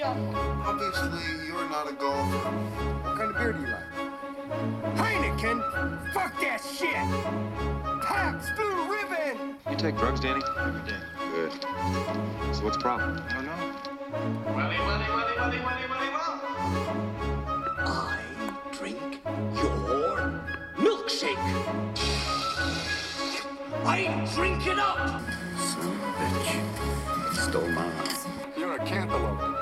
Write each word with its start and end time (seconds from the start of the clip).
Asia. 0.00 0.16
Obviously, 0.64 1.46
you're 1.46 1.68
not 1.68 1.90
a 1.90 1.92
golfer. 1.92 2.50
What 3.02 3.18
kind 3.18 3.30
of 3.30 3.36
beer 3.36 3.52
do 3.52 3.60
you 3.60 3.66
like? 3.66 3.84
Heineken? 4.96 6.12
Fuck 6.12 6.40
that 6.40 6.60
shit! 6.60 6.94
Pabst 8.02 8.56
Blue 8.56 8.90
Ribbon! 8.90 9.56
You 9.70 9.76
take 9.76 9.96
drugs, 9.96 10.20
Danny? 10.20 10.42
Every 10.58 10.80
day. 10.90 10.96
Good. 11.32 11.52
So 12.54 12.64
what's 12.64 12.76
the 12.76 12.82
problem? 12.82 13.22
I 13.28 13.34
don't 13.34 13.46
know. 13.46 13.52
Welly, 14.54 14.78
welly, 14.78 15.08
welly, 15.08 15.36
welly, 15.36 15.58
welly, 15.58 15.86
welly, 15.88 16.08
well. 16.08 16.40
I 17.78 18.20
drink 18.72 19.20
your 19.54 20.40
milkshake. 20.76 21.36
I 23.84 24.28
drink 24.34 24.66
it 24.66 24.78
up. 24.78 25.20
Son 25.58 25.86
of 25.86 25.92
a 25.92 26.10
bitch. 26.18 26.50
Stole 27.34 27.68
mine. 27.68 27.92
You're 28.56 28.74
a 28.74 28.78
cantaloupe. 28.84 29.59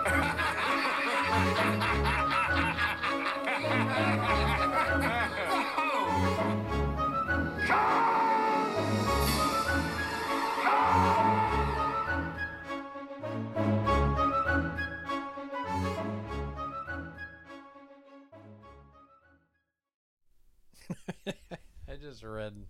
I 21.88 21.96
just 22.00 22.22
read 22.22 22.66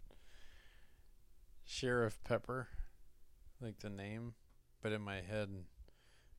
Sheriff 1.65 2.19
Pepper, 2.25 2.69
like 3.61 3.79
the 3.79 3.91
name, 3.91 4.35
but 4.83 4.93
in 4.93 5.01
my 5.01 5.21
head, 5.21 5.49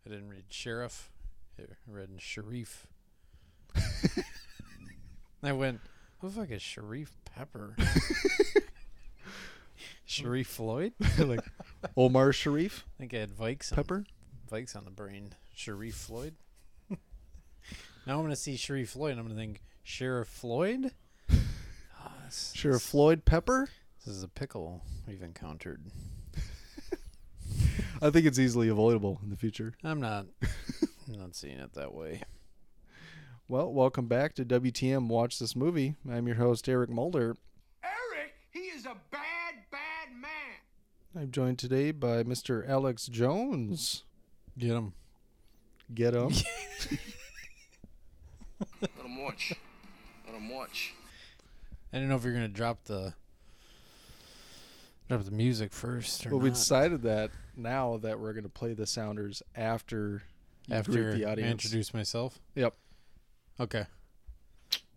I 0.09 0.13
didn't 0.13 0.29
read 0.29 0.45
Sheriff. 0.49 1.11
I 1.59 1.63
read 1.87 2.09
Sharif. 2.17 2.87
I 5.43 5.51
went, 5.51 5.81
who 6.19 6.29
the 6.29 6.41
fuck 6.41 6.49
is 6.51 6.61
Sharif 6.63 7.11
Pepper? 7.25 7.75
Sharif 10.05 10.47
Floyd? 10.47 10.93
Like 11.19 11.41
Omar 11.95 12.33
Sharif 12.33 12.85
I 12.97 12.99
think 12.99 13.13
I 13.13 13.17
had 13.17 13.29
Vikes 13.29 13.71
on, 13.71 13.75
Pepper. 13.75 14.05
Vikes 14.51 14.75
on 14.75 14.85
the 14.85 14.91
brain. 14.91 15.33
Sharif 15.53 15.95
Floyd? 15.95 16.33
now 16.89 18.15
I'm 18.15 18.21
going 18.21 18.29
to 18.31 18.35
see 18.35 18.55
Sharif 18.55 18.89
Floyd 18.91 19.11
and 19.11 19.19
I'm 19.19 19.27
going 19.27 19.37
to 19.37 19.41
think, 19.41 19.61
Sheriff 19.83 20.27
Floyd? 20.27 20.91
Ah, 21.31 22.11
this- 22.25 22.51
Sheriff 22.55 22.81
Floyd 22.81 23.25
Pepper. 23.25 23.69
This 24.05 24.15
is 24.15 24.23
a 24.23 24.27
pickle 24.27 24.81
we've 25.07 25.21
encountered. 25.21 25.81
I 28.01 28.09
think 28.11 28.25
it's 28.25 28.39
easily 28.39 28.69
avoidable 28.69 29.19
in 29.23 29.29
the 29.29 29.35
future. 29.35 29.73
I'm 29.83 29.99
not 29.99 30.25
I'm 31.07 31.19
not 31.19 31.35
seeing 31.35 31.59
it 31.59 31.73
that 31.73 31.93
way. 31.93 32.21
Well, 33.49 33.73
welcome 33.73 34.07
back 34.07 34.35
to 34.35 34.45
WTM 34.45 35.07
Watch 35.07 35.37
This 35.37 35.53
Movie. 35.53 35.95
I'm 36.09 36.25
your 36.25 36.37
host 36.37 36.69
Eric 36.69 36.89
Mulder. 36.89 37.35
Eric, 37.83 38.35
he 38.51 38.59
is 38.59 38.85
a 38.85 38.95
bad, 39.11 39.55
bad 39.69 40.13
man. 40.13 40.29
I'm 41.13 41.31
joined 41.31 41.59
today 41.59 41.91
by 41.91 42.23
Mr. 42.23 42.67
Alex 42.69 43.07
Jones. 43.07 44.03
Get 44.57 44.71
him. 44.71 44.93
Get 45.93 46.13
him. 46.13 46.29
Let 48.81 48.91
him 49.03 49.21
watch. 49.21 49.53
Let 50.25 50.35
him 50.35 50.49
watch. 50.49 50.93
I 51.91 51.97
didn't 51.97 52.09
know 52.09 52.15
if 52.15 52.23
you're 52.23 52.33
gonna 52.33 52.47
drop 52.47 52.85
the 52.85 53.13
drop 55.09 55.23
the 55.23 55.31
music 55.31 55.73
first 55.73 56.25
well, 56.27 56.39
we 56.39 56.49
not. 56.49 56.55
decided 56.55 57.01
that 57.01 57.31
now 57.57 57.97
that 57.97 58.19
we're 58.19 58.31
going 58.33 58.43
to 58.43 58.49
play 58.49 58.73
the 58.73 58.85
sounders 58.87 59.41
after 59.55 60.21
after 60.71 61.13
the 61.15 61.25
I 61.25 61.31
audience. 61.31 61.51
introduce 61.51 61.93
myself. 61.93 62.39
Yep. 62.55 62.73
Okay. 63.59 63.85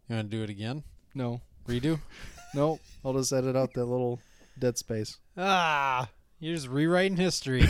You 0.08 0.16
wanna 0.16 0.24
do 0.24 0.42
it 0.42 0.50
again? 0.50 0.84
No, 1.14 1.40
Redo? 1.66 1.98
no, 2.54 2.78
I'll 3.04 3.14
just 3.14 3.32
edit 3.32 3.56
out 3.56 3.72
that 3.74 3.86
little 3.86 4.20
dead 4.58 4.76
space. 4.78 5.18
ah 5.36 6.08
you're 6.38 6.54
just 6.56 6.68
rewriting 6.68 7.16
history. 7.16 7.64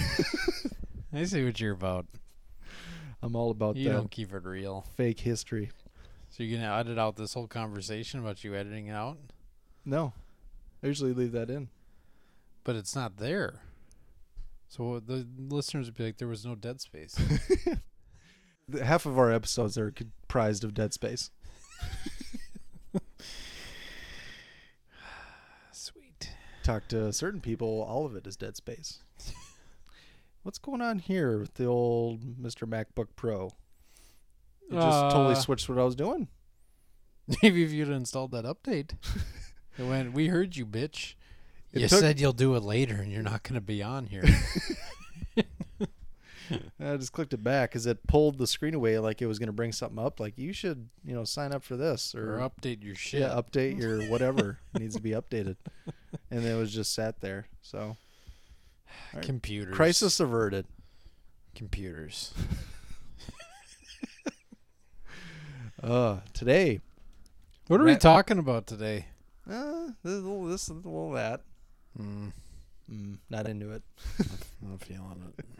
I 1.12 1.24
see 1.24 1.44
what 1.44 1.60
you're 1.60 1.74
about. 1.74 2.06
I'm 3.22 3.36
all 3.36 3.50
about 3.50 3.76
You 3.76 3.88
that 3.90 3.94
don't 3.94 4.10
keep 4.10 4.32
it 4.32 4.44
real. 4.44 4.86
fake 4.96 5.20
history. 5.20 5.70
So 6.30 6.42
you're 6.42 6.58
gonna 6.58 6.74
edit 6.76 6.98
out 6.98 7.16
this 7.16 7.34
whole 7.34 7.46
conversation 7.46 8.18
about 8.18 8.42
you 8.42 8.54
editing 8.54 8.86
it 8.88 8.92
out? 8.94 9.18
No, 9.84 10.12
I 10.82 10.86
usually 10.88 11.12
leave 11.12 11.32
that 11.32 11.50
in. 11.50 11.68
But 12.64 12.76
it's 12.76 12.94
not 12.94 13.16
there. 13.16 13.60
So 14.68 15.00
the 15.00 15.26
listeners 15.36 15.86
would 15.86 15.96
be 15.96 16.04
like, 16.04 16.18
there 16.18 16.28
was 16.28 16.46
no 16.46 16.54
dead 16.54 16.80
space. 16.80 17.16
Half 18.82 19.04
of 19.06 19.18
our 19.18 19.30
episodes 19.32 19.76
are 19.76 19.90
comprised 19.90 20.64
of 20.64 20.72
dead 20.72 20.94
space. 20.94 21.30
Sweet. 25.72 26.30
Talk 26.62 26.88
to 26.88 27.12
certain 27.12 27.40
people, 27.40 27.82
all 27.82 28.06
of 28.06 28.14
it 28.16 28.26
is 28.26 28.36
dead 28.36 28.56
space. 28.56 29.00
What's 30.42 30.58
going 30.58 30.80
on 30.80 30.98
here 31.00 31.38
with 31.38 31.54
the 31.54 31.66
old 31.66 32.20
Mr. 32.40 32.66
MacBook 32.68 33.08
Pro? 33.14 33.50
It 34.70 34.74
just 34.74 35.00
totally 35.14 35.34
Uh, 35.34 35.38
switched 35.38 35.68
what 35.68 35.78
I 35.78 35.84
was 35.84 35.94
doing. 35.94 36.28
Maybe 37.42 37.62
if 37.62 37.70
you'd 37.72 37.88
installed 37.90 38.32
that 38.32 38.44
update. 38.44 38.94
it 39.78 39.84
went, 39.84 40.12
we 40.14 40.28
heard 40.28 40.56
you, 40.56 40.66
bitch. 40.66 41.14
It 41.72 41.80
you 41.82 41.88
took- 41.88 42.00
said 42.00 42.20
you'll 42.20 42.32
do 42.32 42.54
it 42.54 42.62
later 42.62 42.94
and 42.96 43.10
you're 43.10 43.22
not 43.22 43.42
going 43.42 43.54
to 43.54 43.60
be 43.60 43.82
on 43.82 44.06
here. 44.06 44.24
I 46.78 46.96
just 46.98 47.12
clicked 47.12 47.32
it 47.32 47.42
back 47.42 47.70
because 47.70 47.86
it 47.86 48.06
pulled 48.06 48.36
the 48.36 48.46
screen 48.46 48.74
away 48.74 48.98
like 48.98 49.22
it 49.22 49.26
was 49.26 49.38
going 49.38 49.46
to 49.46 49.52
bring 49.54 49.72
something 49.72 49.98
up. 50.04 50.20
Like 50.20 50.36
you 50.36 50.52
should, 50.52 50.90
you 51.02 51.14
know, 51.14 51.24
sign 51.24 51.50
up 51.52 51.62
for 51.62 51.76
this 51.76 52.14
or, 52.14 52.34
or 52.34 52.38
update 52.50 52.84
your 52.84 52.94
shit. 52.94 53.20
yeah, 53.20 53.28
update 53.28 53.78
your 53.80 54.02
whatever 54.10 54.58
needs 54.78 54.94
to 54.96 55.00
be 55.00 55.10
updated. 55.12 55.56
And 56.30 56.44
it 56.44 56.54
was 56.58 56.74
just 56.74 56.92
sat 56.94 57.20
there. 57.20 57.46
So 57.62 57.96
Computers. 59.22 59.74
crisis 59.74 60.20
averted. 60.20 60.66
Computers. 61.54 62.34
Uh, 65.82 66.18
today, 66.32 66.80
What 67.66 67.80
are 67.80 67.84
we 67.84 67.96
talking 67.96 68.38
about 68.38 68.68
today? 68.68 69.06
uh, 69.50 69.88
this, 70.04 70.12
a 70.12 70.20
little 70.20 70.44
this, 70.44 70.68
little 70.68 71.10
that. 71.10 71.40
Mm, 71.98 72.32
Mm, 72.90 73.18
not 73.30 73.46
into 73.46 73.70
it. 73.70 73.82
I'm 74.18 74.70
not 74.70 74.80
feeling 74.80 75.32
it. 75.38 75.44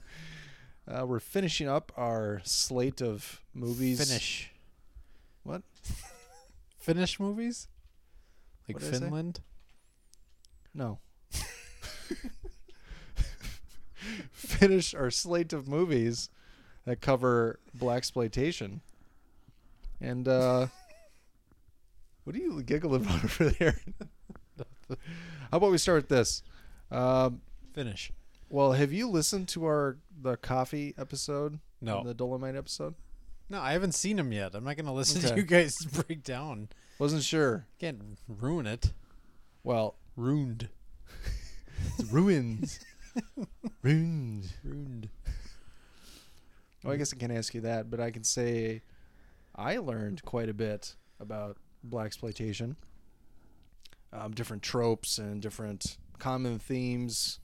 Uh, 0.85 1.07
we're 1.07 1.21
finishing 1.21 1.69
up 1.69 1.93
our 1.97 2.41
slate 2.43 3.01
of 3.01 3.41
movies. 3.55 4.05
Finish. 4.05 4.51
What? 5.45 5.63
Finish 6.81 7.21
movies? 7.21 7.69
Like 8.67 8.79
I 8.79 8.81
say? 8.87 8.91
Finland? 8.99 9.41
No. 10.75 10.99
Finish 14.33 14.93
our 14.95 15.11
slate 15.11 15.53
of 15.53 15.69
movies 15.69 16.29
that 16.85 17.01
cover 17.01 17.61
blaxploitation. 17.79 18.81
And 20.01 20.27
uh 20.27 20.67
what 22.25 22.35
are 22.35 22.41
you 22.41 22.61
giggling 22.63 23.03
about 23.05 23.23
over 23.25 23.51
there? 23.51 23.81
How 25.51 25.59
about 25.59 25.71
we 25.71 25.79
start 25.79 25.97
with 26.03 26.09
this? 26.09 26.43
Um, 26.91 27.41
Finish. 27.75 28.13
well, 28.51 28.73
have 28.73 28.93
you 28.93 29.09
listened 29.09 29.49
to 29.49 29.65
our 29.65 29.97
the 30.21 30.37
Coffy 30.37 30.95
episode? 30.99 31.59
No. 31.81 32.03
The 32.05 32.15
Dolemite 32.15 32.57
episode? 32.57 32.95
No, 33.51 33.61
I 33.61 33.73
haven't 33.73 33.93
seen 33.93 34.17
them 34.17 34.33
yet. 34.33 34.55
I'm 34.55 34.65
not 34.65 34.77
going 34.77 34.87
to 34.87 34.93
listen 34.93 35.21
to 35.23 35.37
you 35.37 35.43
guys 35.43 35.77
break 36.07 36.23
down. 36.23 36.69
Wasn't 36.99 37.23
sure. 37.23 37.67
Can't 37.79 38.01
ruin 38.29 38.67
it. 38.67 38.93
Well, 39.65 39.97
Ruined. 40.17 40.69
it's 41.99 42.11
ruined. 42.13 42.79
ruins. 43.83 44.53
Ruined. 44.63 45.09
Well, 46.85 46.93
I 46.93 46.97
guess 46.97 47.13
I 47.13 47.17
can't 47.17 47.33
ask 47.33 47.55
you 47.55 47.61
that, 47.63 47.91
but 47.91 48.01
I 48.01 48.11
can 48.11 48.25
say 48.25 48.83
I 49.55 49.79
learned 49.79 50.23
quite 50.25 50.49
a 50.49 50.55
bit 50.55 50.95
about 51.21 51.57
blaxploitation, 51.89 52.77
um, 54.13 54.33
different 54.33 54.63
tropes 54.63 55.19
and 55.19 55.41
different 55.41 55.97
common 56.19 56.59
themes, 56.59 57.41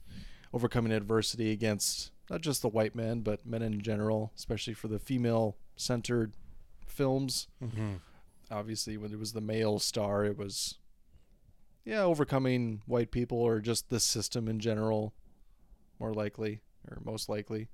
overcoming 0.53 0.91
adversity 0.91 1.51
against 1.51 2.11
not 2.29 2.41
just 2.41 2.61
the 2.61 2.69
white 2.69 2.95
men, 2.95 3.21
but 3.21 3.45
men 3.45 3.61
in 3.61 3.81
general, 3.81 4.31
especially 4.37 4.73
for 4.73 4.87
the 4.87 4.99
female-centered 4.99 6.33
films. 6.85 7.47
Mm-hmm. 7.63 7.93
Obviously, 8.51 8.97
when 8.97 9.11
it 9.11 9.19
was 9.19 9.33
the 9.33 9.41
male 9.41 9.79
star, 9.79 10.25
it 10.25 10.37
was 10.37 10.77
yeah, 11.85 12.03
overcoming 12.03 12.81
white 12.85 13.11
people 13.11 13.39
or 13.39 13.59
just 13.59 13.89
the 13.89 13.99
system 13.99 14.47
in 14.47 14.59
general, 14.59 15.13
more 15.99 16.13
likely 16.13 16.61
or 16.87 16.99
most 17.03 17.29
likely. 17.29 17.67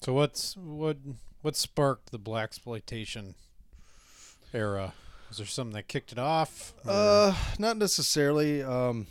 So 0.00 0.14
what's 0.14 0.56
what 0.56 0.96
what 1.42 1.56
sparked 1.56 2.12
the 2.12 2.18
blaxploitation 2.18 3.34
era? 4.54 4.94
Was 5.30 5.38
there 5.38 5.46
something 5.46 5.72
that 5.74 5.88
kicked 5.88 6.12
it 6.12 6.18
off? 6.18 6.74
or- 6.84 6.90
Uh, 6.92 7.34
not 7.58 7.76
necessarily. 7.78 8.62
Um, 8.62 9.06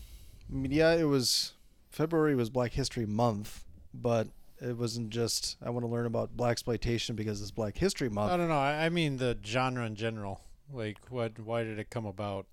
I 0.49 0.53
mean, 0.53 0.71
yeah, 0.71 0.93
it 0.93 1.05
was 1.05 1.53
February 1.89 2.35
was 2.35 2.49
Black 2.51 2.73
History 2.73 3.05
Month, 3.07 3.63
but 3.93 4.27
It 4.61 4.77
wasn't 4.77 5.09
just 5.09 5.55
I 5.63 5.69
want 5.69 5.85
to 5.85 5.87
learn 5.89 6.05
about 6.05 6.35
blaxploitation 6.35 7.15
because 7.15 7.41
it's 7.41 7.49
Black 7.51 7.77
History 7.77 8.09
Month. 8.09 8.33
I 8.33 8.35
don't 8.37 8.49
know. 8.49 8.59
I, 8.59 8.85
I 8.85 8.89
mean 8.89 9.15
the 9.15 9.37
genre 9.45 9.85
in 9.85 9.95
general. 9.95 10.41
Like, 10.73 10.97
what? 11.09 11.39
Why 11.39 11.63
did 11.63 11.79
it 11.79 11.89
come 11.89 12.05
about? 12.05 12.45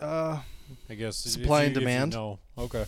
Uh, 0.00 0.42
I 0.88 0.94
guess 0.94 1.26
if 1.26 1.32
Supply 1.32 1.62
you- 1.62 1.66
and 1.66 1.76
if 1.76 1.80
you 1.82 1.88
demand. 1.88 2.12
know. 2.12 2.38
Okay. 2.56 2.84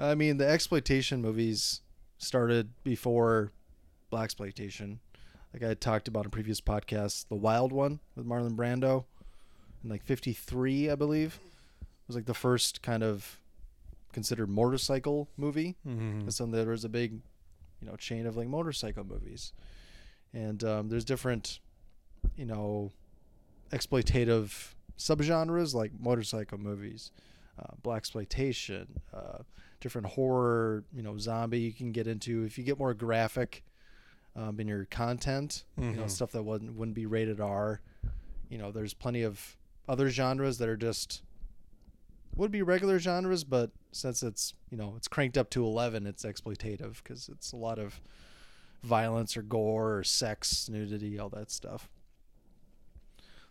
I 0.00 0.14
mean 0.14 0.38
the 0.38 0.48
exploitation 0.48 1.20
movies 1.20 1.82
started 2.16 2.70
before 2.82 3.52
blaxploitation. 4.10 4.98
Like 5.52 5.62
I 5.62 5.74
talked 5.74 6.08
about 6.08 6.24
in 6.24 6.30
previous 6.30 6.60
podcasts, 6.60 7.26
the 7.28 7.34
Wild 7.34 7.72
One 7.72 8.00
with 8.14 8.26
Marlon 8.26 8.56
Brando, 8.56 9.04
in 9.82 9.90
like 9.90 10.04
'53, 10.04 10.90
I 10.90 10.94
believe, 10.94 11.40
was 12.06 12.16
like 12.16 12.26
the 12.26 12.34
first 12.34 12.82
kind 12.82 13.02
of 13.02 13.40
considered 14.12 14.48
motorcycle 14.48 15.28
movie. 15.36 15.76
Mm-hmm. 15.86 16.20
And 16.20 16.34
so 16.34 16.46
there 16.46 16.66
was 16.66 16.84
a 16.84 16.88
big, 16.88 17.20
you 17.80 17.88
know, 17.88 17.96
chain 17.96 18.26
of 18.26 18.36
like 18.36 18.48
motorcycle 18.48 19.04
movies, 19.04 19.52
and 20.34 20.62
um, 20.64 20.88
there's 20.88 21.04
different, 21.04 21.60
you 22.36 22.44
know, 22.44 22.92
exploitative 23.70 24.74
subgenres 24.98 25.74
like 25.74 25.92
motorcycle 25.98 26.58
movies, 26.58 27.10
uh, 27.58 27.74
blaxploitation, 27.82 28.86
uh, 29.14 29.38
different 29.80 30.08
horror, 30.08 30.84
you 30.92 31.02
know, 31.02 31.16
zombie. 31.16 31.60
You 31.60 31.72
can 31.72 31.92
get 31.92 32.06
into 32.06 32.42
if 32.44 32.58
you 32.58 32.64
get 32.64 32.78
more 32.78 32.94
graphic 32.94 33.62
um, 34.38 34.60
in 34.60 34.68
your 34.68 34.84
content, 34.84 35.64
you 35.76 35.90
know, 35.92 36.04
Mhm. 36.04 36.10
stuff 36.10 36.30
that 36.32 36.44
wouldn't 36.44 36.74
wouldn't 36.76 36.94
be 36.94 37.06
rated 37.06 37.40
R. 37.40 37.80
You 38.48 38.56
know, 38.58 38.70
there's 38.70 38.94
plenty 38.94 39.22
of 39.22 39.56
other 39.88 40.08
genres 40.10 40.58
that 40.58 40.68
are 40.68 40.76
just 40.76 41.22
would 42.36 42.52
be 42.52 42.62
regular 42.62 42.98
genres, 43.00 43.42
but 43.42 43.72
since 43.90 44.22
it's 44.22 44.54
you 44.70 44.76
know 44.76 44.94
it's 44.96 45.08
cranked 45.08 45.36
up 45.36 45.50
to 45.50 45.64
eleven, 45.64 46.06
it's 46.06 46.24
exploitative 46.24 47.02
because 47.02 47.28
it's 47.28 47.50
a 47.52 47.56
lot 47.56 47.78
of 47.80 48.00
violence 48.84 49.36
or 49.36 49.42
gore 49.42 49.96
or 49.98 50.04
sex, 50.04 50.68
nudity, 50.68 51.18
all 51.18 51.28
that 51.30 51.50
stuff. 51.50 51.90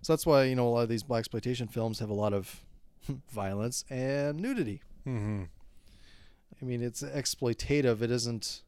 So 0.02 0.14
that's 0.14 0.26
why 0.26 0.44
you 0.46 0.56
know 0.56 0.68
a 0.68 0.70
lot 0.70 0.82
of 0.84 0.90
these 0.90 1.04
blaxploitation 1.04 1.70
films 1.70 2.00
have 2.00 2.10
a 2.10 2.14
lot 2.14 2.32
of 2.34 2.64
violence 3.32 3.84
and 3.90 4.40
nudity. 4.40 4.82
Mm-hmm. 5.06 5.44
I 6.62 6.66
mean, 6.66 6.82
it's 6.82 7.02
exploitative. 7.04 8.02
It 8.02 8.10
isn't. 8.12 8.64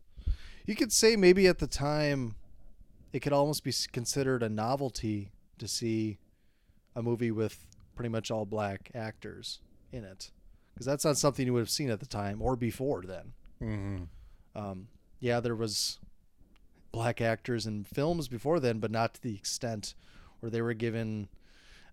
You 0.70 0.76
could 0.76 0.94
say 0.94 1.16
maybe 1.16 1.48
at 1.48 1.58
the 1.58 1.66
time, 1.66 2.36
it 3.12 3.22
could 3.22 3.34
almost 3.34 3.64
be 3.64 3.74
considered 3.92 4.44
a 4.44 4.50
novelty 4.50 5.32
to 5.58 5.68
see 5.68 6.20
a 6.96 7.02
movie 7.02 7.32
with 7.32 7.66
pretty 7.96 8.10
much 8.10 8.30
all 8.30 8.46
black 8.46 8.92
actors 8.94 9.62
in 9.92 10.04
it, 10.04 10.30
because 10.72 10.86
that's 10.86 11.04
not 11.04 11.18
something 11.18 11.48
you 11.48 11.54
would 11.54 11.62
have 11.62 11.72
seen 11.72 11.90
at 11.90 12.00
the 12.00 12.06
time 12.06 12.40
or 12.40 12.56
before 12.56 13.02
then. 13.02 13.34
Mm-hmm. 13.60 14.04
Um, 14.56 14.90
yeah, 15.20 15.40
there 15.40 15.56
was 15.56 15.98
black 16.92 17.20
actors 17.20 17.66
in 17.66 17.84
films 17.84 18.28
before 18.28 18.60
then, 18.60 18.78
but 18.78 18.92
not 18.92 19.16
to 19.16 19.24
the 19.24 19.34
extent 19.34 19.96
where 20.40 20.52
they 20.52 20.62
were 20.62 20.76
given. 20.76 21.30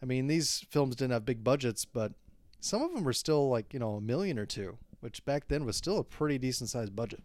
I 0.02 0.05
mean, 0.05 0.26
these 0.26 0.67
films 0.69 0.96
didn't 0.96 1.14
have 1.14 1.25
big 1.25 1.43
budgets, 1.43 1.87
but 1.87 2.12
some 2.61 2.82
of 2.82 2.93
them 2.93 3.05
were 3.05 3.14
still 3.14 3.49
like 3.49 3.73
you 3.73 3.78
know 3.78 3.94
a 3.94 4.02
million 4.02 4.38
or 4.38 4.44
two, 4.44 4.76
which 5.00 5.25
back 5.25 5.49
then 5.49 5.64
was 5.64 5.78
still 5.78 5.96
a 5.96 6.05
pretty 6.05 6.37
decent 6.37 6.69
sized 6.69 6.94
budget. 6.94 7.23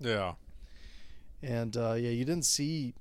Yeah. 0.00 0.32
And 1.42 1.76
uh, 1.76 1.94
yeah, 1.94 2.10
you 2.10 2.24
didn't 2.24 2.44
see 2.44 2.94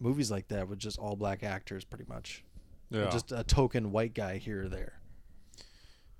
movies 0.00 0.30
like 0.30 0.48
that 0.48 0.68
with 0.68 0.78
just 0.78 0.98
all 0.98 1.16
black 1.16 1.42
actors, 1.42 1.84
pretty 1.84 2.04
much. 2.08 2.44
Yeah. 2.90 3.10
Just 3.10 3.32
a 3.32 3.44
token 3.44 3.92
white 3.92 4.14
guy 4.14 4.38
here 4.38 4.64
or 4.64 4.68
there. 4.68 5.00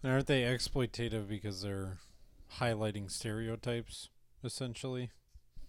And 0.02 0.12
aren't 0.12 0.26
they 0.26 0.42
exploitative 0.42 1.28
because 1.28 1.62
they're 1.62 1.98
highlighting 2.58 3.10
stereotypes, 3.10 4.10
essentially? 4.44 5.10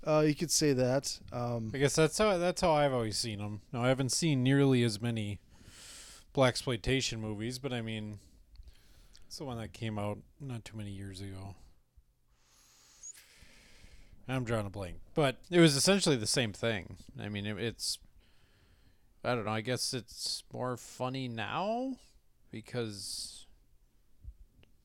Uh, 0.05 0.23
you 0.25 0.35
could 0.35 0.51
say 0.51 0.73
that. 0.73 1.19
Um, 1.31 1.71
I 1.73 1.77
guess 1.77 1.95
that's 1.95 2.17
how 2.17 2.37
that's 2.37 2.61
how 2.61 2.71
I've 2.71 2.93
always 2.93 3.17
seen 3.17 3.39
them. 3.39 3.61
Now 3.73 3.83
I 3.83 3.89
haven't 3.89 4.11
seen 4.11 4.43
nearly 4.43 4.83
as 4.83 5.01
many 5.01 5.39
blaxploitation 6.33 7.19
movies, 7.19 7.59
but 7.59 7.73
I 7.73 7.81
mean, 7.81 8.19
it's 9.27 9.37
the 9.37 9.43
one 9.45 9.57
that 9.57 9.73
came 9.73 9.99
out 9.99 10.19
not 10.39 10.63
too 10.63 10.77
many 10.77 10.91
years 10.91 11.21
ago. 11.21 11.55
I'm 14.29 14.43
drawing 14.43 14.65
a 14.65 14.69
blank, 14.69 14.97
but 15.15 15.37
it 15.49 15.59
was 15.59 15.75
essentially 15.75 16.15
the 16.15 16.27
same 16.27 16.53
thing. 16.53 16.97
I 17.21 17.29
mean, 17.29 17.45
it, 17.45 17.57
it's 17.57 17.97
I 19.23 19.35
don't 19.35 19.45
know. 19.45 19.51
I 19.51 19.61
guess 19.61 19.93
it's 19.93 20.43
more 20.53 20.77
funny 20.77 21.27
now 21.27 21.95
because 22.51 23.45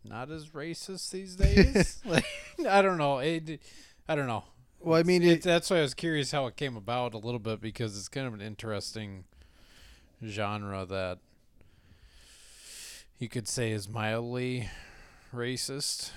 not 0.04 0.30
as 0.30 0.48
racist 0.50 1.10
these 1.10 1.36
days. 1.36 2.00
like, 2.06 2.24
I 2.68 2.82
don't 2.82 2.98
know. 2.98 3.18
It, 3.18 3.60
I 4.08 4.14
don't 4.14 4.26
know. 4.26 4.44
well, 4.80 4.98
I 4.98 5.02
mean, 5.02 5.22
It, 5.22 5.42
that's 5.42 5.70
why 5.70 5.78
I 5.78 5.82
was 5.82 5.94
curious 5.94 6.30
how 6.32 6.46
it 6.46 6.56
came 6.56 6.76
about 6.76 7.14
a 7.14 7.18
little 7.18 7.38
bit 7.38 7.60
because 7.60 7.96
it's 7.96 8.08
kind 8.08 8.26
of 8.26 8.34
an 8.34 8.40
interesting 8.40 9.24
genre 10.26 10.84
that 10.84 11.18
you 13.18 13.28
could 13.28 13.48
say 13.48 13.70
is 13.72 13.88
mildly 13.88 14.68
racist. 15.34 16.10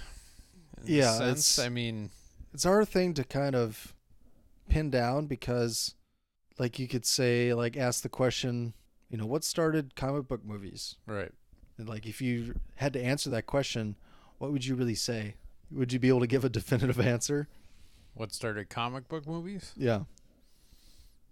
in 0.81 0.87
a 0.87 0.91
Yeah, 0.97 1.11
sense. 1.17 1.57
it's- 1.57 1.65
I 1.65 1.69
mean, 1.69 2.09
it's 2.57 2.65
our 2.65 2.83
thing 2.83 3.13
to 3.13 3.23
kind 3.23 3.55
of 3.55 3.93
pin 4.67 4.89
down 4.89 5.27
because 5.27 5.93
like 6.57 6.79
you 6.79 6.87
could 6.87 7.05
say 7.05 7.53
like 7.53 7.77
ask 7.77 8.01
the 8.01 8.09
question 8.09 8.73
you 9.11 9.17
know 9.19 9.27
what 9.27 9.43
started 9.43 9.95
comic 9.95 10.27
book 10.27 10.43
movies 10.43 10.95
right. 11.05 11.31
and 11.77 11.87
like 11.87 12.07
if 12.07 12.19
you 12.19 12.55
had 12.77 12.93
to 12.93 12.99
answer 12.99 13.29
that 13.29 13.45
question 13.45 13.95
what 14.39 14.51
would 14.51 14.65
you 14.65 14.73
really 14.73 14.95
say 14.95 15.35
would 15.69 15.93
you 15.93 15.99
be 15.99 16.07
able 16.07 16.19
to 16.19 16.25
give 16.25 16.43
a 16.43 16.49
definitive 16.59 16.99
answer 16.99 17.47
What 18.15 18.33
started 18.33 18.69
comic 18.69 19.07
book 19.07 19.27
movies? 19.27 19.73
yeah 19.77 20.05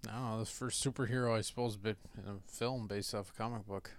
No, 0.05 0.37
the 0.37 0.45
first 0.45 0.85
superhero, 0.85 1.35
I 1.35 1.41
suppose, 1.41 1.75
bit 1.75 1.97
in 2.15 2.29
a 2.31 2.35
film 2.45 2.85
based 2.85 3.15
off 3.15 3.31
a 3.31 3.33
comic 3.33 3.65
book. 3.65 3.89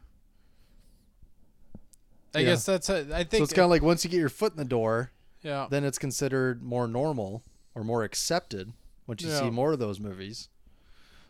I 2.32 2.38
Yeah. 2.38 2.44
guess 2.50 2.64
that's. 2.66 2.88
A, 2.88 3.00
I 3.12 3.24
think. 3.24 3.40
so 3.40 3.42
it's 3.42 3.52
kind 3.52 3.64
of 3.64 3.70
like 3.70 3.82
once 3.82 4.04
you 4.04 4.10
get 4.10 4.18
your 4.20 4.28
foot 4.28 4.52
in 4.52 4.58
the 4.58 4.64
door 4.64 5.10
yeah. 5.42 5.66
then 5.70 5.84
it's 5.84 5.98
considered 5.98 6.62
more 6.62 6.86
normal 6.88 7.42
or 7.74 7.84
more 7.84 8.02
accepted 8.04 8.72
once 9.06 9.22
you 9.22 9.30
see 9.30 9.50
more 9.50 9.72
of 9.72 9.78
those 9.78 10.00
movies 10.00 10.48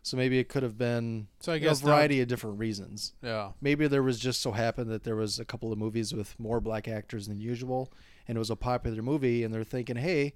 so 0.02 0.16
maybe 0.16 0.38
it 0.38 0.48
could 0.48 0.62
have 0.62 0.78
been 0.78 1.26
So 1.40 1.50
I 1.52 1.56
you 1.56 1.62
know, 1.62 1.68
guess 1.70 1.82
a 1.82 1.84
now- 1.86 1.90
variety 1.92 2.20
of 2.20 2.28
different 2.28 2.58
reasons 2.58 3.12
yeah. 3.22 3.50
maybe 3.60 3.86
there 3.88 4.02
was 4.02 4.18
just 4.18 4.40
so 4.40 4.52
happened 4.52 4.90
that 4.90 5.04
there 5.04 5.16
was 5.16 5.38
a 5.38 5.44
couple 5.44 5.72
of 5.72 5.78
movies 5.78 6.14
with 6.14 6.38
more 6.38 6.60
black 6.60 6.86
actors 6.88 7.26
than 7.26 7.40
usual 7.40 7.92
and 8.28 8.36
it 8.36 8.38
was 8.38 8.50
a 8.50 8.56
popular 8.56 9.02
movie 9.02 9.42
and 9.44 9.52
they're 9.52 9.64
thinking 9.64 9.96
hey 9.96 10.34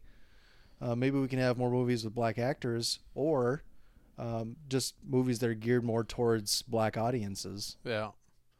uh, 0.83 0.95
maybe 0.97 1.19
we 1.19 1.29
can 1.29 1.39
have 1.39 1.59
more 1.59 1.71
movies 1.71 2.05
with 2.05 2.15
black 2.15 2.39
actors 2.39 2.99
or 3.15 3.63
um, 4.19 4.57
just 4.69 4.95
movies 5.09 5.39
that 5.39 5.49
are 5.51 5.55
geared 5.55 5.85
more 5.85 6.05
towards 6.05 6.63
black 6.63 6.97
audiences 6.99 7.77
Yeah. 7.85 8.11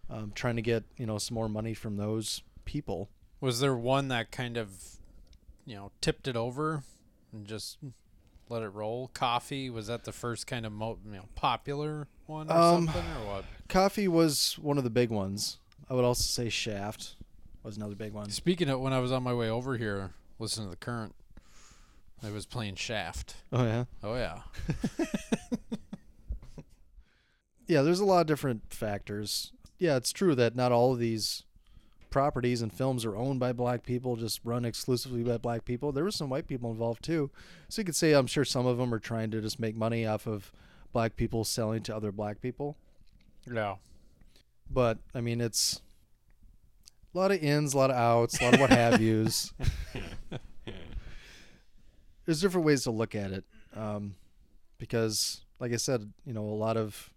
um, 0.09 0.33
trying 0.35 0.57
to 0.57 0.63
get 0.63 0.85
you 0.97 1.07
know 1.07 1.19
some 1.19 1.35
more 1.35 1.49
money 1.49 1.75
from 1.75 1.97
those 1.97 2.43
people 2.65 3.11
Was 3.41 3.61
there 3.61 3.75
one 3.75 4.09
that 4.09 4.31
kind 4.31 4.57
of, 4.57 4.71
you 5.67 5.77
know, 5.77 5.91
tipped 6.01 6.27
it 6.29 6.37
over 6.37 6.83
and 7.33 7.47
just 7.47 7.79
let 8.49 8.63
it 8.63 8.69
roll? 8.69 9.11
Coffy 9.15 9.71
was 9.71 9.87
that 9.87 10.05
the 10.05 10.13
first 10.13 10.47
kind 10.47 10.65
of 10.67 10.73
mo- 10.73 10.99
you 11.05 11.13
know 11.13 11.29
popular 11.35 12.09
one 12.27 12.51
or 12.51 12.57
Um, 12.57 12.87
something 12.87 13.05
or 13.23 13.27
what? 13.35 13.45
Coffy 13.69 14.09
was 14.09 14.59
one 14.61 14.79
of 14.79 14.85
the 14.85 14.91
big 14.91 15.11
ones 15.11 15.59
i 15.89 15.95
would 15.95 16.05
also 16.05 16.23
say 16.23 16.49
shaft 16.49 17.17
was 17.65 17.77
another 17.77 17.95
big 17.97 18.13
one 18.13 18.31
Speaking 18.31 18.69
of, 18.69 18.81
when 18.81 18.93
I 18.93 19.01
was 19.01 19.11
on 19.13 19.23
my 19.25 19.35
way 19.35 19.49
over 19.51 19.77
here, 19.77 20.13
listening 20.39 20.67
to 20.67 20.71
the 20.71 20.77
current, 20.77 21.15
I 22.23 22.31
was 22.31 22.47
playing 22.47 22.77
Shaft. 22.77 23.35
oh 23.53 23.65
yeah 23.65 23.85
Oh 24.03 24.15
yeah, 24.15 24.41
yeah 27.67 27.83
there's 27.83 28.01
a 28.01 28.05
lot 28.05 28.21
of 28.23 28.27
different 28.27 28.73
factors 28.73 29.53
yeah 29.79 29.97
it's 29.97 30.13
true 30.13 30.35
that 30.35 30.57
not 30.57 30.73
all 30.73 30.93
of 30.93 30.99
these 30.99 31.45
properties 32.11 32.61
and 32.63 32.73
films 32.73 33.05
are 33.05 33.17
owned 33.17 33.41
by 33.41 33.53
black 33.53 33.85
people 33.85 34.17
just 34.17 34.41
run 34.45 34.65
exclusively 34.65 35.23
by 35.23 35.39
black 35.39 35.65
people. 35.65 35.93
There 35.93 36.05
were 36.05 36.11
some 36.11 36.29
white 36.29 36.49
people 36.49 36.71
involved 36.71 37.03
too. 37.05 37.31
So 37.69 37.81
you 37.81 37.87
could 37.87 37.97
say 37.97 38.13
i'm 38.13 38.27
sure 38.27 38.45
some 38.45 38.67
of 38.67 38.79
them 38.79 38.93
are 38.93 38.99
trying 38.99 39.31
to 39.31 39.41
just 39.41 39.59
make 39.61 39.77
money 39.77 40.07
off 40.07 40.27
of 40.27 40.53
black 40.93 41.17
people 41.17 41.45
selling 41.45 41.83
to 41.85 41.95
other 41.97 42.13
black 42.13 42.41
people. 42.43 42.77
Yeah. 43.51 43.77
but 44.71 44.99
i 45.15 45.21
mean 45.21 45.41
it's 45.41 45.81
a 47.15 47.19
lot 47.19 47.31
of 47.33 47.43
ins 47.43 47.73
a 47.75 47.79
lot 47.79 47.91
of 47.91 47.97
outs 47.97 48.41
a 48.41 48.45
lot 48.45 48.55
of 48.55 48.61
what 48.61 48.71
have 48.71 49.01
yous. 49.01 49.53
There's 52.27 52.41
different 52.41 52.67
ways 52.67 52.83
to 52.85 52.91
look 52.91 53.15
at 53.15 53.33
it 53.33 53.45
um, 53.75 54.15
because 54.79 55.41
like 55.59 55.73
i 55.73 55.77
said 55.77 56.13
you 56.27 56.33
know 56.33 56.45
a 56.45 56.55
lot 56.55 56.77
of 56.77 57.11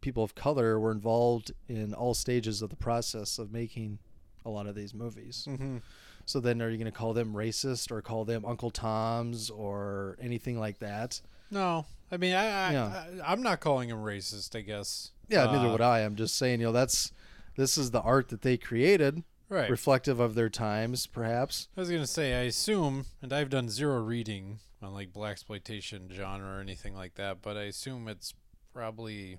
people 0.00 0.24
of 0.24 0.34
color 0.34 0.78
were 0.80 0.90
involved 0.90 1.52
in 1.68 1.94
all 1.94 2.12
stages 2.12 2.60
of 2.60 2.68
the 2.70 2.76
process 2.76 3.38
of 3.38 3.52
making 3.52 3.98
a 4.44 4.50
lot 4.50 4.66
of 4.66 4.74
these 4.74 4.92
movies 4.94 5.46
Mm-hmm. 5.48 5.78
so 6.26 6.40
then 6.40 6.60
are 6.62 6.68
you 6.70 6.76
going 6.78 6.90
to 6.90 6.96
call 6.96 7.12
them 7.14 7.32
racist 7.34 7.90
or 7.90 8.00
call 8.02 8.24
them 8.24 8.44
uncle 8.44 8.70
toms 8.70 9.50
or 9.50 10.16
anything 10.20 10.58
like 10.58 10.78
that 10.80 11.20
No, 11.50 11.84
I 12.10 12.16
mean 12.16 12.34
I, 12.34 12.44
I, 12.68 12.72
Yeah. 12.72 13.04
I 13.24 13.32
I'm 13.32 13.42
not 13.42 13.60
calling 13.60 13.88
them 13.88 13.98
racist. 14.02 14.56
I 14.56 14.60
guess. 14.62 15.10
yeah 15.28 15.44
neither 15.46 15.68
Uh, 15.68 15.72
would 15.72 15.80
i 15.80 16.00
i'm 16.00 16.16
just 16.16 16.36
saying 16.36 16.60
you 16.60 16.66
know 16.66 16.72
that's 16.72 17.12
this 17.56 17.76
is 17.76 17.90
the 17.90 18.00
art 18.00 18.28
that 18.30 18.42
they 18.42 18.56
created 18.56 19.22
Right. 19.48 19.68
reflective 19.68 20.18
of 20.18 20.34
their 20.34 20.48
times, 20.48 21.06
perhaps. 21.06 21.68
I 21.76 21.80
was 21.80 21.90
gonna 21.90 22.06
say, 22.06 22.32
I 22.40 22.44
assume, 22.44 23.04
and 23.20 23.34
I've 23.34 23.50
done 23.50 23.68
zero 23.68 24.00
reading 24.00 24.60
on 24.80 24.94
like 24.94 25.12
blaxploitation 25.12 26.10
genre 26.10 26.56
or 26.56 26.60
anything 26.62 26.94
like 26.94 27.16
that, 27.16 27.42
but 27.42 27.58
I 27.58 27.64
assume 27.64 28.08
it's 28.08 28.32
probably 28.72 29.36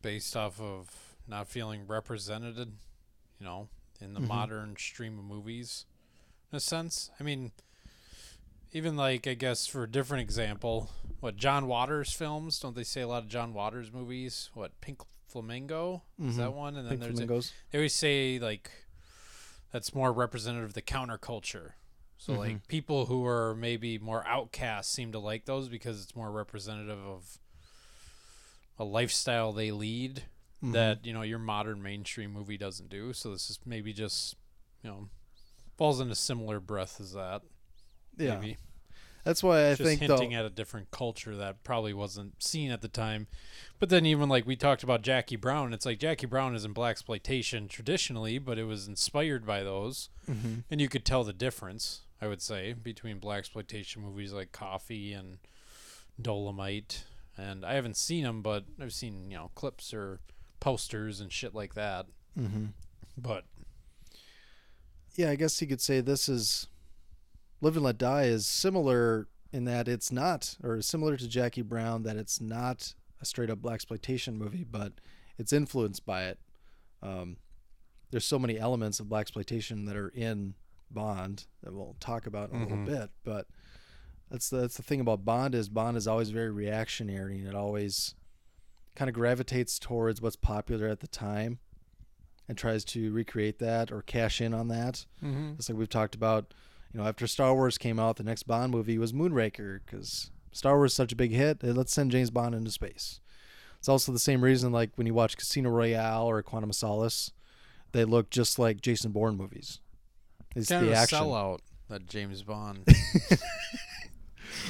based 0.00 0.36
off 0.36 0.60
of 0.60 1.16
not 1.26 1.48
feeling 1.48 1.88
represented, 1.88 2.56
you 2.58 3.44
know, 3.44 3.68
in 4.00 4.14
the 4.14 4.20
Mhm. 4.20 4.28
modern 4.28 4.76
stream 4.76 5.18
of 5.18 5.24
movies, 5.24 5.86
in 6.50 6.56
a 6.56 6.60
sense. 6.60 7.10
I 7.18 7.22
mean, 7.22 7.52
even 8.72 8.96
like 8.96 9.26
I 9.26 9.34
guess 9.34 9.66
for 9.66 9.82
a 9.84 9.90
different 9.90 10.22
example, 10.22 10.90
what 11.20 11.36
John 11.36 11.66
Waters 11.66 12.12
films? 12.12 12.58
Don't 12.60 12.74
they 12.76 12.84
say 12.84 13.00
a 13.00 13.08
lot 13.08 13.22
of 13.24 13.28
John 13.28 13.52
Waters 13.52 13.92
movies? 13.92 14.50
What 14.54 14.80
Pink 14.80 15.00
Flamingo 15.26 16.02
is 16.18 16.36
that 16.36 16.50
Mhm. 16.50 16.54
one? 16.54 16.76
And 16.76 16.86
then 16.86 16.98
Pink 16.98 17.16
there's 17.28 17.48
a, 17.48 17.52
they 17.70 17.78
always 17.78 17.94
say 17.94 18.38
like 18.38 18.70
that's 19.72 19.94
more 19.94 20.12
representative 20.12 20.70
of 20.70 20.74
the 20.74 20.82
counterculture. 20.82 21.72
So 22.18 22.34
like 22.34 22.66
people 22.68 23.06
who 23.06 23.24
are 23.26 23.54
maybe 23.54 23.98
more 23.98 24.26
outcasts 24.26 24.92
seem 24.92 25.10
to 25.12 25.18
like 25.18 25.46
those 25.46 25.68
because 25.68 26.02
it's 26.02 26.14
more 26.14 26.30
representative 26.30 26.98
of 26.98 27.38
a 28.78 28.84
lifestyle 28.84 29.52
they 29.52 29.70
lead 29.70 30.24
Mm-hmm. 30.62 30.72
that 30.72 31.06
you 31.06 31.12
know 31.14 31.22
your 31.22 31.38
modern 31.38 31.82
mainstream 31.82 32.32
movie 32.32 32.58
doesn't 32.58 32.90
do. 32.90 33.12
So 33.14 33.30
this 33.30 33.48
is 33.48 33.58
maybe 33.64 33.92
just 33.94 34.36
you 34.84 34.90
know 34.90 35.08
falls 35.78 36.00
in 36.00 36.10
a 36.10 36.14
similar 36.14 36.60
breath 36.60 37.00
as 37.00 37.14
that. 37.14 37.40
yeah, 38.18 38.34
Maybe. 38.38 38.58
that's 39.24 39.42
why 39.42 39.68
I 39.68 39.70
just 39.70 39.82
think 39.82 40.00
though. 40.02 40.16
hinting 40.18 40.34
at 40.34 40.44
a 40.44 40.50
different 40.50 40.90
culture 40.90 41.34
that 41.36 41.64
probably 41.64 41.94
wasn't 41.94 42.42
seen 42.42 42.70
at 42.70 42.82
the 42.82 42.88
time. 42.88 43.26
But 43.78 43.88
then 43.88 44.04
even 44.04 44.28
like 44.28 44.46
we 44.46 44.54
talked 44.56 44.82
about 44.82 45.00
Jackie 45.00 45.36
Brown, 45.36 45.72
it's 45.72 45.86
like 45.86 45.98
Jackie 45.98 46.26
Brown 46.26 46.54
isn't 46.54 46.74
blaxploitation 46.74 47.66
traditionally, 47.70 48.36
but 48.38 48.58
it 48.58 48.64
was 48.64 48.86
inspired 48.86 49.46
by 49.46 49.62
those, 49.62 50.10
Mhm. 50.30 50.64
and 50.70 50.78
you 50.78 50.90
could 50.90 51.06
tell 51.06 51.24
the 51.24 51.32
difference. 51.32 52.02
I 52.20 52.26
would 52.28 52.42
say 52.42 52.74
between 52.74 53.18
blaxploitation 53.18 53.98
movies 54.02 54.34
like 54.34 54.52
Coffy 54.52 55.14
and 55.14 55.38
Dolemite, 56.20 57.04
and 57.38 57.64
I 57.64 57.72
haven't 57.74 57.96
seen 57.96 58.24
them, 58.24 58.42
but 58.42 58.64
I've 58.80 58.92
seen 58.92 59.30
you 59.30 59.36
know 59.38 59.50
clips 59.54 59.94
or 59.94 60.20
posters 60.60 61.20
and 61.20 61.32
shit 61.32 61.54
like 61.54 61.74
that. 61.74 62.06
Mhm. 62.38 62.72
But 63.16 63.44
yeah, 65.16 65.30
I 65.30 65.34
guess 65.36 65.60
you 65.60 65.66
could 65.66 65.80
say 65.80 66.00
this 66.00 66.28
is 66.28 66.68
Live 67.60 67.76
and 67.76 67.84
Let 67.84 67.98
Die 67.98 68.24
is 68.24 68.46
similar 68.46 69.28
in 69.52 69.64
that 69.64 69.88
it's 69.88 70.12
not, 70.12 70.56
or 70.62 70.80
similar 70.80 71.16
to 71.16 71.28
Jackie 71.28 71.62
Brown, 71.62 72.04
that 72.04 72.16
it's 72.16 72.40
not 72.40 72.94
a 73.20 73.24
straight 73.24 73.50
up 73.50 73.58
blaxploitation 73.58 74.34
movie, 74.34 74.64
but 74.64 74.92
it's 75.38 75.52
influenced 75.52 76.06
by 76.06 76.24
it. 76.24 76.38
Um, 77.02 77.36
there's 78.10 78.24
so 78.26 78.38
many 78.38 78.58
elements 78.58 79.00
of 79.00 79.06
blaxploitation 79.06 79.86
that 79.86 79.96
are 79.96 80.08
in 80.08 80.54
Bond 80.90 81.46
that 81.62 81.72
we'll 81.74 81.96
talk 82.00 82.26
about 82.26 82.50
in 82.50 82.56
a 82.56 82.62
little 82.62 82.78
Mhm. 82.78 82.86
bit, 82.86 83.10
but 83.24 83.46
that's 84.30 84.48
the, 84.50 84.58
that's 84.58 84.76
the 84.76 84.82
thing 84.82 85.00
about 85.00 85.24
Bond 85.24 85.54
is 85.54 85.68
Bond 85.68 85.96
is 85.96 86.06
always 86.06 86.30
very 86.30 86.50
reactionary 86.50 87.38
and 87.40 87.48
it 87.48 87.54
always 87.54 88.14
kind 88.94 89.08
of 89.08 89.14
gravitates 89.14 89.78
towards 89.78 90.20
what's 90.20 90.36
popular 90.36 90.88
at 90.88 91.00
the 91.00 91.06
time 91.08 91.58
and 92.48 92.58
tries 92.58 92.84
to 92.84 93.12
recreate 93.12 93.58
that 93.60 93.92
or 93.92 94.02
cash 94.02 94.40
in 94.40 94.52
on 94.52 94.68
that. 94.68 95.06
Mm-hmm. 95.24 95.52
It's 95.58 95.68
like 95.68 95.78
we've 95.78 95.88
talked 95.88 96.14
about, 96.14 96.52
you 96.92 97.00
know, 97.00 97.06
after 97.06 97.26
Star 97.26 97.54
Wars 97.54 97.78
came 97.78 98.00
out, 98.00 98.16
the 98.16 98.24
next 98.24 98.44
Bond 98.44 98.72
movie 98.72 98.98
was 98.98 99.12
Moonraker 99.12 99.80
because 99.86 100.30
Star 100.52 100.76
Wars 100.76 100.92
is 100.92 100.96
such 100.96 101.12
a 101.12 101.16
big 101.16 101.30
hit. 101.30 101.62
Let's 101.62 101.92
send 101.92 102.10
James 102.10 102.30
Bond 102.30 102.54
into 102.54 102.70
space. 102.70 103.20
It's 103.78 103.88
also 103.88 104.12
the 104.12 104.18
same 104.18 104.42
reason, 104.42 104.72
like 104.72 104.90
when 104.96 105.06
you 105.06 105.14
watch 105.14 105.36
Casino 105.36 105.70
Royale 105.70 106.26
or 106.28 106.42
Quantum 106.42 106.70
of 106.70 106.76
Solace, 106.76 107.32
they 107.92 108.04
look 108.04 108.28
just 108.30 108.58
like 108.58 108.80
Jason 108.80 109.12
Bourne 109.12 109.36
movies. 109.36 109.80
It's 110.54 110.68
kind 110.68 110.84
the 110.84 110.90
of 110.90 110.96
a 110.96 110.98
action. 110.98 111.18
sellout 111.18 111.60
that 111.88 112.06
James 112.06 112.42
Bond. 112.42 112.84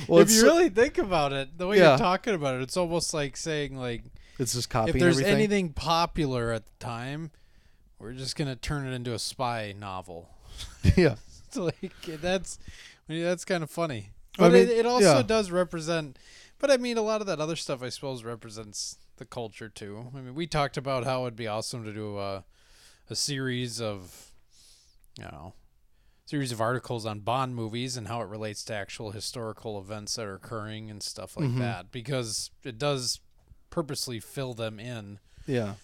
Well, 0.08 0.20
if 0.20 0.30
you 0.30 0.42
really 0.42 0.68
think 0.68 0.98
about 0.98 1.32
it, 1.32 1.56
the 1.58 1.66
way 1.66 1.78
Yeah. 1.78 1.90
you're 1.90 1.98
talking 1.98 2.34
about 2.34 2.54
it, 2.56 2.62
it's 2.62 2.76
almost 2.76 3.12
like 3.14 3.36
saying 3.36 3.76
like 3.76 4.02
it's 4.38 4.54
just 4.54 4.70
copying 4.70 4.96
if 4.96 5.00
there's 5.00 5.16
everything. 5.18 5.34
anything 5.34 5.72
popular 5.72 6.52
at 6.52 6.64
the 6.66 6.72
time, 6.84 7.30
we're 7.98 8.12
just 8.12 8.36
gonna 8.36 8.56
turn 8.56 8.86
it 8.86 8.92
into 8.92 9.12
a 9.14 9.18
spy 9.18 9.74
novel. 9.78 10.30
yeah, 10.96 11.14
It's 11.48 11.56
like 11.56 11.92
that's 12.20 12.58
I 13.08 13.12
mean, 13.12 13.22
that's 13.24 13.44
kind 13.44 13.62
of 13.62 13.70
funny. 13.70 14.10
I 14.38 14.42
But 14.42 14.52
mean, 14.52 14.62
it, 14.62 14.70
it 14.70 14.86
also 14.86 15.16
yeah. 15.16 15.22
does 15.22 15.50
represent. 15.50 16.18
But 16.58 16.70
I 16.70 16.76
mean, 16.76 16.96
a 16.98 17.02
lot 17.02 17.20
of 17.20 17.26
that 17.26 17.40
other 17.40 17.56
stuff, 17.56 17.82
I 17.82 17.88
suppose, 17.88 18.22
represents 18.22 18.98
the 19.16 19.24
culture 19.24 19.68
too. 19.68 20.06
I 20.16 20.20
mean, 20.20 20.34
we 20.34 20.46
talked 20.46 20.76
about 20.76 21.04
how 21.04 21.22
it'd 21.22 21.36
be 21.36 21.46
awesome 21.48 21.84
to 21.84 21.92
do 21.92 22.18
a 22.18 22.44
a 23.10 23.16
series 23.16 23.80
of, 23.80 24.30
you 25.18 25.24
know, 25.24 25.54
series 26.30 26.52
of 26.52 26.60
articles 26.60 27.04
on 27.04 27.18
Bond 27.18 27.56
movies 27.56 27.96
and 27.96 28.06
how 28.06 28.20
it 28.20 28.28
relates 28.28 28.62
to 28.64 28.72
actual 28.72 29.10
historical 29.10 29.80
events 29.80 30.14
that 30.14 30.24
are 30.26 30.34
occurring 30.36 30.88
and 30.88 31.02
stuff 31.02 31.36
like 31.36 31.48
Mhm. 31.48 31.58
that, 31.58 31.90
because 31.90 32.52
it 32.62 32.78
does 32.78 33.18
purposely 33.68 34.20
fill 34.20 34.54
them 34.54 34.78
in 34.78 35.18
yeah, 35.46 35.74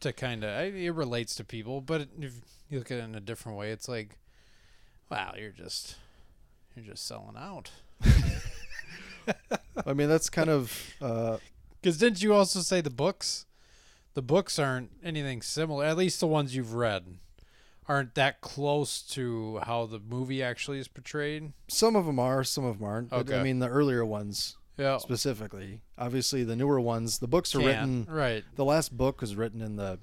to 0.00 0.12
kind 0.12 0.44
of 0.44 0.50
it 0.74 0.90
relates 0.94 1.34
to 1.36 1.42
people, 1.44 1.80
but 1.80 2.08
if 2.20 2.34
you 2.68 2.78
look 2.78 2.90
at 2.90 2.98
it 2.98 3.04
in 3.04 3.14
a 3.14 3.20
different 3.20 3.56
way, 3.56 3.70
it's 3.72 3.88
like, 3.88 4.18
wow, 5.10 5.32
you're 5.38 5.52
just 5.52 5.96
you're 6.76 6.84
just 6.84 7.06
selling 7.06 7.36
out. 7.38 7.70
I 9.86 9.92
mean 9.94 10.08
that's 10.10 10.28
kind 10.28 10.50
of 10.50 10.94
uh, 11.00 11.38
Because 11.80 11.96
didn't 11.98 12.22
you 12.22 12.34
also 12.34 12.60
say 12.60 12.80
the 12.82 12.90
books? 12.90 13.46
The 14.14 14.22
books 14.22 14.58
aren't 14.58 14.90
anything 15.02 15.40
similar. 15.42 15.84
At 15.86 15.96
least 15.96 16.20
the 16.20 16.26
ones 16.26 16.54
you've 16.54 16.74
read 16.74 17.18
aren't 17.88 18.14
that 18.14 18.40
close 18.42 19.00
to 19.02 19.58
how 19.64 19.86
the 19.86 19.98
movie 19.98 20.42
actually 20.42 20.78
is 20.78 20.88
portrayed. 20.88 21.52
some 21.68 21.96
of 21.96 22.04
them 22.06 22.18
are, 22.18 22.44
some 22.44 22.64
of 22.64 22.78
them 22.78 22.86
aren't. 22.88 23.10
But, 23.10 23.32
I 23.32 23.42
mean 23.42 23.58
the 23.60 23.68
earlier 23.68 24.04
ones 24.04 24.56
Yeah, 24.76 24.98
specifically. 24.98 25.80
Obviously, 25.96 26.44
the 26.44 26.54
newer 26.54 26.80
ones, 26.80 27.18
the 27.18 27.26
books 27.28 27.54
are 27.54 27.58
can 27.60 27.66
written. 27.66 28.06
right. 28.08 28.44
The 28.56 28.64
last 28.64 28.96
book 28.96 29.20
was 29.20 29.34
written 29.36 29.60
in 29.62 29.76
the 29.76 29.98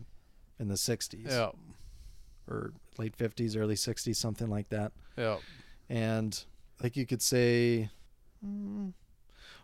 in 0.60 0.68
the 0.68 0.75
60s 0.75 1.30
Yeah, 1.30 1.51
or 2.48 2.74
late 2.98 3.18
50s, 3.18 3.56
early 3.58 3.75
60s, 3.75 4.15
something 4.15 4.50
like 4.50 4.70
that. 4.70 4.92
yeah. 5.18 5.38
And 5.89 6.44
like 6.82 6.98
you 6.98 7.06
could 7.06 7.22
say, 7.22 7.89
mm, 8.46 8.94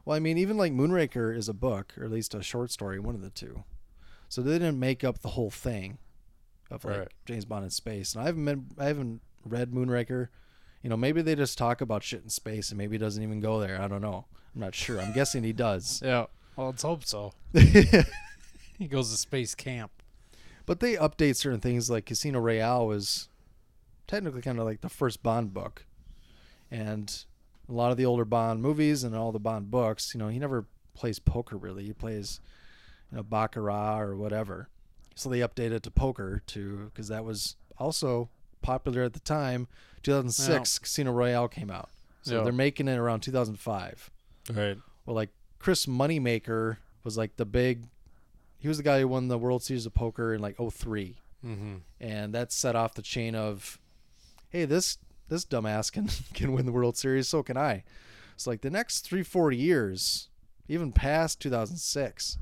well, 0.06 0.16
I 0.16 0.20
mean, 0.20 0.38
even 0.38 0.58
like 0.58 0.72
Moonraker 0.74 1.36
is 1.36 1.50
a 1.50 1.54
book, 1.54 1.94
or 1.98 2.04
at 2.06 2.12
least 2.12 2.36
a 2.36 2.44
short 2.44 2.72
story, 2.72 3.00
one 3.00 3.16
of 3.16 3.22
the 3.22 3.30
two. 3.32 3.64
So 4.30 4.42
they 4.42 4.54
didn't 4.54 4.80
make 4.80 5.04
up 5.04 5.20
the 5.22 5.30
whole 5.30 5.50
thing 5.50 5.98
of 6.72 6.84
like 6.86 6.98
Right. 6.98 7.08
James 7.26 7.46
Bond 7.46 7.64
in 7.66 7.70
space. 7.70 8.14
And 8.16 8.24
I 8.24 8.26
haven't 8.28 8.46
been, 8.46 8.66
I 8.80 8.86
haven't 8.86 9.22
read 9.46 9.72
Moonraker. 9.72 10.30
You 10.82 10.90
know, 10.90 10.98
maybe 10.98 11.22
they 11.22 11.36
just 11.36 11.58
talk 11.58 11.82
about 11.82 12.02
shit 12.04 12.24
in 12.24 12.30
space, 12.30 12.70
and 12.70 12.78
maybe 12.80 12.96
he 12.96 12.98
doesn't 12.98 13.22
even 13.22 13.40
go 13.40 13.60
there. 13.60 13.80
I 13.80 13.88
don't 13.88 14.02
know. 14.02 14.26
I'm 14.56 14.62
not 14.62 14.74
sure. 14.74 15.00
I'm 15.00 15.14
guessing 15.14 15.44
he 15.44 15.54
does. 15.54 16.02
Yeah. 16.06 16.26
Well, 16.56 16.68
let's 16.68 16.82
hope 16.84 17.06
so. 17.06 17.34
He 18.78 18.88
goes 18.88 19.12
to 19.12 19.18
space 19.18 19.54
camp. 19.54 19.92
But 20.66 20.80
they 20.80 20.96
update 20.96 21.36
certain 21.36 21.60
things 21.60 21.90
like 21.90 22.06
Casino 22.08 22.40
Royale 22.40 22.88
was 22.88 23.30
technically 24.08 24.42
kind 24.42 24.58
of 24.60 24.66
like 24.66 24.82
the 24.82 24.90
first 24.90 25.22
Bond 25.22 25.54
book. 25.54 25.86
And 26.72 27.24
a 27.70 27.72
lot 27.74 27.92
of 27.92 27.98
the 27.98 28.06
older 28.06 28.26
Bond 28.26 28.62
movies 28.62 29.04
and 29.04 29.16
all 29.16 29.32
the 29.32 29.40
Bond 29.40 29.70
books, 29.70 30.14
you 30.16 30.20
know, 30.20 30.30
he 30.30 30.40
never 30.40 30.66
plays 30.96 31.20
poker 31.20 31.58
really. 31.58 31.86
He 31.86 31.94
plays, 31.94 32.40
you 33.12 33.18
know, 33.18 33.24
Baccarat 33.24 34.00
or 34.02 34.16
whatever. 34.16 34.68
So 35.22 35.30
they 35.30 35.40
updated 35.40 35.74
it 35.74 35.84
to 35.84 35.92
poker 35.92 36.42
too, 36.48 36.90
because 36.94 37.08
that 37.10 37.24
was 37.24 37.56
also 37.78 38.30
popular 38.62 39.04
at 39.04 39.14
the 39.14 39.20
time. 39.20 39.68
2006 40.04 40.80
Casino 40.80 41.12
Royale 41.12 41.48
came 41.48 41.70
out. 41.70 41.90
So 42.24 42.38
Yeah. 42.38 42.44
they're 42.44 42.54
making 42.54 42.88
it 42.88 42.98
around 42.98 43.22
2005. 43.22 44.10
Right. 44.52 44.78
Well, 45.06 45.16
like 45.16 45.30
Chris 45.60 45.86
Moneymaker 45.86 46.78
was 47.04 47.18
like 47.18 47.36
the 47.38 47.46
big. 47.46 47.86
He 48.58 48.68
was 48.68 48.78
the 48.78 48.84
guy 48.84 49.00
who 49.00 49.08
won 49.08 49.28
the 49.28 49.38
World 49.38 49.64
Series 49.64 49.86
of 49.86 49.94
Poker 49.94 50.34
in 50.34 50.42
like 50.42 50.58
03. 50.58 51.18
Mm-hmm. 51.46 51.78
and 52.00 52.36
that 52.36 52.52
set 52.52 52.76
off 52.76 52.94
the 52.94 53.02
chain 53.02 53.34
of, 53.34 53.80
hey, 54.50 54.66
this 54.66 55.00
this 55.28 55.44
dumbass 55.46 55.92
can 55.92 56.08
can 56.36 56.52
win 56.54 56.66
the 56.68 56.72
World 56.72 56.98
Series, 56.98 57.28
so 57.28 57.42
can 57.42 57.58
I. 57.58 57.84
It's 58.36 58.46
like 58.46 58.62
the 58.62 58.70
next 58.70 59.02
three 59.02 59.24
four 59.24 59.52
years, 59.52 60.30
even 60.68 60.92
past 60.92 61.40
2006. 61.42 62.38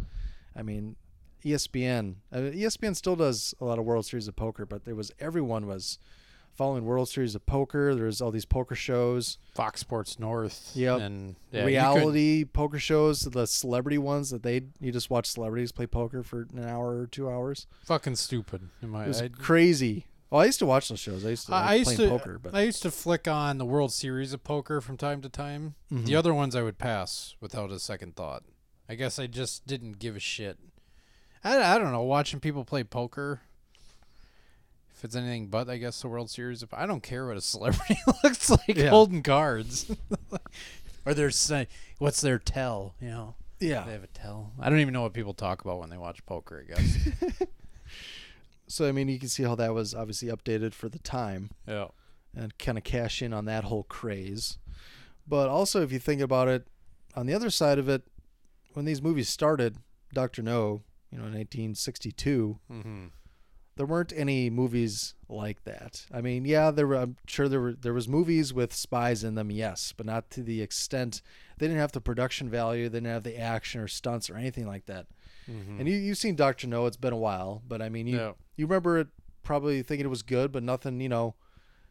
I 0.55 0.63
mean, 0.63 0.97
ESPN, 1.43 2.15
uh, 2.31 2.37
ESPN 2.37 2.95
still 2.95 3.15
does 3.15 3.53
a 3.59 3.65
lot 3.65 3.79
of 3.79 3.85
World 3.85 4.05
Series 4.05 4.27
of 4.27 4.35
Poker, 4.35 4.65
but 4.65 4.85
there 4.85 4.95
was 4.95 5.11
everyone 5.19 5.67
was 5.67 5.99
following 6.59 6.83
World 6.83 7.07
Series 7.07 7.35
of 7.35 7.45
Poker. 7.45 7.95
There's 7.95 8.21
all 8.21 8.31
these 8.31 8.45
poker 8.45 8.75
shows, 8.75 9.37
Fox 9.55 9.79
Sports 9.79 10.19
North. 10.19 10.71
Yep. 10.75 10.99
And 10.99 11.35
yeah, 11.51 11.63
reality 11.63 12.43
poker 12.43 12.79
shows, 12.79 13.21
the 13.21 13.47
celebrity 13.47 13.97
ones 13.97 14.29
that 14.31 14.43
they 14.43 14.63
you 14.81 14.91
just 14.91 15.09
watch 15.09 15.27
celebrities 15.27 15.71
play 15.71 15.87
poker 15.87 16.21
for 16.21 16.47
an 16.53 16.65
hour 16.65 16.99
or 16.99 17.07
two 17.07 17.29
hours. 17.29 17.65
fucking 17.85 18.17
stupid. 18.17 18.69
In 18.81 18.89
my, 18.89 19.05
It 19.05 19.07
was 19.07 19.21
I, 19.21 19.29
crazy. 19.29 20.05
Oh, 20.31 20.37
I 20.37 20.45
used 20.45 20.59
to 20.59 20.65
watch 20.65 20.89
those 20.89 20.99
shows. 20.99 21.25
I 21.25 21.29
used 21.29 21.45
to 21.47 21.53
like 21.53 21.65
I 21.65 21.73
used 21.75 21.95
to 21.95 22.09
poker, 22.09 22.37
but 22.37 22.53
I 22.53 22.61
used 22.61 22.83
to 22.83 22.91
flick 22.91 23.27
on 23.27 23.57
the 23.57 23.65
World 23.65 23.91
Series 23.91 24.33
of 24.33 24.43
Poker 24.43 24.79
from 24.81 24.97
time 24.97 25.21
to 25.21 25.29
time. 25.29 25.75
The 25.89 26.15
other 26.15 26.33
ones 26.33 26.55
I 26.55 26.61
would 26.61 26.77
pass 26.77 27.35
without 27.39 27.71
a 27.71 27.79
second 27.79 28.15
thought. 28.15 28.43
I 28.87 28.95
guess 28.95 29.17
I 29.17 29.27
just 29.27 29.65
didn't 29.65 29.99
give 29.99 30.15
a 30.15 30.19
shit. 30.19 30.57
I, 31.43 31.75
I 31.75 31.77
don't 31.77 31.91
know. 31.91 32.01
Watching 32.03 32.39
people 32.39 32.65
play 32.65 32.83
poker 32.83 33.41
if 34.95 35.05
it's 35.05 35.15
anything 35.15 35.47
but, 35.47 35.69
I 35.69 35.77
guess 35.77 36.01
the 36.01 36.09
World 36.09 36.29
Series. 36.29 36.61
If 36.61 36.73
I 36.73 36.85
don't 36.85 37.01
care 37.01 37.25
what 37.27 37.37
a 37.37 37.41
celebrity 37.55 37.97
looks 38.23 38.49
like 38.49 38.75
Yeah. 38.75 38.89
holding 38.89 39.23
cards, 39.23 39.89
or 41.05 41.13
their 41.13 41.31
what's 41.99 42.21
their 42.21 42.39
tell, 42.39 42.95
you 43.01 43.09
know. 43.09 43.35
Yeah. 43.59 43.83
They 43.85 43.91
have 43.93 44.03
a 44.03 44.07
tell. 44.07 44.53
I 44.59 44.69
don't 44.69 44.79
even 44.79 44.93
know 44.93 45.01
what 45.01 45.13
people 45.13 45.33
talk 45.33 45.61
about 45.61 45.79
when 45.79 45.89
they 45.89 45.97
watch 45.97 46.25
poker. 46.25 46.65
I 46.69 46.73
guess. 46.73 46.97
So 48.67 48.87
I 48.87 48.91
mean, 48.91 49.07
you 49.09 49.17
can 49.19 49.29
see 49.29 49.43
how 49.43 49.55
that 49.55 49.73
was 49.73 49.95
obviously 49.95 50.27
updated 50.29 50.73
for 50.75 50.89
the 50.89 50.99
time 50.99 51.49
yeah. 51.67 51.87
and 52.35 52.55
kind 52.59 52.77
of 52.77 52.83
cash 52.83 53.21
in 53.21 53.33
on 53.33 53.45
that 53.45 53.63
whole 53.63 53.83
craze. 53.83 54.59
But 55.27 55.49
also, 55.49 55.81
if 55.81 55.91
you 55.91 55.97
think 55.99 56.21
about 56.21 56.47
it, 56.47 56.67
on 57.15 57.25
the 57.25 57.33
other 57.33 57.49
side 57.49 57.79
of 57.79 57.89
it, 57.89 58.03
when 58.73 58.85
these 58.85 59.01
movies 59.01 59.27
started, 59.27 59.77
Doctor 60.13 60.43
No, 60.43 60.83
you 61.11 61.17
know, 61.17 61.25
in 61.25 61.33
1962, 61.33 62.59
Mm-hmm. 62.71 63.05
there 63.77 63.85
weren't 63.85 64.13
any 64.15 64.49
movies 64.49 65.15
like 65.27 65.63
that. 65.63 66.05
I 66.13 66.21
mean, 66.21 66.45
yeah, 66.45 66.69
there 66.71 66.87
were. 66.87 66.95
I'm 66.97 67.15
sure 67.27 67.47
there 67.47 67.61
were. 67.61 67.73
There 67.73 67.93
was 67.93 68.07
movies 68.07 68.53
with 68.53 68.73
spies 68.73 69.23
in 69.23 69.35
them, 69.35 69.49
yes, 69.51 69.93
but 69.95 70.05
not 70.05 70.29
to 70.31 70.43
the 70.43 70.61
extent. 70.61 71.21
They 71.57 71.67
didn't 71.67 71.79
have 71.79 71.91
the 71.93 72.01
production 72.01 72.49
value. 72.49 72.89
They 72.89 72.97
didn't 72.99 73.11
have 73.13 73.23
the 73.23 73.37
action 73.39 73.81
or 73.81 73.87
stunts 73.87 74.29
or 74.29 74.35
anything 74.37 74.67
like 74.67 74.85
that. 74.87 75.07
And 75.47 75.87
you 75.87 75.95
you've 75.95 76.19
seen 76.19 76.35
Doctor 76.35 76.67
No. 76.67 76.85
It's 76.85 76.95
been 76.95 77.11
a 77.13 77.17
while, 77.17 77.63
but 77.67 77.81
I 77.81 77.89
mean, 77.89 78.05
you 78.05 78.17
Yeah. 78.17 78.31
you 78.55 78.67
remember 78.67 78.99
it 78.99 79.07
probably 79.41 79.81
thinking 79.81 80.05
it 80.05 80.09
was 80.09 80.21
good, 80.21 80.51
but 80.51 80.61
nothing, 80.61 81.01
you 81.01 81.09
know, 81.09 81.33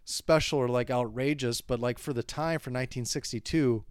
special 0.04 0.60
or 0.60 0.68
like 0.68 0.90
outrageous. 0.90 1.60
But 1.60 1.80
like 1.80 1.98
for 1.98 2.12
the 2.12 2.22
time 2.22 2.60
for 2.60 2.70
1962, 2.70 3.84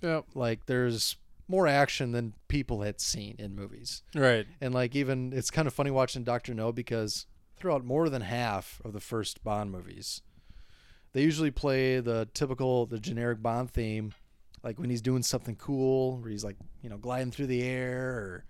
yeah, 0.00 0.22
like 0.34 0.64
there's 0.64 1.16
more 1.52 1.68
action 1.68 2.12
than 2.12 2.32
people 2.48 2.80
had 2.80 2.98
seen 2.98 3.36
in 3.38 3.54
movies. 3.54 4.02
Right. 4.14 4.46
And 4.62 4.72
like 4.72 4.96
even 4.96 5.34
it's 5.34 5.50
kind 5.50 5.68
of 5.68 5.74
funny 5.74 5.90
watching 5.90 6.24
Doctor 6.24 6.54
No 6.54 6.72
because 6.72 7.26
throughout 7.56 7.84
more 7.84 8.08
than 8.08 8.22
half 8.22 8.80
of 8.86 8.94
the 8.94 9.00
first 9.00 9.44
Bond 9.44 9.70
movies, 9.70 10.22
they 11.12 11.22
usually 11.22 11.50
play 11.50 12.00
the 12.00 12.26
typical 12.32 12.86
the 12.86 12.98
generic 12.98 13.42
Bond 13.42 13.70
theme, 13.70 14.14
like 14.62 14.78
when 14.78 14.88
he's 14.88 15.02
doing 15.02 15.22
something 15.22 15.54
cool, 15.56 16.16
where 16.16 16.30
he's 16.30 16.42
like 16.42 16.56
you 16.80 16.88
know 16.88 16.96
gliding 16.96 17.30
through 17.30 17.48
the 17.48 17.62
air 17.62 18.08
or 18.08 18.44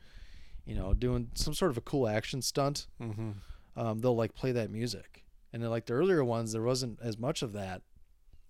you 0.65 0.77
know 0.77 0.95
doing 0.95 1.29
some 1.35 1.55
sort 1.55 1.73
of 1.73 1.77
a 1.77 1.83
cool 1.83 2.07
action 2.07 2.41
stunt. 2.41 2.87
Mm-hmm. 3.01 3.31
Um, 3.75 3.99
they'll 3.99 4.15
like 4.15 4.37
play 4.37 4.53
that 4.53 4.71
music, 4.71 5.25
and 5.53 5.61
then 5.61 5.71
like 5.71 5.87
the 5.87 5.95
earlier 5.95 6.23
ones, 6.23 6.53
there 6.53 6.63
wasn't 6.63 7.01
as 7.03 7.19
much 7.19 7.43
of 7.43 7.53
that. 7.55 7.83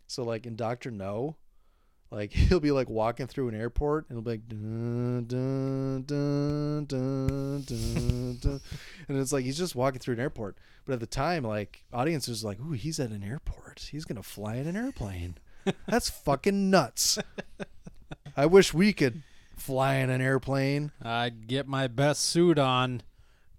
So 0.08 0.24
like 0.24 0.44
in 0.44 0.56
Doctor 0.56 0.90
No, 0.90 1.36
like 2.12 2.32
he'll 2.32 2.60
be 2.60 2.70
like 2.70 2.88
walking 2.88 3.26
through 3.26 3.48
an 3.48 3.54
airport 3.54 4.08
and 4.08 4.18
it'll 4.18 4.22
be 4.22 4.32
like 4.32 4.48
dun, 4.48 5.24
dun, 5.26 6.04
dun, 6.06 6.84
dun, 6.86 7.62
dun, 7.64 8.38
dun. 8.40 8.60
and 9.08 9.18
it's 9.18 9.32
like 9.32 9.44
he's 9.44 9.58
just 9.58 9.74
walking 9.74 9.98
through 9.98 10.14
an 10.14 10.20
airport. 10.20 10.56
But 10.84 10.94
at 10.94 11.00
the 11.00 11.06
time, 11.06 11.44
like 11.44 11.84
audiences 11.92 12.44
like, 12.44 12.60
"Ooh, 12.60 12.72
he's 12.72 13.00
at 13.00 13.10
an 13.10 13.22
airport. 13.22 13.88
He's 13.90 14.04
gonna 14.04 14.22
fly 14.22 14.56
in 14.56 14.66
an 14.66 14.76
airplane. 14.76 15.36
That's 15.86 16.10
fucking 16.10 16.70
nuts." 16.70 17.18
I 18.36 18.46
wish 18.46 18.74
we 18.74 18.92
could 18.92 19.22
fly 19.56 19.96
in 19.96 20.10
an 20.10 20.20
airplane. 20.20 20.90
I'd 21.00 21.46
get 21.46 21.68
my 21.68 21.86
best 21.86 22.22
suit 22.22 22.58
on, 22.58 23.02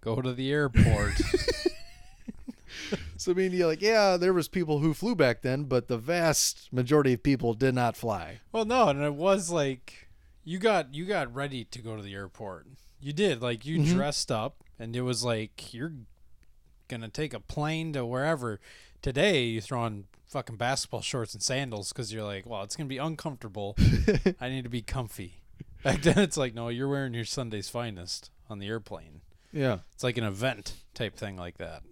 go 0.02 0.22
to 0.22 0.34
the 0.34 0.52
airport. 0.52 1.14
So 3.24 3.32
I 3.32 3.36
mean, 3.36 3.54
you're 3.54 3.68
like, 3.68 3.82
yeah, 3.82 4.18
there 4.18 4.34
was 4.34 4.50
people 4.50 4.80
who 4.80 4.94
flew 4.94 5.16
back 5.16 5.44
then, 5.44 5.64
but 5.64 5.88
the 5.88 5.98
vast 5.98 6.68
majority 6.74 7.14
of 7.14 7.24
people 7.24 7.54
did 7.54 7.74
not 7.74 7.96
fly. 7.96 8.42
well, 8.52 8.66
no, 8.66 8.90
and 8.90 9.02
it 9.02 9.14
was 9.14 9.50
like 9.50 10.10
you 10.44 10.60
got 10.60 10.94
you 10.94 11.06
got 11.06 11.34
ready 11.34 11.64
to 11.64 11.82
go 11.82 11.96
to 11.96 12.02
the 12.02 12.14
airport. 12.14 12.68
You 13.00 13.14
did 13.14 13.42
like 13.42 13.66
you 13.66 13.80
mm-hmm. 13.80 13.96
dressed 13.96 14.30
up, 14.30 14.66
and 14.78 14.94
it 14.94 15.04
was 15.04 15.24
like 15.24 15.74
you're 15.74 15.94
gonna 16.90 17.08
take 17.08 17.34
a 17.34 17.40
plane 17.40 17.94
to 17.94 18.06
wherever. 18.06 18.60
Today, 19.02 19.44
you 19.46 19.62
throw 19.62 19.80
on 19.80 20.04
fucking 20.26 20.58
basketball 20.58 21.00
shorts 21.00 21.34
and 21.34 21.42
sandals 21.42 21.94
because 21.94 22.12
you're 22.12 22.26
like, 22.26 22.46
well, 22.46 22.64
it's 22.64 22.76
gonna 22.76 22.90
be 22.90 22.98
uncomfortable. 22.98 23.78
I 24.42 24.50
need 24.50 24.66
to 24.66 24.70
be 24.70 24.82
comfy. 24.82 25.44
Back 25.82 26.02
then, 26.02 26.20
it's 26.20 26.36
like, 26.36 26.54
no, 26.54 26.68
you're 26.68 26.90
wearing 26.90 27.14
your 27.14 27.24
Sunday's 27.24 27.70
finest 27.70 28.32
on 28.50 28.60
the 28.60 28.68
airplane. 28.68 29.22
Yeah. 29.54 29.78
It's 29.94 30.04
like 30.04 30.18
an 30.18 30.26
event 30.26 30.74
type 30.94 31.16
thing 31.16 31.38
like 31.38 31.58
that. 31.60 31.84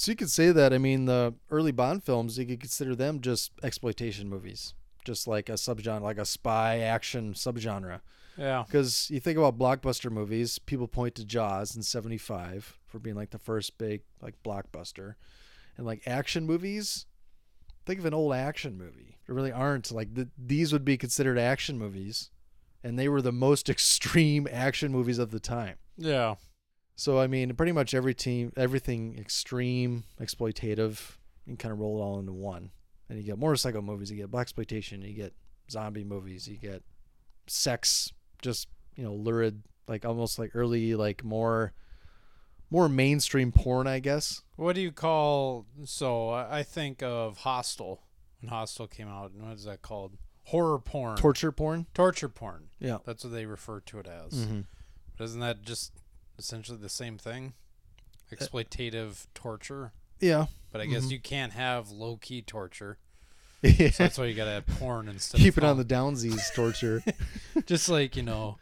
So 0.00 0.12
you 0.12 0.16
could 0.16 0.30
say 0.30 0.50
that. 0.50 0.72
I 0.72 0.78
mean, 0.78 1.04
the 1.04 1.34
early 1.50 1.72
Bond 1.72 2.02
films, 2.02 2.38
you 2.38 2.46
could 2.46 2.58
consider 2.58 2.96
them 2.96 3.20
just 3.20 3.52
exploitation 3.62 4.30
movies, 4.30 4.72
just 5.04 5.28
like 5.28 5.50
a 5.50 5.58
subgenre, 5.58 6.00
like 6.00 6.16
a 6.16 6.24
spy 6.24 6.78
action 6.78 7.34
subgenre. 7.34 8.00
Yeah. 8.38 8.64
Because 8.66 9.10
you 9.10 9.20
think 9.20 9.36
about 9.36 9.58
blockbuster 9.58 10.10
movies, 10.10 10.58
people 10.58 10.88
point 10.88 11.16
to 11.16 11.24
Jaws 11.26 11.76
in 11.76 11.82
'75 11.82 12.78
for 12.86 12.98
being 12.98 13.14
like 13.14 13.28
the 13.28 13.38
first 13.38 13.76
big 13.76 14.00
like 14.22 14.42
blockbuster, 14.42 15.16
and 15.76 15.84
like 15.84 16.00
action 16.06 16.46
movies. 16.46 17.04
Think 17.84 18.00
of 18.00 18.06
an 18.06 18.14
old 18.14 18.32
action 18.32 18.78
movie. 18.78 19.18
There 19.26 19.34
really 19.34 19.52
aren't 19.52 19.92
like 19.92 20.14
th- 20.14 20.28
these 20.38 20.72
would 20.72 20.84
be 20.86 20.96
considered 20.96 21.38
action 21.38 21.78
movies, 21.78 22.30
and 22.82 22.98
they 22.98 23.10
were 23.10 23.20
the 23.20 23.32
most 23.32 23.68
extreme 23.74 24.48
action 24.50 24.92
movies 24.92 25.18
of 25.18 25.30
the 25.30 25.40
time. 25.40 25.76
Yeah. 25.98 26.36
So 27.00 27.18
I 27.18 27.28
mean, 27.28 27.54
pretty 27.54 27.72
much 27.72 27.94
every 27.94 28.12
team, 28.12 28.52
everything 28.58 29.16
extreme, 29.18 30.04
exploitative, 30.20 31.16
you 31.46 31.52
can 31.52 31.56
kind 31.56 31.72
of 31.72 31.78
roll 31.78 31.96
it 31.96 32.02
all 32.02 32.18
into 32.18 32.32
one. 32.32 32.72
And 33.08 33.18
you 33.18 33.24
get 33.24 33.38
motorcycle 33.38 33.80
movies, 33.80 34.10
you 34.10 34.18
get 34.18 34.30
blaxploitation, 34.30 35.02
you 35.08 35.14
get 35.14 35.32
zombie 35.70 36.04
movies, 36.04 36.46
you 36.46 36.58
get 36.58 36.82
sex, 37.46 38.12
just 38.42 38.68
you 38.96 39.02
know, 39.02 39.14
lurid, 39.14 39.62
like 39.88 40.04
almost 40.04 40.38
like 40.38 40.50
early, 40.52 40.94
like 40.94 41.24
more, 41.24 41.72
more 42.68 42.86
mainstream 42.86 43.50
porn, 43.50 43.86
I 43.86 44.00
guess. 44.00 44.42
What 44.56 44.74
do 44.74 44.82
you 44.82 44.92
call? 44.92 45.64
So 45.86 46.28
I 46.28 46.62
think 46.62 47.02
of 47.02 47.38
Hostel. 47.38 48.02
When 48.42 48.50
Hostel 48.50 48.86
came 48.86 49.08
out, 49.08 49.30
and 49.30 49.42
what 49.42 49.54
is 49.54 49.64
that 49.64 49.80
called? 49.80 50.18
Horror 50.44 50.78
porn. 50.78 51.16
Torture 51.16 51.50
porn. 51.50 51.86
Torture 51.94 52.28
porn. 52.28 52.68
Yeah. 52.78 52.98
That's 53.06 53.24
what 53.24 53.32
they 53.32 53.46
refer 53.46 53.80
to 53.80 54.00
it 54.00 54.06
as. 54.06 54.46
Mhm. 54.46 54.66
But 55.16 55.24
isn't 55.24 55.40
that 55.40 55.62
just 55.62 55.92
essentially 56.40 56.78
the 56.78 56.88
same 56.88 57.18
thing? 57.18 57.52
Exploitative 58.32 59.26
torture. 59.34 59.92
Yeah. 60.20 60.46
But 60.72 60.80
I 60.80 60.86
guess 60.86 61.10
you 61.10 61.18
can't 61.18 61.52
have 61.52 61.90
low 61.90 62.16
key 62.16 62.42
torture. 62.42 62.98
yeah. 63.62 63.90
So 63.90 64.04
that's 64.04 64.18
why 64.18 64.26
you 64.26 64.34
gotta 64.34 64.52
have 64.52 64.66
porn 64.66 65.08
instead. 65.08 65.38
Keep 65.40 65.56
of 65.56 65.64
it 65.64 65.66
on 65.66 65.76
the 65.76 65.84
downsies 65.84 66.52
torture. 66.54 67.02
Just 67.66 67.88
like 67.88 68.16
you 68.16 68.22
know, 68.22 68.58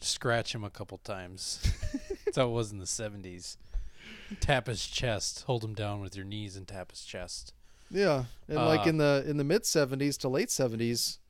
scratch 0.00 0.54
him 0.54 0.64
a 0.64 0.70
couple 0.70 0.98
times. 0.98 1.60
that's 2.24 2.36
how 2.36 2.48
it 2.48 2.52
was 2.52 2.72
in 2.72 2.78
the 2.78 2.86
seventies. 2.86 3.58
Tap 4.40 4.66
his 4.66 4.86
chest. 4.86 5.44
Hold 5.46 5.62
him 5.64 5.74
down 5.74 6.00
with 6.00 6.16
your 6.16 6.24
knees 6.24 6.56
and 6.56 6.66
tap 6.66 6.90
his 6.90 7.02
chest. 7.04 7.52
Yeah, 7.90 8.24
and 8.48 8.56
like 8.56 8.86
Uh, 8.86 8.90
in 8.90 8.96
the 8.98 9.24
in 9.26 9.36
the 9.36 9.44
mid 9.44 9.62
'70s 9.62 10.18
to 10.18 10.28
late 10.28 10.48
'70s, 10.48 11.18
r- 11.18 11.27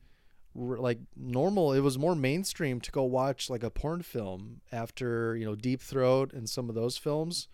like 0.54 0.98
normal, 1.16 1.72
it 1.72 1.80
was 1.80 1.98
more 1.98 2.14
mainstream 2.14 2.80
to 2.80 2.90
go 2.90 3.04
watch 3.04 3.48
like 3.48 3.62
a 3.62 3.70
porn 3.70 4.02
film 4.02 4.60
after 4.72 5.36
you 5.36 5.44
know 5.44 5.54
Deep 5.54 5.80
Throat 5.80 6.32
and 6.32 6.48
some 6.48 6.68
of 6.68 6.74
those 6.74 6.96
films, 6.96 7.48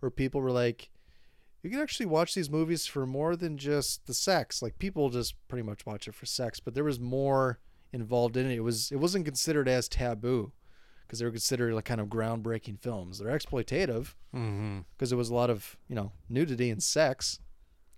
where 0.00 0.10
people 0.10 0.40
were 0.40 0.50
like, 0.50 0.90
you 1.62 1.70
can 1.70 1.80
actually 1.80 2.06
watch 2.06 2.34
these 2.34 2.50
movies 2.50 2.86
for 2.86 3.06
more 3.06 3.36
than 3.36 3.58
just 3.58 4.06
the 4.06 4.14
sex. 4.14 4.62
Like 4.62 4.78
people 4.78 5.10
just 5.10 5.34
pretty 5.48 5.62
much 5.62 5.86
watch 5.86 6.08
it 6.08 6.14
for 6.14 6.26
sex, 6.26 6.60
but 6.60 6.74
there 6.74 6.84
was 6.84 6.98
more 7.00 7.58
involved 7.92 8.36
in 8.36 8.50
it. 8.50 8.56
It 8.56 8.60
was 8.64 8.90
it 8.90 8.96
wasn't 8.96 9.24
considered 9.24 9.68
as 9.68 9.88
taboo 9.88 10.52
because 11.06 11.18
they 11.20 11.24
were 11.24 11.30
considered 11.30 11.72
like 11.74 11.86
kind 11.86 12.00
of 12.00 12.08
groundbreaking 12.08 12.80
films. 12.80 13.18
They're 13.18 13.36
exploitative 13.38 14.14
Mm-hmm. 14.34 14.80
because 14.94 15.08
there 15.08 15.16
was 15.16 15.30
a 15.30 15.34
lot 15.34 15.48
of 15.48 15.76
you 15.88 15.94
know 15.94 16.12
nudity 16.28 16.68
and 16.70 16.82
sex, 16.82 17.38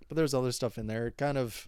but 0.07 0.15
there's 0.15 0.33
other 0.33 0.51
stuff 0.53 0.77
in 0.77 0.87
there. 0.87 1.11
Kind 1.11 1.37
of 1.37 1.67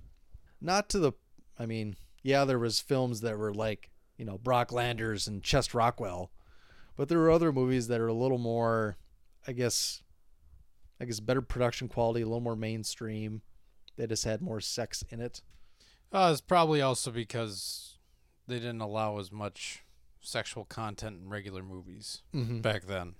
not 0.61 0.87
to 0.89 0.99
the. 0.99 1.11
I 1.59 1.65
mean, 1.65 1.95
yeah, 2.23 2.45
there 2.45 2.59
was 2.59 2.79
films 2.79 3.21
that 3.21 3.37
were 3.37 3.53
like 3.53 3.91
you 4.17 4.25
know 4.25 4.37
Brock 4.37 4.71
Landers 4.71 5.27
and 5.27 5.43
Chest 5.43 5.73
Rockwell, 5.73 6.31
but 6.97 7.09
there 7.09 7.19
were 7.19 7.29
other 7.31 7.51
movies 7.51 7.87
that 7.89 7.99
are 8.01 8.07
a 8.07 8.13
little 8.13 8.37
more, 8.37 8.97
I 9.47 9.51
guess, 9.51 10.01
I 10.99 11.05
guess 11.05 11.19
better 11.19 11.41
production 11.41 11.87
quality, 11.87 12.21
a 12.21 12.25
little 12.25 12.39
more 12.39 12.55
mainstream. 12.55 13.41
They 13.97 14.07
just 14.07 14.23
had 14.25 14.41
more 14.41 14.59
sex 14.61 15.03
in 15.09 15.19
it. 15.21 15.41
Uh, 16.11 16.29
it's 16.31 16.41
probably 16.41 16.81
also 16.81 17.11
because 17.11 17.97
they 18.47 18.55
didn't 18.55 18.81
allow 18.81 19.19
as 19.19 19.31
much 19.31 19.83
sexual 20.21 20.63
content 20.65 21.17
in 21.21 21.29
regular 21.29 21.61
movies 21.63 22.21
Mm-hmm. 22.33 22.61
back 22.61 22.85
then. 22.85 23.15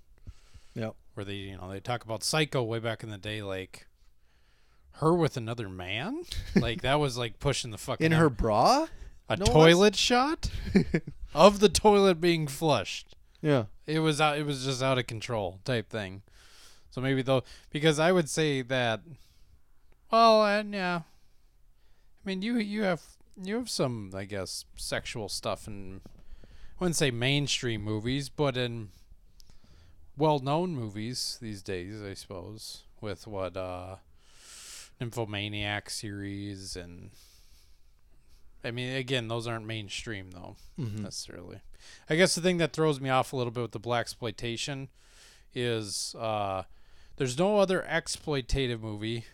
Yep. 0.75 0.95
Where 1.13 1.23
they, 1.25 1.33
you 1.35 1.57
know, 1.57 1.69
they 1.71 1.79
talk 1.79 2.03
about 2.03 2.23
Psycho 2.23 2.63
way 2.63 2.79
back 2.79 3.03
in 3.03 3.09
the 3.09 3.17
day, 3.17 3.41
like 3.43 3.87
her 4.97 5.13
with 5.13 5.38
another 5.38 5.69
man, 5.69 6.23
like 6.56 6.82
that 6.82 6.99
was 6.99 7.17
like 7.17 7.39
pushing 7.39 7.71
the 7.71 7.77
fucking 7.77 8.06
In 8.06 8.12
her 8.13 8.29
bra. 8.29 8.88
a 9.29 9.38
no 9.38 9.45
toilet 9.45 9.95
shot 9.95 10.49
of 11.34 11.60
the 11.60 11.69
toilet 11.69 12.21
being 12.21 12.47
flushed. 12.47 13.15
Yeah. 13.41 13.65
It 13.86 13.99
was 13.99 14.21
out. 14.21 14.38
It 14.38 14.45
was 14.45 14.63
just 14.65 14.82
out 14.82 14.97
of 14.97 15.08
control 15.08 15.60
type 15.65 15.89
thing. 15.89 16.21
So 16.91 17.01
maybe 17.01 17.21
though, 17.21 17.43
because 17.71 17.99
I 17.99 18.12
would 18.12 18.29
say 18.29 18.62
that. 18.62 19.01
Well, 20.12 20.45
and 20.45 20.73
yeah. 20.73 21.01
I 22.23 22.29
mean, 22.29 22.41
you 22.41 22.58
you 22.58 22.84
have 22.84 23.01
you 23.43 23.56
have 23.56 23.69
some, 23.69 24.12
I 24.15 24.25
guess, 24.25 24.65
sexual 24.75 25.27
stuff 25.27 25.67
in. 25.67 26.01
I 26.45 26.84
wouldn't 26.86 26.95
say 26.95 27.12
mainstream 27.12 27.82
movies, 27.82 28.29
but 28.29 28.56
in 28.58 28.89
well-known 30.17 30.75
movies 30.75 31.38
these 31.41 31.62
days, 31.63 32.01
I 32.01 32.13
suppose. 32.13 32.84
with 33.01 33.27
what 33.27 33.58
uh 33.58 33.97
Nymphomaniac 35.03 35.89
series 35.89 36.75
and 36.77 37.11
I 38.63 38.71
mean 38.71 38.95
again 38.95 39.27
those 39.27 39.47
aren't 39.47 39.65
mainstream 39.65 40.31
though 40.31 40.55
necessarily. 40.77 41.59
I 42.09 42.15
guess 42.15 42.35
the 42.35 42.41
thing 42.41 42.57
that 42.57 42.71
throws 42.71 43.01
me 43.01 43.09
off 43.09 43.33
a 43.33 43.35
little 43.35 43.51
bit 43.51 43.61
with 43.61 43.71
the 43.71 43.79
blaxploitation 43.79 44.87
is 45.53 46.15
uh 46.17 46.63
there's 47.17 47.37
no 47.37 47.57
other 47.59 47.85
exploitative 47.87 48.81
movie 48.81 49.25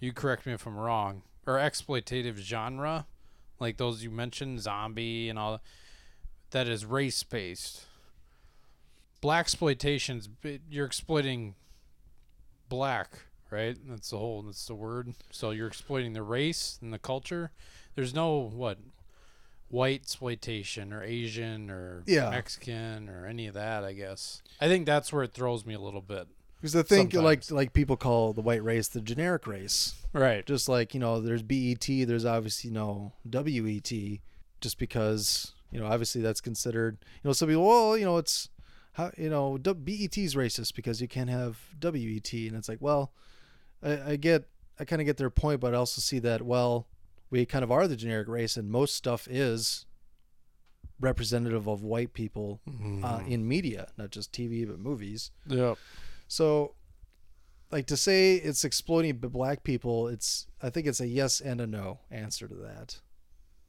you 0.00 0.12
correct 0.12 0.46
me 0.46 0.52
if 0.52 0.66
I'm 0.66 0.76
wrong 0.76 1.22
or 1.46 1.54
exploitative 1.54 2.36
genre 2.38 3.06
like 3.58 3.76
those 3.76 4.04
you 4.04 4.10
mentioned 4.10 4.60
zombie 4.60 5.28
and 5.28 5.38
all 5.38 5.60
that 6.50 6.68
is 6.68 6.86
race 6.86 7.24
based 7.24 7.86
blaxploitations 9.20 10.28
you're 10.70 10.86
exploiting 10.86 11.56
black 12.68 13.10
right 13.50 13.76
that's 13.88 14.10
the 14.10 14.18
whole 14.18 14.42
that's 14.42 14.66
the 14.66 14.74
word 14.74 15.14
so 15.30 15.50
you're 15.50 15.66
exploiting 15.68 16.12
the 16.12 16.22
race 16.22 16.78
and 16.82 16.92
the 16.92 16.98
culture 16.98 17.50
there's 17.94 18.14
no 18.14 18.36
what 18.38 18.78
white 19.68 20.00
exploitation 20.02 20.92
or 20.92 21.02
asian 21.02 21.70
or 21.70 22.02
Yeah. 22.06 22.30
mexican 22.30 23.08
or 23.08 23.26
any 23.26 23.46
of 23.46 23.54
that 23.54 23.84
i 23.84 23.92
guess 23.92 24.42
i 24.60 24.68
think 24.68 24.86
that's 24.86 25.12
where 25.12 25.22
it 25.22 25.32
throws 25.32 25.66
me 25.66 25.74
a 25.74 25.80
little 25.80 26.00
bit 26.00 26.26
Because 26.60 26.74
I 26.74 26.82
think 26.82 27.12
like 27.14 27.42
Sometimes. 27.44 27.50
like 27.52 27.72
people 27.72 27.96
call 27.96 28.32
the 28.32 28.40
white 28.40 28.62
race 28.64 28.88
the 28.88 29.00
generic 29.00 29.46
race. 29.46 29.94
right 30.12 30.44
Just 30.46 30.68
like 30.68 30.94
you 30.94 31.00
know, 31.00 31.20
there's 31.20 31.42
BET, 31.42 31.86
there's 31.86 32.24
obviously 32.24 32.70
no 32.70 33.12
WET, 33.24 33.92
just 34.60 34.78
because 34.78 35.52
you 35.70 35.78
know 35.78 35.86
obviously 35.86 36.20
that's 36.22 36.40
considered. 36.40 36.96
You 37.22 37.28
know, 37.28 37.32
some 37.32 37.48
people, 37.48 37.64
well, 37.66 37.96
you 37.96 38.04
know, 38.04 38.16
it's 38.18 38.48
how 38.94 39.12
you 39.16 39.28
know 39.30 39.56
BET 39.58 40.16
is 40.18 40.34
racist 40.34 40.74
because 40.74 41.00
you 41.00 41.06
can't 41.06 41.30
have 41.30 41.58
WET, 41.80 42.32
and 42.32 42.56
it's 42.56 42.68
like, 42.68 42.80
well, 42.80 43.12
I, 43.82 44.12
I 44.12 44.16
get, 44.16 44.48
I 44.78 44.84
kind 44.84 45.00
of 45.00 45.06
get 45.06 45.16
their 45.16 45.30
point, 45.30 45.60
but 45.60 45.74
I 45.74 45.76
also 45.76 46.00
see 46.00 46.18
that 46.20 46.42
well, 46.42 46.86
we 47.30 47.44
kind 47.44 47.62
of 47.62 47.70
are 47.70 47.86
the 47.86 47.96
generic 47.96 48.28
race, 48.28 48.56
and 48.56 48.70
most 48.70 48.94
stuff 48.94 49.28
is 49.28 49.86
representative 51.00 51.68
of 51.68 51.82
white 51.82 52.12
people 52.12 52.60
uh, 53.04 53.20
in 53.26 53.46
media, 53.46 53.88
not 53.96 54.10
just 54.10 54.32
TV 54.32 54.66
but 54.66 54.78
movies. 54.78 55.30
yep 55.46 55.78
So, 56.26 56.74
like 57.70 57.86
to 57.86 57.96
say 57.96 58.34
it's 58.34 58.64
exploiting 58.64 59.18
black 59.18 59.62
people, 59.62 60.08
it's 60.08 60.46
I 60.62 60.70
think 60.70 60.86
it's 60.86 61.00
a 61.00 61.06
yes 61.06 61.40
and 61.40 61.60
a 61.60 61.66
no 61.66 62.00
answer 62.10 62.48
to 62.48 62.54
that, 62.54 63.00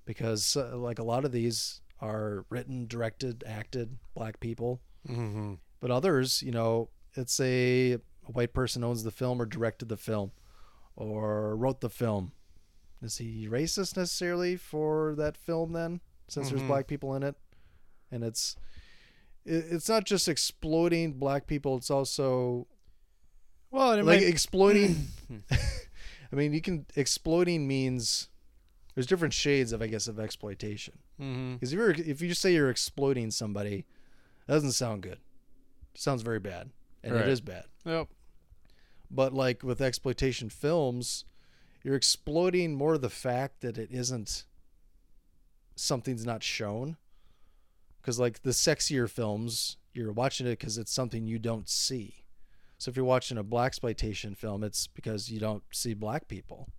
because 0.05 0.55
uh, 0.57 0.77
like 0.77 0.99
a 0.99 1.03
lot 1.03 1.25
of 1.25 1.31
these 1.31 1.81
are 2.01 2.45
written, 2.49 2.87
directed, 2.87 3.43
acted 3.45 3.97
black 4.15 4.39
people, 4.39 4.81
mm-hmm. 5.07 5.55
but 5.79 5.91
others, 5.91 6.41
you 6.41 6.51
know, 6.51 6.89
it's 7.15 7.39
a, 7.41 7.97
a 8.29 8.31
white 8.31 8.53
person 8.53 8.83
owns 8.83 9.03
the 9.03 9.11
film 9.11 9.41
or 9.41 9.45
directed 9.45 9.89
the 9.89 9.97
film, 9.97 10.31
or 10.95 11.55
wrote 11.55 11.81
the 11.81 11.89
film. 11.89 12.31
Is 13.01 13.17
he 13.17 13.47
racist 13.49 13.97
necessarily 13.97 14.55
for 14.55 15.15
that 15.17 15.35
film 15.37 15.73
then, 15.73 15.99
since 16.27 16.49
there's 16.49 16.61
Mhm. 16.61 16.67
black 16.67 16.87
people 16.87 17.15
in 17.15 17.23
it, 17.23 17.35
and 18.11 18.23
it's 18.23 18.55
it's 19.45 19.89
not 19.89 20.05
just 20.05 20.27
exploiting 20.27 21.13
black 21.13 21.47
people; 21.47 21.75
it's 21.77 21.89
also 21.89 22.67
well 23.71 23.91
it 23.93 23.97
like 24.03 24.19
might- 24.19 24.23
exploiting 24.27 25.07
i 26.31 26.35
mean 26.35 26.53
you 26.53 26.61
can 26.61 26.85
exploiting 26.95 27.67
means 27.67 28.27
there's 28.95 29.05
different 29.07 29.33
shades 29.33 29.71
of 29.71 29.81
i 29.81 29.87
guess 29.87 30.07
of 30.07 30.19
exploitation 30.19 30.97
because 31.17 31.71
if 31.71 31.77
you're 31.77 31.91
if 31.91 32.19
you 32.21 32.33
say 32.33 32.51
you're 32.53 32.69
exploiting 32.71 33.29
somebody 33.31 33.85
that 34.47 34.53
doesn't 34.55 34.71
sound 34.71 35.03
good 35.03 35.19
it 35.93 36.01
sounds 36.01 36.21
very 36.23 36.39
bad 36.39 36.71
and 37.03 37.13
Right. 37.13 37.21
it 37.23 37.29
is 37.29 37.41
bad 37.41 37.65
yep 37.85 38.07
but 39.11 39.33
like 39.33 39.63
with 39.63 39.81
exploitation 39.81 40.49
films 40.49 41.25
you're 41.83 41.95
exploiting 41.95 42.75
more 42.75 42.97
the 42.97 43.09
fact 43.09 43.61
that 43.61 43.77
it 43.77 43.89
isn't 43.91 44.43
something's 45.75 46.25
not 46.25 46.43
shown. 46.43 46.97
Because 48.01 48.19
like 48.19 48.43
the 48.43 48.51
sexier 48.51 49.09
films 49.09 49.77
you're 49.93 50.11
watching 50.11 50.47
it 50.47 50.51
because 50.51 50.77
it's 50.77 50.93
something 50.93 51.25
you 51.25 51.39
don't 51.39 51.69
see. 51.69 52.25
So 52.77 52.89
if 52.89 52.95
you're 52.95 53.05
watching 53.05 53.37
a 53.37 53.43
blaxploitation 53.43 54.37
film 54.37 54.63
it's 54.63 54.87
because 54.87 55.29
you 55.29 55.39
don't 55.39 55.63
see 55.71 55.93
black 55.93 56.27
people. 56.27 56.69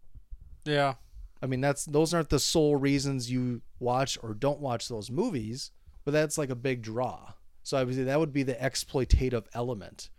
Yeah. 0.65 0.95
I 1.43 1.47
mean 1.47 1.61
that's 1.61 1.85
those 1.85 2.13
aren't 2.13 2.31
the 2.31 2.39
sole 2.39 2.77
reasons 2.77 3.31
you 3.31 3.63
watch 3.79 4.19
or 4.23 4.35
don't 4.35 4.61
watch 4.61 4.89
those 4.89 5.11
movies 5.11 5.71
but 6.05 6.13
that's 6.13 6.39
like 6.39 6.51
a 6.51 6.55
big 6.55 6.83
draw. 6.83 7.33
So 7.63 7.79
obviously 7.79 8.05
that 8.05 8.19
would 8.19 8.33
be 8.33 8.43
the 8.43 8.55
exploitative 8.55 9.47
element 9.55 10.11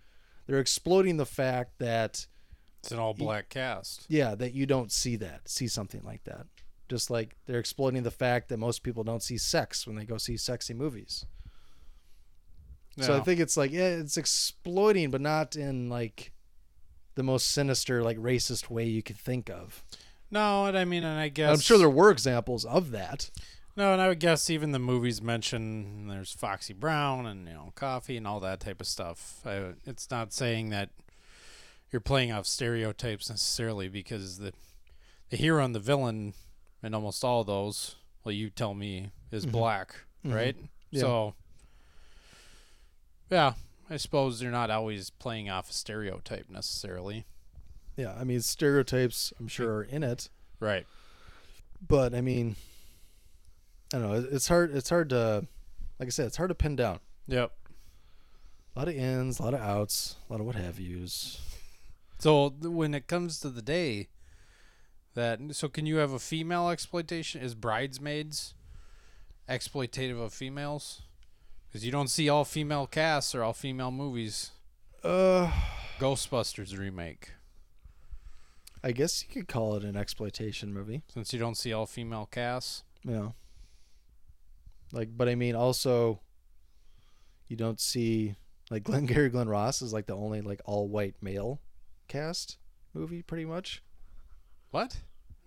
they're 0.47 0.59
exploiting 0.59 1.17
the 1.17 1.25
fact 1.25 1.79
that 1.79 2.25
it's 2.79 2.91
an 2.91 2.99
all 2.99 3.13
black 3.13 3.49
cast 3.49 4.05
yeah, 4.09 4.33
that 4.35 4.53
you 4.53 4.65
don't 4.65 4.91
see 4.91 5.15
that, 5.17 5.47
see 5.47 5.67
something 5.67 6.01
like 6.03 6.23
that. 6.23 6.47
Just 6.89 7.09
like 7.09 7.37
they're 7.45 7.59
exploiting 7.59 8.03
the 8.03 8.11
fact 8.11 8.49
that 8.49 8.57
most 8.57 8.83
people 8.83 9.03
don't 9.03 9.23
see 9.23 9.37
sex 9.37 9.85
when 9.87 9.95
they 9.95 10.03
go 10.03 10.17
see 10.17 10.35
sexy 10.37 10.73
movies. 10.73 11.25
So 12.99 13.15
I 13.15 13.21
think 13.21 13.39
it's 13.39 13.55
like 13.55 13.71
yeah, 13.71 13.87
it's 13.87 14.17
exploiting, 14.17 15.09
but 15.11 15.21
not 15.21 15.55
in 15.55 15.89
like 15.89 16.31
the 17.15 17.23
most 17.23 17.51
sinister, 17.51 18.03
like 18.03 18.17
racist 18.17 18.69
way 18.69 18.85
you 18.85 19.01
could 19.01 19.17
think 19.17 19.49
of. 19.49 19.83
no 20.29 20.65
and 20.65 20.77
i 20.77 20.85
mean 20.85 21.03
and 21.03 21.19
i 21.19 21.27
guess 21.29 21.51
I'm 21.53 21.59
sure 21.59 21.77
there 21.77 21.89
were 21.89 22.09
examples 22.11 22.65
of 22.65 22.91
that. 22.91 23.29
No, 23.75 23.93
and 23.93 24.01
I 24.01 24.09
would 24.09 24.19
guess 24.19 24.49
even 24.49 24.71
the 24.71 24.79
movies 24.79 25.21
mention 25.21 26.07
there's 26.07 26.33
Foxy 26.33 26.73
Brown 26.73 27.25
and 27.25 27.47
you 27.47 27.53
know 27.53 27.71
Coffy 27.75 28.17
and 28.17 28.27
all 28.27 28.39
that 28.41 28.59
type 28.59 28.81
of 28.81 28.87
stuff. 28.87 29.41
I, 29.45 29.73
it's 29.85 30.11
not 30.11 30.33
saying 30.33 30.69
that 30.69 30.89
you're 31.91 32.01
playing 32.01 32.31
off 32.31 32.45
stereotypes 32.45 33.29
necessarily 33.29 33.87
because 33.87 34.39
the 34.39 34.53
the 35.29 35.37
hero 35.37 35.63
and 35.63 35.73
the 35.73 35.79
villain 35.79 36.33
in 36.83 36.93
almost 36.93 37.23
all 37.23 37.43
those, 37.43 37.95
well, 38.23 38.33
you 38.33 38.49
tell 38.49 38.73
me, 38.73 39.11
is 39.31 39.45
mm-hmm. 39.45 39.51
black, 39.51 39.95
mm-hmm. 40.25 40.35
right? 40.35 40.55
Yeah. 40.89 41.01
So, 41.01 41.33
yeah, 43.29 43.53
I 43.89 43.97
suppose 43.97 44.41
you're 44.41 44.51
not 44.51 44.69
always 44.69 45.09
playing 45.09 45.49
off 45.49 45.69
a 45.69 45.73
stereotype 45.73 46.49
necessarily, 46.49 47.25
Yeah, 47.95 48.13
I 48.19 48.23
mean 48.23 48.41
stereotypes. 48.41 49.31
I'm 49.39 49.47
sure 49.47 49.77
are 49.77 49.83
in 49.83 50.03
it, 50.03 50.29
right? 50.59 50.85
but 51.87 52.13
I 52.13 52.21
mean, 52.21 52.55
I 53.93 53.97
don't 53.97 54.09
know. 54.11 54.27
It's 54.31 54.47
hard. 54.47 54.73
It's 54.75 54.89
hard 54.89 55.09
to, 55.09 55.45
like 55.99 56.07
I 56.07 56.09
said, 56.09 56.27
it's 56.27 56.37
hard 56.37 56.49
to 56.49 56.55
pin 56.55 56.75
down. 56.75 56.99
Yep. 57.27 57.51
A 58.75 58.79
lot 58.79 58.87
of 58.87 58.95
ins, 58.95 59.39
a 59.39 59.43
lot 59.43 59.53
of 59.53 59.59
outs, 59.59 60.15
a 60.29 60.33
lot 60.33 60.39
of 60.39 60.45
what 60.45 60.55
have 60.55 60.79
yous. 60.79 61.41
So 62.19 62.49
when 62.49 62.93
it 62.93 63.07
comes 63.07 63.39
to 63.41 63.49
the 63.49 63.61
day 63.61 64.07
that 65.13 65.39
so 65.51 65.67
can 65.67 65.85
you 65.85 65.97
have 65.97 66.13
a 66.13 66.19
female 66.19 66.69
exploitation 66.69 67.41
is 67.41 67.53
bridesmaids 67.53 68.53
exploitative 69.49 70.21
of 70.21 70.31
females 70.33 71.01
because 71.67 71.85
you 71.85 71.91
don't 71.91 72.07
see 72.09 72.29
all 72.29 72.45
female 72.45 72.87
casts 72.87 73.35
or 73.35 73.43
all 73.43 73.51
female 73.53 73.91
movies 73.91 74.51
Uh, 75.03 75.51
ghostbusters 75.99 76.77
remake 76.77 77.31
I 78.83 78.93
guess 78.93 79.21
you 79.23 79.33
could 79.33 79.49
call 79.49 79.75
it 79.75 79.83
an 79.83 79.97
exploitation 79.97 80.73
movie. 80.73 81.01
since 81.13 81.33
you 81.33 81.39
don't 81.39 81.55
see 81.57 81.73
all 81.73 81.85
female 81.87 82.27
casts 82.31 82.83
Yeah. 83.03 83.31
Like, 84.93 85.09
but 85.15 85.29
I 85.29 85.35
mean, 85.35 85.55
also, 85.55 86.21
you 87.47 87.55
don't 87.55 87.79
see 87.79 88.35
like 88.69 88.83
Glengarry 88.85 89.29
Glen 89.29 89.49
Ross 89.49 89.81
is 89.81 89.93
like 89.93 90.05
the 90.07 90.15
only 90.15 90.41
like 90.41 90.61
all 90.65 90.87
white 90.87 91.15
male 91.21 91.61
cast 92.07 92.57
movie, 92.93 93.21
pretty 93.21 93.45
much. 93.45 93.81
what 94.71 94.97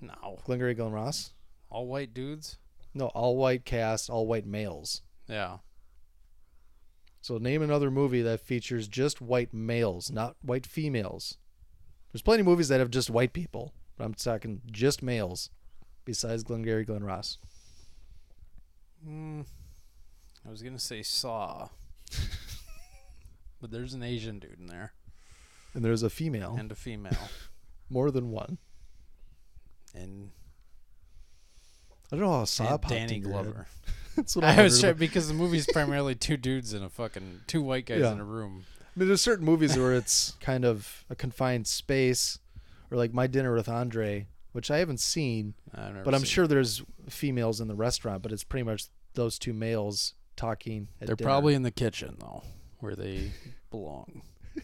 no 0.01 0.39
Glengarry 0.45 0.75
Glen 0.75 0.93
Ross. 0.93 1.33
all 1.71 1.87
white 1.87 2.13
dudes 2.15 2.59
No, 2.95 3.07
all 3.09 3.37
white 3.37 3.65
cast, 3.65 4.09
all 4.11 4.27
white 4.27 4.47
males. 4.47 5.03
yeah 5.29 5.59
So 7.21 7.39
name 7.39 7.63
another 7.63 7.91
movie 7.91 8.23
that 8.23 8.41
features 8.41 8.89
just 8.89 9.21
white 9.21 9.53
males, 9.55 10.11
not 10.11 10.37
white 10.43 10.67
females. 10.67 11.39
There's 12.13 12.23
plenty 12.23 12.41
of 12.41 12.47
movies 12.47 12.69
that 12.69 12.81
have 12.81 12.91
just 12.91 13.11
white 13.11 13.33
people, 13.33 13.73
but 13.97 14.05
I'm 14.05 14.15
talking 14.15 14.61
just 14.71 15.03
males. 15.03 15.51
Besides 16.05 16.43
Glengarry 16.45 16.85
Glen 16.85 17.03
Ross. 17.05 17.39
Mm, 19.07 19.45
i 20.47 20.51
was 20.51 20.63
gonna 20.63 20.79
say 20.79 21.03
saw 21.03 21.69
but 23.61 23.71
there's 23.71 23.95
an 23.95 24.03
asian 24.03 24.39
dude 24.39 24.59
in 24.59 24.67
there 24.67 24.93
And 25.75 25.85
there's 25.85 26.03
a 26.03 26.11
female, 26.11 26.57
and 26.59 26.71
a 26.71 26.75
female 26.75 27.29
more 27.91 28.11
than 28.11 28.31
one. 28.31 28.59
and, 29.95 30.31
I 32.13 32.17
don't 32.17 32.25
know 32.27 32.39
how 32.39 32.45
Saw 32.45 32.67
popped 32.67 32.89
danny 32.89 33.17
into 33.17 33.29
your 33.29 33.37
head. 33.37 33.45
glover 33.45 33.67
That's 34.17 34.37
what 34.37 34.45
I 34.45 34.63
was 34.63 34.81
trying 34.81 34.95
because 34.95 35.27
the 35.27 35.35
movie's 35.35 35.67
primarily 35.73 36.15
two 36.15 36.37
dudes 36.37 36.73
in 36.73 36.85
a 36.85 36.89
fucking 36.89 37.41
two 37.49 37.63
white 37.63 37.87
guys 37.87 38.01
Yeah. 38.01 38.13
in 38.13 38.21
a 38.21 38.25
room. 38.25 38.65
I 38.81 39.01
mean, 39.01 39.09
there's 39.09 39.21
certain 39.21 39.45
movies 39.45 39.77
where 39.77 39.93
it's 39.93 40.35
kind 40.41 40.65
of 40.65 41.05
a 41.11 41.17
confined 41.17 41.67
space, 41.67 42.39
or 42.93 42.97
like 42.97 43.13
My 43.13 43.27
Dinner 43.27 43.53
with 43.53 43.69
Andre, 43.69 44.29
which 44.55 44.71
I 44.71 44.79
haven't 44.79 45.01
seen, 45.01 45.55
but 45.75 46.15
I'm 46.15 46.21
seen 46.21 46.25
sure 46.27 46.47
there's 46.47 46.81
females 47.09 47.61
in 47.61 47.67
the 47.67 47.75
restaurant, 47.75 48.23
but 48.23 48.31
it's 48.31 48.45
pretty 48.45 48.63
much 48.63 48.85
those 49.15 49.37
two 49.37 49.53
males 49.53 50.15
talking. 50.37 50.87
At 51.01 51.09
they're 51.09 51.17
dinner. 51.17 51.27
probably 51.29 51.55
in 51.55 51.63
the 51.65 51.73
kitchen 51.73 52.17
though, 52.21 52.45
where 52.79 52.95
they 52.95 53.33
belong. 53.71 54.23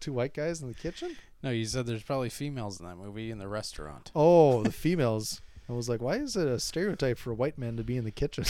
Two 0.00 0.14
white 0.14 0.34
guys 0.34 0.62
in 0.62 0.68
the 0.68 0.74
kitchen? 0.74 1.16
No, 1.42 1.50
you 1.50 1.64
said 1.66 1.86
there's 1.86 2.02
probably 2.02 2.28
females 2.30 2.80
in 2.80 2.86
that 2.86 2.96
movie 2.96 3.30
in 3.30 3.38
the 3.38 3.46
restaurant. 3.46 4.10
Oh, 4.16 4.62
the 4.62 4.72
females. 4.72 5.40
I 5.68 5.74
was 5.74 5.88
like, 5.88 6.00
why 6.00 6.16
is 6.16 6.34
it 6.34 6.48
a 6.48 6.58
stereotype 6.58 7.18
for 7.18 7.32
white 7.34 7.56
men 7.58 7.76
to 7.76 7.84
be 7.84 7.96
in 7.96 8.04
the 8.04 8.10
kitchen? 8.10 8.44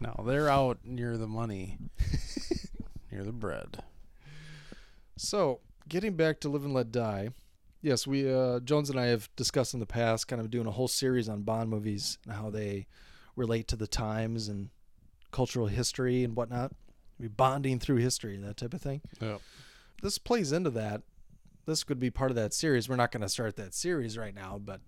No, 0.00 0.22
they're 0.26 0.50
out 0.50 0.80
near 0.84 1.16
the 1.16 1.26
money, 1.28 1.78
near 3.10 3.22
the 3.24 3.32
bread. 3.32 3.82
so, 5.16 5.60
getting 5.88 6.16
back 6.16 6.40
to 6.40 6.48
Live 6.50 6.64
and 6.64 6.74
Let 6.74 6.92
Die. 6.92 7.30
Yes, 7.84 8.06
we 8.06 8.32
uh, 8.32 8.60
Jones 8.60 8.88
and 8.88 8.98
I 8.98 9.06
have 9.06 9.28
discussed 9.36 9.74
in 9.74 9.80
the 9.80 9.84
past, 9.84 10.26
kind 10.26 10.40
of 10.40 10.50
doing 10.50 10.66
a 10.66 10.70
whole 10.70 10.88
series 10.88 11.28
on 11.28 11.42
Bond 11.42 11.68
movies 11.68 12.16
and 12.24 12.34
how 12.34 12.48
they 12.48 12.86
relate 13.36 13.68
to 13.68 13.76
the 13.76 13.86
times 13.86 14.48
and 14.48 14.70
cultural 15.32 15.66
history 15.66 16.24
and 16.24 16.34
whatnot. 16.34 16.72
We 17.18 17.28
bonding 17.28 17.78
through 17.78 17.96
history, 17.96 18.38
that 18.38 18.56
type 18.56 18.72
of 18.72 18.80
thing. 18.80 19.02
Yep. 19.20 19.38
This 20.00 20.16
plays 20.16 20.50
into 20.50 20.70
that. 20.70 21.02
This 21.66 21.84
could 21.84 22.00
be 22.00 22.10
part 22.10 22.30
of 22.30 22.36
that 22.36 22.54
series. 22.54 22.88
We're 22.88 22.96
not 22.96 23.12
going 23.12 23.20
to 23.20 23.28
start 23.28 23.56
that 23.56 23.74
series 23.74 24.16
right 24.16 24.34
now, 24.34 24.58
but 24.64 24.80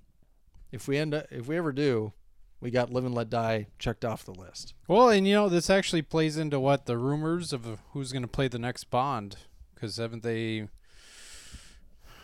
if 0.72 0.88
we 0.88 0.96
end 0.96 1.12
up, 1.12 1.26
if 1.30 1.46
we 1.48 1.58
ever 1.58 1.72
do, 1.72 2.14
we 2.62 2.70
got 2.70 2.90
Live 2.90 3.04
and 3.04 3.14
Let 3.14 3.28
Die 3.28 3.66
checked 3.78 4.06
off 4.06 4.24
the 4.24 4.32
list. 4.32 4.72
Well, 4.88 5.10
and 5.10 5.28
you 5.28 5.34
know 5.34 5.50
this 5.50 5.68
actually 5.68 6.00
plays 6.00 6.38
into 6.38 6.58
what 6.58 6.86
the 6.86 6.96
rumors 6.96 7.52
of 7.52 7.78
who's 7.92 8.12
going 8.12 8.22
to 8.22 8.28
play 8.28 8.48
the 8.48 8.58
next 8.58 8.84
Bond, 8.84 9.36
because 9.74 9.98
haven't 9.98 10.22
they? 10.22 10.68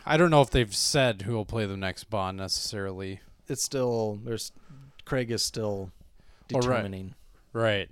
I 0.05 0.17
don't 0.17 0.31
know 0.31 0.43
if 0.43 0.51
they've 0.51 0.75
said 0.75 1.23
who 1.23 1.33
will 1.35 1.45
play 1.45 1.67
the 1.67 1.77
next 1.77 2.05
Bond 2.05 2.37
necessarily. 2.39 3.21
It's 3.49 3.63
still 3.63 4.19
there's 4.25 4.53
Craig 5.05 5.31
is 5.31 5.43
still 5.43 5.91
Oh, 6.55 6.59
right. 6.59 6.61
determining. 6.61 7.15
Right. 7.53 7.89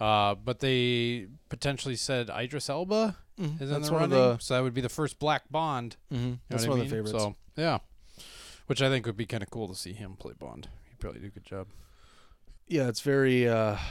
Uh, 0.00 0.34
but 0.34 0.58
they 0.60 1.28
potentially 1.48 1.96
said 1.96 2.28
Idris 2.30 2.68
Elba 2.68 3.16
Mhm. 3.40 3.54
is 3.60 3.62
in 3.62 3.68
That's 3.68 3.88
the 3.88 3.94
running, 3.94 4.10
the 4.10 4.38
so 4.38 4.54
that 4.54 4.62
would 4.62 4.74
be 4.74 4.80
the 4.80 4.88
first 4.88 5.18
black 5.18 5.44
Bond. 5.50 5.96
mhm, 6.12 6.16
You 6.18 6.26
know 6.30 6.38
that's 6.48 6.66
one 6.66 6.78
I 6.80 6.82
of 6.82 6.90
the 6.90 6.96
favorites. 6.96 7.12
So 7.18 7.34
yeah, 7.56 7.78
which 8.66 8.82
I 8.82 8.88
think 8.88 9.06
would 9.06 9.16
be 9.16 9.26
kind 9.26 9.42
of 9.42 9.50
cool 9.50 9.68
to 9.68 9.74
see 9.74 9.92
him 9.92 10.16
play 10.16 10.34
Bond. 10.38 10.68
He'd 10.88 10.98
probably 10.98 11.20
do 11.20 11.26
a 11.26 11.30
good 11.30 11.44
job. 11.44 11.68
Yeah, 12.66 12.88
it's 12.88 13.00
very 13.00 13.44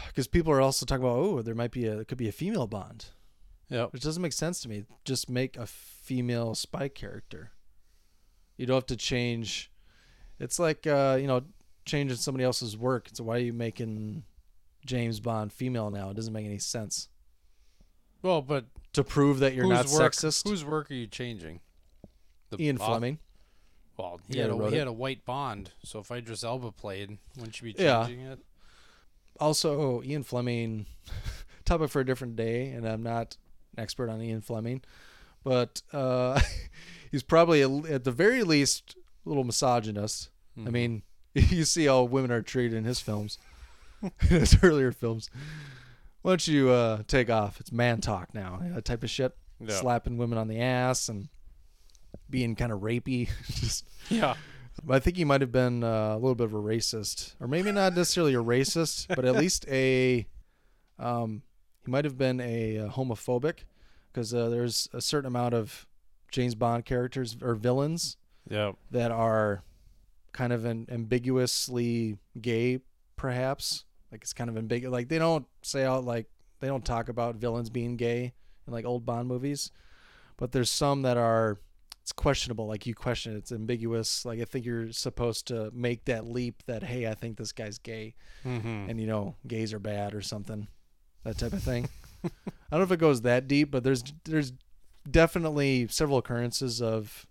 because 0.07 0.27
people 0.27 0.51
are 0.51 0.61
also 0.61 0.85
talking 0.85 1.03
about 1.05 1.17
oh 1.17 1.41
there 1.41 1.55
might 1.55 1.71
be 1.71 1.85
a 1.85 1.99
it 1.99 2.07
could 2.07 2.17
be 2.17 2.27
a 2.27 2.31
female 2.33 2.67
Bond, 2.67 3.05
Yep. 3.69 3.93
which 3.93 4.03
doesn't 4.03 4.21
make 4.21 4.33
sense 4.33 4.61
to 4.61 4.69
me. 4.69 4.83
Just 5.05 5.29
make 5.29 5.57
a 5.57 5.65
female 5.65 6.53
spy 6.55 6.87
character. 6.89 7.51
You 8.57 8.65
don't 8.65 8.75
have 8.75 8.85
to 8.87 8.95
change. 8.95 9.71
It's 10.39 10.59
like 10.59 10.85
uh, 10.85 11.17
you 11.19 11.27
know 11.27 11.41
changing 11.85 12.17
somebody 12.17 12.43
else's 12.43 12.77
work. 12.77 13.09
So 13.13 13.23
why 13.23 13.35
are 13.35 13.39
you 13.39 13.53
making 13.53 14.23
James 14.85 15.19
Bond 15.19 15.51
female 15.51 15.89
now? 15.89 16.09
It 16.11 16.15
doesn't 16.15 16.33
make 16.33 16.45
any 16.45 16.59
sense. 16.59 17.09
Well, 18.21 18.41
but 18.41 18.65
To 18.93 19.03
prove 19.03 19.39
that 19.39 19.53
you're 19.53 19.67
not 19.67 19.87
work, 19.89 20.13
sexist, 20.13 20.47
Whose 20.47 20.63
work 20.63 20.89
are 20.91 20.93
you 20.93 21.07
changing? 21.07 21.59
The 22.51 22.61
Ian 22.61 22.77
Bob- 22.77 22.87
Fleming. 22.89 23.19
Well, 23.97 24.21
he, 24.27 24.37
Yeah, 24.37 24.43
had, 24.43 24.51
a, 24.51 24.69
he 24.69 24.75
it. 24.75 24.79
had 24.79 24.87
a 24.87 24.93
white 24.93 25.25
Bond, 25.25 25.71
so 25.83 25.99
if 25.99 26.09
Idris 26.09 26.43
Elba 26.43 26.71
played, 26.71 27.17
wouldn't 27.37 27.61
you 27.61 27.73
be 27.73 27.83
Yeah. 27.83 28.05
changing 28.07 28.25
it? 28.25 28.39
also 29.39 30.01
Ian 30.03 30.23
Fleming 30.23 30.85
topic 31.65 31.89
for 31.89 31.99
a 31.99 32.05
different 32.05 32.35
day 32.35 32.69
and 32.69 32.87
I'm 32.87 33.01
not 33.03 33.35
expert 33.77 34.09
on 34.09 34.21
Ian 34.21 34.41
Fleming 34.41 34.81
but 35.43 35.81
uh 35.91 36.39
he's 37.11 37.23
probably 37.23 37.61
a, 37.61 37.69
at 37.93 38.03
the 38.03 38.11
very 38.11 38.43
least 38.43 38.95
a 39.25 39.29
little 39.29 39.43
misogynist 39.43 40.29
I 40.57 40.61
Mhm. 40.61 40.71
mean 40.71 41.01
you 41.33 41.63
see 41.65 41.85
how 41.85 42.03
women 42.03 42.31
are 42.31 42.41
treated 42.41 42.77
in 42.77 42.83
his 42.83 42.99
films 42.99 43.37
in 44.01 44.11
his 44.27 44.57
earlier 44.63 44.91
films 44.91 45.29
why 46.21 46.31
don't 46.31 46.47
you 46.47 46.69
uh 46.69 47.03
take 47.07 47.29
off 47.29 47.59
it's 47.59 47.71
man 47.71 48.01
talk 48.01 48.33
now 48.33 48.61
that 48.61 48.85
type 48.85 49.03
of 49.03 49.09
shit 49.09 49.35
Yeah. 49.59 49.75
slapping 49.75 50.17
women 50.17 50.37
on 50.37 50.47
the 50.47 50.59
ass 50.61 51.09
and 51.09 51.29
being 52.29 52.55
kind 52.55 52.71
of 52.71 52.79
rapey 52.81 53.29
just 53.47 53.85
Yeah. 54.09 54.35
I 54.89 54.97
think 54.99 55.17
he 55.17 55.23
might 55.23 55.41
have 55.41 55.51
been 55.51 55.83
uh, 55.83 56.13
a 56.13 56.15
little 56.15 56.33
bit 56.33 56.45
of 56.45 56.53
a 56.55 56.57
racist, 56.57 57.35
or 57.39 57.47
maybe 57.47 57.71
not 57.71 57.93
necessarily 57.95 58.33
a 58.33 58.41
racist, 58.43 59.05
but 59.07 59.23
at 59.23 59.35
least 59.35 59.67
a. 59.69 60.25
Um, 60.97 61.43
he 61.85 61.91
might 61.91 62.05
have 62.05 62.17
been 62.17 62.39
a, 62.41 62.77
uh 62.79 62.89
homophobic, 62.89 63.59
because 64.11 64.33
uh, 64.33 64.49
there's 64.49 64.87
a 64.93 65.01
certain 65.01 65.27
amount 65.27 65.53
of 65.53 65.85
James 66.31 66.55
Bond 66.55 66.85
characters 66.85 67.35
or 67.41 67.55
villains 67.55 68.17
Yep. 68.49 68.75
that 68.91 69.11
are 69.11 69.63
kind 70.33 70.51
of 70.53 70.65
an, 70.65 70.87
ambiguously 70.89 72.17
gay, 72.39 72.79
perhaps. 73.15 73.85
Like 74.11 74.21
it's 74.21 74.33
kind 74.33 74.49
of 74.49 74.57
ambiguous. 74.57 74.91
Like 74.91 75.07
they 75.09 75.17
don't 75.19 75.45
say 75.61 75.83
out 75.83 76.05
like 76.05 76.27
they 76.59 76.67
don't 76.67 76.85
talk 76.85 77.09
about 77.09 77.35
villains 77.37 77.69
being 77.69 77.97
gay 77.97 78.33
in 78.67 78.73
like 78.73 78.85
old 78.85 79.05
Bond 79.05 79.27
movies, 79.27 79.71
but 80.37 80.51
there's 80.51 80.71
some 80.71 81.01
that 81.03 81.17
are. 81.17 81.59
It's 82.01 82.11
questionable. 82.11 82.67
Like 82.67 82.85
you 82.85 82.93
question 82.93 83.33
it. 83.33 83.37
It's 83.37 83.51
ambiguous. 83.53 84.25
Like 84.25 84.41
I 84.41 84.43
think 84.43 84.65
you're 84.65 84.91
supposed 84.91 85.47
to 85.47 85.71
make 85.73 86.03
that 86.05 86.25
leap 86.27 86.61
that 86.67 86.83
hey, 86.83 87.07
I 87.07 87.13
think 87.13 87.37
this 87.37 87.53
guy's 87.53 87.77
gay, 87.79 88.13
Mm-hmm. 88.45 88.89
and 88.89 88.99
you 88.99 89.07
know 89.07 89.35
gays 89.47 89.73
are 89.73 89.79
bad 89.79 90.13
or 90.13 90.21
something, 90.21 90.67
that 91.23 91.37
type 91.37 91.53
of 91.53 91.63
thing. 91.63 91.89
I 92.23 92.29
don't 92.71 92.79
know 92.79 92.83
if 92.83 92.91
it 92.91 92.99
goes 92.99 93.21
that 93.21 93.47
deep, 93.47 93.71
but 93.71 93.83
there's 93.83 94.03
there's 94.25 94.53
definitely 95.09 95.87
several 95.89 96.17
occurrences 96.17 96.81
of 96.81 97.25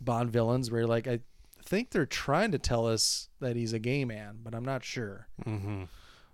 Bond 0.00 0.30
villains 0.30 0.70
where 0.70 0.86
like 0.86 1.06
I 1.06 1.20
think 1.64 1.90
they're 1.90 2.06
trying 2.06 2.52
to 2.52 2.58
tell 2.58 2.86
us 2.86 3.28
that 3.40 3.56
he's 3.56 3.72
a 3.72 3.78
gay 3.78 4.04
man, 4.04 4.38
but 4.42 4.54
I'm 4.54 4.64
not 4.64 4.84
sure. 4.84 5.28
Mm-hmm. 5.44 5.84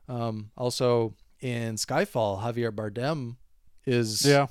Um, 0.09 0.51
also 0.57 1.15
in 1.41 1.75
Skyfall, 1.77 2.43
Javier 2.43 2.71
Bardem 2.71 3.37
is 3.85 4.25
Yeah. 4.25 4.47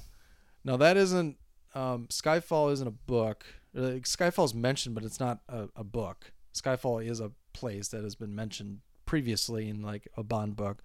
Now 0.63 0.77
that 0.77 0.97
isn't 0.97 1.37
um, 1.75 2.07
Skyfall 2.07 2.71
isn't 2.73 2.87
a 2.87 2.91
book. 2.91 3.45
Uh, 3.75 3.99
Skyfall's 4.03 4.53
mentioned, 4.53 4.93
but 4.93 5.03
it's 5.03 5.19
not 5.19 5.39
a, 5.49 5.69
a 5.75 5.83
book. 5.83 6.31
Skyfall 6.53 7.05
is 7.05 7.19
a 7.19 7.31
place 7.53 7.87
that 7.89 8.03
has 8.03 8.15
been 8.15 8.35
mentioned 8.35 8.79
previously 9.05 9.69
in 9.69 9.81
like 9.81 10.07
a 10.15 10.23
Bond 10.23 10.55
book, 10.55 10.83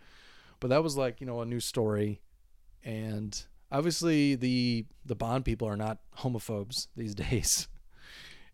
but 0.60 0.68
that 0.68 0.82
was 0.82 0.96
like 0.96 1.20
you 1.20 1.26
know 1.26 1.40
a 1.40 1.46
new 1.46 1.60
story, 1.60 2.20
and 2.84 3.44
obviously 3.70 4.34
the 4.34 4.86
the 5.04 5.14
Bond 5.14 5.44
people 5.44 5.68
are 5.68 5.76
not 5.76 5.98
homophobes 6.18 6.88
these 6.96 7.14
days, 7.26 7.68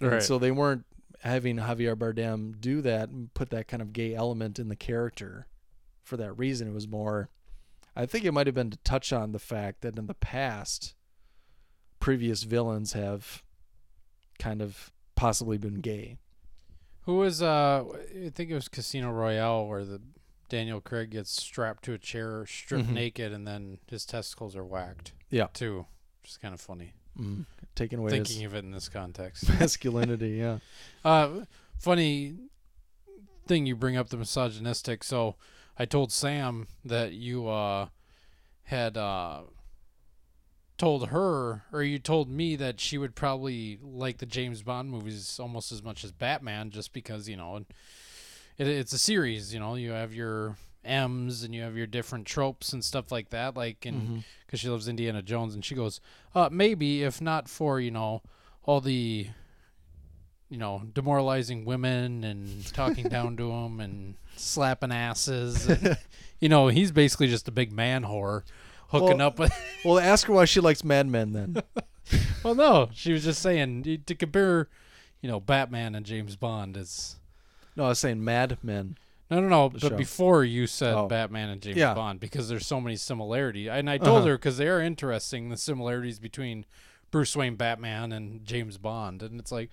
and 0.00 0.10
Right. 0.12 0.22
so 0.22 0.38
they 0.38 0.50
weren't 0.50 0.84
having 1.22 1.56
Javier 1.56 1.96
Bardem 1.96 2.60
do 2.60 2.82
that 2.82 3.08
and 3.08 3.32
put 3.34 3.50
that 3.50 3.66
kind 3.68 3.80
of 3.82 3.92
gay 3.92 4.14
element 4.14 4.58
in 4.58 4.68
the 4.68 4.76
character 4.76 5.46
for 6.02 6.16
that 6.18 6.32
reason. 6.34 6.68
It 6.68 6.74
was 6.74 6.86
more. 6.88 7.30
I 7.96 8.04
think 8.06 8.24
it 8.24 8.32
might 8.32 8.46
have 8.46 8.54
been 8.56 8.70
to 8.70 8.76
touch 8.78 9.12
on 9.12 9.32
the 9.32 9.38
fact 9.38 9.80
that 9.82 9.96
in 9.98 10.06
the 10.06 10.14
past, 10.14 10.94
previous 12.00 12.42
villains 12.42 12.92
have 12.92 13.42
kind 14.38 14.60
of 14.60 14.92
possibly 15.14 15.56
been 15.58 15.76
gay. 15.80 16.18
Who 17.02 17.16
was 17.16 17.40
uh 17.42 17.84
I 18.24 18.30
think 18.30 18.50
it 18.50 18.54
was 18.54 18.68
Casino 18.68 19.10
Royale 19.12 19.66
where 19.66 19.84
the 19.84 20.00
Daniel 20.54 20.80
Craig 20.80 21.10
gets 21.10 21.30
strapped 21.42 21.82
to 21.84 21.94
a 21.94 21.98
chair, 21.98 22.46
stripped 22.46 22.88
Mhm. 22.88 22.92
naked, 22.92 23.32
and 23.32 23.44
then 23.44 23.78
his 23.88 24.06
testicles 24.06 24.54
are 24.54 24.64
whacked. 24.64 25.12
Yeah. 25.28 25.48
Too. 25.52 25.86
Which 26.22 26.30
is 26.30 26.36
kind 26.36 26.54
of 26.54 26.60
funny. 26.60 26.92
Mm, 27.18 27.46
taking 27.74 27.98
away 27.98 28.10
Thinking 28.10 28.44
of 28.44 28.54
it 28.54 28.64
in 28.64 28.70
this 28.70 28.88
context. 28.88 29.48
masculinity. 29.60 30.30
Yeah. 30.38 30.58
Uh, 31.04 31.44
funny 31.78 32.36
thing 33.46 33.66
you 33.66 33.74
bring 33.74 33.96
up 33.96 34.10
the 34.10 34.16
misogynistic. 34.16 35.02
So 35.02 35.34
I 35.76 35.84
told 35.86 36.12
Sam 36.12 36.68
that 36.84 37.12
you 37.14 37.48
uh 37.48 37.88
had 38.62 38.96
uh 38.96 39.42
told 40.78 41.08
her 41.08 41.64
or 41.72 41.82
you 41.82 41.98
told 41.98 42.28
me 42.28 42.56
that 42.56 42.78
she 42.80 42.96
would 42.96 43.14
probably 43.14 43.78
like 43.82 44.18
the 44.18 44.26
James 44.26 44.62
Bond 44.62 44.88
movies 44.90 45.38
almost 45.40 45.72
as 45.72 45.82
much 45.82 46.04
as 46.04 46.12
Batman 46.12 46.70
just 46.70 46.92
because, 46.92 47.28
you 47.28 47.36
know, 47.36 47.64
it, 48.58 48.66
it's 48.68 48.92
a 48.92 48.98
series, 48.98 49.52
you 49.52 49.60
know, 49.60 49.74
you 49.74 49.90
have 49.90 50.14
your 50.14 50.56
M's 50.84 51.42
and 51.42 51.54
you 51.54 51.62
have 51.62 51.76
your 51.76 51.86
different 51.86 52.26
tropes 52.26 52.72
and 52.74 52.84
stuff 52.84 53.10
like 53.10 53.30
that 53.30 53.56
like 53.56 53.86
and 53.86 54.22
because 54.46 54.60
she 54.60 54.68
loves 54.68 54.86
Indiana 54.88 55.22
Jones, 55.22 55.54
and 55.54 55.64
she 55.64 55.74
goes, 55.74 56.00
uh, 56.34 56.48
maybe 56.52 57.02
if 57.02 57.20
not 57.20 57.48
for 57.48 57.80
you 57.80 57.90
know 57.90 58.22
all 58.64 58.80
the 58.80 59.28
you 60.50 60.58
know 60.58 60.82
demoralizing 60.92 61.64
women 61.64 62.22
and 62.22 62.72
talking 62.74 63.08
down 63.08 63.36
to 63.38 63.48
them 63.48 63.80
and 63.80 64.14
slapping 64.36 64.92
asses, 64.92 65.66
and, 65.66 65.96
you 66.40 66.48
know 66.48 66.68
he's 66.68 66.92
basically 66.92 67.28
just 67.28 67.48
a 67.48 67.52
big 67.52 67.72
man 67.72 68.04
whore 68.04 68.42
hooking 68.88 69.18
Well- 69.18 69.28
up 69.28 69.38
with. 69.38 69.52
Well, 69.84 69.98
ask 69.98 70.26
her 70.28 70.32
why 70.32 70.46
she 70.46 70.60
likes 70.60 70.82
Mad 70.82 71.06
Men 71.06 71.32
then. 71.32 71.62
well, 72.42 72.54
no, 72.54 72.88
she 72.94 73.12
was 73.12 73.22
just 73.24 73.42
saying 73.42 74.02
to 74.06 74.14
compare, 74.14 74.68
you 75.20 75.28
know, 75.28 75.40
Batman 75.40 75.94
and 75.94 76.06
James 76.06 76.36
Bond 76.36 76.74
is. 76.76 77.16
No, 77.76 77.84
I 77.84 77.88
was 77.88 77.98
saying 77.98 78.22
Mad 78.24 78.58
Men. 78.62 78.96
No, 79.30 79.40
no, 79.40 79.48
no. 79.48 79.68
But 79.70 79.80
show. 79.80 79.90
before 79.96 80.44
you 80.44 80.66
said 80.66 80.94
Oh. 80.94 81.08
Batman 81.08 81.48
and 81.48 81.60
James 81.62 81.76
Yeah. 81.76 81.94
Bond, 81.94 82.20
because 82.20 82.48
there's 82.48 82.66
so 82.66 82.80
many 82.80 82.96
similarities, 82.96 83.68
and 83.68 83.88
I 83.90 83.98
told 83.98 84.18
Uh-huh. 84.18 84.28
her 84.28 84.37
because 84.38 84.58
they 84.58 84.68
are 84.68 84.80
interesting 84.80 85.48
the 85.48 85.56
similarities 85.56 86.18
between 86.18 86.66
Bruce 87.10 87.34
Wayne 87.37 87.56
Batman 87.56 88.12
and 88.12 88.44
James 88.44 88.76
Bond, 88.78 89.22
and 89.22 89.40
it's 89.40 89.50
like, 89.52 89.70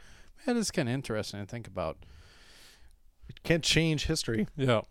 man, 0.48 0.58
it's 0.58 0.72
kind 0.72 0.88
of 0.88 0.94
interesting 0.96 1.40
to 1.42 1.46
think 1.46 1.68
about. 1.68 1.98
It 3.30 3.44
Can't 3.44 3.64
change 3.64 4.06
history 4.08 4.48
Yeah, 4.58 4.82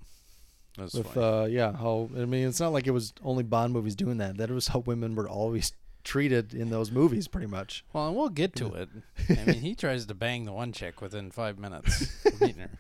that's 0.77 0.95
with 0.95 1.17
uh 1.17 1.47
yeah 1.49 1.73
how 1.77 2.09
I 2.17 2.25
mean 2.25 2.49
it's 2.49 2.61
not 2.61 2.73
like 2.73 2.87
it 2.87 2.93
was 2.93 3.13
only 3.23 3.43
Bond 3.43 3.73
movies 3.73 3.95
doing 3.95 4.19
that. 4.19 4.37
That 4.39 4.51
was 4.51 4.69
how 4.69 4.79
women 4.81 5.15
were 5.15 5.29
always 5.29 5.73
treated 6.05 6.55
in 6.55 6.71
those 6.71 6.91
movies, 6.91 7.29
pretty 7.29 7.47
much. 7.47 7.85
Well, 7.93 8.09
and 8.09 8.17
we'll 8.17 8.31
get 8.31 8.55
to 8.57 8.73
it. 8.75 8.89
I 9.29 9.45
mean, 9.45 9.61
he 9.61 9.75
tries 9.85 10.07
to 10.07 10.15
bang 10.15 10.45
the 10.47 10.53
one 10.53 10.73
chick 10.73 11.01
within 11.03 11.31
five 11.31 11.59
minutes 11.59 12.25
of 12.25 12.41
meeting 12.41 12.63
her. 12.63 12.71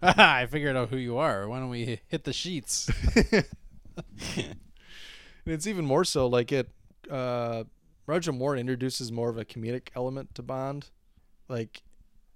I 0.16 0.46
figured 0.46 0.76
out 0.76 0.88
who 0.88 0.96
you 0.96 1.18
are. 1.18 1.48
Why 1.48 1.58
don't 1.58 1.68
we 1.68 2.00
hit 2.08 2.24
the 2.24 2.32
sheets? 2.32 2.90
And 5.46 5.54
it's 5.54 5.66
even 5.66 5.84
more 5.84 6.04
so 6.04 6.26
like 6.26 6.52
it. 6.52 6.70
Uh, 7.10 7.64
Roger 8.06 8.32
Moore 8.32 8.56
introduces 8.56 9.10
more 9.10 9.30
of 9.30 9.38
a 9.38 9.44
comedic 9.44 9.88
element 9.96 10.34
to 10.34 10.42
Bond. 10.42 10.90
Like 11.48 11.82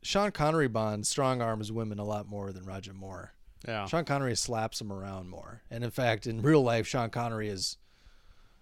Sean 0.02 0.30
Connery 0.30 0.68
Bond 0.68 1.06
strong 1.06 1.40
arms 1.40 1.70
women 1.70 1.98
a 1.98 2.04
lot 2.04 2.26
more 2.26 2.52
than 2.52 2.64
Roger 2.64 2.92
Moore. 2.92 3.32
Yeah. 3.66 3.86
Sean 3.86 4.04
Connery 4.04 4.36
slaps 4.36 4.78
them 4.78 4.92
around 4.92 5.28
more. 5.28 5.62
And 5.70 5.84
in 5.84 5.90
fact, 5.90 6.26
in 6.26 6.42
real 6.42 6.62
life, 6.62 6.86
Sean 6.86 7.10
Connery 7.10 7.48
is, 7.48 7.78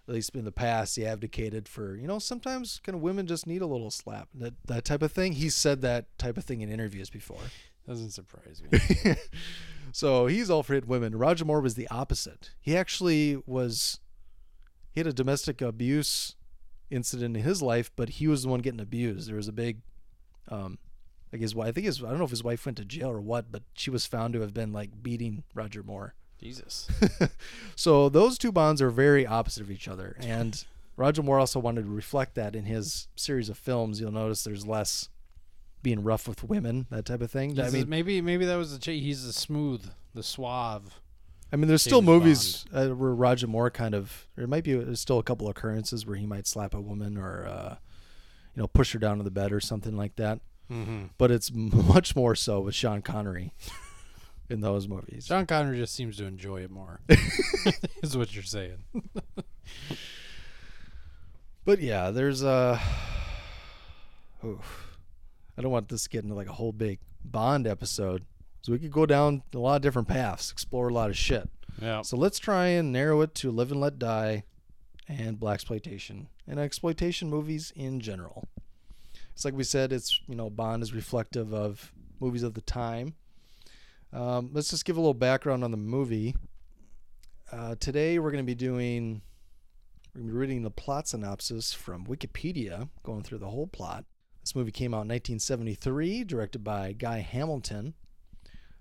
at 0.06 0.14
least 0.14 0.34
in 0.34 0.44
the 0.44 0.52
past, 0.52 0.96
he 0.96 1.04
advocated 1.06 1.68
for, 1.68 1.96
you 1.96 2.06
know, 2.06 2.18
sometimes 2.18 2.80
kind 2.84 2.94
of 2.94 3.02
women 3.02 3.26
just 3.26 3.46
need 3.46 3.62
a 3.62 3.66
little 3.66 3.90
slap. 3.90 4.28
That, 4.34 4.54
that 4.66 4.84
type 4.84 5.02
of 5.02 5.12
thing. 5.12 5.32
He 5.32 5.48
said 5.48 5.80
that 5.82 6.06
type 6.18 6.36
of 6.36 6.44
thing 6.44 6.60
in 6.60 6.70
interviews 6.70 7.10
before. 7.10 7.40
Doesn't 7.87 8.11
surprise 8.11 8.62
me. 8.71 9.14
So 9.92 10.27
he's 10.27 10.49
all 10.49 10.62
for 10.62 10.73
hitting 10.75 10.88
women. 10.88 11.14
Roger 11.16 11.45
Moore 11.45 11.61
was 11.61 11.75
the 11.75 11.87
opposite. 11.88 12.51
He 12.61 12.77
actually 12.77 13.37
was, 13.47 14.01
he 14.90 15.01
had 15.01 15.07
a 15.07 15.12
domestic 15.12 15.61
abuse 15.61 16.35
incident 16.90 17.37
in 17.37 17.42
his 17.42 17.61
life, 17.62 17.90
but 17.95 18.09
he 18.09 18.27
was 18.27 18.42
the 18.42 18.49
one 18.49 18.61
getting 18.61 18.81
abused. 18.81 19.29
There 19.29 19.37
was 19.37 19.49
a 19.49 19.53
big, 19.53 19.83
um, 20.49 20.79
like 21.31 21.42
his 21.42 21.55
wife, 21.55 21.68
I 21.68 21.73
think 21.73 21.87
his, 21.87 22.03
I 22.03 22.09
don't 22.09 22.18
know 22.18 22.25
if 22.25 22.31
his 22.31 22.42
wife 22.42 22.64
went 22.64 22.79
to 22.79 22.87
jail 22.87 23.11
or 23.11 23.21
what, 23.21 23.53
but 23.53 23.62
she 23.75 23.90
was 23.90 24.07
found 24.07 24.33
to 24.33 24.40
have 24.40 24.55
been 24.55 24.73
like 24.73 25.03
beating 25.03 25.45
Roger 25.55 25.83
Moore. 25.83 26.14
Jesus. 26.40 26.88
So 27.77 28.09
those 28.09 28.38
two 28.38 28.51
bonds 28.53 28.83
are 28.83 28.90
very 28.90 29.27
opposite 29.27 29.62
of 29.62 29.71
each 29.71 29.88
other. 29.88 30.16
And 30.21 30.62
Roger 30.97 31.23
Moore 31.23 31.38
also 31.38 31.61
wanted 31.61 31.83
to 31.83 31.90
reflect 31.90 32.35
that 32.35 32.55
in 32.57 32.64
his 32.64 33.09
series 33.16 33.49
of 33.49 33.59
films. 33.59 34.01
You'll 34.01 34.12
notice 34.12 34.42
there's 34.45 34.66
less 34.66 35.09
being 35.83 36.03
rough 36.03 36.29
with 36.29 36.45
women, 36.45 36.87
that 36.90 37.05
type 37.05 37.21
of 37.21 37.31
thing. 37.31 37.59
I 37.61 37.71
mean, 37.71 37.85
a- 37.85 37.87
maybe 37.87 38.21
maybe 38.21 38.45
that 38.47 38.57
was 38.57 38.73
the 38.73 38.79
ch- 38.79 39.01
he's 39.01 39.27
the 39.27 39.33
smooth, 39.33 39.85
the 40.14 40.23
suave. 40.23 41.01
I 41.53 41.57
mean, 41.57 41.68
there's 41.68 41.83
still 41.83 42.01
James 42.01 42.07
movies 42.07 42.64
uh, 42.73 42.88
where 42.88 43.14
Roger 43.14 43.47
Moore 43.47 43.71
kind 43.71 43.95
of, 43.95 44.27
there 44.37 44.47
might 44.47 44.64
be 44.64 44.73
there's 44.73 45.01
still 45.01 45.18
a 45.18 45.23
couple 45.23 45.51
occurrences 45.51 46.07
where 46.07 46.16
he 46.16 46.25
might 46.25 46.47
slap 46.47 46.73
a 46.73 46.81
woman 46.81 47.18
or, 47.18 47.47
uh, 47.47 47.77
you 48.55 48.62
know, 48.62 48.66
push 48.66 48.92
her 48.95 48.99
down 48.99 49.18
to 49.18 49.23
the 49.23 49.31
bed 49.31 49.53
or 49.53 49.61
something 49.61 49.95
like 49.95 50.16
that. 50.16 50.40
Mm-hmm. 50.71 51.07
But 51.18 51.31
it's 51.31 51.53
much 51.55 52.16
more 52.16 52.35
so 52.35 52.61
with 52.61 52.75
Sean 52.75 53.03
Connery 53.03 53.53
in 54.49 54.62
those 54.62 54.88
movies. 54.88 55.27
Sean 55.27 55.45
Connery 55.45 55.77
just 55.77 55.95
seems 55.95 56.16
to 56.16 56.25
enjoy 56.25 56.62
it 56.62 56.71
more. 56.71 57.01
is 58.03 58.16
what 58.16 58.35
you're 58.35 58.42
saying. 58.45 58.79
But 61.66 61.81
yeah, 61.81 62.11
there's 62.11 62.42
uh 62.42 62.81
oof. 64.45 64.82
I 65.56 65.62
don't 65.62 65.72
want 65.72 65.88
this 65.88 66.04
to 66.04 66.08
get 66.08 66.24
into 66.24 66.34
like 66.34 66.48
a 66.48 66.54
whole 66.54 66.72
big 66.72 66.98
Bond 67.24 67.66
episode. 67.66 68.24
So 68.62 68.72
we 68.72 68.78
could 68.78 68.92
go 68.92 69.06
down 69.06 69.42
a 69.54 69.58
lot 69.58 69.76
of 69.76 69.82
different 69.82 70.08
paths, 70.08 70.50
explore 70.50 70.88
a 70.88 70.92
lot 70.94 71.10
of 71.10 71.16
shit. 71.16 71.48
Yeah. 71.80 72.02
So 72.02 72.16
let's 72.16 72.38
try 72.38 72.68
and 72.68 72.92
narrow 72.92 73.20
it 73.22 73.34
to 73.36 73.50
Live 73.50 73.72
and 73.72 73.80
Let 73.80 73.98
Die 73.98 74.44
and 75.08 75.38
blaxploitation 75.38 76.26
and 76.46 76.60
exploitation 76.60 77.28
movies 77.28 77.72
in 77.74 78.00
general. 78.00 78.48
It's 79.32 79.44
like 79.44 79.54
we 79.54 79.64
said, 79.64 79.92
it's 79.92 80.20
you 80.26 80.34
know 80.34 80.50
Bond 80.50 80.82
is 80.82 80.92
reflective 80.92 81.52
of 81.52 81.92
movies 82.20 82.42
of 82.42 82.54
the 82.54 82.60
time. 82.60 83.14
Um, 84.12 84.50
let's 84.52 84.70
just 84.70 84.84
give 84.84 84.96
a 84.96 85.00
little 85.00 85.14
background 85.14 85.64
on 85.64 85.70
the 85.70 85.76
movie. 85.76 86.36
Uh, 87.50 87.74
today 87.80 88.18
we're 88.18 88.30
going 88.30 88.44
to 88.44 88.46
be 88.46 88.54
doing 88.54 89.22
we're 90.14 90.20
going 90.20 90.28
to 90.28 90.32
be 90.32 90.38
reading 90.38 90.62
the 90.62 90.70
plot 90.70 91.08
synopsis 91.08 91.72
from 91.72 92.06
Wikipedia, 92.06 92.88
going 93.02 93.22
through 93.22 93.38
the 93.38 93.48
whole 93.48 93.66
plot. 93.66 94.04
This 94.42 94.55
movie 94.55 94.72
came 94.72 94.92
out 94.92 95.02
in 95.02 95.09
1973, 95.09 96.24
directed 96.24 96.64
by 96.64 96.92
Guy 96.92 97.18
Hamilton, 97.18 97.94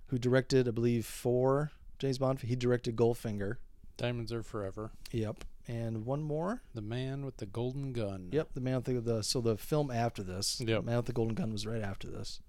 who 0.06 0.18
directed, 0.18 0.66
I 0.66 0.72
believe, 0.72 1.06
four 1.06 1.70
James 1.98 2.18
Bond. 2.18 2.40
He 2.40 2.56
directed 2.56 2.96
Goldfinger. 2.96 3.56
Diamonds 3.96 4.32
are 4.32 4.42
forever. 4.42 4.90
Yep. 5.12 5.44
And 5.68 6.04
one 6.04 6.22
more. 6.22 6.62
The 6.74 6.82
man 6.82 7.24
with 7.24 7.36
the 7.36 7.46
golden 7.46 7.92
gun. 7.92 8.30
Yep. 8.32 8.54
The 8.54 8.60
Man 8.60 8.76
with 8.76 8.84
the, 8.86 9.00
the 9.00 9.22
so 9.22 9.40
the 9.40 9.56
film 9.56 9.90
after 9.90 10.24
this. 10.24 10.60
Yep. 10.60 10.84
Man 10.84 10.96
with 10.96 11.06
the 11.06 11.12
Golden 11.12 11.34
Gun 11.34 11.52
was 11.52 11.66
right 11.66 11.82
after 11.82 12.08
this. 12.08 12.40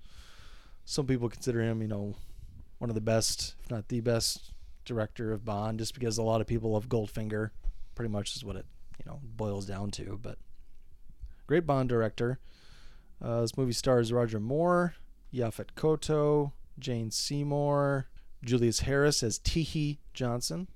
Some 0.86 1.06
people 1.06 1.30
consider 1.30 1.62
him, 1.62 1.82
you 1.82 1.88
know, 1.88 2.16
one 2.80 2.90
of 2.90 2.96
the 2.96 3.02
best, 3.02 3.54
if 3.64 3.70
not 3.70 3.88
the 3.88 4.02
best, 4.02 4.52
director 4.86 5.32
of 5.32 5.46
Bond, 5.46 5.80
just 5.80 5.94
because 5.94 6.18
a 6.18 6.24
lot 6.24 6.42
of 6.42 6.48
people 6.48 6.72
love 6.72 6.90
Goldfinger. 6.90 7.52
Pretty 7.96 8.12
much 8.12 8.36
is 8.36 8.44
what 8.44 8.56
it, 8.56 8.66
you 8.98 9.10
know, 9.10 9.20
boils 9.24 9.66
down 9.66 9.92
to. 9.92 10.20
But 10.22 10.40
great 11.46 11.68
Bond 11.68 11.90
director. 11.90 12.40
Uh, 13.24 13.42
this 13.42 13.58
movie 13.58 13.74
stars 13.74 14.12
Roger 14.12 14.40
Moore, 14.40 14.96
Yaphet 15.34 15.70
Kotto, 15.76 16.52
Jane 16.78 17.10
Seymour, 17.10 18.08
Julius 18.44 18.82
Harris 18.82 19.24
as 19.24 19.40
Teehee 19.40 20.00
Johnson, 20.14 20.68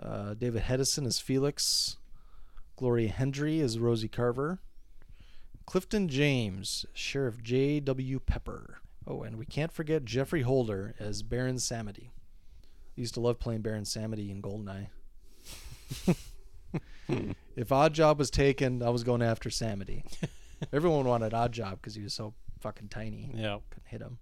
uh, 0.00 0.34
David 0.34 0.64
Hedison 0.64 1.06
as 1.06 1.18
Felix, 1.18 1.96
Gloria 2.76 3.08
Hendry 3.08 3.60
as 3.60 3.78
Rosie 3.78 4.08
Carver, 4.08 4.60
Clifton 5.64 6.08
James, 6.08 6.84
Sheriff 6.92 7.42
J.W. 7.42 8.20
Pepper. 8.20 8.80
Oh, 9.06 9.22
and 9.22 9.36
we 9.36 9.46
can't 9.46 9.72
forget 9.72 10.04
Geoffrey 10.04 10.42
Holder 10.42 10.94
as 10.98 11.22
Baron 11.22 11.56
Samedi. 11.56 12.10
I 12.62 13.00
used 13.00 13.14
to 13.14 13.20
love 13.20 13.38
playing 13.38 13.62
Baron 13.62 13.84
Samedi 13.84 14.30
in 14.30 14.42
Goldeneye. 14.42 14.88
if 17.56 17.72
Odd 17.72 17.94
Job 17.94 18.18
was 18.18 18.30
taken, 18.30 18.82
I 18.82 18.90
was 18.90 19.04
going 19.04 19.22
after 19.22 19.48
Samedi. 19.48 20.04
Everyone 20.72 21.06
wanted 21.06 21.34
Odd 21.34 21.52
Job 21.52 21.80
because 21.80 21.94
he 21.94 22.02
was 22.02 22.14
so 22.14 22.34
fucking 22.60 22.88
tiny. 22.88 23.30
Yeah. 23.34 23.58
Couldn't 23.70 23.88
hit 23.88 24.00
him. 24.00 24.18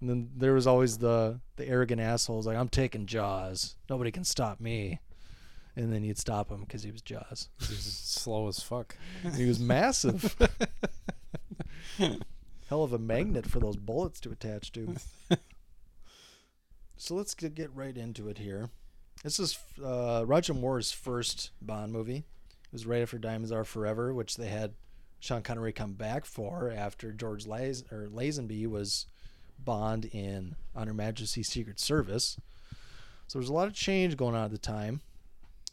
And 0.00 0.08
then 0.08 0.30
there 0.36 0.54
was 0.54 0.66
always 0.66 0.98
the 0.98 1.40
the 1.56 1.68
arrogant 1.68 2.00
assholes 2.00 2.46
like 2.46 2.56
I'm 2.56 2.68
taking 2.68 3.06
Jaws. 3.06 3.76
Nobody 3.88 4.10
can 4.10 4.24
stop 4.24 4.60
me. 4.60 5.00
And 5.76 5.92
then 5.92 6.02
you'd 6.02 6.18
stop 6.18 6.50
him 6.50 6.60
because 6.60 6.82
he 6.82 6.90
was 6.90 7.02
Jaws. 7.02 7.48
He 7.60 7.74
was 7.74 7.84
slow 7.84 8.48
as 8.48 8.60
fuck. 8.60 8.96
He 9.36 9.46
was 9.46 9.60
massive. 9.60 10.36
Hell 12.68 12.82
of 12.82 12.92
a 12.92 12.98
magnet 12.98 13.46
for 13.46 13.60
those 13.60 13.76
bullets 13.76 14.20
to 14.20 14.30
attach 14.30 14.72
to. 14.72 14.96
so 16.96 17.14
let's 17.14 17.34
get 17.34 17.54
get 17.54 17.74
right 17.74 17.96
into 17.96 18.28
it 18.28 18.38
here. 18.38 18.70
This 19.22 19.38
is 19.38 19.58
uh, 19.84 20.24
Roger 20.26 20.54
Moore's 20.54 20.92
first 20.92 21.50
Bond 21.60 21.92
movie. 21.92 22.16
It 22.16 22.72
was 22.72 22.86
right 22.86 23.02
after 23.02 23.18
Diamonds 23.18 23.52
Are 23.52 23.64
Forever, 23.64 24.14
which 24.14 24.36
they 24.36 24.48
had 24.48 24.72
Sean 25.20 25.42
Connery 25.42 25.72
come 25.72 25.92
back 25.92 26.24
for 26.24 26.72
after 26.74 27.12
George 27.12 27.46
Laz- 27.46 27.84
or 27.92 28.08
Lazenby 28.08 28.66
was 28.66 29.06
Bond 29.62 30.06
in 30.06 30.56
On 30.74 30.86
Her 30.86 30.94
Majesty's 30.94 31.48
Secret 31.48 31.78
Service. 31.78 32.38
So 33.28 33.38
there's 33.38 33.50
a 33.50 33.52
lot 33.54 33.68
of 33.68 33.74
change 33.74 34.16
going 34.16 34.34
on 34.34 34.44
at 34.46 34.50
the 34.50 34.58
time. 34.58 35.02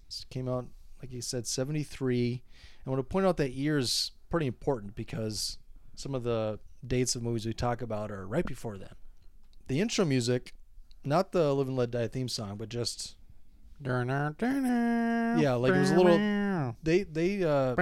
This 0.07 0.25
came 0.29 0.47
out, 0.47 0.67
like 1.01 1.11
you 1.11 1.21
said, 1.21 1.47
73. 1.47 2.41
I 2.85 2.89
want 2.89 2.99
to 2.99 3.03
point 3.03 3.25
out 3.25 3.37
that 3.37 3.53
year 3.53 3.77
is 3.77 4.11
pretty 4.29 4.47
important 4.47 4.95
because 4.95 5.57
some 5.95 6.13
of 6.13 6.23
the 6.23 6.59
dates 6.85 7.15
of 7.15 7.23
movies 7.23 7.45
we 7.45 7.53
talk 7.53 7.81
about 7.81 8.11
are 8.11 8.27
right 8.27 8.45
before 8.45 8.77
then. 8.77 8.93
The 9.67 9.79
intro 9.81 10.05
music, 10.05 10.53
not 11.03 11.31
the 11.31 11.53
Live 11.53 11.67
and 11.67 11.75
Let 11.77 11.91
Die 11.91 12.07
theme 12.07 12.29
song, 12.29 12.57
but 12.57 12.69
just 12.69 13.15
yeah, 14.41 15.37
yeah, 15.39 15.53
like 15.53 15.71
it 15.73 15.79
was 15.79 15.91
a 15.91 15.95
little. 15.95 16.17
They 16.83 17.03
they 17.03 17.43
uh, 17.43 17.75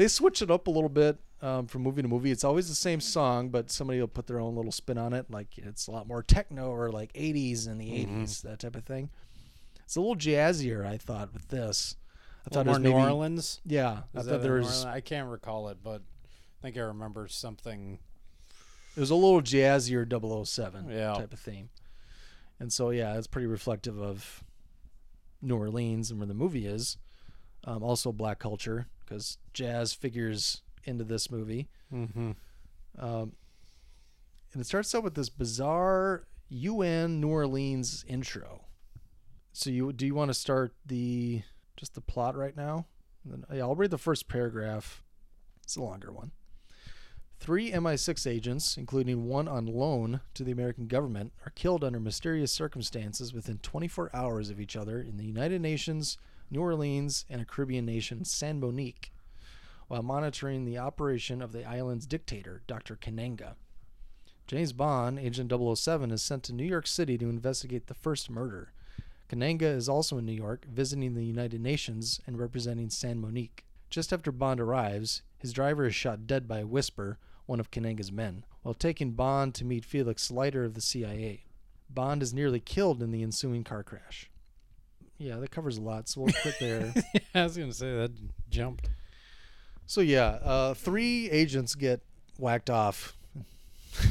they 0.00 0.08
switch 0.08 0.40
it 0.40 0.50
up 0.50 0.66
a 0.66 0.70
little 0.70 0.88
bit 0.88 1.18
um, 1.42 1.66
from 1.66 1.82
movie 1.82 2.00
to 2.00 2.08
movie. 2.08 2.30
It's 2.30 2.42
always 2.42 2.70
the 2.70 2.74
same 2.74 3.00
song, 3.00 3.50
but 3.50 3.70
somebody 3.70 4.00
will 4.00 4.08
put 4.08 4.26
their 4.26 4.40
own 4.40 4.56
little 4.56 4.72
spin 4.72 4.96
on 4.96 5.12
it. 5.12 5.30
Like 5.30 5.58
it's 5.58 5.88
a 5.88 5.90
lot 5.90 6.08
more 6.08 6.22
techno 6.22 6.70
or 6.70 6.90
like 6.90 7.12
80s 7.12 7.68
in 7.68 7.76
the 7.76 7.90
80s, 7.90 8.40
that 8.40 8.60
type 8.60 8.76
of 8.76 8.84
thing. 8.84 9.10
It's 9.84 9.96
a 9.96 10.00
little 10.00 10.16
jazzier, 10.16 10.86
I 10.86 10.96
thought, 10.96 11.34
with 11.34 11.48
this. 11.48 11.96
I 12.46 12.54
thought 12.54 12.64
more 12.64 12.76
it 12.76 12.78
was 12.78 12.82
maybe, 12.84 12.94
New 12.94 13.00
Orleans. 13.02 13.60
Yeah, 13.66 14.00
I 14.16 14.22
thought 14.22 14.40
there 14.40 14.54
was 14.54 14.86
I 14.86 15.02
can't 15.02 15.28
recall 15.28 15.68
it, 15.68 15.78
but 15.84 16.00
I 16.00 16.62
think 16.62 16.78
I 16.78 16.80
remember 16.80 17.28
something. 17.28 17.98
it 18.96 19.00
was 19.00 19.10
a 19.10 19.14
little 19.14 19.42
jazzier 19.42 20.06
007 20.46 20.88
Yeah. 20.88 21.12
type 21.12 21.34
of 21.34 21.40
theme. 21.40 21.68
And 22.58 22.72
so 22.72 22.88
yeah, 22.88 23.18
it's 23.18 23.26
pretty 23.26 23.48
reflective 23.48 24.00
of 24.00 24.42
New 25.42 25.58
Orleans 25.58 26.10
and 26.10 26.18
where 26.20 26.26
the 26.26 26.32
movie 26.32 26.66
is. 26.66 26.96
Um, 27.64 27.82
also 27.82 28.12
black 28.12 28.38
culture 28.38 28.86
because 29.10 29.38
jazz 29.52 29.92
figures 29.92 30.62
into 30.84 31.04
this 31.04 31.30
movie. 31.30 31.68
Mm-hmm. 31.92 32.32
Um, 32.98 33.32
and 34.52 34.60
it 34.60 34.66
starts 34.66 34.94
out 34.94 35.02
with 35.02 35.14
this 35.14 35.28
bizarre 35.28 36.26
UN 36.48 37.20
New 37.20 37.28
Orleans 37.28 38.04
intro. 38.08 38.64
So 39.52 39.70
you 39.70 39.92
do 39.92 40.06
you 40.06 40.14
want 40.14 40.28
to 40.28 40.34
start 40.34 40.74
the 40.86 41.42
just 41.76 41.94
the 41.94 42.00
plot 42.00 42.36
right 42.36 42.56
now? 42.56 42.86
Then, 43.24 43.44
yeah, 43.52 43.62
I'll 43.62 43.74
read 43.74 43.90
the 43.90 43.98
first 43.98 44.28
paragraph. 44.28 45.02
It's 45.62 45.76
a 45.76 45.82
longer 45.82 46.12
one. 46.12 46.30
Three 47.38 47.70
MI6 47.70 48.30
agents, 48.30 48.76
including 48.76 49.26
one 49.26 49.48
on 49.48 49.66
loan 49.66 50.20
to 50.34 50.44
the 50.44 50.52
American 50.52 50.86
government, 50.86 51.32
are 51.46 51.52
killed 51.54 51.82
under 51.82 51.98
mysterious 51.98 52.52
circumstances 52.52 53.32
within 53.32 53.58
24 53.58 54.10
hours 54.14 54.50
of 54.50 54.60
each 54.60 54.76
other 54.76 55.00
in 55.00 55.16
the 55.16 55.24
United 55.24 55.60
Nations 55.60 56.18
New 56.50 56.60
Orleans, 56.60 57.24
and 57.30 57.40
a 57.40 57.44
Caribbean 57.44 57.86
nation, 57.86 58.24
San 58.24 58.60
Monique, 58.60 59.12
while 59.88 60.02
monitoring 60.02 60.64
the 60.64 60.78
operation 60.78 61.40
of 61.40 61.52
the 61.52 61.64
island's 61.64 62.06
dictator, 62.06 62.62
Dr. 62.66 62.96
Kananga. 62.96 63.54
James 64.46 64.72
Bond, 64.72 65.18
Agent 65.18 65.52
007, 65.52 66.10
is 66.10 66.22
sent 66.22 66.42
to 66.42 66.52
New 66.52 66.64
York 66.64 66.86
City 66.86 67.16
to 67.18 67.28
investigate 67.28 67.86
the 67.86 67.94
first 67.94 68.28
murder. 68.28 68.72
Kananga 69.28 69.62
is 69.62 69.88
also 69.88 70.18
in 70.18 70.26
New 70.26 70.32
York, 70.32 70.66
visiting 70.68 71.14
the 71.14 71.24
United 71.24 71.60
Nations 71.60 72.20
and 72.26 72.38
representing 72.38 72.90
San 72.90 73.20
Monique. 73.20 73.64
Just 73.88 74.12
after 74.12 74.32
Bond 74.32 74.60
arrives, 74.60 75.22
his 75.38 75.52
driver 75.52 75.86
is 75.86 75.94
shot 75.94 76.26
dead 76.26 76.48
by 76.48 76.64
Whisper, 76.64 77.18
one 77.46 77.60
of 77.60 77.70
Kananga's 77.70 78.12
men, 78.12 78.44
while 78.62 78.74
taking 78.74 79.12
Bond 79.12 79.54
to 79.56 79.64
meet 79.64 79.84
Felix 79.84 80.30
Leiter 80.30 80.64
of 80.64 80.74
the 80.74 80.80
CIA. 80.80 81.44
Bond 81.88 82.22
is 82.22 82.32
nearly 82.34 82.60
killed 82.60 83.02
in 83.02 83.10
the 83.10 83.22
ensuing 83.22 83.64
car 83.64 83.82
crash. 83.82 84.29
Yeah, 85.20 85.36
that 85.36 85.50
covers 85.50 85.76
a 85.76 85.82
lot, 85.82 86.08
so 86.08 86.22
we'll 86.22 86.32
quit 86.40 86.56
there. 86.58 86.94
I 87.34 87.42
was 87.44 87.54
gonna 87.56 87.74
say 87.74 87.94
that 87.94 88.10
jumped. 88.48 88.88
so 89.86 90.00
yeah, 90.00 90.38
uh, 90.42 90.72
three 90.74 91.28
agents 91.30 91.74
get 91.74 92.00
whacked 92.38 92.70
off. 92.70 93.14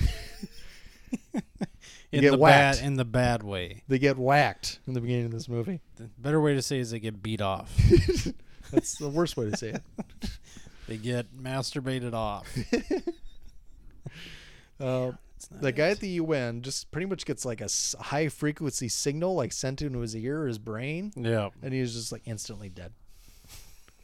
In 2.11 2.21
get 2.21 2.31
the 2.31 2.37
whacked. 2.37 2.79
bad 2.79 2.85
in 2.87 2.95
the 2.95 3.05
bad 3.05 3.43
way. 3.43 3.83
They 3.87 3.99
get 3.99 4.17
whacked 4.17 4.79
in 4.87 4.93
the 4.93 5.01
beginning 5.01 5.25
of 5.25 5.31
this 5.31 5.47
movie. 5.47 5.79
The 5.97 6.05
better 6.17 6.41
way 6.41 6.55
to 6.55 6.61
say 6.61 6.79
is 6.79 6.89
they 6.89 6.99
get 6.99 7.21
beat 7.21 7.39
off. 7.39 7.71
That's 8.71 8.97
the 8.97 9.09
worst 9.09 9.37
way 9.37 9.51
to 9.51 9.55
say 9.57 9.69
it. 9.69 9.83
they 10.87 10.97
get 10.97 11.35
masturbated 11.37 12.13
off. 12.13 12.47
Uh, 14.79 15.11
The 15.47 15.71
guy 15.71 15.89
at 15.89 15.99
the 15.99 16.09
UN 16.09 16.61
just 16.61 16.91
pretty 16.91 17.05
much 17.05 17.25
gets 17.25 17.45
like 17.45 17.61
a 17.61 17.69
high 17.99 18.27
frequency 18.29 18.89
signal 18.89 19.35
like 19.35 19.51
sent 19.53 19.81
into 19.81 19.99
his 19.99 20.15
ear 20.15 20.43
or 20.43 20.47
his 20.47 20.57
brain, 20.59 21.11
Yeah. 21.15 21.49
and 21.61 21.73
he's 21.73 21.93
just 21.93 22.11
like 22.11 22.23
instantly 22.25 22.69
dead. 22.69 22.91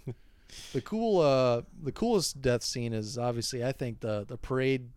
the 0.74 0.82
cool, 0.82 1.22
uh, 1.22 1.62
the 1.82 1.92
coolest 1.92 2.42
death 2.42 2.64
scene 2.64 2.94
is 2.94 3.18
obviously 3.18 3.64
I 3.66 3.72
think 3.72 4.00
the 4.00 4.26
the 4.28 4.38
parade 4.38 4.90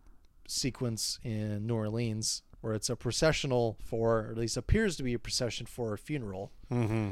sequence 0.47 1.19
in 1.23 1.65
New 1.67 1.75
Orleans 1.75 2.41
where 2.61 2.73
it's 2.73 2.89
a 2.89 2.95
processional 2.95 3.77
for, 3.85 4.19
or 4.19 4.31
at 4.31 4.37
least 4.37 4.57
appears 4.57 4.97
to 4.97 5.03
be 5.03 5.13
a 5.13 5.19
procession 5.19 5.65
for 5.65 5.93
a 5.93 5.97
funeral, 5.97 6.51
Mm-hmm. 6.69 7.11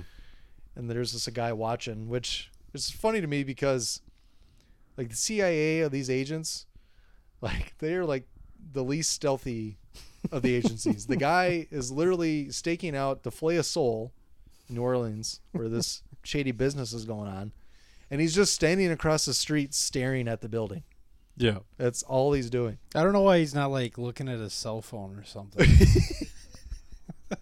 and 0.75 0.89
there's 0.89 1.13
just 1.13 1.27
a 1.27 1.31
guy 1.31 1.53
watching, 1.53 2.09
which 2.09 2.51
is 2.73 2.89
funny 2.89 3.21
to 3.21 3.27
me 3.27 3.43
because 3.45 4.01
like 4.97 5.09
the 5.09 5.15
CIA 5.15 5.79
of 5.81 5.91
these 5.91 6.09
agents, 6.09 6.65
like 7.41 7.75
they're 7.79 8.05
like 8.05 8.27
the 8.73 8.83
least 8.83 9.11
stealthy 9.11 9.77
of 10.31 10.41
the 10.41 10.55
agencies. 10.55 11.05
the 11.07 11.15
guy 11.15 11.67
is 11.71 11.91
literally 11.91 12.49
staking 12.51 12.95
out 12.95 13.23
to 13.23 13.31
Filet 13.31 13.57
of 13.57 13.65
Soul 13.65 14.11
in 14.69 14.75
New 14.75 14.81
Orleans 14.81 15.41
where 15.51 15.69
this 15.69 16.03
shady 16.23 16.51
business 16.51 16.93
is 16.93 17.05
going 17.05 17.29
on. 17.29 17.51
And 18.09 18.21
he's 18.21 18.35
just 18.35 18.53
standing 18.53 18.91
across 18.91 19.25
the 19.25 19.33
street 19.33 19.73
staring 19.73 20.27
at 20.27 20.41
the 20.41 20.47
building. 20.47 20.83
Yeah. 21.35 21.59
That's 21.77 22.03
all 22.03 22.33
he's 22.33 22.49
doing. 22.49 22.77
I 22.95 23.03
don't 23.03 23.13
know 23.13 23.21
why 23.21 23.39
he's 23.39 23.53
not 23.53 23.69
like 23.69 23.97
looking 23.97 24.29
at 24.29 24.39
his 24.39 24.53
cell 24.53 24.81
phone 24.81 25.15
or 25.17 25.23
something. 25.23 25.67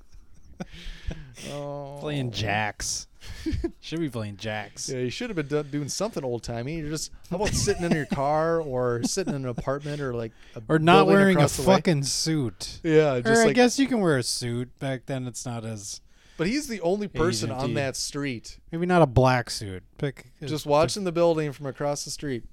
Oh. 1.52 1.98
playing 2.00 2.32
jacks. 2.32 3.08
Should 3.80 4.00
be 4.00 4.10
playing 4.10 4.38
jacks. 4.38 4.88
Yeah, 4.90 5.00
you 5.00 5.10
should 5.10 5.30
have 5.32 5.36
been 5.36 5.48
do- 5.48 5.64
doing 5.64 5.90
something 5.90 6.24
old 6.24 6.44
timey. 6.44 6.78
You're 6.78 6.90
just 6.90 7.12
how 7.32 7.38
about 7.38 7.50
sitting 7.50 7.84
in 7.84 7.92
your 7.92 8.06
car 8.06 8.62
or 8.62 9.02
sitting 9.04 9.34
in 9.34 9.44
an 9.44 9.50
apartment 9.50 10.00
or 10.00 10.14
like 10.14 10.32
a 10.56 10.62
Or 10.70 10.78
not 10.78 11.08
wearing 11.08 11.38
a 11.40 11.48
fucking 11.48 12.04
suit. 12.04 12.80
Yeah, 12.84 13.14
Or 13.16 13.22
just 13.22 13.48
I 13.48 13.54
guess 13.54 13.80
you 13.80 13.88
can 13.88 14.00
wear 14.00 14.18
a 14.18 14.24
suit. 14.24 14.78
Back 14.80 15.08
then, 15.08 15.26
it's 15.26 15.44
not 15.46 15.66
as 15.66 16.02
But 16.38 16.48
he's 16.48 16.68
the 16.68 16.82
only 16.82 17.08
person 17.08 17.50
on 17.52 17.74
that 17.74 17.96
street, 17.96 18.60
maybe 18.72 18.86
not 18.86 19.02
a 19.02 19.08
black 19.08 19.50
suit. 19.50 19.84
Pick 19.98 20.32
just 20.44 20.66
watching 20.68 21.04
the 21.04 21.12
building 21.12 21.52
from 21.52 21.66
across 21.66 22.06
the 22.06 22.12
street. 22.12 22.44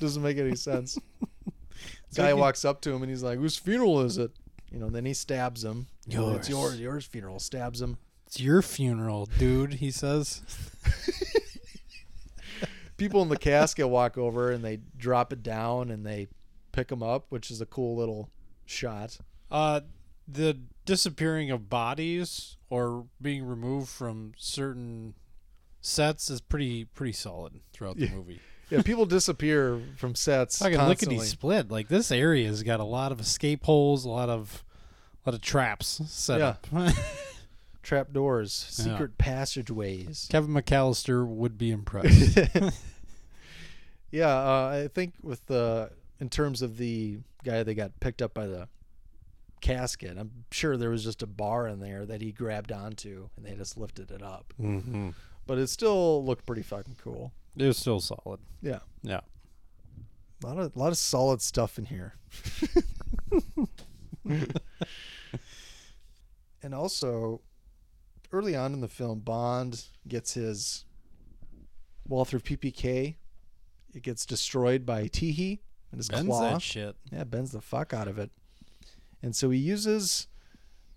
Doesn't 0.00 0.22
make 0.22 0.36
any 0.36 0.56
sense. 0.56 0.98
Guy 2.14 2.34
walks 2.34 2.64
up 2.66 2.82
to 2.82 2.90
him 2.92 3.02
and 3.02 3.10
he's 3.10 3.22
like, 3.22 3.38
"Whose 3.38 3.56
funeral 3.56 4.02
is 4.02 4.18
it?" 4.18 4.32
You 4.72 4.78
know. 4.78 4.88
Then 4.88 5.04
he 5.04 5.14
stabs 5.14 5.64
him. 5.64 5.86
You 6.06 6.18
know, 6.18 6.30
It's 6.34 6.48
Yours. 6.48 6.72
yours. 6.72 6.80
Yours 6.80 7.04
funeral. 7.04 7.38
Stabs 7.38 7.80
him. 7.82 7.98
It's 8.26 8.40
your 8.40 8.62
funeral, 8.62 9.26
dude. 9.38 9.74
He 9.74 9.90
says. 9.90 10.40
People 12.96 13.22
in 13.22 13.28
the 13.28 13.36
casket 13.36 13.88
walk 13.88 14.16
over 14.16 14.50
and 14.52 14.64
they 14.64 14.78
drop 14.96 15.32
it 15.32 15.42
down 15.42 15.90
and 15.90 16.06
they 16.06 16.28
pick 16.70 16.90
him 16.92 17.02
up, 17.02 17.26
which 17.30 17.50
is 17.50 17.60
a 17.60 17.66
cool 17.66 17.96
little 17.96 18.30
shot. 18.64 19.18
Uh, 19.50 19.80
the 20.28 20.58
disappearing 20.84 21.50
of 21.50 21.68
bodies 21.68 22.56
or 22.70 23.06
being 23.20 23.44
removed 23.44 23.88
from 23.88 24.32
certain 24.36 25.14
sets 25.80 26.30
is 26.30 26.40
pretty 26.40 26.84
pretty 26.84 27.12
solid 27.12 27.60
throughout 27.72 27.96
the 27.96 28.06
Yeah. 28.06 28.14
movie. 28.14 28.40
Yeah, 28.72 28.82
people 28.82 29.06
disappear 29.06 29.80
from 29.96 30.14
sets 30.14 30.58
Fucking 30.58 30.76
constantly. 30.78 31.16
lickety 31.18 31.30
split. 31.30 31.70
Like 31.70 31.88
this 31.88 32.10
area's 32.10 32.62
got 32.62 32.80
a 32.80 32.84
lot 32.84 33.12
of 33.12 33.20
escape 33.20 33.64
holes, 33.64 34.04
a 34.04 34.08
lot 34.10 34.28
of 34.28 34.64
a 35.24 35.30
lot 35.30 35.34
of 35.34 35.40
traps 35.42 36.00
set 36.06 36.40
Yeah. 36.40 36.56
up. 36.72 36.94
Trap 37.82 38.12
doors, 38.12 38.66
Yeah. 38.78 38.84
secret 38.84 39.18
passageways. 39.18 40.28
Kevin 40.30 40.50
McAllister 40.50 41.26
would 41.26 41.58
be 41.58 41.70
impressed. 41.70 42.38
Yeah, 44.10 44.28
uh, 44.28 44.82
I 44.84 44.88
think 44.94 45.14
with 45.22 45.46
the 45.46 45.90
in 46.20 46.28
terms 46.28 46.60
of 46.62 46.76
the 46.76 47.18
guy 47.44 47.62
that 47.62 47.74
got 47.74 47.98
picked 47.98 48.20
up 48.22 48.34
by 48.34 48.46
the 48.46 48.68
casket, 49.60 50.16
I'm 50.18 50.44
sure 50.50 50.76
there 50.76 50.90
was 50.90 51.02
just 51.02 51.22
a 51.22 51.26
bar 51.26 51.66
in 51.66 51.80
there 51.80 52.04
that 52.06 52.20
he 52.20 52.30
grabbed 52.32 52.72
onto 52.72 53.28
and 53.36 53.46
they 53.46 53.54
just 53.54 53.76
lifted 53.78 54.10
it 54.10 54.22
up. 54.22 54.52
mm-hmm. 54.60 55.10
But 55.46 55.58
it 55.58 55.68
still 55.68 56.24
looked 56.24 56.46
pretty 56.46 56.62
fucking 56.62 56.96
cool. 57.02 57.32
It 57.56 57.66
was 57.66 57.76
still 57.78 58.00
solid. 58.00 58.40
Yeah, 58.62 58.80
Yeah. 59.02 59.20
a 60.42 60.46
lot 60.46 60.58
of 60.58 60.74
a 60.74 60.78
lot 60.78 60.88
of 60.92 60.98
solid 60.98 61.42
stuff 61.42 61.78
in 61.78 61.84
here. 61.86 62.14
and 66.62 66.74
also, 66.74 67.40
early 68.32 68.54
on 68.56 68.72
in 68.72 68.80
the 68.80 68.88
film, 68.88 69.20
Bond 69.20 69.84
gets 70.06 70.34
his 70.34 70.84
Walther 72.06 72.38
PPK. 72.38 73.16
It 73.94 74.02
gets 74.02 74.24
destroyed 74.24 74.86
by 74.86 75.04
Teehee 75.08 75.60
and 75.90 75.98
his 75.98 76.08
Bends 76.08 76.28
claw. 76.28 76.40
that 76.52 76.62
shit. 76.62 76.96
Yeah, 77.10 77.24
bends 77.24 77.52
the 77.52 77.60
fuck 77.60 77.92
out 77.92 78.08
of 78.08 78.18
it. 78.18 78.30
And 79.22 79.36
so 79.36 79.50
he 79.50 79.58
uses 79.58 80.28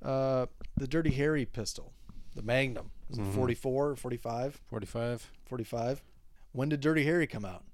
uh, 0.02 0.46
the 0.78 0.88
Dirty 0.88 1.12
Harry 1.12 1.46
pistol, 1.46 1.94
the 2.36 2.42
Magnum. 2.42 2.92
Is 3.10 3.18
it 3.20 3.26
44 3.26 3.90
or 3.92 3.96
45? 3.96 4.62
45. 4.68 5.32
45. 5.46 6.04
When 6.56 6.70
did 6.70 6.80
Dirty 6.80 7.04
Harry 7.04 7.28
come 7.28 7.44
out? 7.44 7.66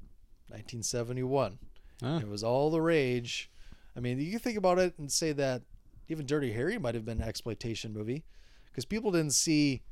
1971. 0.48 1.60
Huh. 2.02 2.20
It 2.20 2.28
was 2.28 2.44
all 2.44 2.72
the 2.72 2.82
rage. 2.82 3.52
I 3.96 4.00
mean, 4.00 4.20
you 4.20 4.40
think 4.40 4.58
about 4.58 4.80
it 4.80 4.96
and 4.98 5.12
say 5.12 5.34
that 5.34 5.62
even 6.10 6.26
Dirty 6.26 6.52
Harry 6.54 6.80
might 6.80 6.96
have 6.96 7.06
been 7.06 7.22
an 7.22 7.28
exploitation 7.28 7.94
movie 7.94 8.24
because 8.66 8.86
people 8.86 9.12
didn't 9.12 9.34
see 9.34 9.84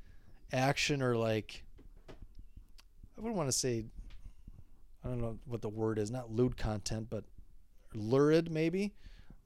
action 0.51 1.03
or 1.03 1.15
like 1.15 1.63
I 3.15 3.21
wouldn't 3.21 3.37
want 3.37 3.49
to 3.49 3.57
say 3.57 3.85
I 5.05 5.07
don't 5.07 5.21
know 5.21 5.37
what 5.45 5.61
the 5.61 5.69
word 5.69 5.99
is, 5.99 6.09
not 6.09 6.31
lewd 6.31 6.57
content, 6.57 7.07
but 7.11 7.25
lurid 7.93 8.51
maybe. 8.51 8.95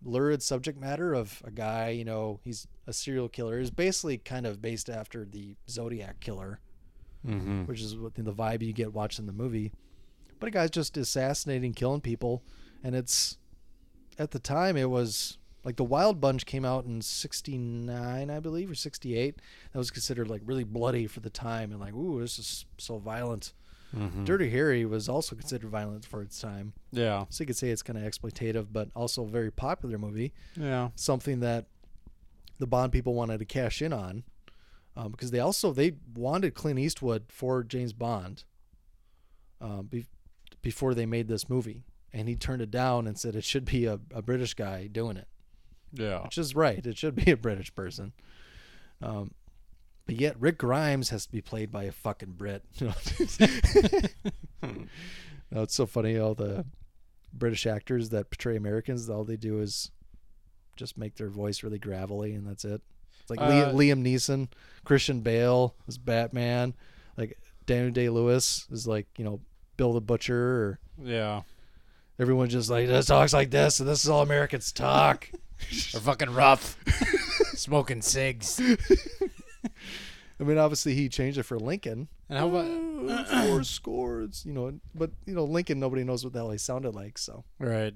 Lurid 0.05 0.41
subject 0.41 0.79
matter 0.79 1.13
of 1.13 1.41
a 1.43 1.51
guy, 1.51 1.89
you 1.89 2.05
know, 2.05 2.39
he's 2.43 2.65
a 2.87 2.93
serial 2.93 3.27
killer. 3.27 3.59
Is 3.59 3.71
basically 3.71 4.17
kind 4.17 4.45
of 4.45 4.61
based 4.61 4.89
after 4.89 5.25
the 5.25 5.57
Zodiac 5.69 6.21
killer 6.21 6.61
Mm-hmm. 7.27 7.63
which 7.63 7.79
is 7.81 7.95
what 7.95 8.15
the 8.15 8.21
vibe 8.33 8.61
you 8.61 8.73
get 8.73 8.93
watching 8.93 9.25
the 9.25 9.31
movie. 9.33 9.71
But 10.39 10.47
a 10.47 10.51
guy's 10.51 10.69
just 10.71 10.97
assassinating, 10.97 11.73
killing 11.73 12.01
people, 12.01 12.43
and 12.83 12.95
it's 12.95 13.37
at 14.19 14.31
the 14.31 14.39
time 14.39 14.75
it 14.77 14.89
was 14.89 15.37
like 15.63 15.77
the 15.77 15.83
Wild 15.85 16.19
Bunch 16.19 16.45
came 16.45 16.65
out 16.65 16.83
in 16.85 17.01
'69, 17.01 18.29
I 18.29 18.39
believe, 18.39 18.69
or 18.69 18.75
'68. 18.75 19.37
That 19.71 19.77
was 19.79 19.91
considered 19.91 20.27
like 20.27 20.41
really 20.45 20.63
bloody 20.65 21.07
for 21.07 21.19
the 21.21 21.29
time, 21.29 21.71
and 21.71 21.79
like, 21.79 21.93
ooh, 21.93 22.19
this 22.21 22.37
is 22.39 22.65
so 22.77 22.97
violent. 22.97 23.53
Mm-hmm. 23.95 24.23
Dirty 24.25 24.49
Harry 24.49 24.85
was 24.85 25.07
also 25.07 25.35
considered 25.35 25.69
violent 25.69 26.03
for 26.03 26.23
its 26.23 26.41
time, 26.41 26.73
Yeah. 26.91 27.25
so 27.29 27.43
you 27.43 27.45
could 27.45 27.55
say 27.55 27.69
it's 27.69 27.83
kind 27.83 27.97
of 27.97 28.03
exploitative, 28.03 28.67
but 28.71 28.89
also 28.95 29.23
a 29.23 29.27
very 29.27 29.51
popular 29.51 29.99
movie 29.99 30.33
Yeah. 30.57 30.89
something 30.95 31.41
that 31.41 31.67
the 32.57 32.65
Bond 32.65 32.91
people 32.91 33.13
wanted 33.13 33.37
to 33.37 33.45
cash 33.45 33.83
in 33.83 33.93
on 33.93 34.23
um, 34.95 35.11
because 35.11 35.31
they 35.31 35.39
also 35.39 35.71
they 35.73 35.93
wanted 36.15 36.53
Clint 36.53 36.79
Eastwood 36.79 37.25
for 37.29 37.63
James 37.63 37.93
Bond 37.93 38.43
um, 39.61 39.87
be- 39.87 40.07
before 40.61 40.93
they 40.93 41.05
made 41.05 41.27
this 41.27 41.49
movie, 41.49 41.83
and 42.11 42.27
he 42.29 42.35
turned 42.35 42.61
it 42.61 42.71
down 42.71 43.07
and 43.07 43.17
said 43.17 43.35
it 43.35 43.43
should 43.43 43.65
be 43.65 43.85
a, 43.85 43.99
a 44.13 44.21
British 44.21 44.53
guy 44.53 44.87
doing 44.87 45.17
it, 45.17 45.27
Yeah. 45.93 46.23
which 46.23 46.37
is 46.37 46.55
right. 46.55 46.85
It 46.85 46.97
should 46.97 47.15
be 47.15 47.31
a 47.31 47.37
British 47.37 47.73
person. 47.73 48.13
Um, 49.01 49.31
but 50.05 50.15
yet 50.15 50.39
Rick 50.39 50.57
Grimes 50.57 51.09
has 51.09 51.25
to 51.25 51.31
be 51.31 51.41
played 51.41 51.71
by 51.71 51.83
a 51.85 51.91
fucking 51.91 52.33
Brit. 52.33 52.63
no, 52.81 52.93
it's 55.51 55.73
so 55.75 55.85
funny 55.85 56.17
all 56.17 56.35
the 56.35 56.65
British 57.33 57.65
actors 57.65 58.09
that 58.09 58.29
portray 58.29 58.55
Americans. 58.55 59.09
All 59.09 59.23
they 59.23 59.37
do 59.37 59.59
is 59.59 59.91
just 60.75 60.97
make 60.97 61.15
their 61.15 61.29
voice 61.29 61.63
really 61.63 61.79
gravelly, 61.79 62.33
and 62.33 62.47
that's 62.47 62.65
it. 62.65 62.81
It's 63.23 63.29
like 63.31 63.41
Uh, 63.41 63.49
Liam, 63.49 63.73
Liam 63.73 64.03
Neeson, 64.05 64.49
Christian 64.85 65.21
Bale 65.21 65.73
as 65.87 65.97
Batman. 65.97 66.75
Like 67.17 67.37
Daniel 67.65 67.91
Day 67.91 68.09
Lewis 68.09 68.67
is 68.71 68.85
like 68.85 69.07
you 69.17 69.23
know 69.25 69.39
Bill 69.77 69.93
the 69.93 70.01
Butcher, 70.01 70.37
or 70.37 70.79
Yeah. 71.03 71.41
everyone 72.19 72.49
just 72.49 72.69
like 72.69 72.87
this 72.87 73.07
talks 73.07 73.33
like 73.33 73.49
this, 73.51 73.79
and 73.79 73.89
this 73.89 74.03
is 74.03 74.09
all 74.09 74.21
Americans 74.21 74.71
talk. 74.71 75.29
They're 75.91 76.01
fucking 76.01 76.31
rough. 76.33 76.77
Smoking 77.55 78.01
cigs. 78.01 78.59
I 80.39 80.43
mean, 80.43 80.57
obviously 80.57 80.93
he 80.95 81.07
changed 81.09 81.37
it 81.37 81.43
for 81.43 81.57
Lincoln. 81.59 82.07
And 82.27 82.39
how 82.39 82.49
about 82.49 83.27
Four 83.47 83.63
scores, 83.63 84.43
you 84.45 84.53
know, 84.53 84.73
but 84.95 85.11
you 85.25 85.33
know 85.33 85.43
Lincoln, 85.43 85.79
nobody 85.79 86.03
knows 86.03 86.23
what 86.23 86.33
the 86.33 86.39
hell 86.39 86.51
he 86.51 86.57
sounded 86.57 86.95
like, 86.95 87.17
so 87.17 87.43
right? 87.59 87.93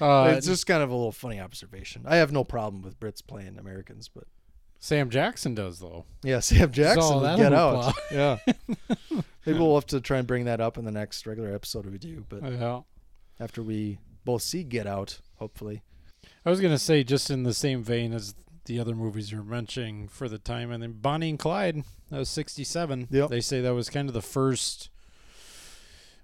Uh, 0.00 0.32
it's 0.36 0.46
just 0.46 0.66
kind 0.66 0.82
of 0.82 0.90
a 0.90 0.94
little 0.94 1.12
funny 1.12 1.38
observation. 1.40 2.02
I 2.06 2.16
have 2.16 2.32
no 2.32 2.42
problem 2.42 2.82
with 2.82 2.98
Brits 2.98 3.24
playing 3.26 3.58
Americans, 3.58 4.08
but 4.08 4.24
Sam 4.80 5.10
Jackson 5.10 5.54
does 5.54 5.78
though. 5.78 6.04
yeah, 6.22 6.40
Sam 6.40 6.72
Jackson 6.72 7.20
would 7.20 7.36
get 7.36 7.52
out. 7.52 7.94
Yeah, 8.10 8.38
maybe 9.46 9.58
we'll 9.58 9.74
have 9.74 9.86
to 9.88 10.00
try 10.00 10.18
and 10.18 10.26
bring 10.26 10.46
that 10.46 10.60
up 10.60 10.78
in 10.78 10.84
the 10.84 10.90
next 10.90 11.26
regular 11.26 11.54
episode 11.54 11.86
we 11.86 11.98
do, 11.98 12.24
but 12.28 12.42
Yeah. 12.42 12.80
after 13.38 13.62
we 13.62 13.98
both 14.24 14.42
see 14.42 14.64
Get 14.64 14.86
Out, 14.86 15.20
hopefully. 15.36 15.82
I 16.44 16.50
was 16.50 16.60
gonna 16.60 16.78
say 16.78 17.04
just 17.04 17.30
in 17.30 17.42
the 17.42 17.54
same 17.54 17.82
vein 17.82 18.12
as 18.12 18.34
the 18.64 18.78
other 18.80 18.94
movies 18.94 19.30
you're 19.32 19.42
mentioning 19.42 20.08
for 20.08 20.28
the 20.28 20.38
time, 20.38 20.70
and 20.70 20.82
then 20.82 20.92
Bonnie 20.92 21.30
and 21.30 21.38
Clyde. 21.38 21.82
That 22.10 22.18
was 22.18 22.28
'67. 22.30 23.08
Yep. 23.10 23.28
They 23.30 23.40
say 23.40 23.60
that 23.60 23.74
was 23.74 23.90
kind 23.90 24.08
of 24.08 24.14
the 24.14 24.22
first. 24.22 24.88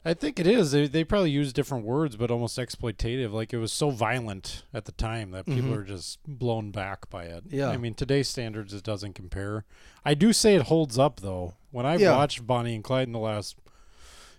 I 0.07 0.15
think 0.15 0.39
it 0.39 0.47
is. 0.47 0.71
They 0.71 0.87
they 0.87 1.03
probably 1.05 1.31
use 1.33 1.53
different 1.53 1.85
words, 1.85 2.17
but 2.17 2.31
almost 2.31 2.59
exploitative. 2.59 3.33
Like 3.33 3.53
it 3.53 3.59
was 3.59 3.73
so 3.73 3.91
violent 3.91 4.63
at 4.73 4.85
the 4.85 4.93
time 4.93 5.33
that 5.33 5.47
people 5.47 5.71
Mhm. 5.73 5.77
are 5.79 5.85
just 5.85 6.21
blown 6.27 6.71
back 6.71 7.11
by 7.11 7.25
it. 7.25 7.45
Yeah. 7.51 7.69
I 7.71 7.77
mean, 7.77 7.95
today's 7.95 8.29
standards 8.29 8.73
it 8.73 8.85
doesn't 8.85 9.15
compare. 9.15 9.65
I 10.05 10.15
do 10.15 10.33
say 10.33 10.55
it 10.55 10.63
holds 10.63 10.97
up 10.99 11.21
though. 11.21 11.55
When 11.73 11.85
I've 11.85 12.01
Yeah. 12.01 12.17
watched 12.17 12.47
Bonnie 12.47 12.75
and 12.77 12.85
Clyde 12.85 13.09
in 13.09 13.13
the 13.13 13.19
last, 13.19 13.57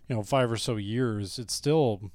you 0.08 0.16
know, 0.16 0.24
five 0.24 0.50
or 0.52 0.58
so 0.58 0.78
years, 0.78 1.38
it's 1.38 1.54
still 1.54 2.12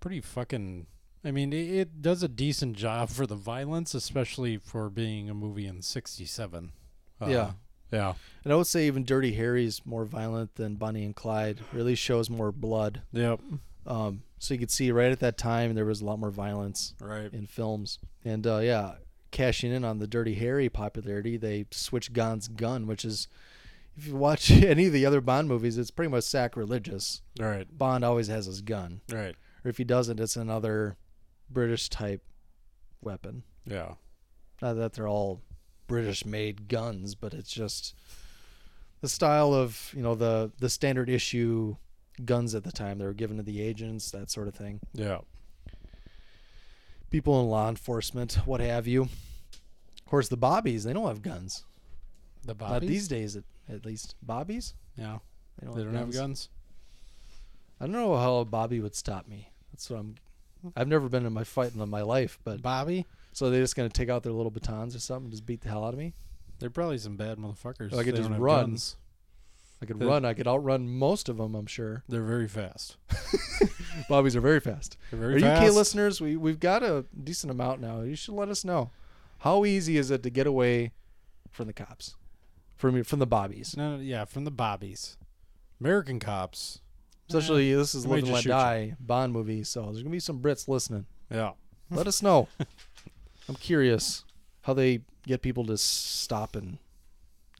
pretty 0.00 0.20
fucking. 0.22 0.86
I 1.22 1.32
mean, 1.32 1.52
it, 1.52 1.68
it 1.68 2.00
does 2.02 2.22
a 2.22 2.28
decent 2.28 2.76
job 2.76 3.10
for 3.10 3.26
the 3.26 3.36
violence, 3.36 3.92
especially 3.94 4.56
for 4.56 4.88
being 4.88 5.28
a 5.28 5.34
movie 5.34 5.66
in 5.66 5.82
'67. 5.82 6.72
Yeah. 7.20 7.52
Yeah. 7.90 8.14
And 8.44 8.52
I 8.52 8.56
would 8.56 8.66
say 8.66 8.86
even 8.86 9.04
Dirty 9.04 9.32
Harry's 9.34 9.84
more 9.84 10.04
violent 10.04 10.54
than 10.54 10.76
Bonnie 10.76 11.04
and 11.04 11.14
Clyde. 11.14 11.58
Really 11.72 11.94
shows 11.94 12.30
more 12.30 12.52
blood. 12.52 13.02
Yep. 13.12 13.40
Um, 13.86 14.22
so 14.38 14.54
you 14.54 14.60
could 14.60 14.70
see 14.70 14.90
right 14.92 15.10
at 15.10 15.20
that 15.20 15.36
time 15.38 15.74
there 15.74 15.84
was 15.84 16.00
a 16.00 16.04
lot 16.04 16.18
more 16.18 16.30
violence 16.30 16.94
Right. 17.00 17.32
in 17.32 17.46
films. 17.46 17.98
And 18.24 18.46
uh, 18.46 18.58
yeah, 18.58 18.94
cashing 19.30 19.72
in 19.72 19.84
on 19.84 19.98
the 19.98 20.06
Dirty 20.06 20.34
Harry 20.36 20.68
popularity, 20.68 21.36
they 21.36 21.66
switched 21.70 22.12
Bond's 22.12 22.48
gun, 22.48 22.86
which 22.86 23.04
is, 23.04 23.26
if 23.96 24.06
you 24.06 24.16
watch 24.16 24.50
any 24.62 24.86
of 24.86 24.92
the 24.92 25.04
other 25.06 25.20
Bond 25.20 25.48
movies, 25.48 25.76
it's 25.78 25.90
pretty 25.90 26.10
much 26.10 26.24
sacrilegious. 26.24 27.22
Right. 27.38 27.66
Bond 27.76 28.04
always 28.04 28.28
has 28.28 28.46
his 28.46 28.60
gun, 28.62 29.00
Right. 29.10 29.34
or 29.64 29.68
if 29.68 29.78
he 29.78 29.84
doesn't, 29.84 30.20
it's 30.20 30.36
another 30.36 30.96
British 31.50 31.88
type 31.88 32.22
weapon. 33.02 33.42
Yeah. 33.66 33.94
Not 34.62 34.74
that 34.74 34.92
they're 34.92 35.08
all 35.08 35.40
British 35.90 36.24
made 36.24 36.68
guns, 36.68 37.14
but 37.14 37.34
it's 37.34 37.50
just 37.52 37.94
the 39.00 39.08
style 39.08 39.52
of 39.52 39.92
you 39.94 40.02
know 40.02 40.14
the 40.14 40.52
the 40.60 40.68
standard 40.70 41.10
issue 41.10 41.76
guns 42.24 42.54
at 42.54 42.64
the 42.64 42.72
time 42.72 42.98
they 42.98 43.04
were 43.04 43.12
given 43.12 43.36
to 43.38 43.42
the 43.42 43.60
agents, 43.60 44.10
that 44.12 44.30
sort 44.30 44.46
of 44.48 44.54
thing. 44.54 44.80
Yeah. 44.94 45.18
People 47.10 47.40
in 47.40 47.48
law 47.48 47.68
enforcement, 47.68 48.34
what 48.44 48.60
have 48.60 48.86
you. 48.86 49.02
Of 49.02 50.06
course, 50.06 50.28
the 50.28 50.36
bobbies 50.36 50.84
they 50.84 50.92
don't 50.92 51.08
have 51.08 51.22
guns. 51.22 51.64
The 52.42 52.54
Not 52.54 52.58
Bobbies? 52.58 52.88
these 52.88 53.08
days, 53.08 53.36
at, 53.36 53.44
at 53.68 53.84
least. 53.84 54.14
Bobbies? 54.22 54.74
Yeah. 54.96 55.18
They 55.58 55.66
don't, 55.66 55.76
They 55.76 55.84
don't 55.84 55.94
have 55.94 56.12
guns. 56.12 56.48
I 57.80 57.84
don't 57.84 57.92
know 57.92 58.16
how 58.16 58.36
a 58.36 58.44
bobby 58.44 58.80
would 58.80 58.94
stop 58.94 59.28
me. 59.28 59.50
That's 59.72 59.90
what 59.90 59.98
I'm. 60.00 60.14
Hmm. 60.62 60.68
I've 60.76 60.88
never 60.88 61.08
been 61.08 61.26
in 61.26 61.32
my 61.32 61.44
fight 61.44 61.74
in 61.74 61.88
my 61.90 62.02
life, 62.02 62.38
but 62.44 62.62
Bobby? 62.62 63.06
So 63.32 63.50
they're 63.50 63.60
just 63.62 63.76
gonna 63.76 63.88
take 63.88 64.08
out 64.08 64.22
their 64.22 64.32
little 64.32 64.50
batons 64.50 64.94
or 64.94 65.00
something, 65.00 65.26
and 65.26 65.32
just 65.32 65.46
beat 65.46 65.60
the 65.60 65.68
hell 65.68 65.84
out 65.84 65.94
of 65.94 65.98
me. 65.98 66.14
They're 66.58 66.70
probably 66.70 66.98
some 66.98 67.16
bad 67.16 67.38
motherfuckers. 67.38 67.94
I 67.94 68.04
could 68.04 68.16
just 68.16 68.30
run. 68.30 68.38
guns. 68.38 68.96
I 69.82 69.86
could 69.86 70.02
run. 70.02 70.26
I 70.26 70.34
could 70.34 70.46
outrun 70.46 70.88
most 70.88 71.30
of 71.30 71.38
them. 71.38 71.54
I'm 71.54 71.66
sure. 71.66 72.04
They're 72.08 72.22
very 72.22 72.48
fast. 72.48 72.98
Bobbies 74.10 74.36
are 74.36 74.40
very 74.42 74.60
fast. 74.60 74.98
They're 75.10 75.18
very 75.18 75.36
Are 75.36 75.40
fast. 75.40 75.68
UK 75.68 75.74
listeners? 75.74 76.20
We 76.20 76.36
we've 76.36 76.60
got 76.60 76.82
a 76.82 77.06
decent 77.24 77.50
amount 77.50 77.80
now. 77.80 78.02
You 78.02 78.14
should 78.14 78.34
let 78.34 78.50
us 78.50 78.64
know. 78.64 78.90
How 79.38 79.64
easy 79.64 79.96
is 79.96 80.10
it 80.10 80.22
to 80.24 80.30
get 80.30 80.46
away 80.46 80.92
from 81.50 81.66
the 81.66 81.72
cops? 81.72 82.14
From 82.76 83.02
from 83.04 83.20
the 83.20 83.26
bobbies. 83.26 83.74
No, 83.76 83.96
no, 83.96 84.02
yeah, 84.02 84.26
from 84.26 84.44
the 84.44 84.50
Bobbies. 84.50 85.16
American 85.80 86.20
cops. 86.20 86.80
Especially 87.28 87.72
eh, 87.72 87.76
this 87.76 87.94
is 87.94 88.06
Live 88.06 88.24
and 88.24 88.32
Let 88.32 88.42
shoot 88.42 88.48
you. 88.48 88.54
Die 88.54 88.96
Bond 89.00 89.32
movie, 89.32 89.64
so 89.64 89.84
there's 89.84 90.02
gonna 90.02 90.10
be 90.10 90.20
some 90.20 90.40
Brits 90.40 90.68
listening. 90.68 91.06
Yeah. 91.30 91.52
Let 91.90 92.06
us 92.06 92.22
know. 92.22 92.48
I'm 93.50 93.56
curious 93.56 94.24
how 94.62 94.74
they 94.74 95.00
get 95.26 95.42
people 95.42 95.66
to 95.66 95.76
stop 95.76 96.54
and 96.54 96.78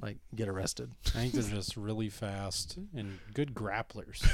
like 0.00 0.18
get 0.32 0.48
arrested. 0.48 0.92
I 1.08 1.10
think 1.10 1.32
they're 1.32 1.42
just 1.56 1.76
really 1.76 2.08
fast 2.08 2.78
and 2.94 3.18
good 3.34 3.54
grapplers. 3.54 4.24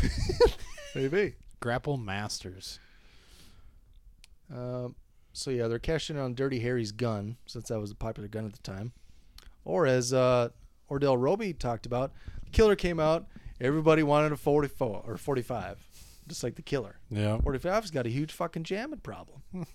Maybe. 0.94 1.36
Grapple 1.61 1.96
masters. 1.96 2.78
Um, 4.54 4.96
so 5.32 5.50
yeah, 5.50 5.66
they're 5.66 5.78
cashing 5.78 6.16
in 6.16 6.22
on 6.22 6.34
Dirty 6.34 6.61
Harry's 6.61 6.92
gun 6.92 7.38
since 7.46 7.68
that 7.68 7.80
was 7.80 7.90
a 7.90 7.94
popular 7.94 8.28
gun 8.28 8.44
at 8.44 8.52
the 8.52 8.59
time. 8.59 8.92
Or 9.64 9.86
as 9.86 10.12
uh, 10.12 10.50
Ordell 10.90 11.16
Robbie 11.18 11.54
talked 11.54 11.86
about, 11.86 12.12
the 12.44 12.50
killer 12.50 12.76
came 12.76 13.00
out. 13.00 13.28
Everybody 13.62 14.02
wanted 14.02 14.32
a 14.32 14.36
44 14.36 15.04
or 15.07 15.16
45, 15.16 15.78
just 16.28 16.44
like 16.44 16.57
the 16.57 16.62
killer. 16.62 16.96
Yeah. 17.09 17.38
45's 17.38 17.90
got 17.90 18.04
a 18.04 18.11
huge 18.11 18.32
fucking 18.32 18.64
jamming 18.64 19.00
problem. 19.00 19.40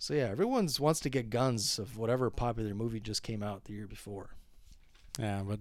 so 0.00 0.14
yeah, 0.14 0.30
everyone's 0.30 0.80
wants 0.80 0.98
to 1.00 1.10
get 1.10 1.28
guns 1.28 1.78
of 1.78 1.98
whatever 1.98 2.30
popular 2.30 2.74
movie 2.74 3.00
just 3.00 3.22
came 3.22 3.42
out 3.42 3.64
the 3.64 3.74
year 3.74 3.86
before. 3.86 4.30
Yeah, 5.18 5.42
but 5.46 5.60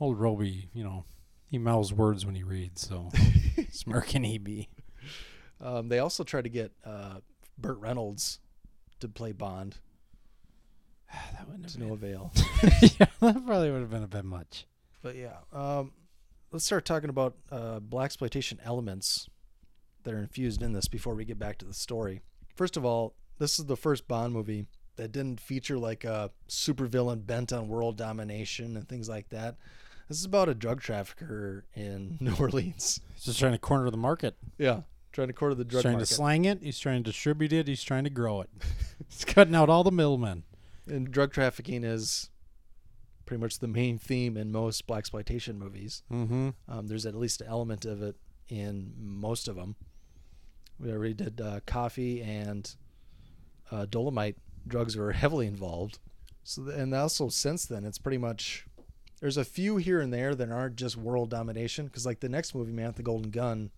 old 0.00 0.18
Robbie, 0.18 0.68
you 0.74 0.82
know, 0.82 1.04
he 1.46 1.58
mouths 1.58 1.92
words 1.92 2.26
when 2.26 2.34
he 2.34 2.42
reads, 2.42 2.88
so 2.88 3.10
smart 3.70 4.08
can 4.08 4.24
he 4.24 4.36
be? 4.36 4.68
Um, 5.60 5.88
they 5.88 6.00
also 6.00 6.24
tried 6.24 6.42
to 6.42 6.50
get 6.50 6.72
uh, 6.84 7.20
Burt 7.56 7.78
Reynolds 7.78 8.40
to 8.98 9.08
play 9.08 9.30
Bond. 9.30 9.78
That 11.34 11.46
wouldn't 11.46 11.68
To 11.68 11.80
no 11.80 11.92
avail. 11.92 12.32
yeah, 12.82 13.06
that 13.20 13.46
probably 13.46 13.70
would 13.70 13.80
have 13.80 13.90
been 13.90 14.02
a 14.02 14.08
bit 14.08 14.24
much. 14.24 14.66
But 15.02 15.14
yeah, 15.14 15.36
um, 15.52 15.92
let's 16.50 16.64
start 16.64 16.84
talking 16.84 17.10
about 17.10 17.36
uh, 17.52 17.78
blaxploitation 17.78 18.58
elements 18.64 19.28
that 20.02 20.12
are 20.12 20.18
infused 20.18 20.62
in 20.62 20.72
this 20.72 20.88
before 20.88 21.14
we 21.14 21.24
get 21.24 21.38
back 21.38 21.58
to 21.58 21.64
the 21.64 21.72
story. 21.72 22.22
First 22.58 22.76
of 22.76 22.84
all, 22.84 23.14
this 23.38 23.60
is 23.60 23.66
the 23.66 23.76
first 23.76 24.08
Bond 24.08 24.32
movie 24.32 24.66
that 24.96 25.12
didn't 25.12 25.38
feature 25.38 25.78
like 25.78 26.02
a 26.02 26.32
supervillain 26.48 27.24
bent 27.24 27.52
on 27.52 27.68
world 27.68 27.96
domination 27.96 28.76
and 28.76 28.88
things 28.88 29.08
like 29.08 29.28
that. 29.28 29.54
This 30.08 30.18
is 30.18 30.24
about 30.24 30.48
a 30.48 30.56
drug 30.56 30.80
trafficker 30.80 31.66
in 31.76 32.18
New 32.20 32.34
Orleans. 32.34 33.00
He's 33.14 33.26
just 33.26 33.38
trying 33.38 33.52
to 33.52 33.58
corner 33.58 33.88
the 33.90 33.96
market. 33.96 34.34
Yeah, 34.58 34.80
trying 35.12 35.28
to 35.28 35.34
corner 35.34 35.54
the 35.54 35.64
drug. 35.64 35.78
He's 35.78 35.82
trying 35.82 35.92
market. 35.92 36.08
to 36.08 36.14
slang 36.14 36.44
it. 36.46 36.58
He's 36.60 36.80
trying 36.80 37.04
to 37.04 37.12
distribute 37.12 37.52
it. 37.52 37.68
He's 37.68 37.84
trying 37.84 38.02
to 38.02 38.10
grow 38.10 38.40
it. 38.40 38.50
he's 39.08 39.24
cutting 39.24 39.54
out 39.54 39.68
all 39.68 39.84
the 39.84 39.92
middlemen. 39.92 40.42
and 40.88 41.12
drug 41.12 41.32
trafficking 41.32 41.84
is 41.84 42.28
pretty 43.24 43.40
much 43.40 43.60
the 43.60 43.68
main 43.68 43.98
theme 43.98 44.36
in 44.36 44.50
most 44.50 44.84
blaxploitation 44.88 45.58
movies. 45.58 46.02
Mm-hmm. 46.10 46.48
Um, 46.66 46.88
there's 46.88 47.06
at 47.06 47.14
least 47.14 47.40
an 47.40 47.46
element 47.46 47.84
of 47.84 48.02
it 48.02 48.16
in 48.48 48.94
most 48.98 49.46
of 49.46 49.54
them. 49.54 49.76
We 50.80 50.92
already 50.92 51.14
did 51.14 51.40
uh, 51.40 51.60
Coffy 51.66 52.22
and 52.22 52.74
uh, 53.70 53.86
Dolemite 53.86 54.36
drugs 54.66 54.96
were 54.96 55.12
heavily 55.24 55.46
involved. 55.46 55.98
So 56.44 56.64
th- 56.64 56.76
and 56.76 56.94
also 56.94 57.28
since 57.28 57.66
then, 57.66 57.84
it's 57.84 57.98
pretty 57.98 58.18
much 58.18 58.66
there's 59.20 59.36
a 59.36 59.44
few 59.44 59.76
here 59.76 60.00
and 60.00 60.12
there 60.12 60.34
that 60.34 60.50
aren't 60.50 60.76
just 60.76 60.96
world 60.96 61.30
domination. 61.30 61.86
Because 61.86 62.06
like 62.06 62.20
the 62.20 62.28
next 62.28 62.54
movie, 62.54 62.72
Man 62.72 62.88
with 62.88 62.96
the 62.96 63.02
Golden 63.02 63.30
Gun, 63.30 63.70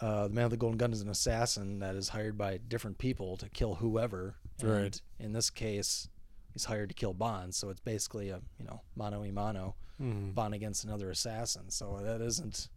uh, 0.00 0.28
the 0.28 0.34
Man 0.34 0.44
with 0.44 0.52
the 0.52 0.56
Golden 0.58 0.78
Gun 0.78 0.92
is 0.92 1.00
an 1.00 1.08
assassin 1.08 1.78
that 1.78 1.94
is 1.94 2.10
hired 2.10 2.36
by 2.36 2.58
different 2.58 2.98
people 2.98 3.36
to 3.38 3.48
kill 3.48 3.76
whoever. 3.76 4.34
And 4.60 4.70
Right. 4.70 5.00
In 5.18 5.32
this 5.32 5.50
case, 5.50 6.08
he's 6.52 6.66
hired 6.66 6.90
to 6.90 6.94
kill 6.94 7.14
Bond. 7.14 7.54
So 7.54 7.70
it's 7.70 7.80
basically 7.80 8.28
a 8.30 8.40
you 8.58 8.64
know 8.66 8.82
mano 8.96 9.24
a 9.24 9.30
mano. 9.32 9.76
Mm-hmm. 10.00 10.30
Bond 10.32 10.54
against 10.54 10.84
another 10.84 11.10
assassin. 11.10 11.70
So 11.70 12.00
that 12.02 12.20
isn't. 12.20 12.68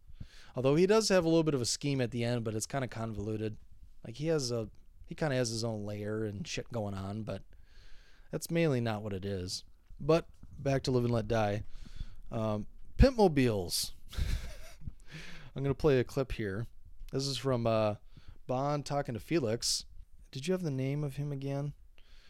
Although 0.57 0.73
he 0.73 0.87
does 0.87 1.09
have 1.09 1.23
a 1.23 1.29
little 1.29 1.43
bit 1.43 1.53
of 1.53 1.61
a 1.61 1.65
scheme 1.65 2.01
at 2.01 2.09
the 2.09 2.23
end, 2.23 2.43
but 2.43 2.55
it's 2.55 2.65
kind 2.65 2.83
of 2.83 2.89
convoluted. 2.89 3.57
Like 4.03 4.15
he 4.15 4.25
has 4.27 4.49
a, 4.49 4.67
he 5.05 5.13
kind 5.13 5.31
of 5.31 5.37
has 5.37 5.51
his 5.51 5.63
own 5.63 5.85
layer 5.85 6.25
and 6.25 6.47
shit 6.47 6.71
going 6.71 6.95
on, 6.95 7.21
but 7.21 7.43
that's 8.31 8.49
mainly 8.49 8.81
not 8.81 9.03
what 9.03 9.13
it 9.13 9.23
is. 9.23 9.63
But 9.99 10.25
back 10.57 10.81
to 10.83 10.91
Live 10.91 11.03
and 11.03 11.13
Let 11.13 11.27
Die. 11.27 11.61
Um, 12.31 12.65
Pimp 12.97 13.17
Mobiles. 13.17 13.93
I'm 15.55 15.61
gonna 15.61 15.75
play 15.75 15.99
a 15.99 16.03
clip 16.03 16.31
here. 16.31 16.65
This 17.11 17.27
is 17.27 17.37
from 17.37 17.67
uh, 17.67 17.95
Bond 18.47 18.83
talking 18.83 19.13
to 19.13 19.19
Felix. 19.19 19.85
Did 20.31 20.47
you 20.47 20.53
have 20.53 20.63
the 20.63 20.71
name 20.71 21.03
of 21.03 21.17
him 21.17 21.31
again? 21.31 21.73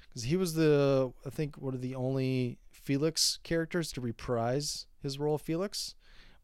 Because 0.10 0.24
he 0.24 0.36
was 0.36 0.54
the, 0.54 1.14
I 1.26 1.30
think, 1.30 1.56
one 1.56 1.74
of 1.74 1.82
the 1.82 1.96
only 1.96 2.58
Felix 2.74 3.40
characters 3.44 3.94
to 3.94 4.02
reprise 4.02 4.86
his 5.02 5.18
role 5.18 5.36
of 5.36 5.42
Felix, 5.42 5.96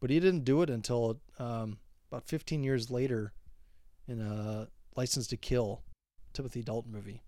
but 0.04 0.10
he 0.10 0.20
didn't 0.20 0.44
do 0.44 0.60
it 0.60 0.68
until 0.68 1.18
um, 1.38 1.78
about 2.12 2.26
15 2.28 2.62
years 2.62 2.90
later 2.90 3.32
in 4.06 4.20
a 4.20 4.68
License 4.96 5.26
to 5.28 5.38
Kill, 5.38 5.80
Timothy 6.34 6.62
Dalton 6.62 6.92
movie. 6.92 7.22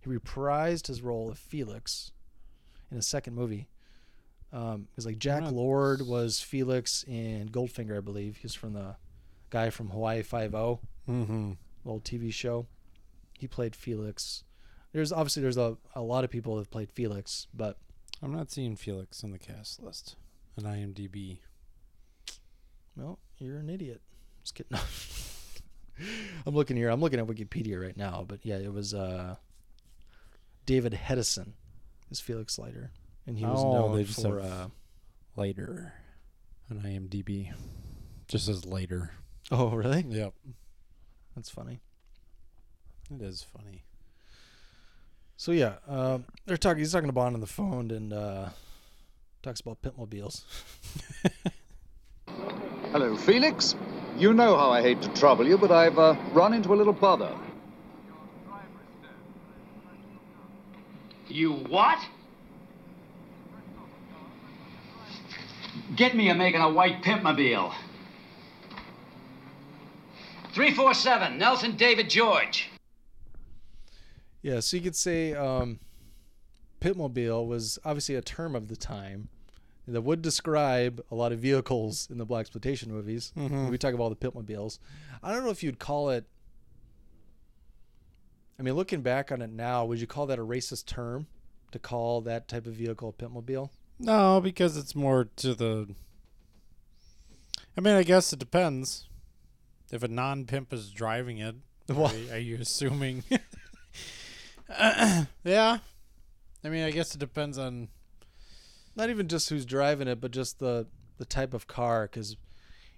He 0.00 0.10
reprised 0.10 0.88
his 0.88 1.02
role 1.02 1.30
of 1.30 1.38
Felix 1.38 2.10
in 2.90 2.98
a 2.98 3.02
second 3.02 3.34
movie. 3.36 3.68
Um, 4.52 4.88
it 4.90 4.96
was 4.96 5.06
like 5.06 5.20
Jack 5.20 5.44
Lord 5.52 6.02
was 6.02 6.40
Felix 6.40 7.04
in 7.06 7.48
Goldfinger, 7.50 7.96
I 7.96 8.00
believe. 8.00 8.38
He's 8.38 8.54
from 8.54 8.72
the 8.72 8.96
guy 9.50 9.70
from 9.70 9.90
Hawaii 9.90 10.22
Five 10.22 10.52
O 10.52 10.80
Mm-hmm. 11.08 11.52
old 11.84 12.02
TV 12.02 12.32
show. 12.32 12.66
He 13.38 13.46
played 13.46 13.76
Felix. 13.76 14.42
There's 14.92 15.12
obviously 15.12 15.42
there's 15.42 15.56
a, 15.56 15.76
a 15.94 16.02
lot 16.02 16.24
of 16.24 16.30
people 16.30 16.56
that 16.56 16.72
played 16.72 16.90
Felix, 16.90 17.46
but 17.54 17.76
I'm 18.20 18.32
not 18.34 18.50
seeing 18.50 18.74
Felix 18.74 19.22
on 19.22 19.30
the 19.30 19.38
cast 19.38 19.80
list 19.80 20.16
on 20.58 20.64
IMDb. 20.64 21.38
Well, 22.96 23.18
you're 23.38 23.58
an 23.58 23.68
idiot. 23.70 24.00
Just 24.42 24.54
kidding. 24.54 24.78
I'm 26.46 26.54
looking 26.54 26.76
here. 26.76 26.88
I'm 26.88 27.00
looking 27.00 27.18
at 27.20 27.26
Wikipedia 27.26 27.80
right 27.82 27.96
now, 27.96 28.24
but 28.26 28.40
yeah, 28.44 28.56
it 28.56 28.72
was 28.72 28.94
uh, 28.94 29.36
David 30.66 30.92
Hedison 30.92 31.52
is 32.10 32.20
Felix 32.20 32.58
Leiter, 32.58 32.90
and 33.26 33.38
he 33.38 33.44
was 33.44 33.62
Oh, 33.62 33.72
known 33.94 34.04
for 34.04 34.40
uh, 34.40 34.68
Later 35.36 35.92
on 36.70 36.78
IMDb. 36.80 37.52
Just 38.28 38.48
as 38.48 38.64
later. 38.64 39.12
oh 39.50 39.68
really? 39.70 40.04
Yep. 40.08 40.32
That's 41.34 41.50
funny. 41.50 41.80
It 43.14 43.22
is 43.22 43.42
funny. 43.56 43.84
So 45.36 45.52
yeah, 45.52 45.74
uh, 45.88 46.18
they're 46.46 46.56
talking. 46.56 46.78
He's 46.78 46.92
talking 46.92 47.08
to 47.08 47.12
Bond 47.12 47.34
on 47.34 47.40
the 47.40 47.46
phone 47.46 47.90
and 47.90 48.12
uh, 48.12 48.48
talks 49.42 49.60
about 49.60 49.82
pimpmobiles. 49.82 50.44
Hello, 52.98 53.14
Felix. 53.14 53.74
You 54.16 54.32
know 54.32 54.56
how 54.56 54.70
I 54.70 54.80
hate 54.80 55.02
to 55.02 55.10
trouble 55.10 55.46
you, 55.46 55.58
but 55.58 55.70
I've 55.70 55.98
uh, 55.98 56.16
run 56.32 56.54
into 56.54 56.72
a 56.72 56.76
little 56.76 56.94
bother. 56.94 57.30
You 61.28 61.52
what? 61.52 61.98
Get 65.94 66.16
me 66.16 66.30
a 66.30 66.34
making 66.34 66.62
a 66.62 66.72
white 66.72 67.02
pimpmobile. 67.02 67.74
347, 70.54 71.36
Nelson 71.36 71.76
David 71.76 72.08
George. 72.08 72.70
Yeah, 74.40 74.60
so 74.60 74.74
you 74.74 74.82
could 74.82 74.96
say 74.96 75.34
um, 75.34 75.80
pimpmobile 76.80 77.46
was 77.46 77.78
obviously 77.84 78.14
a 78.14 78.22
term 78.22 78.56
of 78.56 78.68
the 78.68 78.76
time 78.76 79.28
that 79.88 80.02
would 80.02 80.20
describe 80.22 81.00
a 81.10 81.14
lot 81.14 81.32
of 81.32 81.38
vehicles 81.38 82.08
in 82.10 82.18
the 82.18 82.26
blaxploitation 82.26 82.88
movies. 82.88 83.32
When 83.34 83.70
we 83.70 83.78
talk 83.78 83.94
about 83.94 84.04
all 84.04 84.10
the 84.10 84.16
pimpmobiles, 84.16 84.78
I 85.22 85.32
don't 85.32 85.44
know 85.44 85.50
if 85.50 85.62
you'd 85.62 85.78
call 85.78 86.10
it. 86.10 86.24
I 88.58 88.62
mean, 88.62 88.74
looking 88.74 89.02
back 89.02 89.30
on 89.30 89.42
it 89.42 89.50
now, 89.50 89.84
would 89.84 90.00
you 90.00 90.06
call 90.06 90.26
that 90.26 90.38
a 90.38 90.42
racist 90.44 90.86
term 90.86 91.26
to 91.72 91.78
call 91.78 92.20
that 92.22 92.48
type 92.48 92.66
of 92.66 92.72
vehicle 92.74 93.10
a 93.18 93.22
pimpmobile? 93.22 93.70
No, 93.98 94.40
because 94.40 94.76
it's 94.76 94.94
more 94.94 95.28
to 95.36 95.54
the. 95.54 95.94
I 97.76 97.80
mean, 97.80 97.94
I 97.94 98.02
guess 98.02 98.32
it 98.32 98.38
depends. 98.38 99.08
If 99.92 100.02
a 100.02 100.08
non 100.08 100.46
pimp 100.46 100.72
is 100.72 100.90
driving 100.90 101.38
it, 101.38 101.54
Well- 101.88 102.06
are, 102.30 102.34
are 102.34 102.38
you 102.38 102.58
assuming? 102.60 103.22
yeah. 104.70 105.78
I 106.64 106.68
mean, 106.68 106.82
I 106.84 106.90
guess 106.90 107.14
it 107.14 107.18
depends 107.18 107.58
on. 107.58 107.88
Not 108.96 109.10
even 109.10 109.28
just 109.28 109.48
who's 109.50 109.64
driving 109.66 110.08
it, 110.08 110.20
but 110.20 110.30
just 110.32 110.58
the 110.58 110.86
the 111.18 111.24
type 111.24 111.54
of 111.54 111.66
car, 111.66 112.08
because. 112.10 112.36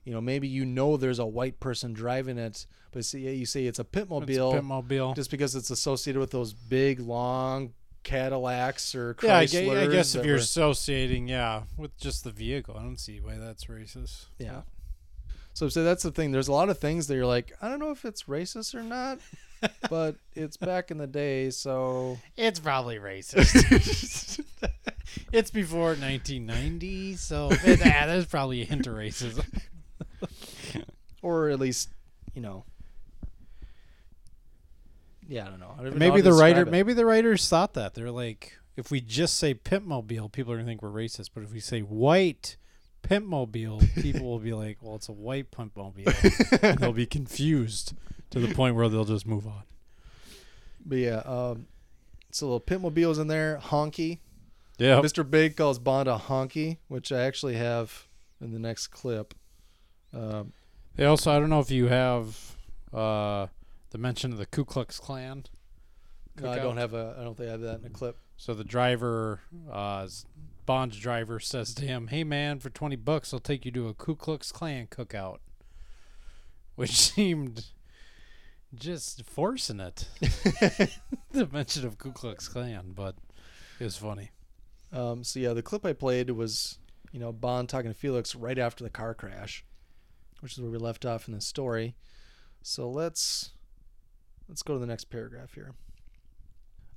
You 0.04 0.14
know, 0.14 0.22
maybe 0.22 0.48
you 0.48 0.64
know 0.64 0.96
there's 0.96 1.18
a 1.18 1.26
white 1.26 1.60
person 1.60 1.92
driving 1.92 2.38
it, 2.38 2.64
but 2.92 3.04
see, 3.04 3.28
you 3.28 3.44
say 3.44 3.66
it's 3.66 3.78
a 3.78 3.84
pimpmobile. 3.84 4.22
It's 4.30 4.38
a 4.38 4.40
pimpmobile. 4.62 5.14
just 5.14 5.30
because 5.30 5.54
it's 5.54 5.68
associated 5.68 6.18
with 6.18 6.30
those 6.30 6.54
big 6.54 6.98
long 6.98 7.74
Cadillacs 8.04 8.94
or 8.94 9.12
Chryslers. 9.14 9.52
yeah, 9.52 9.60
I, 9.60 9.64
gue- 9.66 9.76
I 9.82 9.86
guess 9.88 10.14
if 10.14 10.24
you're 10.24 10.36
were- 10.36 10.40
associating, 10.40 11.28
yeah, 11.28 11.64
with 11.76 11.94
just 11.98 12.24
the 12.24 12.30
vehicle, 12.30 12.74
I 12.78 12.84
don't 12.84 12.98
see 12.98 13.20
why 13.20 13.34
that's 13.36 13.66
racist. 13.66 14.26
yeah. 14.38 14.62
So, 15.52 15.68
so 15.68 15.84
that's 15.84 16.04
the 16.04 16.10
thing. 16.12 16.30
There's 16.32 16.48
a 16.48 16.52
lot 16.52 16.70
of 16.70 16.78
things 16.78 17.06
that 17.08 17.14
you're 17.14 17.26
like, 17.26 17.52
I 17.60 17.68
don't 17.68 17.80
know 17.80 17.90
if 17.90 18.06
it's 18.06 18.22
racist 18.22 18.74
or 18.74 18.82
not, 18.82 19.18
but 19.90 20.14
it's 20.34 20.56
back 20.56 20.90
in 20.90 20.96
the 20.96 21.06
day, 21.06 21.50
so 21.50 22.16
It's 22.34 22.60
probably 22.60 22.98
racist. 22.98 24.40
it's 25.32 25.50
before 25.50 25.88
1990, 25.88 27.16
so 27.16 27.50
yeah, 27.64 28.06
there's 28.06 28.26
probably 28.26 28.62
a 28.62 28.64
hint 28.64 28.86
of 28.86 28.94
racism. 28.94 29.44
or 31.22 31.48
at 31.48 31.58
least, 31.58 31.90
you 32.34 32.42
know. 32.42 32.64
Yeah, 35.26 35.46
I 35.46 35.50
don't 35.50 35.60
know. 35.60 35.74
I 35.74 35.78
don't 35.78 35.86
even 35.88 35.98
know 35.98 36.08
maybe 36.08 36.20
the 36.22 36.32
writer, 36.32 36.62
it. 36.62 36.70
maybe 36.70 36.94
the 36.94 37.04
writers 37.04 37.48
thought 37.48 37.74
that 37.74 37.94
they're 37.94 38.10
like, 38.10 38.58
if 38.76 38.90
we 38.90 39.00
just 39.00 39.36
say 39.36 39.54
pimpmobile, 39.54 40.32
people 40.32 40.52
are 40.52 40.56
gonna 40.56 40.66
think 40.66 40.82
we're 40.82 40.88
racist. 40.90 41.30
But 41.34 41.42
if 41.42 41.52
we 41.52 41.60
say 41.60 41.80
white 41.80 42.56
pimpmobile, 43.02 44.02
people 44.02 44.26
will 44.26 44.38
be 44.38 44.52
like, 44.52 44.78
well, 44.80 44.94
it's 44.96 45.08
a 45.08 45.12
white 45.12 45.50
pimpmobile. 45.50 46.62
And 46.62 46.78
they'll 46.78 46.92
be 46.92 47.06
confused 47.06 47.94
to 48.30 48.40
the 48.40 48.54
point 48.54 48.74
where 48.74 48.88
they'll 48.88 49.04
just 49.04 49.26
move 49.26 49.46
on. 49.46 49.62
But 50.84 50.98
yeah, 50.98 51.22
um, 51.24 51.66
so 52.30 52.46
little 52.46 52.60
pimpmobiles 52.60 53.18
in 53.18 53.28
there, 53.28 53.60
honky. 53.62 54.18
Yeah, 54.78 55.00
Mr. 55.00 55.28
Big 55.28 55.56
calls 55.56 55.78
Bond 55.78 56.08
a 56.08 56.16
honky, 56.16 56.78
which 56.86 57.10
I 57.12 57.22
actually 57.22 57.56
have 57.56 58.06
in 58.40 58.52
the 58.52 58.58
next 58.58 58.88
clip. 58.88 59.34
Um, 60.14 60.52
They 60.96 61.04
also, 61.04 61.32
I 61.32 61.40
don't 61.40 61.50
know 61.50 61.60
if 61.60 61.70
you 61.70 61.88
have 61.88 62.56
uh, 62.92 63.48
the 63.90 63.98
mention 63.98 64.32
of 64.32 64.38
the 64.38 64.46
Ku 64.46 64.64
Klux 64.64 64.98
Klan. 65.00 65.44
no, 66.40 66.50
I 66.50 66.58
don't 66.60 66.76
have 66.76 66.94
a. 66.94 67.16
I 67.18 67.24
don't 67.24 67.36
think 67.36 67.48
I 67.48 67.52
have 67.52 67.60
that 67.62 67.80
in 67.80 67.86
a 67.86 67.90
clip. 67.90 68.16
So 68.36 68.54
the 68.54 68.62
driver, 68.64 69.40
uh, 69.70 70.06
Bond's 70.64 70.96
driver, 70.98 71.40
says 71.40 71.74
to 71.74 71.84
him, 71.84 72.06
"Hey 72.06 72.22
man, 72.22 72.60
for 72.60 72.70
twenty 72.70 72.96
bucks, 72.96 73.34
I'll 73.34 73.40
take 73.40 73.64
you 73.64 73.72
to 73.72 73.88
a 73.88 73.94
Ku 73.94 74.14
Klux 74.14 74.52
Klan 74.52 74.86
cookout," 74.86 75.38
which 76.76 76.92
seemed 76.96 77.66
just 78.72 79.24
forcing 79.24 79.80
it. 79.80 80.06
the 81.32 81.48
mention 81.50 81.84
of 81.84 81.98
Ku 81.98 82.12
Klux 82.12 82.46
Klan, 82.46 82.92
but 82.94 83.16
it 83.80 83.84
was 83.84 83.96
funny. 83.96 84.30
Um, 84.92 85.24
so 85.24 85.40
yeah, 85.40 85.52
the 85.52 85.62
clip 85.62 85.84
I 85.84 85.92
played 85.92 86.30
was 86.30 86.78
you 87.12 87.20
know 87.20 87.32
Bond 87.32 87.68
talking 87.68 87.90
to 87.90 87.98
Felix 87.98 88.34
right 88.34 88.58
after 88.58 88.84
the 88.84 88.90
car 88.90 89.14
crash, 89.14 89.64
which 90.40 90.52
is 90.52 90.60
where 90.60 90.70
we 90.70 90.78
left 90.78 91.04
off 91.04 91.28
in 91.28 91.34
the 91.34 91.40
story. 91.40 91.94
So 92.62 92.88
let's 92.88 93.52
let's 94.48 94.62
go 94.62 94.74
to 94.74 94.80
the 94.80 94.86
next 94.86 95.04
paragraph 95.04 95.54
here. 95.54 95.74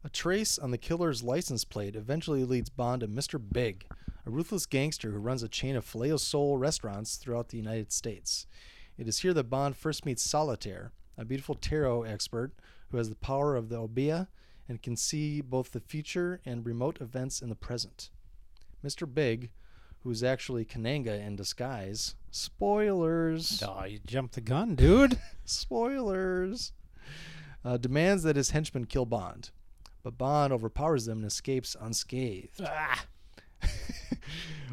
A 0.04 0.10
trace 0.10 0.58
on 0.58 0.72
the 0.72 0.80
killer's 0.80 1.22
license 1.22 1.64
plate 1.64 1.96
eventually 1.96 2.44
leads 2.44 2.70
Bond 2.70 3.02
to 3.02 3.08
Mr. 3.08 3.40
Big, 3.40 3.86
a 4.26 4.32
ruthless 4.32 4.66
gangster 4.66 5.12
who 5.12 5.20
runs 5.20 5.44
a 5.44 5.48
chain 5.48 5.76
of 5.76 5.86
filet 5.86 6.18
soul 6.18 6.58
restaurants 6.58 7.18
throughout 7.18 7.50
the 7.50 7.58
United 7.58 7.92
States. 7.92 8.48
It 8.98 9.08
is 9.08 9.20
here 9.20 9.34
that 9.34 9.50
Bond 9.50 9.76
first 9.76 10.06
meets 10.06 10.24
Solitaire, 10.24 10.92
a 11.18 11.26
beautiful 11.26 11.54
tarot 11.54 12.04
expert 12.04 12.52
who 12.90 12.98
has 12.98 13.10
the 13.10 13.16
power 13.16 13.56
of 13.56 13.70
the 13.70 13.78
Obeah 13.78 14.28
and 14.72 14.82
can 14.82 14.96
see 14.96 15.42
both 15.42 15.72
the 15.74 15.82
future 15.82 16.40
and 16.46 16.66
remote 16.66 17.02
events 17.02 17.42
in 17.42 17.50
the 17.50 17.56
present. 17.56 18.10
Mr. 18.84 19.12
Big, 19.12 19.50
who 20.02 20.10
is 20.10 20.24
actually 20.24 20.64
Kananga 20.64 21.20
in 21.22 21.36
disguise, 21.36 22.16
spoilers, 22.32 23.62
Oh, 23.68 23.84
you 23.84 24.00
jumped 24.06 24.36
the 24.36 24.42
gun, 24.42 24.76
dude. 24.76 25.20
spoilers, 25.46 26.72
uh, 27.66 27.76
demands 27.76 28.24
that 28.24 28.38
his 28.38 28.52
henchmen 28.52 28.86
kill 28.86 29.06
Bond. 29.06 29.52
But 30.04 30.18
Bond 30.18 30.54
overpowers 30.54 31.06
them 31.06 31.18
and 31.20 31.28
escapes 31.28 31.76
unscathed. 31.80 32.62
ah. 32.66 33.06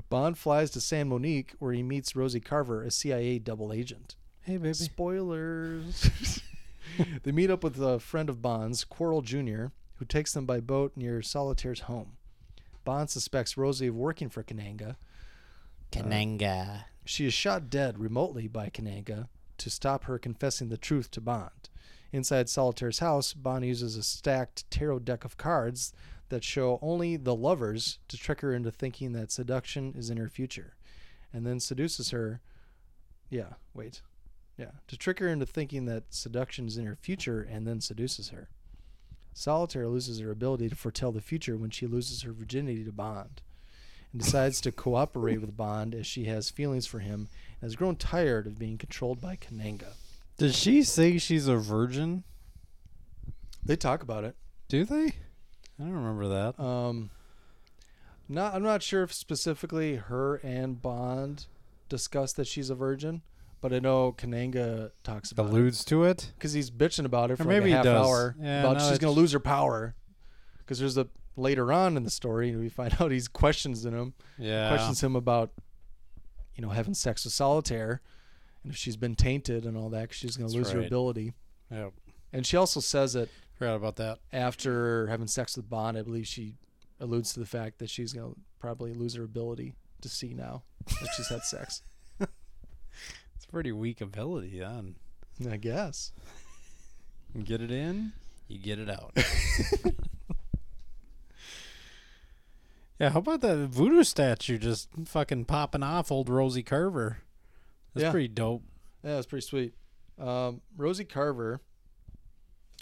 Bond 0.09 0.39
flies 0.39 0.71
to 0.71 0.81
San 0.81 1.09
Monique 1.09 1.55
where 1.59 1.73
he 1.73 1.83
meets 1.83 2.15
Rosie 2.15 2.39
Carver, 2.41 2.85
a 2.85 2.91
CIA 2.93 3.41
double 3.41 3.73
agent. 3.73 4.15
Hey 4.43 4.59
baby. 4.59 4.75
Spoilers. 4.75 6.41
they 7.25 7.33
meet 7.33 7.51
up 7.51 7.65
with 7.65 7.83
a 7.83 7.99
friend 7.99 8.31
of 8.31 8.41
Bond's, 8.41 8.85
Quarrel 8.85 9.23
Jr., 9.23 9.67
who 9.99 10.05
takes 10.05 10.33
them 10.33 10.47
by 10.47 10.61
boat 10.61 10.93
near 10.97 11.23
Solitaire's 11.23 11.81
home. 11.81 12.13
Bond 12.85 13.11
suspects 13.11 13.57
Rosie 13.57 13.89
of 13.89 13.95
working 13.95 14.29
for 14.29 14.43
Kananga. 14.43 14.97
Kananga. 15.93 16.69
Uh, 16.69 16.83
she 17.05 17.27
is 17.27 17.35
shot 17.35 17.71
dead 17.71 17.99
remotely 17.99 18.49
by 18.49 18.69
Kananga 18.69 19.29
to 19.59 19.71
stop 19.71 20.05
her 20.05 20.19
confessing 20.19 20.69
the 20.69 20.77
truth 20.77 21.11
to 21.13 21.21
Bond. 21.21 21.69
Inside 22.13 22.49
Solitaire's 22.49 23.01
house, 23.01 23.35
Bond 23.35 23.65
uses 23.65 23.97
a 23.97 24.03
stacked 24.03 24.71
tarot 24.71 25.01
deck 25.01 25.25
of 25.25 25.37
cards 25.37 25.93
that 26.29 26.45
show 26.45 26.79
only 26.81 27.17
the 27.17 27.35
lovers 27.35 27.99
to 28.09 28.17
trick 28.17 28.41
her 28.41 28.55
into 28.55 28.71
thinking 28.71 29.13
that 29.13 29.33
seduction 29.33 29.95
is 29.97 30.11
in 30.11 30.17
her 30.17 30.29
future, 30.29 30.75
and 31.33 31.47
then 31.47 31.61
seduces 31.61 32.11
her. 32.11 32.41
Yeah, 33.31 33.55
wait. 33.75 34.03
Yeah, 34.57 34.73
to 34.89 34.97
trick 34.97 35.19
her 35.21 35.29
into 35.29 35.47
thinking 35.47 35.85
that 35.87 36.05
seduction 36.11 36.67
is 36.67 36.77
in 36.77 36.87
her 36.87 36.97
future 36.97 37.43
and 37.43 37.67
then 37.67 37.81
seduces 37.81 38.31
her. 38.31 38.49
Solitaire 39.39 39.87
loses 39.87 40.19
her 40.19 40.33
ability 40.33 40.69
to 40.69 40.75
foretell 40.75 41.13
the 41.13 41.21
future 41.21 41.57
when 41.57 41.71
she 41.71 41.87
loses 41.87 42.23
her 42.23 42.33
virginity 42.33 42.83
to 42.83 42.91
Bond. 42.91 43.41
and 44.13 44.21
decides 44.21 44.61
to 44.63 44.73
cooperate 44.73 45.41
with 45.41 45.57
Bond 45.57 45.95
as 45.95 46.09
she 46.09 46.25
has 46.25 46.51
feelings 46.51 46.87
for 46.87 46.99
him 46.99 47.29
and 47.61 47.69
has 47.69 47.77
grown 47.77 47.95
tired 47.95 48.49
of 48.49 48.59
being 48.59 48.79
controlled 48.79 49.21
by 49.21 49.37
Kananga. 49.37 49.93
Does 50.39 50.57
she 50.57 50.83
say 50.83 51.19
she's 51.19 51.47
a 51.47 51.57
virgin? 51.57 52.25
They 53.65 53.77
talk 53.77 54.03
about 54.03 54.25
it. 54.25 54.35
Do 54.67 54.85
they? 54.85 55.07
I 55.07 55.85
don't 55.85 55.93
remember 55.93 56.27
that. 56.27 56.61
Um, 56.61 57.11
not 58.29 58.55
I'm 58.55 58.65
not 58.65 58.83
sure 58.83 59.05
if 59.05 59.13
specifically 59.13 59.97
her 59.97 60.37
and 60.37 60.83
Bond 60.83 61.47
discuss 61.89 62.33
that 62.33 62.49
she's 62.49 62.71
a 62.71 62.75
virgin, 62.75 63.23
but 63.61 63.73
I 63.73 63.79
know 63.79 64.13
Kananga 64.13 64.91
talks 65.03 65.33
about 65.33 65.47
Alludes 65.51 65.85
to 65.87 66.05
it. 66.05 66.33
because 66.37 66.53
he's 66.53 66.71
bitching 66.71 67.05
about 67.05 67.31
it 67.31 67.37
for 67.37 67.43
Or 67.43 67.47
like 67.47 67.57
maybe 67.61 67.73
a 67.73 67.77
half 67.77 67.85
does. 67.85 68.07
hour 68.07 68.37
Yeah, 68.41 68.61
about 68.61 68.79
no, 68.79 68.89
she's 68.89 68.99
gonna 68.99 69.13
lose 69.13 69.33
her 69.33 69.41
power. 69.41 69.95
Because 70.59 70.79
there's 70.79 70.97
a 70.99 71.09
later 71.37 71.73
on 71.73 71.97
in 71.97 72.03
the 72.05 72.11
story 72.11 72.55
we 72.57 72.69
find 72.69 72.95
out 73.01 73.11
he's 73.11 73.29
questions 73.29 73.85
in 73.85 73.95
him 73.95 74.15
Yeah. 74.39 74.69
questions 74.69 75.03
him 75.03 75.15
about 75.17 75.51
you 76.57 76.63
know 76.63 76.71
having 76.71 76.95
sex 76.95 77.25
with 77.25 77.33
solitaire 77.33 78.01
and 78.65 78.73
if 78.73 78.77
she's 78.79 78.97
been 78.97 79.15
tainted 79.15 79.65
and 79.65 79.77
all 79.77 79.89
that 79.91 80.09
'cause 80.11 80.17
she's 80.17 80.37
gonna 80.37 80.49
That's 80.49 80.57
lose 80.57 80.71
her 80.73 80.79
right. 80.79 80.87
ability. 80.87 81.33
Yep. 81.71 81.93
And 82.33 82.47
she 82.47 82.57
also 82.57 82.81
says 82.81 83.15
it 83.15 83.31
Forgot 83.55 83.77
about 83.77 83.97
that. 83.97 84.19
after 84.33 85.07
having 85.09 85.27
sex 85.27 85.57
with 85.57 85.69
Bond. 85.71 85.97
I 85.97 86.03
believe 86.03 86.27
she 86.27 86.57
alludes 87.01 87.33
to 87.35 87.41
the 87.41 87.47
fact 87.47 87.79
that 87.79 87.89
she's 87.91 88.13
gonna 88.13 88.35
probably 88.59 88.93
lose 88.93 89.15
her 89.15 89.23
ability 89.25 89.75
to 90.01 90.09
see 90.09 90.35
now 90.35 90.63
that 90.87 91.09
she's 91.17 91.29
had 91.29 91.43
sex. 91.43 91.83
Pretty 93.51 93.73
weak 93.73 94.01
ability 94.01 94.59
then. 94.61 94.97
I 95.51 95.57
guess. 95.57 96.13
You 97.35 97.43
get 97.43 97.61
it 97.61 97.71
in, 97.71 98.13
you 98.49 98.59
get 98.59 98.79
it 98.79 98.91
out. 98.91 99.13
yeah, 102.99 103.11
how 103.11 103.21
about 103.21 103.41
that 103.43 103.57
voodoo 103.69 104.03
statue 104.03 104.59
just 104.59 104.89
fucking 105.05 105.45
popping 105.45 105.83
off 105.83 106.11
old 106.11 106.29
Rosie 106.29 106.63
Carver? 106.65 107.19
That's 107.95 108.05
Yeah. 108.05 108.11
pretty 108.11 108.29
dope. 108.29 108.65
Yeah, 109.05 109.19
it's 109.19 109.27
pretty 109.27 109.47
sweet. 109.47 109.75
Um, 110.19 110.61
Rosie 110.77 111.05
Carver. 111.05 111.61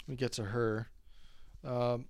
We 0.07 0.15
get 0.15 0.31
to 0.33 0.45
her. 0.45 0.89
Um, 1.63 2.05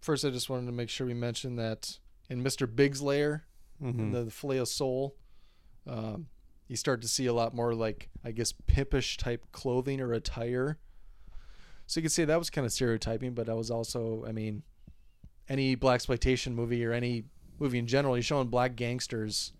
first, 0.00 0.24
I 0.24 0.30
just 0.30 0.48
wanted 0.48 0.66
to 0.66 0.72
make 0.72 0.90
sure 0.90 1.06
we 1.06 1.14
mention 1.14 1.56
that 1.56 1.98
in 2.30 2.44
Mr. 2.44 2.72
Big's 2.72 3.02
lair, 3.02 3.44
Mm-hmm. 3.82 3.98
in 4.00 4.10
the, 4.12 4.24
the 4.24 4.30
Filet 4.30 4.58
of 4.58 4.68
Soul, 4.68 5.16
um, 5.88 6.28
you 6.68 6.76
start 6.76 7.02
to 7.02 7.08
see 7.08 7.26
a 7.26 7.32
lot 7.32 7.54
more 7.54 7.74
like 7.74 8.08
I 8.24 8.30
guess 8.32 8.52
pimpish 8.66 9.16
type 9.16 9.44
clothing 9.52 10.00
or 10.00 10.12
attire. 10.12 10.78
So 11.86 12.00
you 12.00 12.02
could 12.02 12.12
say 12.12 12.24
that 12.24 12.38
was 12.38 12.48
kind 12.50 12.64
of 12.64 12.72
stereotyping, 12.72 13.34
but 13.34 13.46
that 13.46 13.56
was 13.56 13.70
also, 13.70 14.24
I 14.26 14.32
mean, 14.32 14.62
any 15.48 15.76
blaxploitation 15.76 16.54
movie 16.54 16.82
or 16.84 16.92
any 16.92 17.24
movie 17.58 17.78
in 17.78 17.86
general, 17.86 18.16
you're 18.16 18.22
showing 18.22 18.48
black 18.48 18.74
gangsters 18.76 19.52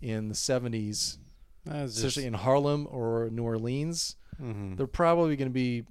in 0.00 0.28
the 0.28 0.34
'70s, 0.34 1.18
That's 1.64 1.96
especially 1.96 2.22
just, 2.24 2.26
in 2.26 2.34
Harlem 2.34 2.88
or 2.90 3.28
New 3.30 3.44
Orleans. 3.44 4.16
Mhm. 4.42 4.76
They're 4.76 4.88
probably 4.88 5.36
going 5.36 5.48
to 5.48 5.54
be 5.54 5.84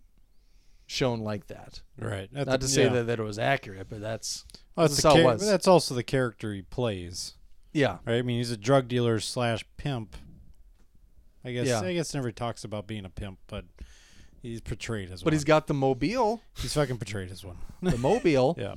shown 0.86 1.22
like 1.22 1.48
that. 1.48 1.82
right. 1.98 2.28
That's 2.34 2.46
Not 2.46 2.60
the- 2.60 2.68
to 2.68 2.72
say 2.74 2.84
yeah. 2.84 2.90
that, 2.94 3.04
that 3.08 3.20
it 3.20 3.24
was 3.24 3.40
accurate, 3.40 3.88
but 3.90 4.02
that's 4.02 4.44
Well, 4.76 4.86
that's 4.88 5.02
that's, 5.02 5.04
the 5.04 5.10
how 5.10 5.16
it 5.16 5.24
char- 5.24 5.34
was. 5.34 5.48
that's 5.48 5.68
also 5.68 5.96
the 5.96 6.04
character 6.04 6.54
he 6.54 6.62
plays, 6.64 7.36
yeah, 7.72 8.00
right? 8.06 8.18
I 8.18 8.22
mean, 8.22 8.38
he's 8.40 8.52
a 8.52 8.58
drug 8.58 8.90
dealer 8.90 9.22
slash 9.22 9.64
pimp. 9.78 10.18
I 11.46 11.52
guess 11.52 11.68
Yeah. 11.68 11.82
I 11.82 11.94
guess 11.94 12.14
never 12.14 12.32
talks 12.32 12.64
about 12.64 12.88
being 12.88 13.06
a 13.06 13.10
pimp, 13.10 13.40
but 13.48 13.66
he's 14.42 14.62
portrayed 14.62 15.12
as 15.12 15.22
but 15.22 15.28
one. 15.28 15.34
he's 15.34 15.44
got 15.44 15.68
the 15.68 15.74
mobile, 15.74 16.42
he's 16.58 16.74
fucking 16.74 16.98
portrayed 16.98 17.32
as 17.32 17.44
one. 17.44 17.58
the 17.82 17.98
mobile. 17.98 18.56
yeah. 18.60 18.76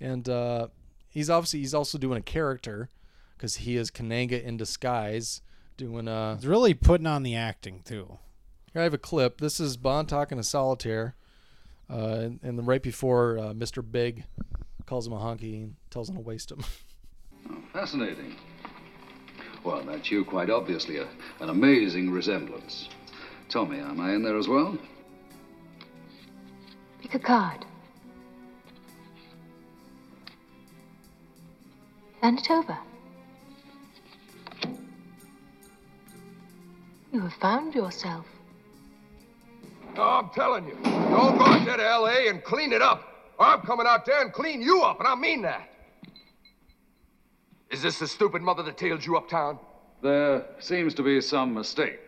and 0.00 0.28
uh, 0.28 0.68
he's 1.08 1.28
obviously 1.30 1.60
he's 1.60 1.74
also 1.74 1.98
doing 1.98 2.18
a 2.18 2.22
character 2.22 2.88
because 3.36 3.56
he 3.56 3.76
is 3.76 3.90
Kananga 3.90 4.42
in 4.42 4.56
disguise 4.56 5.42
doing 5.76 6.08
uh 6.08 6.36
He's 6.36 6.46
really 6.46 6.74
putting 6.74 7.06
on 7.06 7.22
the 7.22 7.34
acting 7.36 7.80
too. 7.84 8.18
here 8.72 8.80
I 8.80 8.84
have 8.84 8.94
a 8.94 8.98
clip 8.98 9.40
this 9.40 9.58
is 9.60 9.76
Bond 9.76 10.08
talking 10.08 10.36
to 10.38 10.44
Solitaire 10.44 11.14
uh, 11.90 11.96
and, 12.20 12.40
and 12.42 12.58
then 12.58 12.66
right 12.66 12.82
before 12.82 13.38
uh, 13.38 13.42
Mr. 13.54 13.82
Big 13.88 14.24
calls 14.86 15.06
him 15.06 15.12
a 15.12 15.18
honky 15.18 15.62
and 15.62 15.76
tells 15.90 16.08
him 16.08 16.16
to 16.16 16.20
waste 16.20 16.50
him 16.52 16.62
Fascinating. 17.72 18.36
Well, 19.64 19.82
that's 19.84 20.10
you, 20.10 20.24
quite 20.24 20.50
obviously. 20.50 20.98
A, 20.98 21.08
an 21.40 21.50
amazing 21.50 22.10
resemblance. 22.10 22.88
Tell 23.48 23.66
me, 23.66 23.78
am 23.78 24.00
I 24.00 24.14
in 24.14 24.22
there 24.22 24.38
as 24.38 24.48
well? 24.48 24.78
Pick 27.02 27.14
a 27.14 27.18
card. 27.18 27.64
Hand 32.22 32.38
it 32.38 32.50
over. 32.50 32.78
You 37.12 37.20
have 37.20 37.32
found 37.34 37.74
yourself. 37.74 38.26
No, 39.96 40.02
I'm 40.02 40.30
telling 40.30 40.68
you. 40.68 40.74
Don't 40.84 41.36
go 41.36 41.44
out 41.44 41.64
there 41.64 41.76
to 41.76 41.84
L.A. 41.84 42.28
and 42.28 42.44
clean 42.44 42.72
it 42.72 42.82
up. 42.82 43.02
Or 43.38 43.46
I'm 43.46 43.62
coming 43.62 43.86
out 43.86 44.06
there 44.06 44.22
and 44.22 44.32
clean 44.32 44.62
you 44.62 44.82
up, 44.82 45.00
and 45.00 45.08
I 45.08 45.14
mean 45.14 45.42
that. 45.42 45.69
Is 47.70 47.82
this 47.82 48.00
the 48.00 48.08
stupid 48.08 48.42
mother 48.42 48.64
that 48.64 48.76
tailed 48.76 49.06
you 49.06 49.16
uptown? 49.16 49.56
There 50.02 50.44
seems 50.58 50.92
to 50.94 51.04
be 51.04 51.20
some 51.20 51.54
mistake. 51.54 52.00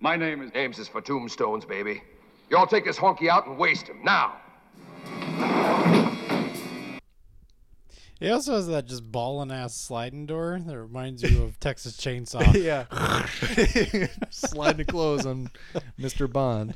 My 0.00 0.16
name 0.16 0.40
is. 0.40 0.50
Ames 0.54 0.78
is 0.78 0.88
for 0.88 1.02
tombstones, 1.02 1.66
baby. 1.66 2.02
You 2.48 2.56
all 2.56 2.66
take 2.66 2.86
this 2.86 2.96
honky 2.96 3.28
out 3.28 3.46
and 3.46 3.58
waste 3.58 3.88
him, 3.88 4.02
now. 4.02 4.36
He 8.18 8.30
also 8.30 8.54
has 8.54 8.66
that 8.68 8.86
just 8.86 9.12
ballin' 9.12 9.50
ass 9.50 9.74
sliding 9.74 10.24
door 10.24 10.58
that 10.58 10.78
reminds 10.78 11.22
you 11.22 11.42
of 11.42 11.60
Texas 11.60 11.96
Chainsaw. 11.98 12.54
yeah 12.54 12.86
sliding 14.30 14.78
to 14.78 14.84
close 14.84 15.24
on 15.24 15.50
Mr. 16.00 16.30
Bond 16.30 16.74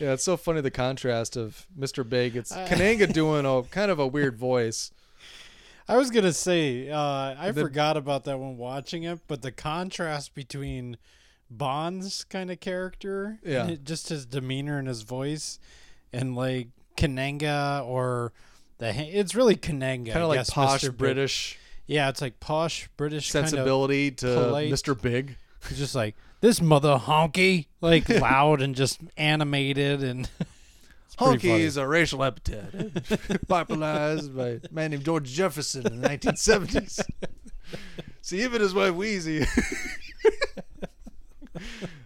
yeah 0.00 0.12
it's 0.14 0.24
so 0.24 0.36
funny 0.36 0.60
the 0.60 0.72
contrast 0.72 1.36
of 1.36 1.68
Mr. 1.78 2.08
Big 2.08 2.34
it's 2.34 2.50
uh, 2.50 2.66
Kananga 2.66 3.12
doing 3.12 3.46
a 3.46 3.62
kind 3.70 3.92
of 3.92 4.00
a 4.00 4.06
weird 4.08 4.36
voice 4.36 4.90
I 5.88 5.96
was 5.96 6.10
gonna 6.10 6.32
say 6.32 6.88
uh, 6.90 6.98
I 7.38 7.50
The- 7.52 7.60
forgot 7.62 7.96
about 7.96 8.24
that 8.24 8.38
when 8.38 8.56
watching 8.56 9.02
it, 9.02 9.20
but 9.26 9.42
the 9.42 9.52
contrast 9.52 10.34
between 10.34 10.96
Bond's 11.50 12.24
kind 12.24 12.50
of 12.50 12.60
character, 12.60 13.38
Yeah. 13.44 13.62
and 13.62 13.70
it- 13.70 13.84
just 13.84 14.08
his 14.08 14.24
demeanor 14.26 14.78
and 14.78 14.88
his 14.88 15.02
voice, 15.02 15.58
and 16.12 16.34
like 16.34 16.68
Kananga 16.96 17.84
or 17.84 18.32
the 18.78 18.88
it's 18.88 19.34
really 19.34 19.56
Kananga, 19.56 20.12
kind 20.12 20.22
of 20.22 20.28
like 20.28 20.38
guess, 20.40 20.50
posh 20.50 20.82
Mr. 20.82 20.96
British 20.96 21.58
Yeah, 21.86 22.08
it's 22.08 22.22
like 22.22 22.40
posh 22.40 22.88
British 22.96 23.30
kind 23.30 23.44
of 23.44 23.50
sensibility 23.50 24.10
to 24.10 24.26
polite. 24.26 24.72
Mr. 24.72 25.00
Big 25.00 25.36
He's 25.68 25.78
just 25.78 25.94
like 25.94 26.14
this 26.40 26.60
mother 26.62 26.96
honky, 26.98 27.66
like 27.80 28.08
loud 28.08 28.60
and 28.62 28.74
just 28.74 29.00
animated 29.16 30.02
and. 30.02 30.28
it's 31.14 31.22
Honky 31.22 31.50
funny. 31.50 31.62
is 31.62 31.76
a 31.76 31.86
racial 31.86 32.22
epithet 32.24 33.46
popularized 33.48 34.36
by 34.36 34.48
a 34.48 34.60
man 34.70 34.90
named 34.90 35.04
George 35.04 35.30
Jefferson 35.32 35.86
in 35.86 36.00
the 36.00 36.08
1970s. 36.08 37.00
See, 38.22 38.42
even 38.42 38.60
his 38.60 38.74
wife 38.74 38.94
Wheezy. 38.94 39.42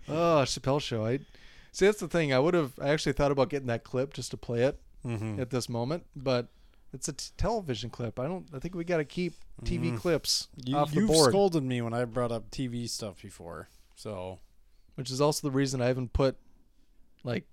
oh, 0.09 0.43
Chappelle 0.45 0.81
Show. 0.81 1.05
I 1.07 1.19
see. 1.73 1.87
That's 1.87 2.01
the 2.01 2.09
thing. 2.09 2.33
I 2.33 2.39
would 2.39 2.55
have. 2.55 2.73
I 2.81 2.89
actually 2.91 3.13
thought 3.13 3.31
about 3.33 3.49
getting 3.51 3.69
that 3.69 3.85
clip 3.85 4.13
just 4.15 4.31
to 4.33 4.37
play 4.37 4.63
it 4.63 4.79
Mhm. 5.05 5.39
at 5.41 5.51
this 5.51 5.69
moment, 5.69 6.05
but 6.17 6.49
it's 6.93 7.09
a 7.09 7.13
t- 7.13 7.31
television 7.37 7.91
clip. 7.91 8.19
I 8.19 8.25
don't. 8.27 8.47
I 8.53 8.59
think 8.59 8.75
we 8.75 8.85
got 8.85 8.97
to 8.99 9.05
keep 9.05 9.35
TV 9.65 9.97
clips 9.97 10.49
You, 10.65 10.77
off 10.77 10.91
the 10.93 11.01
you've 11.01 11.09
board, 11.09 11.31
scolded 11.31 11.63
me 11.63 11.81
when 11.83 11.95
I 11.95 12.05
brought 12.05 12.33
up 12.33 12.51
TV 12.51 12.89
stuff 12.89 13.23
before, 13.23 13.69
so 13.97 14.39
which 14.97 15.11
is 15.11 15.21
also 15.21 15.47
the 15.49 15.53
reason 15.53 15.81
I 15.81 15.87
haven't 15.87 16.13
put 16.13 16.37
like 17.25 17.45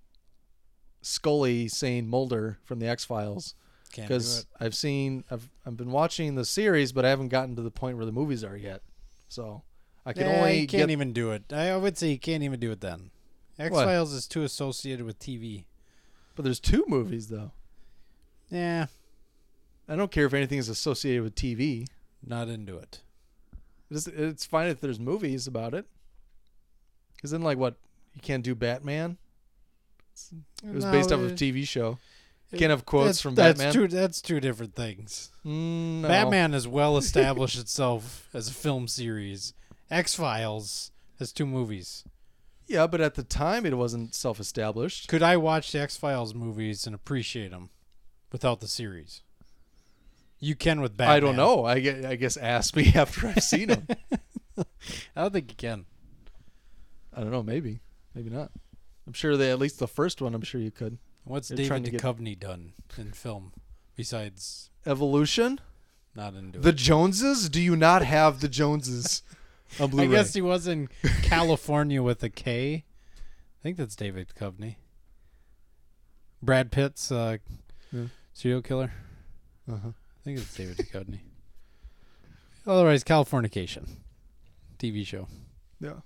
Scully 1.05 1.67
saying 1.67 2.07
Mulder 2.07 2.57
from 2.63 2.79
the 2.79 2.87
X 2.87 3.05
Files. 3.05 3.55
because. 3.95 4.45
I've 4.59 4.75
seen 4.75 5.23
I've 5.29 5.49
I've 5.65 5.77
been 5.77 5.91
watching 5.91 6.35
the 6.35 6.45
series, 6.45 6.91
but 6.91 7.05
I 7.05 7.09
haven't 7.09 7.29
gotten 7.29 7.55
to 7.55 7.61
the 7.61 7.71
point 7.71 7.97
where 7.97 8.05
the 8.05 8.11
movies 8.11 8.43
are 8.43 8.57
yet. 8.57 8.81
So 9.29 9.63
I 10.05 10.13
can 10.13 10.27
only 10.27 10.59
you 10.59 10.67
can't 10.67 10.87
get, 10.87 10.89
even 10.91 11.13
do 11.13 11.31
it. 11.31 11.51
I 11.53 11.75
would 11.77 11.97
say 11.97 12.09
you 12.09 12.19
can't 12.19 12.43
even 12.43 12.59
do 12.59 12.71
it 12.71 12.81
then. 12.81 13.11
X 13.57 13.73
Files 13.73 14.13
is 14.13 14.27
too 14.27 14.43
associated 14.43 15.05
with 15.05 15.19
TV. 15.19 15.65
but 16.35 16.43
there's 16.43 16.59
two 16.59 16.83
movies 16.87 17.27
though. 17.27 17.51
Yeah, 18.49 18.87
I 19.87 19.95
don't 19.95 20.11
care 20.11 20.25
if 20.25 20.33
anything 20.33 20.57
is 20.57 20.69
associated 20.69 21.23
with 21.23 21.35
TV. 21.35 21.87
not 22.25 22.47
into 22.47 22.77
it. 22.77 23.01
It's, 23.91 24.07
it's 24.07 24.45
fine 24.45 24.67
if 24.67 24.81
there's 24.81 24.99
movies 24.99 25.47
about 25.47 25.73
it. 25.73 25.85
Because 27.15 27.31
then, 27.31 27.41
like, 27.41 27.57
what 27.57 27.75
you 28.13 28.21
can't 28.21 28.43
do 28.43 28.55
Batman. 28.55 29.17
It 30.63 30.73
was 30.73 30.85
based 30.85 31.11
off 31.11 31.19
of 31.19 31.31
a 31.31 31.35
TV 31.35 31.67
show. 31.67 31.97
Can't 32.51 32.69
have 32.69 32.85
quotes 32.85 33.07
that's, 33.07 33.21
from 33.21 33.35
that's 33.35 33.59
Batman. 33.59 33.73
Two, 33.73 33.87
that's 33.87 34.21
two 34.21 34.39
different 34.39 34.75
things. 34.75 35.31
Mm, 35.45 36.01
no. 36.01 36.07
Batman 36.07 36.53
has 36.53 36.67
well 36.67 36.97
established 36.97 37.59
itself 37.59 38.29
as 38.33 38.47
a 38.47 38.53
film 38.53 38.87
series. 38.87 39.53
X 39.91 40.15
Files 40.15 40.91
has 41.19 41.31
two 41.31 41.45
movies. 41.45 42.03
Yeah, 42.67 42.87
but 42.87 43.01
at 43.01 43.15
the 43.15 43.23
time 43.23 43.65
it 43.65 43.77
wasn't 43.77 44.15
self-established. 44.15 45.07
Could 45.07 45.21
I 45.21 45.37
watch 45.37 45.71
the 45.71 45.81
X 45.81 45.97
Files 45.97 46.33
movies 46.33 46.85
and 46.85 46.95
appreciate 46.95 47.51
them 47.51 47.69
without 48.31 48.59
the 48.59 48.67
series? 48.67 49.21
You 50.39 50.55
can 50.55 50.81
with 50.81 50.97
Batman. 50.97 51.15
I 51.15 51.19
don't 51.19 51.35
know. 51.35 51.65
I 51.65 51.79
guess, 51.79 52.05
I 52.05 52.15
guess 52.15 52.37
ask 52.37 52.75
me 52.75 52.91
after 52.95 53.27
I've 53.27 53.43
seen 53.43 53.69
him. 53.69 53.87
I 54.57 55.21
don't 55.21 55.33
think 55.33 55.51
you 55.51 55.55
can. 55.55 55.85
I 57.13 57.21
don't 57.21 57.31
know. 57.31 57.43
Maybe, 57.43 57.81
maybe 58.13 58.29
not. 58.29 58.51
I'm 59.07 59.13
sure 59.13 59.37
they 59.37 59.51
at 59.51 59.59
least 59.59 59.79
the 59.79 59.87
first 59.87 60.21
one. 60.21 60.33
I'm 60.35 60.41
sure 60.41 60.59
you 60.61 60.71
could. 60.71 60.97
What's 61.23 61.47
They're 61.49 61.57
David 61.57 61.85
to 61.85 61.91
get- 61.91 62.01
Duchovny 62.01 62.39
done 62.39 62.73
in 62.97 63.11
film 63.11 63.53
besides 63.95 64.69
Evolution. 64.85 65.59
not 66.15 66.33
into 66.35 66.59
The 66.59 66.69
it? 66.69 66.75
Joneses? 66.75 67.49
Do 67.49 67.61
you 67.61 67.75
not 67.75 68.03
have 68.03 68.41
the 68.41 68.47
Joneses 68.47 69.23
on 69.79 69.99
I 69.99 70.05
guess 70.07 70.33
he 70.33 70.41
was 70.41 70.67
in 70.67 70.89
California 71.23 72.01
with 72.03 72.21
a 72.23 72.29
K. 72.29 72.83
I 72.83 73.63
think 73.63 73.77
that's 73.77 73.95
David 73.95 74.27
Duchovny. 74.35 74.75
Brad 76.41 76.71
Pitt's 76.71 77.11
uh, 77.11 77.37
Yeah. 77.91 78.05
serial 78.33 78.61
killer. 78.61 78.91
Uh-huh. 79.71 79.89
I 79.89 80.23
think 80.23 80.37
it's 80.39 80.53
David 80.55 80.77
Duchovny. 80.77 81.19
Otherwise, 82.67 83.03
Californication, 83.03 83.87
TV 84.79 85.05
show. 85.05 85.27
Yeah. 85.79 86.01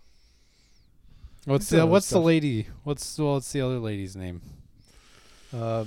What's 1.46 1.70
the 1.70 1.86
What's 1.86 2.10
the 2.10 2.20
lady? 2.20 2.68
What's 2.84 3.18
well, 3.18 3.34
what's 3.34 3.52
the 3.52 3.62
other 3.62 3.80
lady's 3.80 4.16
name? 4.16 4.42
Uh, 5.54 5.86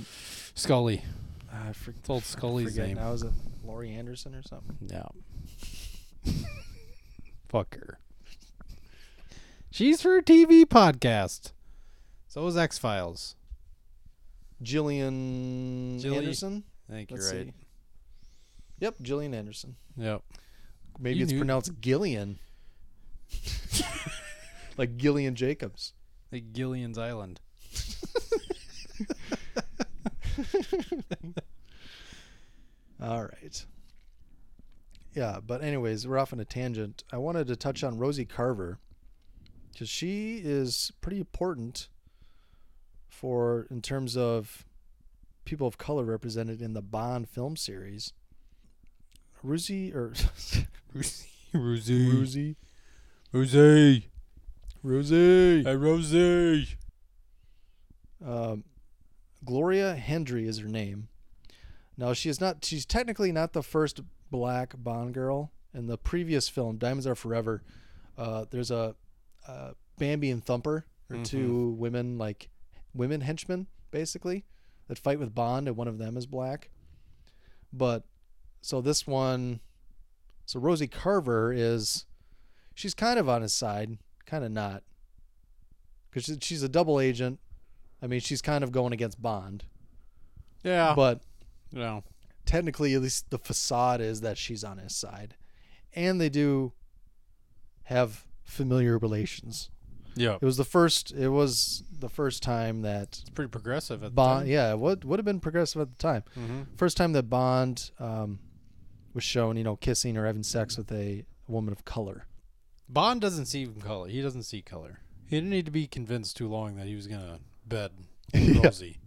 Scully. 0.55 1.03
I 1.51 1.71
for, 1.73 1.91
It's 1.91 2.09
old 2.09 2.23
Scully's 2.23 2.77
name. 2.77 2.95
now. 2.95 3.11
Is 3.13 3.23
it 3.23 3.31
Laurie 3.63 3.91
Anderson 3.93 4.35
or 4.35 4.41
something? 4.43 4.75
Yeah. 4.81 5.07
Fuck 7.49 7.75
her. 7.75 7.99
She's 9.71 10.01
for 10.01 10.17
a 10.17 10.23
TV 10.23 10.65
podcast. 10.65 11.51
So 12.27 12.45
is 12.47 12.57
X 12.57 12.77
Files. 12.77 13.35
Jillian 14.63 15.99
Jilly- 16.01 16.17
Anderson. 16.17 16.63
I 16.89 16.93
think 16.93 17.11
Let's 17.11 17.31
you're 17.31 17.39
right. 17.43 17.47
see. 17.49 17.53
Yep, 18.79 18.95
Jillian 19.03 19.33
Anderson. 19.35 19.75
Yep. 19.97 20.21
Maybe 20.99 21.17
You 21.19 21.23
it's 21.23 21.31
knew- 21.31 21.39
pronounced 21.39 21.79
Gillian. 21.79 22.39
like 24.77 24.97
Gillian 24.97 25.35
Jacobs. 25.35 25.93
Like 26.31 26.53
Gillian's 26.53 26.97
Island. 26.97 27.39
All 33.01 33.23
right. 33.23 33.65
Yeah, 35.13 35.39
but 35.45 35.63
anyways, 35.63 36.07
we're 36.07 36.17
off 36.17 36.33
on 36.33 36.39
a 36.39 36.45
tangent. 36.45 37.03
I 37.11 37.17
wanted 37.17 37.45
to 37.47 37.55
touch 37.55 37.83
on 37.83 37.99
Rosie 37.99 38.25
Carver 38.25 38.79
because 39.71 39.89
she 39.89 40.41
is 40.43 40.91
pretty 41.01 41.19
important 41.19 41.89
for 43.09 43.67
in 43.69 43.81
terms 43.81 44.17
of 44.17 44.65
people 45.45 45.67
of 45.67 45.77
color 45.77 46.03
represented 46.03 46.61
in 46.61 46.73
the 46.73 46.81
Bond 46.81 47.29
film 47.29 47.55
series. 47.55 48.13
Rosie 49.43 49.93
or 49.93 50.13
Rosie. 50.93 51.27
Rosie 51.53 52.09
Rosie. 52.09 52.55
Rosie 53.31 54.09
Hey, 55.63 55.75
Rosie. 55.75 56.67
um, 58.25 58.65
Gloria 59.45 59.95
Hendry 59.95 60.47
is 60.47 60.59
her 60.59 60.67
name. 60.67 61.07
Now 61.97 62.13
she 62.13 62.29
is 62.29 62.41
not. 62.41 62.63
She's 62.65 62.85
technically 62.85 63.31
not 63.31 63.53
the 63.53 63.63
first 63.63 64.01
black 64.31 64.73
Bond 64.77 65.13
girl. 65.13 65.51
In 65.73 65.87
the 65.87 65.97
previous 65.97 66.49
film, 66.49 66.77
Diamonds 66.77 67.07
Are 67.07 67.15
Forever, 67.15 67.63
uh, 68.17 68.45
there's 68.51 68.69
a, 68.71 68.95
uh 69.47 69.71
Bambi 69.97 70.29
and 70.29 70.43
Thumper, 70.43 70.85
or 71.09 71.17
two 71.23 71.69
women 71.77 72.17
like 72.17 72.49
women 72.93 73.21
henchmen 73.21 73.67
basically 73.91 74.45
that 74.87 74.99
fight 74.99 75.19
with 75.19 75.33
Bond, 75.33 75.67
and 75.67 75.77
one 75.77 75.87
of 75.87 75.97
them 75.97 76.15
is 76.17 76.25
black. 76.25 76.69
But 77.71 78.03
so 78.61 78.81
this 78.81 79.07
one, 79.07 79.61
so 80.45 80.59
Rosie 80.59 80.87
Carver 80.87 81.51
is, 81.53 82.05
she's 82.75 82.93
kind 82.93 83.17
of 83.17 83.27
on 83.27 83.41
his 83.41 83.53
side, 83.53 83.97
kind 84.25 84.43
of 84.43 84.51
not, 84.51 84.83
because 86.09 86.37
she's 86.41 86.63
a 86.63 86.69
double 86.69 86.99
agent. 86.99 87.39
I 88.01 88.07
mean, 88.07 88.19
she's 88.19 88.41
kind 88.41 88.63
of 88.63 88.71
going 88.71 88.93
against 88.93 89.21
Bond, 89.21 89.65
Yeah. 90.63 90.93
but 90.95 91.21
no. 91.71 92.03
technically, 92.45 92.93
at 92.93 93.01
least 93.01 93.29
the 93.29 93.37
facade 93.39 94.01
is 94.01 94.21
that 94.21 94.37
she's 94.37 94.63
on 94.63 94.77
his 94.77 94.93
side, 94.95 95.35
and 95.93 96.19
they 96.19 96.29
do 96.29 96.73
have 97.83 98.25
familiar 98.43 98.97
relations. 98.97 99.69
Yeah. 100.15 100.35
It 100.35 100.43
was 100.45 100.57
the 100.57 100.65
first. 100.65 101.11
It 101.11 101.29
was 101.29 101.83
the 101.91 102.09
first 102.09 102.43
time 102.43 102.81
that 102.83 103.19
It's 103.21 103.29
pretty 103.31 103.49
progressive 103.49 104.03
at 104.03 104.07
the 104.11 104.15
Bond. 104.15 104.41
time. 104.41 104.47
Yeah, 104.51 104.71
it 104.73 104.79
would 104.79 105.03
have 105.19 105.25
been 105.25 105.39
progressive 105.39 105.81
at 105.81 105.89
the 105.89 105.97
time. 105.97 106.23
Mhm. 106.35 106.67
First 106.77 106.97
time 106.97 107.13
that 107.13 107.29
Bond 107.31 107.89
um, 107.99 108.39
was 109.15 109.23
shown, 109.23 109.57
you 109.57 109.63
know, 109.63 109.75
kissing 109.75 110.15
or 110.17 110.25
having 110.27 110.43
sex 110.43 110.77
with 110.77 110.91
a 110.91 111.25
woman 111.47 111.71
of 111.71 111.83
color. 111.85 112.27
Bond 112.93 113.21
doesn't 113.21 113.47
see 113.47 113.65
color. 113.65 114.07
He 114.07 114.21
doesn't 114.21 114.43
see 114.43 114.61
color. 114.61 114.99
He 115.27 115.37
didn't 115.37 115.49
need 115.49 115.65
to 115.65 115.71
be 115.71 115.87
convinced 115.87 116.37
too 116.37 116.47
long 116.47 116.75
that 116.75 116.85
he 116.85 116.95
was 116.95 117.07
gonna 117.07 117.39
bed 117.65 117.91
Rosie. 118.63 118.99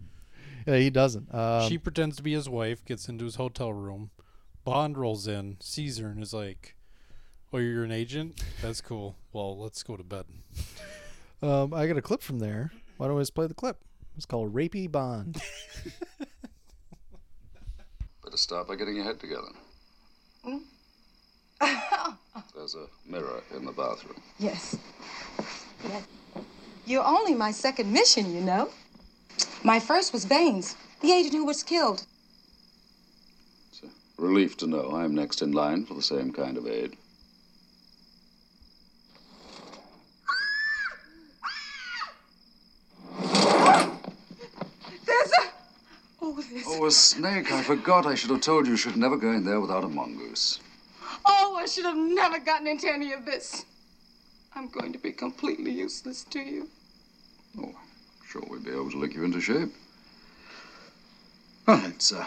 Yeah, 0.66 0.78
he 0.78 0.90
doesn't. 0.90 1.32
Um, 1.32 1.68
she 1.68 1.78
pretends 1.78 2.16
to 2.16 2.22
be 2.24 2.32
his 2.32 2.48
wife, 2.48 2.84
gets 2.84 3.08
into 3.08 3.24
his 3.24 3.36
hotel 3.36 3.72
room. 3.72 4.10
Bond 4.64 4.98
rolls 4.98 5.28
in, 5.28 5.58
sees 5.60 5.98
her, 5.98 6.08
and 6.08 6.20
is 6.20 6.34
like, 6.34 6.74
"Oh, 7.52 7.58
you're 7.58 7.84
an 7.84 7.92
agent? 7.92 8.42
That's 8.60 8.80
cool. 8.80 9.14
Well, 9.32 9.56
let's 9.56 9.84
go 9.84 9.96
to 9.96 10.02
bed." 10.02 10.24
um, 11.42 11.72
I 11.72 11.86
got 11.86 11.96
a 11.96 12.02
clip 12.02 12.22
from 12.22 12.40
there. 12.40 12.72
Why 12.96 13.06
don't 13.06 13.14
we 13.14 13.22
just 13.22 13.36
play 13.36 13.46
the 13.46 13.54
clip? 13.54 13.78
It's 14.16 14.26
called 14.26 14.52
"Rapey 14.52 14.90
Bond." 14.90 15.40
Better 18.24 18.36
start 18.36 18.66
by 18.66 18.74
getting 18.74 18.96
your 18.96 19.04
head 19.04 19.20
together. 19.20 19.52
There's 22.54 22.74
a 22.74 22.86
mirror 23.10 23.42
in 23.56 23.64
the 23.64 23.72
bathroom. 23.72 24.20
Yes. 24.38 24.76
Yes. 25.84 26.06
You're 26.84 27.04
only 27.04 27.34
my 27.34 27.50
second 27.50 27.92
mission, 27.92 28.34
you 28.34 28.40
know. 28.40 28.70
My 29.64 29.80
first 29.80 30.12
was 30.12 30.24
Baines, 30.24 30.76
the 31.00 31.12
agent 31.12 31.34
who 31.34 31.44
was 31.44 31.62
killed. 31.62 32.06
It's 33.70 33.82
a 33.82 34.22
relief 34.22 34.56
to 34.58 34.66
know 34.66 34.92
I'm 34.92 35.14
next 35.14 35.42
in 35.42 35.52
line 35.52 35.84
for 35.84 35.94
the 35.94 36.02
same 36.02 36.32
kind 36.32 36.56
of 36.56 36.66
aid. 36.66 36.96
There's 45.06 45.32
a. 45.32 45.44
Oh. 46.22 46.44
Oh, 46.66 46.86
a 46.86 46.90
snake. 46.90 47.50
I 47.52 47.62
forgot. 47.62 48.06
I 48.06 48.14
should 48.14 48.30
have 48.30 48.40
told 48.40 48.66
you 48.66 48.72
you 48.72 48.76
should 48.76 48.96
never 48.96 49.16
go 49.16 49.32
in 49.32 49.44
there 49.44 49.60
without 49.60 49.84
a 49.84 49.88
mongoose. 49.88 50.60
Oh, 51.26 51.56
I 51.60 51.66
should 51.66 51.84
have 51.84 51.96
never 51.96 52.38
gotten 52.38 52.66
into 52.66 52.88
any 52.88 53.12
of 53.12 53.24
this. 53.24 53.64
I'm 54.54 54.68
going 54.68 54.92
to 54.92 54.98
be 54.98 55.12
completely 55.12 55.72
useless 55.72 56.24
to 56.30 56.38
you. 56.38 56.68
Oh, 57.60 57.74
sure 58.26 58.44
we'd 58.48 58.64
be 58.64 58.70
able 58.70 58.90
to 58.90 58.98
lick 58.98 59.14
you 59.14 59.24
into 59.24 59.40
shape. 59.40 59.74
Well, 61.66 61.84
it's 61.84 62.12
uh, 62.12 62.26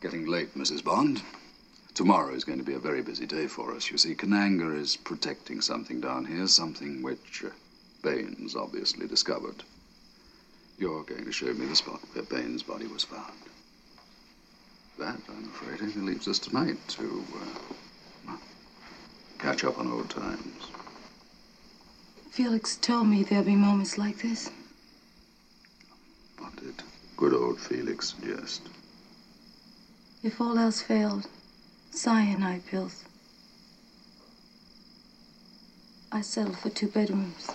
getting 0.00 0.26
late, 0.26 0.54
Mrs. 0.56 0.82
Bond. 0.82 1.22
Tomorrow 1.94 2.34
is 2.34 2.44
going 2.44 2.58
to 2.58 2.64
be 2.64 2.74
a 2.74 2.78
very 2.80 3.02
busy 3.02 3.26
day 3.26 3.46
for 3.46 3.74
us. 3.74 3.90
You 3.90 3.98
see, 3.98 4.14
Kananga 4.14 4.76
is 4.76 4.96
protecting 4.96 5.60
something 5.60 6.00
down 6.00 6.24
here, 6.24 6.46
something 6.48 7.02
which 7.02 7.44
uh, 7.44 7.50
Baines 8.02 8.56
obviously 8.56 9.06
discovered. 9.06 9.62
You're 10.78 11.04
going 11.04 11.24
to 11.24 11.32
show 11.32 11.52
me 11.54 11.66
the 11.66 11.76
spot 11.76 12.00
where 12.12 12.24
Baines' 12.24 12.62
body 12.62 12.86
was 12.86 13.04
found. 13.04 13.47
That, 14.98 15.16
I'm 15.28 15.44
afraid, 15.44 15.80
only 15.80 16.12
leaves 16.12 16.26
us 16.26 16.40
tonight 16.40 16.76
to 16.88 17.24
uh, 18.28 18.36
catch 19.38 19.62
up 19.62 19.78
on 19.78 19.92
old 19.92 20.10
times. 20.10 20.70
Felix 22.30 22.76
told 22.76 23.06
me 23.06 23.22
there'll 23.22 23.44
be 23.44 23.54
moments 23.54 23.96
like 23.96 24.18
this. 24.18 24.50
What 26.38 26.56
did 26.56 26.82
good 27.16 27.32
old 27.32 27.60
Felix 27.60 28.10
suggest? 28.14 28.62
If 30.24 30.40
all 30.40 30.58
else 30.58 30.82
failed, 30.82 31.28
cyanide 31.92 32.66
pills. 32.66 33.04
I 36.10 36.22
settled 36.22 36.58
for 36.58 36.70
two 36.70 36.88
bedrooms. 36.88 37.48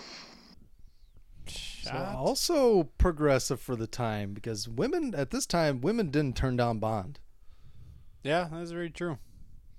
So 1.48 2.14
also 2.16 2.84
progressive 2.98 3.60
for 3.60 3.76
the 3.76 3.88
time 3.88 4.34
because 4.34 4.70
women 4.70 5.14
at 5.14 5.32
this 5.32 5.46
time 5.46 5.82
women 5.82 6.10
didn't 6.10 6.38
turn 6.38 6.56
down 6.56 6.80
Bond. 6.80 7.20
Yeah, 8.24 8.48
that's 8.52 8.72
very 8.72 8.90
true. 8.90 9.18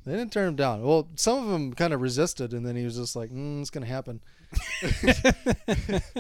They 0.04 0.12
didn't 0.12 0.32
turn 0.32 0.48
him 0.48 0.56
down. 0.56 0.82
Well, 0.82 1.08
some 1.16 1.42
of 1.42 1.48
them 1.50 1.72
kind 1.72 1.94
of 1.94 2.02
resisted, 2.02 2.52
and 2.52 2.64
then 2.66 2.76
he 2.76 2.84
was 2.84 2.96
just 2.96 3.16
like, 3.16 3.30
mm, 3.30 3.60
"It's 3.62 3.70
gonna 3.70 3.86
happen." 3.86 4.20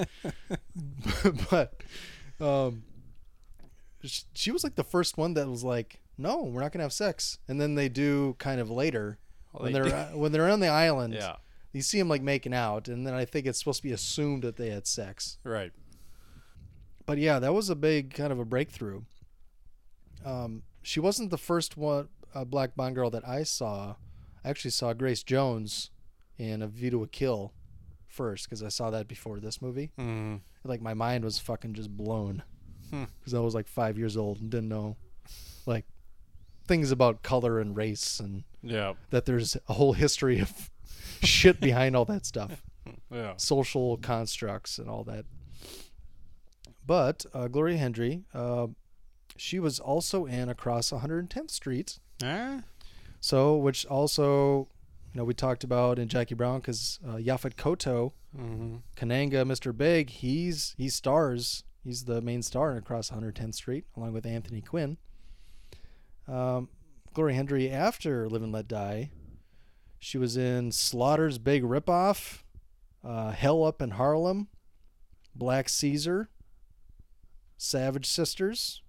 but 1.50 1.74
um, 2.40 2.82
she 4.32 4.50
was 4.50 4.64
like 4.64 4.74
the 4.74 4.84
first 4.84 5.18
one 5.18 5.34
that 5.34 5.48
was 5.48 5.64
like, 5.64 6.00
"No, 6.16 6.44
we're 6.44 6.62
not 6.62 6.72
gonna 6.72 6.84
have 6.84 6.92
sex." 6.92 7.38
And 7.48 7.60
then 7.60 7.74
they 7.74 7.88
do 7.88 8.36
kind 8.38 8.60
of 8.60 8.70
later 8.70 9.18
Well, 9.52 9.64
when 9.64 9.72
they 9.72 9.80
they're 9.80 9.94
uh, 9.94 10.16
when 10.16 10.32
they're 10.32 10.48
on 10.50 10.60
the 10.60 10.68
island. 10.68 11.14
Yeah. 11.14 11.36
you 11.72 11.82
see 11.82 11.98
them 11.98 12.08
like 12.08 12.22
making 12.22 12.54
out, 12.54 12.88
and 12.88 13.06
then 13.06 13.12
I 13.14 13.24
think 13.26 13.46
it's 13.46 13.58
supposed 13.58 13.82
to 13.82 13.88
be 13.88 13.92
assumed 13.92 14.42
that 14.44 14.56
they 14.56 14.70
had 14.70 14.86
sex. 14.86 15.38
Right. 15.44 15.72
But 17.06 17.18
yeah, 17.18 17.38
that 17.38 17.52
was 17.52 17.68
a 17.68 17.76
big 17.76 18.14
kind 18.14 18.32
of 18.32 18.38
a 18.38 18.46
breakthrough. 18.46 19.02
Um, 20.24 20.62
she 20.84 21.00
wasn't 21.00 21.30
the 21.30 21.38
first 21.38 21.76
one. 21.76 22.08
uh, 22.34 22.44
Black 22.44 22.74
Bond 22.76 22.94
girl 22.94 23.10
that 23.10 23.26
I 23.28 23.42
saw, 23.44 23.94
I 24.44 24.50
actually 24.50 24.70
saw 24.72 24.92
Grace 24.92 25.22
Jones 25.22 25.90
in 26.38 26.62
A 26.62 26.66
View 26.66 26.90
to 26.90 27.02
a 27.02 27.06
Kill 27.08 27.52
first 28.06 28.46
because 28.46 28.62
I 28.62 28.68
saw 28.68 28.90
that 28.90 29.06
before 29.08 29.40
this 29.40 29.60
movie. 29.62 29.90
Mm. 29.98 30.40
Like 30.64 30.80
my 30.80 30.94
mind 30.94 31.24
was 31.24 31.38
fucking 31.38 31.74
just 31.74 31.90
blown 31.96 32.42
Hmm. 32.90 33.04
because 33.18 33.34
I 33.34 33.40
was 33.40 33.54
like 33.54 33.66
five 33.66 33.96
years 33.98 34.16
old 34.16 34.40
and 34.40 34.50
didn't 34.50 34.68
know 34.68 34.96
like 35.66 35.84
things 36.66 36.90
about 36.90 37.22
color 37.22 37.58
and 37.60 37.76
race 37.76 38.20
and 38.20 38.44
Yeah. 38.62 38.94
that 39.10 39.24
there's 39.26 39.56
a 39.68 39.72
whole 39.74 39.92
history 39.94 40.38
of 40.40 40.70
shit 41.22 41.60
behind 41.60 41.94
all 41.96 42.04
that 42.06 42.26
stuff 42.26 42.62
Yeah. 43.10 43.34
social 43.36 43.96
constructs 43.96 44.78
and 44.78 44.88
all 44.88 45.04
that. 45.04 45.24
But 46.86 47.24
uh, 47.32 47.48
Gloria 47.48 47.78
Hendry, 47.78 48.24
uh, 48.34 48.66
she 49.36 49.58
was 49.58 49.78
also 49.80 50.26
in 50.26 50.48
Across 50.48 50.90
110th 50.90 51.50
Street. 51.50 51.98
Eh? 52.22 52.60
So, 53.20 53.56
which 53.56 53.84
also, 53.86 54.68
you 55.12 55.18
know, 55.18 55.24
we 55.24 55.34
talked 55.34 55.64
about 55.64 55.98
in 55.98 56.08
Jackie 56.08 56.34
Brown 56.34 56.60
because 56.60 56.98
uh, 57.06 57.16
Yaphet 57.16 57.54
Kotto, 57.56 58.12
Mhm. 58.36 58.82
Kananga, 58.96 59.44
Mr. 59.46 59.76
Big, 59.76 60.10
he's 60.10 60.74
he 60.76 60.88
stars. 60.88 61.62
He's 61.84 62.04
the 62.04 62.20
main 62.20 62.42
star 62.42 62.72
in 62.72 62.78
Across 62.78 63.10
110th 63.10 63.54
Street, 63.54 63.84
along 63.96 64.12
with 64.12 64.26
Anthony 64.26 64.60
Quinn. 64.60 64.96
Um, 66.26 66.68
Gloria 67.12 67.36
Hendry, 67.36 67.70
after 67.70 68.28
Live 68.28 68.42
and 68.42 68.50
Let 68.52 68.66
Die, 68.66 69.10
she 70.00 70.18
was 70.18 70.36
in 70.36 70.72
Slaughter's 70.72 71.38
Big 71.38 71.62
Ripoff, 71.62 72.42
uh, 73.04 73.30
Hell 73.32 73.62
Up 73.64 73.80
in 73.80 73.90
Harlem, 73.90 74.48
Black 75.34 75.68
Caesar, 75.68 76.28
Savage 77.56 78.06
Sisters, 78.06 78.82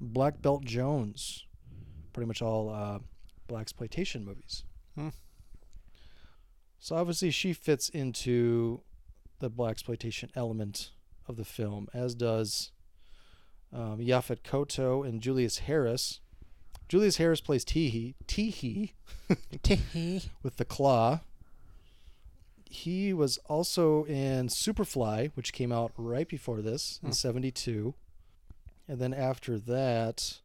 Black 0.00 0.40
Belt 0.42 0.64
Jones. 0.64 1.44
Pretty 2.12 2.26
much 2.26 2.42
all 2.42 2.68
uh, 2.70 2.98
blaxploitation 3.48 4.24
movies. 4.24 4.64
Hmm. 4.94 5.08
So 6.78 6.96
obviously 6.96 7.30
she 7.30 7.52
fits 7.52 7.88
into 7.88 8.82
the 9.40 9.50
blaxploitation 9.50 10.28
element 10.34 10.90
of 11.26 11.36
the 11.36 11.44
film, 11.44 11.88
as 11.94 12.14
does 12.14 12.70
um, 13.72 13.98
Yaphet 13.98 14.42
Kotto 14.42 15.06
and 15.06 15.20
Julius 15.20 15.58
Harris. 15.58 16.20
Julius 16.88 17.16
Harris 17.16 17.40
plays 17.40 17.64
Teehee. 17.64 18.14
Teehee. 18.26 18.92
Teehee. 19.62 20.28
With 20.42 20.58
the 20.58 20.64
claw. 20.64 21.20
He 22.66 23.12
was 23.12 23.38
also 23.46 24.04
in 24.04 24.48
Superfly, 24.48 25.30
which 25.34 25.52
came 25.52 25.72
out 25.72 25.92
right 25.96 26.28
before 26.28 26.60
this 26.60 26.98
in 27.02 27.08
Hmm. 27.08 27.12
72. 27.12 27.94
And 28.88 28.98
then 28.98 29.14
after 29.14 29.58
that, 29.58 30.40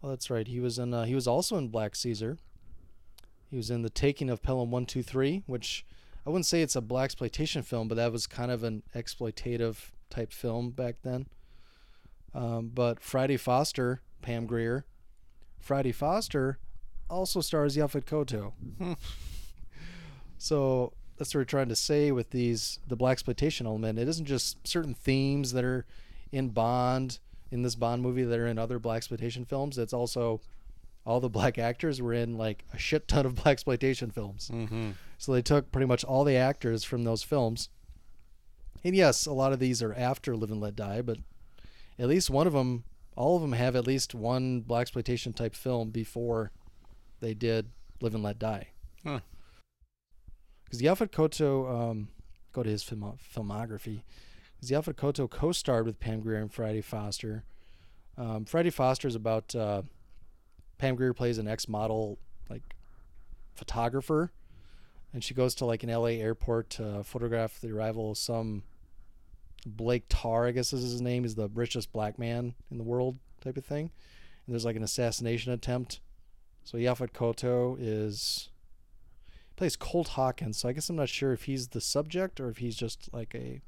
well, 0.00 0.10
that's 0.10 0.30
right. 0.30 0.46
He 0.46 0.60
was 0.60 0.78
in. 0.78 0.94
Uh, 0.94 1.04
he 1.04 1.14
was 1.14 1.26
also 1.26 1.56
in 1.56 1.68
Black 1.68 1.94
Caesar. 1.96 2.38
He 3.50 3.56
was 3.56 3.70
in 3.70 3.82
the 3.82 3.90
Taking 3.90 4.30
of 4.30 4.42
Pelham 4.42 4.70
One 4.70 4.86
Two 4.86 5.02
Three, 5.02 5.42
which 5.46 5.84
I 6.26 6.30
wouldn't 6.30 6.46
say 6.46 6.62
it's 6.62 6.76
a 6.76 6.82
blaxploitation 6.82 7.64
film, 7.64 7.88
but 7.88 7.96
that 7.96 8.12
was 8.12 8.26
kind 8.26 8.50
of 8.50 8.62
an 8.62 8.82
exploitative 8.94 9.90
type 10.08 10.32
film 10.32 10.70
back 10.70 10.96
then. 11.02 11.26
Um, 12.34 12.70
but 12.72 13.00
Friday 13.00 13.36
Foster, 13.36 14.02
Pam 14.22 14.46
Grier, 14.46 14.84
Friday 15.58 15.92
Foster 15.92 16.58
also 17.08 17.40
stars 17.40 17.76
Yaphet 17.76 18.04
Kotto. 18.04 18.52
so 20.38 20.92
that's 21.16 21.34
what 21.34 21.40
we're 21.40 21.44
trying 21.44 21.68
to 21.68 21.76
say 21.76 22.12
with 22.12 22.30
these 22.30 22.78
the 22.86 22.96
blaxploitation 22.96 23.66
element. 23.66 23.98
It 23.98 24.08
isn't 24.08 24.26
just 24.26 24.66
certain 24.66 24.94
themes 24.94 25.52
that 25.52 25.64
are 25.64 25.84
in 26.32 26.48
Bond 26.50 27.18
in 27.50 27.62
this 27.62 27.74
Bond 27.74 28.02
movie 28.02 28.22
that 28.22 28.38
are 28.38 28.46
in 28.46 28.58
other 28.58 28.78
blaxploitation 28.78 29.46
films. 29.46 29.78
It's 29.78 29.92
also 29.92 30.40
all 31.04 31.20
the 31.20 31.28
black 31.28 31.58
actors 31.58 32.00
were 32.00 32.12
in 32.12 32.36
like 32.36 32.64
a 32.72 32.78
shit 32.78 33.08
ton 33.08 33.26
of 33.26 33.34
blaxploitation 33.36 34.12
films. 34.12 34.50
Mm-hmm. 34.52 34.90
So 35.18 35.32
they 35.32 35.42
took 35.42 35.72
pretty 35.72 35.86
much 35.86 36.04
all 36.04 36.24
the 36.24 36.36
actors 36.36 36.84
from 36.84 37.04
those 37.04 37.22
films. 37.22 37.68
And 38.84 38.96
yes, 38.96 39.26
a 39.26 39.32
lot 39.32 39.52
of 39.52 39.58
these 39.58 39.82
are 39.82 39.92
after 39.94 40.36
Live 40.36 40.50
and 40.50 40.60
Let 40.60 40.76
Die, 40.76 41.02
but 41.02 41.18
at 41.98 42.08
least 42.08 42.30
one 42.30 42.46
of 42.46 42.52
them, 42.54 42.84
all 43.14 43.36
of 43.36 43.42
them 43.42 43.52
have 43.52 43.76
at 43.76 43.86
least 43.86 44.14
one 44.14 44.62
blaxploitation 44.62 45.34
type 45.34 45.54
film 45.54 45.90
before 45.90 46.50
they 47.20 47.34
did 47.34 47.70
Live 48.00 48.14
and 48.14 48.22
Let 48.22 48.38
Die. 48.38 48.68
Huh. 49.04 49.20
Because 50.64 50.80
Yaphet 50.80 51.10
Kotto, 51.10 51.90
um, 51.90 52.08
go 52.52 52.62
to 52.62 52.70
his 52.70 52.82
film, 52.82 53.18
filmography. 53.34 54.02
Yaphet 54.68 54.94
Kotto 54.94 55.28
co-starred 55.28 55.86
with 55.86 56.00
Pam 56.00 56.20
Grier 56.20 56.40
and 56.40 56.52
Friday 56.52 56.82
Foster. 56.82 57.44
Um, 58.18 58.44
Friday 58.44 58.70
Foster 58.70 59.08
is 59.08 59.14
about 59.14 59.54
uh, 59.54 59.82
Pam 60.78 60.96
Grier 60.96 61.14
plays 61.14 61.38
an 61.38 61.48
ex-model 61.48 62.18
like 62.50 62.74
photographer, 63.54 64.32
and 65.12 65.24
she 65.24 65.34
goes 65.34 65.54
to 65.56 65.64
like 65.64 65.82
an 65.82 65.90
LA 65.90 66.18
airport 66.20 66.70
to 66.70 67.02
photograph 67.04 67.60
the 67.60 67.70
arrival 67.70 68.10
of 68.10 68.18
some 68.18 68.62
Blake 69.66 70.04
Tarr, 70.08 70.46
I 70.46 70.52
guess 70.52 70.72
is 70.72 70.82
his 70.82 71.00
name, 71.00 71.24
is 71.24 71.34
the 71.34 71.48
richest 71.48 71.92
black 71.92 72.18
man 72.18 72.54
in 72.70 72.78
the 72.78 72.84
world 72.84 73.18
type 73.40 73.56
of 73.56 73.64
thing. 73.64 73.90
And 74.46 74.54
there's 74.54 74.64
like 74.64 74.76
an 74.76 74.82
assassination 74.82 75.52
attempt. 75.52 76.00
So 76.64 76.78
Yaphet 76.78 77.12
Kotto 77.12 77.76
is 77.78 78.50
plays 79.56 79.76
Colt 79.76 80.08
Hawkins. 80.08 80.58
So 80.58 80.68
I 80.68 80.72
guess 80.72 80.88
I'm 80.88 80.96
not 80.96 81.08
sure 81.08 81.32
if 81.32 81.44
he's 81.44 81.68
the 81.68 81.80
subject 81.80 82.40
or 82.40 82.48
if 82.48 82.58
he's 82.58 82.76
just 82.76 83.10
like 83.12 83.34
a 83.34 83.60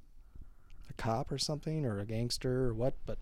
a 0.92 1.02
cop 1.02 1.32
or 1.32 1.38
something 1.38 1.84
or 1.86 1.98
a 1.98 2.04
gangster 2.04 2.66
or 2.68 2.74
what. 2.74 2.94
But 3.06 3.18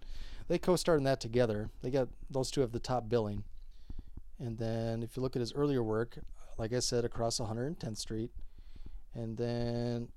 they 0.49 0.59
co-starred 0.59 0.99
in 0.99 1.05
that 1.05 1.21
together. 1.21 1.71
They 1.83 1.91
got 1.91 2.09
those 2.29 2.51
two 2.51 2.61
have 2.61 2.73
the 2.73 2.81
top 2.81 3.09
billing. 3.09 3.45
And 4.39 4.59
then 4.59 5.03
if 5.03 5.16
you 5.16 5.23
look 5.23 5.37
at 5.37 5.41
his 5.41 5.53
earlier 5.53 5.83
work, 5.83 6.18
like 6.59 6.73
I 6.73 6.79
said, 6.81 7.05
across 7.05 7.39
110th 7.39 7.97
Street, 7.99 8.31
and 9.14 9.37
then 9.37 10.09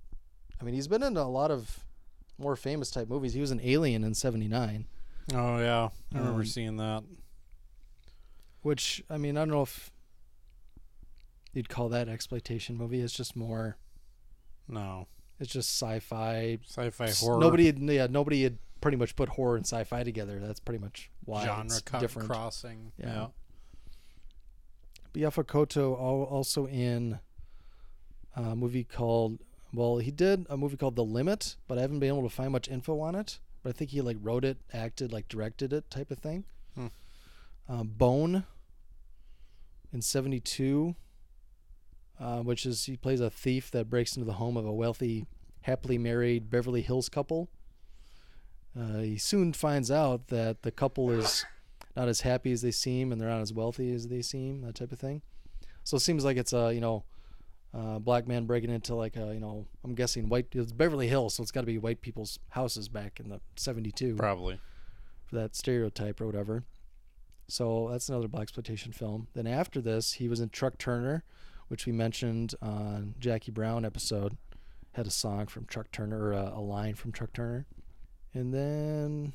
I 0.60 0.64
mean 0.64 0.74
he's 0.76 0.88
been 0.88 1.04
in 1.04 1.18
a 1.18 1.28
lot 1.30 1.52
of 1.52 1.84
more 2.38 2.56
famous 2.56 2.90
type 2.92 3.10
movies. 3.10 3.34
He 3.34 3.42
was 3.42 3.52
an 3.52 3.60
Alien 3.64 4.04
in 4.04 4.14
'79. 4.14 4.86
Oh 5.34 5.58
yeah, 5.60 5.90
I 6.14 6.18
remember 6.18 6.42
Um, 6.42 6.46
seeing 6.46 6.78
that. 6.78 7.04
Which 8.62 9.04
I 9.10 9.18
mean, 9.18 9.36
I 9.38 9.42
don't 9.42 9.50
know 9.50 9.62
if 9.64 9.92
you'd 11.54 11.70
call 11.70 11.90
that 11.90 12.08
exploitation 12.08 12.78
movie. 12.78 13.02
It's 13.02 13.14
just 13.14 13.36
more. 13.36 13.78
No, 14.68 15.08
It's 15.44 15.52
just 15.52 15.70
sci-fi. 15.80 16.58
sci-fi 16.66 17.12
horror. 17.12 17.40
Nobody, 17.40 17.66
had, 17.66 17.80
yeah, 17.80 18.08
nobody 18.10 18.44
had 18.44 18.58
pretty 18.80 18.98
much 18.98 19.16
put 19.16 19.30
horror 19.30 19.58
and 19.58 19.66
sci-fi 19.66 20.04
together. 20.04 20.40
That's 20.40 20.60
pretty 20.60 20.82
much 20.82 21.12
why 21.26 21.46
genre 21.46 21.80
co- 21.86 22.00
different. 22.00 22.30
crossing. 22.30 22.94
Yeah. 22.98 23.28
Yeah. 25.14 25.30
Kotto 25.30 25.92
al- 26.00 26.24
also 26.30 26.66
in 26.68 27.20
a 28.36 28.56
movie 28.56 28.86
called. 28.86 29.40
Well, 29.74 29.98
he 29.98 30.12
did 30.12 30.46
a 30.50 30.56
movie 30.56 30.78
called 30.78 30.96
The 30.96 31.04
Limit, 31.04 31.56
but 31.68 31.78
I 31.78 31.82
haven't 31.82 32.00
been 32.00 32.10
able 32.10 32.24
to 32.24 32.34
find 32.34 32.52
much 32.52 32.68
info 32.70 33.00
on 33.00 33.16
it. 33.16 33.40
But 33.64 33.70
I 33.70 33.74
think 33.74 33.92
he 33.92 34.02
like 34.02 34.18
wrote 34.22 34.46
it, 34.46 34.58
acted, 34.74 35.12
like 35.12 35.28
directed 35.28 35.74
it, 35.74 35.90
type 35.90 36.10
of 36.12 36.20
thing. 36.20 36.46
Hmm. 36.76 36.88
Um, 37.68 37.88
Bone 37.98 38.44
in 39.92 40.02
'72, 40.02 40.96
uh, 42.20 42.40
which 42.40 42.66
is 42.66 42.86
he 42.86 42.98
plays 42.98 43.20
a 43.20 43.30
thief 43.30 43.72
that 43.72 43.90
breaks 43.90 44.16
into 44.16 44.26
the 44.26 44.34
home 44.34 44.58
of 44.58 44.66
a 44.66 44.74
wealthy, 44.74 45.26
happily 45.62 45.98
married 45.98 46.50
Beverly 46.50 46.82
Hills 46.82 47.10
couple. 47.10 47.50
Uh, 48.80 49.00
he 49.00 49.18
soon 49.18 49.54
finds 49.54 49.92
out 49.92 50.28
that 50.28 50.64
the 50.64 50.72
couple 50.72 51.12
is 51.12 51.46
not 51.96 52.08
as 52.08 52.22
happy 52.22 52.52
as 52.52 52.62
they 52.62 52.72
seem 52.72 53.12
and 53.12 53.22
they're 53.22 53.30
not 53.30 53.42
as 53.42 53.54
wealthy 53.54 53.94
as 53.94 54.08
they 54.08 54.22
seem, 54.22 54.62
that 54.62 54.76
type 54.76 54.92
of 54.92 55.00
thing. 55.00 55.22
So 55.84 55.98
it 55.98 56.02
seems 56.02 56.26
like 56.26 56.38
it's 56.38 56.54
a 56.54 56.74
you 56.74 56.82
know, 56.82 57.04
uh, 57.74 58.00
black 58.00 58.28
man 58.28 58.46
breaking 58.46 58.70
into 58.70 58.96
like 58.96 59.16
a 59.16 59.34
you 59.34 59.40
know, 59.40 59.66
I'm 59.84 59.96
guessing 59.96 60.30
white. 60.30 60.48
It's 60.54 60.72
Beverly 60.72 61.08
Hills, 61.08 61.36
so 61.36 61.44
it's 61.44 61.52
got 61.52 61.62
to 61.62 61.68
be 61.68 61.78
white 61.78 62.02
people's 62.02 62.40
houses 62.50 62.88
back 62.88 63.20
in 63.20 63.30
the 63.30 63.42
'72 63.56 64.16
Probably. 64.16 64.60
for 65.26 65.36
that 65.36 65.56
stereotype 65.56 66.22
or 66.22 66.26
whatever. 66.26 66.64
So 67.48 67.90
that's 67.92 68.10
another 68.10 68.28
blaxploitation 68.28 68.96
film. 68.96 69.28
Then 69.34 69.48
after 69.48 69.82
this, 69.82 70.14
he 70.14 70.28
was 70.28 70.40
in 70.40 70.50
Truck 70.50 70.78
Turner, 70.78 71.24
which 71.68 71.86
we 71.86 71.92
mentioned 71.92 72.56
on 72.62 73.16
Jackie 73.20 73.52
Brown 73.52 73.86
episode. 73.86 74.38
Had 74.94 75.08
a 75.08 75.12
song 75.12 75.48
from 75.48 75.66
Truck 75.66 75.92
Turner 75.92 76.26
or 76.26 76.34
a, 76.34 76.54
a 76.56 76.62
line 76.62 76.94
from 76.94 77.12
Truck 77.12 77.34
Turner, 77.34 77.66
and 78.34 78.54
then 78.54 79.34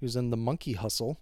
he 0.00 0.04
was 0.04 0.16
in 0.16 0.30
The 0.30 0.36
Monkey 0.36 0.72
Hustle 0.72 1.18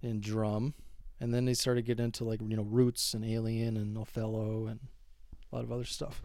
in 0.00 0.20
Drum, 0.20 0.72
and 1.20 1.34
then 1.34 1.44
they 1.44 1.52
started 1.52 1.84
getting 1.84 2.06
into 2.06 2.24
like 2.24 2.40
you 2.40 2.56
know 2.56 2.62
Roots 2.62 3.12
and 3.12 3.24
Alien 3.24 3.76
and 3.76 3.98
Othello 3.98 4.66
and 4.66 4.80
a 5.52 5.54
lot 5.54 5.64
of 5.64 5.70
other 5.72 5.84
stuff. 5.84 6.22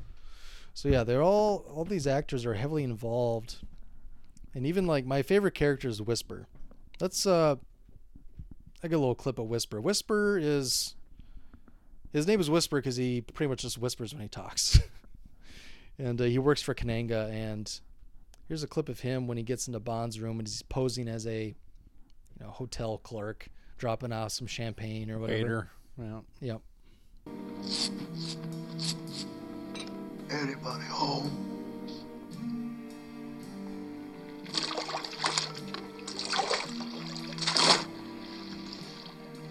So 0.74 0.88
yeah, 0.88 1.04
they're 1.04 1.24
all 1.24 1.66
all 1.70 1.84
these 1.84 2.08
actors 2.08 2.46
are 2.46 2.54
heavily 2.54 2.84
involved 2.84 3.58
and 4.56 4.66
even 4.66 4.88
like 4.88 5.06
my 5.06 5.22
favorite 5.22 5.54
character 5.54 5.90
is 5.90 6.02
Whisper. 6.02 6.48
Let's 7.00 7.28
uh 7.28 7.58
I 8.82 8.88
get 8.88 8.96
a 8.96 9.00
little 9.00 9.16
clip 9.16 9.38
of 9.38 9.48
Whisper. 9.48 9.82
Whisper 9.82 10.40
is 10.42 10.96
his 12.16 12.26
name 12.28 12.40
is 12.40 12.50
Whisper 12.50 12.78
because 12.78 12.96
he 12.96 13.20
pretty 13.20 13.50
much 13.50 13.62
just 13.62 13.78
whispers 13.78 14.14
when 14.14 14.22
he 14.22 14.30
talks. 14.30 14.80
and 16.00 16.20
uh, 16.22 16.24
he 16.24 16.40
works 16.40 16.62
for 16.62 16.74
Kananga 16.74 17.30
and 17.30 17.82
here's 18.48 18.64
a 18.64 18.68
clip 18.68 18.88
of 18.88 19.02
him 19.02 19.28
when 19.28 19.36
he 19.36 19.44
gets 19.44 19.68
into 19.68 19.82
Bond's 19.82 20.22
room 20.22 20.40
and 20.40 20.48
he's 20.48 20.62
posing 20.62 21.10
as 21.10 21.28
a 21.28 21.48
you 21.48 21.56
know 22.40 22.50
hotel 22.50 22.98
clerk 23.00 23.50
dropping 23.78 24.14
off 24.14 24.32
some 24.32 24.48
champagne 24.48 25.12
or 25.12 25.20
whatever. 25.20 25.70
Waiter. 26.00 26.22
Yeah. 26.42 26.54
Yep. 26.54 26.62
Anybody 30.32 30.86
home? 30.86 31.52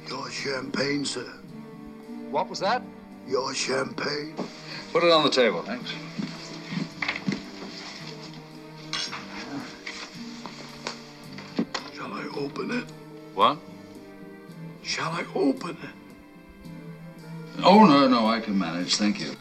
Your 0.09 0.31
champagne, 0.31 1.05
sir. 1.05 1.31
What 2.35 2.51
was 2.51 2.59
that? 2.59 2.82
Your 3.28 3.55
champagne. 3.55 4.35
Put 4.93 5.05
it 5.05 5.12
on 5.12 5.22
the 5.22 5.30
table, 5.30 5.62
thanks. 5.62 5.89
Shall 11.95 12.12
I 12.12 12.26
open 12.37 12.72
it? 12.72 12.87
What? 13.37 13.59
Shall 14.82 15.12
I 15.12 15.24
open 15.37 15.76
it? 15.80 17.62
Oh, 17.62 17.87
no, 17.87 18.09
no, 18.09 18.26
I 18.26 18.41
can 18.41 18.59
manage. 18.59 18.97
Thank 18.97 19.20
you. 19.20 19.37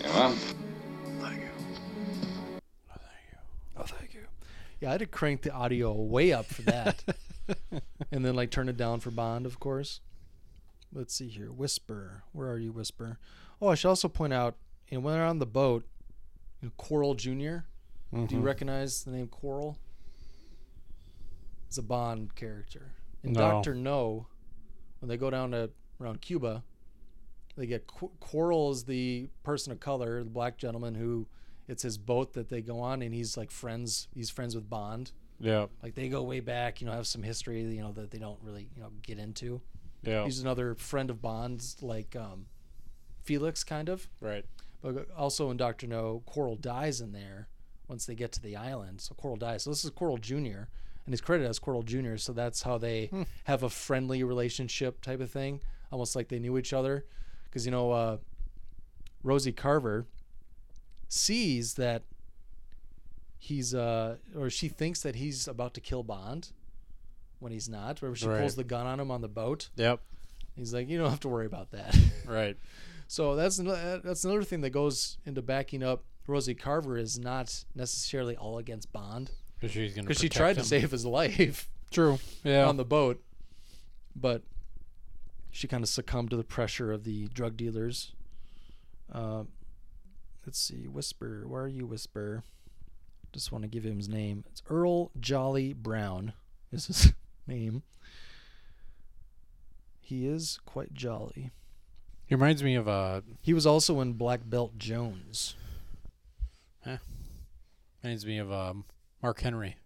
Yeah. 0.00 0.08
Oh, 0.14 0.38
thank 1.20 1.40
you. 1.42 1.50
Oh, 3.76 3.82
thank 3.82 4.14
you. 4.14 4.22
Yeah, 4.80 4.88
I 4.88 4.92
had 4.92 5.00
to 5.00 5.06
crank 5.06 5.42
the 5.42 5.52
audio 5.52 5.92
way 5.92 6.32
up 6.32 6.46
for 6.46 6.62
that, 6.62 7.04
and 8.12 8.24
then 8.24 8.34
like 8.34 8.50
turn 8.50 8.68
it 8.68 8.76
down 8.76 9.00
for 9.00 9.10
Bond, 9.10 9.46
of 9.46 9.60
course. 9.60 10.00
Let's 10.92 11.14
see 11.14 11.28
here, 11.28 11.52
Whisper. 11.52 12.24
Where 12.32 12.50
are 12.50 12.58
you, 12.58 12.72
Whisper? 12.72 13.18
Oh, 13.60 13.68
I 13.68 13.74
should 13.74 13.88
also 13.88 14.08
point 14.08 14.32
out, 14.32 14.56
you 14.88 14.98
know, 14.98 15.02
when 15.02 15.14
they're 15.14 15.24
on 15.24 15.38
the 15.38 15.46
boat, 15.46 15.86
you 16.62 16.68
know, 16.68 16.72
Quarrel 16.76 17.14
Junior. 17.14 17.66
Do 18.12 18.20
you 18.20 18.26
mm-hmm. 18.26 18.42
recognize 18.42 19.04
the 19.04 19.10
name 19.10 19.28
Quarrel? 19.28 19.76
It's 21.66 21.76
a 21.76 21.82
Bond 21.82 22.34
character. 22.34 22.92
And 23.22 23.34
No. 23.34 23.40
Doctor 23.40 23.74
No, 23.74 24.26
when 25.00 25.10
they 25.10 25.18
go 25.18 25.28
down 25.28 25.50
to 25.50 25.70
around 26.00 26.22
Cuba, 26.22 26.64
they 27.56 27.66
get 27.66 27.86
Qu- 27.86 28.12
Quarrel 28.20 28.70
is 28.70 28.84
the 28.84 29.28
person 29.42 29.72
of 29.72 29.80
color, 29.80 30.24
the 30.24 30.30
black 30.30 30.56
gentleman 30.56 30.94
who 30.94 31.26
it's 31.66 31.82
his 31.82 31.98
boat 31.98 32.32
that 32.32 32.48
they 32.48 32.62
go 32.62 32.80
on, 32.80 33.02
and 33.02 33.12
he's 33.14 33.36
like 33.36 33.50
friends. 33.50 34.08
He's 34.14 34.30
friends 34.30 34.54
with 34.54 34.70
Bond. 34.70 35.12
Yeah. 35.40 35.66
Like 35.82 35.94
they 35.94 36.08
go 36.08 36.22
way 36.22 36.40
back, 36.40 36.80
you 36.80 36.86
know, 36.86 36.92
have 36.92 37.06
some 37.06 37.22
history, 37.22 37.62
you 37.62 37.80
know, 37.82 37.92
that 37.92 38.10
they 38.10 38.18
don't 38.18 38.38
really, 38.42 38.68
you 38.74 38.82
know, 38.82 38.90
get 39.02 39.18
into. 39.18 39.60
Yeah. 40.02 40.24
He's 40.24 40.40
another 40.40 40.74
friend 40.74 41.10
of 41.10 41.20
Bond's, 41.22 41.76
like 41.82 42.16
um, 42.16 42.46
Felix, 43.22 43.64
kind 43.64 43.88
of. 43.88 44.08
right. 44.20 44.44
But 44.80 45.08
also 45.16 45.50
in 45.50 45.56
Doctor 45.56 45.88
No, 45.88 46.22
Quarrel 46.24 46.54
dies 46.54 47.00
in 47.00 47.10
there 47.12 47.48
once 47.88 48.06
they 48.06 48.14
get 48.14 48.30
to 48.32 48.40
the 48.40 48.54
island. 48.54 49.00
So 49.00 49.14
Quarrel 49.14 49.36
dies. 49.36 49.64
So 49.64 49.70
this 49.70 49.84
is 49.84 49.90
Quarrel 49.90 50.18
Junior, 50.18 50.68
and 51.04 51.12
he's 51.12 51.20
credited 51.20 51.50
as 51.50 51.58
Quarrel 51.58 51.82
Junior. 51.82 52.16
So 52.16 52.32
that's 52.32 52.62
how 52.62 52.78
they 52.78 53.10
have 53.44 53.64
a 53.64 53.70
friendly 53.70 54.22
relationship 54.22 55.00
type 55.00 55.20
of 55.20 55.32
thing, 55.32 55.60
almost 55.90 56.14
like 56.14 56.28
they 56.28 56.38
knew 56.38 56.56
each 56.58 56.72
other. 56.72 57.06
Because 57.44 57.64
you 57.64 57.72
know, 57.72 57.90
uh, 57.90 58.16
Rosie 59.24 59.50
Carver 59.52 60.06
sees 61.08 61.74
that 61.74 62.04
he's 63.38 63.74
uh, 63.74 64.16
or 64.36 64.50
she 64.50 64.68
thinks 64.68 65.02
that 65.02 65.14
he's 65.16 65.46
about 65.48 65.74
to 65.74 65.80
kill 65.80 66.02
Bond 66.02 66.50
when 67.38 67.52
he's 67.52 67.68
not. 67.68 68.02
Where 68.02 68.14
she 68.14 68.26
Right. 68.26 68.40
pulls 68.40 68.56
the 68.56 68.64
gun 68.64 68.86
on 68.86 69.00
him 69.00 69.10
on 69.10 69.20
the 69.20 69.28
boat. 69.28 69.70
Yep. 69.76 70.00
He's 70.56 70.74
like, 70.74 70.88
you 70.88 70.98
don't 70.98 71.10
have 71.10 71.20
to 71.20 71.28
worry 71.28 71.46
about 71.46 71.70
that. 71.70 71.96
Right. 72.26 72.56
So 73.06 73.36
that's 73.36 73.58
ano- 73.58 74.00
that's 74.04 74.24
another 74.24 74.42
thing 74.42 74.60
that 74.60 74.70
goes 74.70 75.16
into 75.24 75.40
backing 75.40 75.82
up 75.82 76.04
Rosie 76.26 76.54
Carver 76.54 76.98
is 76.98 77.18
not 77.18 77.64
necessarily 77.74 78.36
all 78.36 78.58
against 78.58 78.92
Bond 78.92 79.30
Because 79.54 79.70
she's 79.72 79.94
gonna. 79.94 80.06
because 80.06 80.20
she 80.20 80.28
tried 80.28 80.56
him. 80.58 80.62
to 80.62 80.68
save 80.68 80.90
his 80.90 81.06
life 81.06 81.70
True. 81.90 82.18
Yeah. 82.44 82.66
on 82.68 82.76
the 82.76 82.84
boat, 82.84 83.22
but 84.14 84.42
she 85.50 85.66
kind 85.66 85.82
of 85.82 85.88
succumbed 85.88 86.28
to 86.30 86.36
the 86.36 86.44
pressure 86.44 86.92
of 86.92 87.04
the 87.04 87.28
drug 87.28 87.56
dealers. 87.56 88.12
Uh, 89.10 89.44
let's 90.44 90.58
see, 90.58 90.86
Whisper, 90.86 91.44
where 91.48 91.62
are 91.62 91.68
you, 91.68 91.86
Whisper? 91.86 92.42
Just 93.38 93.52
want 93.52 93.62
to 93.62 93.68
give 93.68 93.84
him 93.84 93.98
his 93.98 94.08
name. 94.08 94.42
It's 94.50 94.64
Earl 94.68 95.12
Jolly 95.20 95.72
Brown. 95.72 96.32
Is 96.72 96.86
his 96.88 97.12
name? 97.46 97.84
He 100.00 100.26
is 100.26 100.58
quite 100.66 100.92
jolly. 100.92 101.52
He 102.26 102.34
reminds 102.34 102.64
me 102.64 102.74
of 102.74 102.88
uh 102.88 103.20
He 103.40 103.54
was 103.54 103.64
also 103.64 104.00
in 104.00 104.14
Black 104.14 104.40
Belt 104.44 104.76
Jones. 104.76 105.54
Huh. 106.84 106.96
Reminds 108.02 108.26
me 108.26 108.38
of 108.38 108.50
um 108.50 108.86
Mark 109.22 109.40
Henry, 109.40 109.76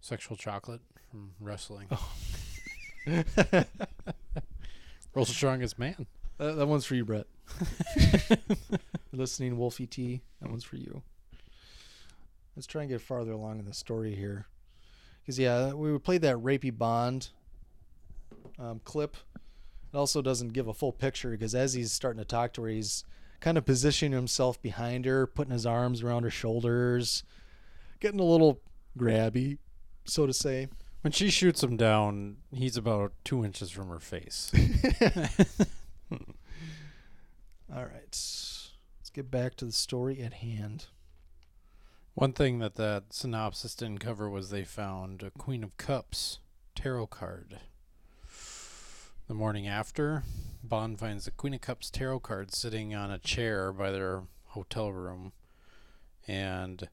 sexual 0.00 0.38
chocolate 0.38 0.80
from 1.10 1.32
wrestling. 1.38 1.88
World's 5.14 5.36
strongest 5.36 5.78
man. 5.78 6.06
That, 6.38 6.56
that 6.56 6.66
one's 6.66 6.86
for 6.86 6.94
you, 6.94 7.04
Brett. 7.04 7.26
Listening, 9.12 9.58
Wolfie 9.58 9.86
T. 9.86 10.22
That 10.40 10.48
one's 10.48 10.64
for 10.64 10.76
you. 10.76 11.02
Let's 12.56 12.66
try 12.66 12.82
and 12.82 12.90
get 12.90 13.00
farther 13.00 13.32
along 13.32 13.58
in 13.58 13.64
the 13.64 13.74
story 13.74 14.14
here. 14.14 14.46
Because, 15.22 15.38
yeah, 15.38 15.72
we 15.72 15.96
played 15.98 16.22
that 16.22 16.36
rapey 16.36 16.76
Bond 16.76 17.30
um, 18.58 18.80
clip. 18.84 19.16
It 19.92 19.96
also 19.96 20.22
doesn't 20.22 20.52
give 20.52 20.68
a 20.68 20.74
full 20.74 20.92
picture 20.92 21.30
because 21.30 21.54
as 21.54 21.74
he's 21.74 21.92
starting 21.92 22.20
to 22.20 22.24
talk 22.24 22.52
to 22.54 22.62
her, 22.62 22.68
he's 22.68 23.04
kind 23.40 23.58
of 23.58 23.64
positioning 23.64 24.12
himself 24.12 24.60
behind 24.62 25.04
her, 25.04 25.26
putting 25.26 25.52
his 25.52 25.66
arms 25.66 26.02
around 26.02 26.22
her 26.24 26.30
shoulders, 26.30 27.24
getting 27.98 28.20
a 28.20 28.24
little 28.24 28.60
grabby, 28.98 29.58
so 30.04 30.26
to 30.26 30.32
say. 30.32 30.68
When 31.02 31.12
she 31.12 31.30
shoots 31.30 31.62
him 31.62 31.76
down, 31.76 32.36
he's 32.52 32.76
about 32.76 33.12
two 33.24 33.44
inches 33.44 33.70
from 33.70 33.88
her 33.88 34.00
face. 34.00 34.52
All 37.74 37.84
right. 37.84 38.02
Let's 38.02 39.10
get 39.12 39.30
back 39.30 39.56
to 39.56 39.64
the 39.64 39.72
story 39.72 40.22
at 40.22 40.34
hand. 40.34 40.86
One 42.14 42.32
thing 42.32 42.58
that 42.58 42.74
that 42.74 43.04
synopsis 43.10 43.74
didn't 43.74 44.00
cover 44.00 44.28
was 44.28 44.50
they 44.50 44.64
found 44.64 45.22
a 45.22 45.30
Queen 45.30 45.62
of 45.64 45.76
Cups 45.76 46.40
tarot 46.74 47.06
card. 47.06 47.60
The 49.28 49.34
morning 49.34 49.68
after, 49.68 50.24
Bond 50.62 50.98
finds 50.98 51.24
the 51.24 51.30
Queen 51.30 51.54
of 51.54 51.60
Cups 51.60 51.88
tarot 51.88 52.20
card 52.20 52.52
sitting 52.52 52.94
on 52.94 53.10
a 53.10 53.18
chair 53.18 53.72
by 53.72 53.90
their 53.90 54.24
hotel 54.48 54.92
room. 54.92 55.32
And 56.26 56.88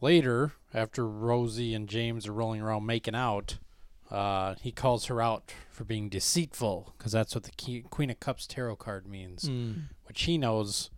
later, 0.00 0.52
after 0.72 1.06
Rosie 1.06 1.74
and 1.74 1.88
James 1.88 2.26
are 2.28 2.32
rolling 2.32 2.60
around 2.62 2.86
making 2.86 3.16
out, 3.16 3.58
uh, 4.10 4.54
he 4.60 4.72
calls 4.72 5.06
her 5.06 5.20
out 5.20 5.52
for 5.70 5.84
being 5.84 6.08
deceitful 6.08 6.94
because 6.96 7.12
that's 7.12 7.34
what 7.34 7.44
the 7.44 7.50
key, 7.52 7.82
Queen 7.90 8.10
of 8.10 8.20
Cups 8.20 8.46
tarot 8.46 8.76
card 8.76 9.06
means, 9.06 9.48
which 10.04 10.22
he 10.22 10.38
knows. 10.38 10.90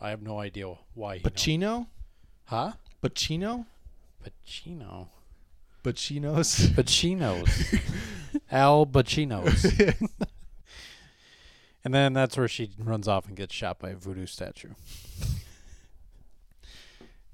I 0.00 0.10
have 0.10 0.22
no 0.22 0.38
idea 0.38 0.74
why. 0.94 1.18
He 1.18 1.56
knows. 1.56 1.86
Huh? 2.50 2.72
Pacino? 3.00 3.64
Pacino. 4.24 5.06
Pacinos? 5.84 6.66
Pacinos. 6.74 7.80
Al 8.50 8.86
Pacinos. 8.86 9.64
and 11.84 11.94
then 11.94 12.12
that's 12.12 12.36
where 12.36 12.48
she 12.48 12.72
runs 12.76 13.06
off 13.06 13.28
and 13.28 13.36
gets 13.36 13.54
shot 13.54 13.78
by 13.78 13.90
a 13.90 13.94
voodoo 13.94 14.26
statue. 14.26 14.70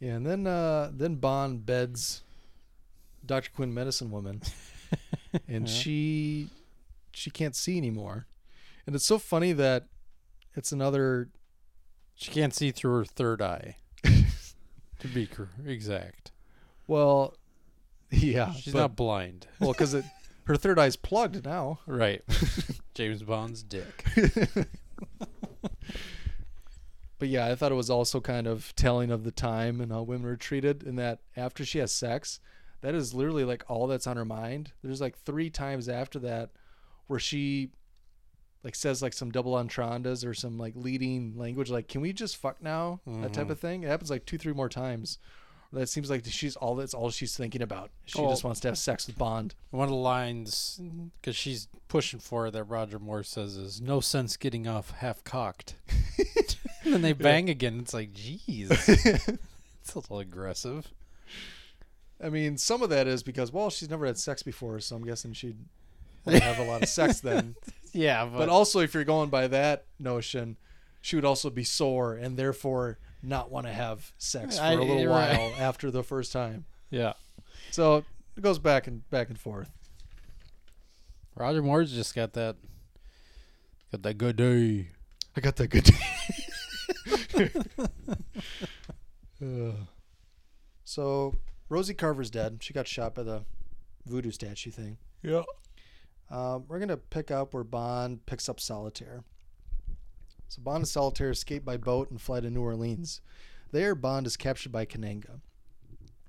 Yeah, 0.00 0.16
and 0.16 0.26
then 0.26 0.46
uh, 0.46 0.90
then 0.92 1.14
Bond 1.14 1.64
beds 1.64 2.20
Dr. 3.24 3.50
Quinn 3.56 3.72
medicine 3.72 4.10
woman. 4.10 4.42
and 5.48 5.66
she 5.66 6.50
she 7.12 7.30
can't 7.30 7.56
see 7.56 7.78
anymore. 7.78 8.26
And 8.86 8.94
it's 8.94 9.06
so 9.06 9.18
funny 9.18 9.54
that 9.54 9.86
it's 10.54 10.72
another 10.72 11.30
She 12.16 12.30
can't 12.30 12.54
see 12.54 12.70
through 12.70 12.98
her 12.98 13.04
third 13.06 13.40
eye. 13.40 13.76
To 15.00 15.08
be 15.08 15.28
exact. 15.66 16.32
well 16.86 17.34
yeah, 18.10 18.52
She's 18.52 18.72
but- 18.72 18.78
not 18.80 18.96
blind. 18.96 19.46
well 19.60 19.72
it 19.94 20.04
her 20.44 20.56
third 20.56 20.78
eye's 20.78 20.94
plugged 20.96 21.44
now. 21.44 21.80
Right. 21.86 22.22
James 22.94 23.22
Bond's 23.24 23.64
dick. 23.64 24.04
But 27.18 27.28
yeah, 27.28 27.46
I 27.46 27.54
thought 27.54 27.72
it 27.72 27.76
was 27.76 27.88
also 27.90 28.20
kind 28.20 28.46
of 28.46 28.74
telling 28.76 29.10
of 29.10 29.24
the 29.24 29.30
time 29.30 29.80
and 29.80 29.90
how 29.90 30.02
women 30.02 30.26
were 30.26 30.36
treated 30.36 30.82
in 30.82 30.96
that 30.96 31.20
after 31.36 31.64
she 31.64 31.78
has 31.78 31.90
sex, 31.90 32.40
that 32.82 32.94
is 32.94 33.14
literally 33.14 33.44
like 33.44 33.64
all 33.68 33.86
that's 33.86 34.06
on 34.06 34.16
her 34.18 34.24
mind. 34.24 34.72
There's 34.82 35.00
like 35.00 35.18
three 35.18 35.48
times 35.48 35.88
after 35.88 36.18
that 36.20 36.50
where 37.06 37.18
she 37.18 37.70
like 38.66 38.74
says 38.74 39.00
like 39.00 39.12
some 39.12 39.30
double 39.30 39.54
entendres 39.54 40.24
or 40.24 40.34
some 40.34 40.58
like 40.58 40.72
leading 40.74 41.32
language 41.36 41.70
like 41.70 41.86
can 41.86 42.00
we 42.00 42.12
just 42.12 42.36
fuck 42.36 42.60
now 42.60 42.98
that 43.06 43.32
type 43.32 43.48
of 43.48 43.58
mm-hmm. 43.58 43.66
thing 43.66 43.82
it 43.84 43.88
happens 43.88 44.10
like 44.10 44.26
two 44.26 44.36
three 44.36 44.52
more 44.52 44.68
times 44.68 45.18
that 45.72 45.88
seems 45.88 46.10
like 46.10 46.24
she's 46.26 46.56
all 46.56 46.74
that's 46.74 46.94
all 46.94 47.10
she's 47.10 47.36
thinking 47.36 47.62
about 47.62 47.90
she 48.04 48.18
Oh. 48.18 48.28
just 48.28 48.42
wants 48.42 48.58
to 48.60 48.68
have 48.68 48.78
sex 48.78 49.06
with 49.06 49.16
bond 49.16 49.54
One 49.70 49.84
of 49.84 49.90
the 49.90 49.96
lines, 49.96 50.80
because 51.20 51.36
she's 51.36 51.68
pushing 51.88 52.18
for 52.18 52.46
it, 52.46 52.52
that 52.52 52.64
Roger 52.64 52.98
Moore 52.98 53.22
says 53.22 53.56
is 53.56 53.80
no 53.80 54.00
sense 54.00 54.36
getting 54.36 54.66
off 54.66 54.90
half 54.92 55.22
cocked. 55.24 55.76
and 56.84 56.92
then 56.94 57.02
they 57.02 57.12
bang 57.12 57.48
again. 57.48 57.80
It's 57.80 57.92
like, 57.92 58.12
geez. 58.12 58.70
it's 58.88 59.94
a 59.94 59.98
little 59.98 60.20
aggressive. 60.20 60.88
I 62.22 62.30
mean, 62.30 62.56
some 62.56 62.82
of 62.82 62.90
that 62.90 63.06
is 63.06 63.22
because 63.22 63.52
well, 63.52 63.70
she's 63.70 63.90
never 63.90 64.06
had 64.06 64.18
sex 64.18 64.42
before, 64.42 64.80
so 64.80 64.96
I'm 64.96 65.04
guessing 65.04 65.32
she'd 65.32 65.58
have 66.26 66.58
a 66.58 66.64
lot 66.64 66.82
of 66.82 66.88
sex 66.88 67.20
then. 67.20 67.54
Yeah, 67.96 68.24
but, 68.26 68.38
But 68.38 68.48
also, 68.48 68.80
if 68.80 68.94
you're 68.94 69.04
going 69.04 69.30
by 69.30 69.48
that 69.48 69.86
notion, 69.98 70.56
she 71.00 71.16
would 71.16 71.24
also 71.24 71.50
be 71.50 71.64
sore 71.64 72.14
and 72.14 72.36
therefore 72.36 72.98
not 73.22 73.50
want 73.50 73.66
to 73.66 73.72
have 73.72 74.12
sex 74.18 74.58
for 74.58 74.64
I- 74.64 74.72
a 74.72 74.76
little 74.76 75.06
while 75.08 75.50
right. 75.50 75.60
after 75.60 75.90
the 75.90 76.02
first 76.02 76.30
time. 76.32 76.64
yeah. 76.90 77.14
So 77.70 78.04
it 78.36 78.42
goes 78.42 78.58
back 78.58 78.86
and 78.86 79.08
back 79.10 79.28
and 79.28 79.38
forth. 79.38 79.70
Roger 81.34 81.62
Moore's 81.62 81.92
just 81.92 82.14
got 82.14 82.32
that 82.34 82.56
got 83.92 84.02
that 84.02 84.14
good 84.18 84.36
day. 84.36 84.90
I 85.36 85.40
got 85.40 85.56
that 85.56 85.68
good. 85.68 85.90
Ugh. 87.36 87.50
Uh, 89.42 89.72
so 90.84 91.34
Rosie 91.68 91.92
Carver's 91.92 92.30
dead. 92.30 92.58
She 92.62 92.72
got 92.72 92.88
shot 92.88 93.14
by 93.14 93.22
the 93.22 93.44
voodoo 94.06 94.30
statue 94.30 94.70
thing. 94.70 94.96
Yeah. 95.22 95.42
Um, 96.30 96.64
we're 96.68 96.78
gonna 96.78 96.96
pick 96.96 97.30
up 97.30 97.54
where 97.54 97.64
Bond 97.64 98.26
picks 98.26 98.48
up 98.48 98.60
Solitaire. 98.60 99.24
So 100.48 100.62
Bond 100.62 100.82
and 100.82 100.88
Solitaire 100.88 101.30
escape 101.30 101.64
by 101.64 101.76
boat 101.76 102.10
and 102.10 102.20
fly 102.20 102.40
to 102.40 102.50
New 102.50 102.62
Orleans. 102.62 103.20
There, 103.72 103.94
Bond 103.94 104.26
is 104.26 104.36
captured 104.36 104.72
by 104.72 104.86
Kananga. 104.86 105.40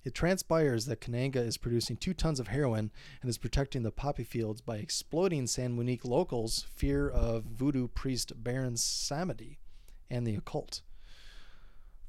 It 0.03 0.13
transpires 0.13 0.85
that 0.85 1.01
Kananga 1.01 1.35
is 1.35 1.57
producing 1.57 1.97
two 1.97 2.13
tons 2.13 2.39
of 2.39 2.47
heroin 2.47 2.91
and 3.21 3.29
is 3.29 3.37
protecting 3.37 3.83
the 3.83 3.91
poppy 3.91 4.23
fields 4.23 4.61
by 4.61 4.77
exploiting 4.77 5.47
San 5.47 5.75
Monique 5.75 6.05
locals' 6.05 6.65
fear 6.73 7.09
of 7.09 7.43
voodoo 7.43 7.87
priest 7.89 8.31
Baron 8.41 8.75
Samedi 8.75 9.57
and 10.09 10.25
the 10.25 10.35
occult. 10.35 10.81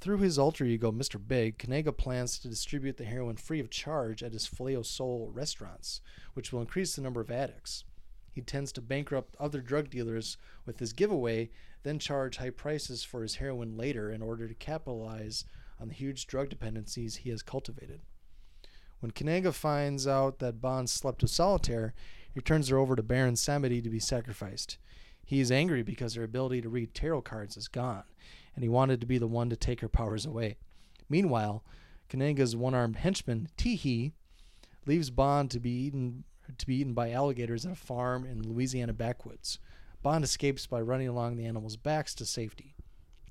Through 0.01 0.19
his 0.19 0.39
alter 0.39 0.65
ego, 0.65 0.93
Mr. 0.93 1.20
Big, 1.25 1.59
Kananga 1.59 1.97
plans 1.97 2.39
to 2.39 2.49
distribute 2.49 2.99
the 2.99 3.05
heroin 3.05 3.37
free 3.37 3.59
of 3.59 3.69
charge 3.69 4.23
at 4.23 4.33
his 4.33 4.49
au 4.61 4.83
Sol 4.83 5.31
restaurants, 5.35 6.01
which 6.35 6.53
will 6.53 6.61
increase 6.61 6.95
the 6.95 7.03
number 7.03 7.20
of 7.20 7.33
addicts. 7.33 7.85
He 8.31 8.41
tends 8.41 8.70
to 8.73 8.81
bankrupt 8.81 9.35
other 9.41 9.61
drug 9.61 9.91
dealers 9.91 10.37
with 10.65 10.79
his 10.79 10.93
giveaway, 10.93 11.51
then 11.83 11.99
charge 11.99 12.37
high 12.37 12.51
prices 12.51 13.03
for 13.03 13.23
his 13.23 13.37
heroin 13.37 13.77
later 13.77 14.12
in 14.12 14.23
order 14.23 14.47
to 14.47 14.55
capitalize 14.55 15.45
on 15.81 15.89
the 15.89 15.95
huge 15.95 16.29
drug 16.29 16.49
dependencies 16.49 17.16
he 17.16 17.31
has 17.31 17.43
cultivated. 17.43 18.01
When 19.01 19.11
Kananga 19.11 19.53
finds 19.53 20.07
out 20.07 20.39
that 20.39 20.61
Bond 20.61 20.89
slept 20.91 21.23
with 21.23 21.33
Solitaire, 21.33 21.95
he 22.33 22.41
turns 22.41 22.69
her 22.69 22.79
over 22.79 22.95
to 22.95 23.03
Baron 23.03 23.35
Samedi 23.35 23.83
to 23.83 23.91
be 23.91 23.99
sacrificed. 24.01 24.79
He 25.25 25.41
is 25.41 25.51
angry 25.51 25.83
because 25.83 26.15
her 26.15 26.23
ability 26.23 26.62
to 26.62 26.69
read 26.69 26.95
tarot 26.95 27.23
cards 27.23 27.57
is 27.57 27.66
gone, 27.66 28.05
and 28.55 28.62
he 28.62 28.69
wanted 28.69 29.01
to 29.01 29.07
be 29.07 29.19
the 29.19 29.27
one 29.27 29.51
to 29.51 29.57
take 29.57 29.81
her 29.81 29.89
powers 29.89 30.27
away. 30.27 30.57
Meanwhile, 31.09 31.65
Kananga's 32.09 32.57
one-armed 32.57 32.97
henchman, 32.97 33.49
Teehee, 33.57 34.12
leaves 34.87 35.11
Bond 35.11 35.51
to 35.51 35.61
be 35.61 35.70
eaten 35.70 36.25
to 36.57 36.66
be 36.66 36.77
eaten 36.77 36.95
by 36.95 37.11
alligators 37.11 37.66
at 37.66 37.73
a 37.73 37.77
farm 37.77 38.25
in 38.25 38.43
Louisiana 38.43 38.95
backwoods. 38.95 39.59
Bond 40.03 40.25
escapes 40.25 40.66
by 40.66 40.81
running 40.81 41.09
along 41.09 41.37
the 41.37 41.45
animals' 41.45 41.77
backs 41.77 42.15
to 42.15 42.25
safety. 42.25 42.75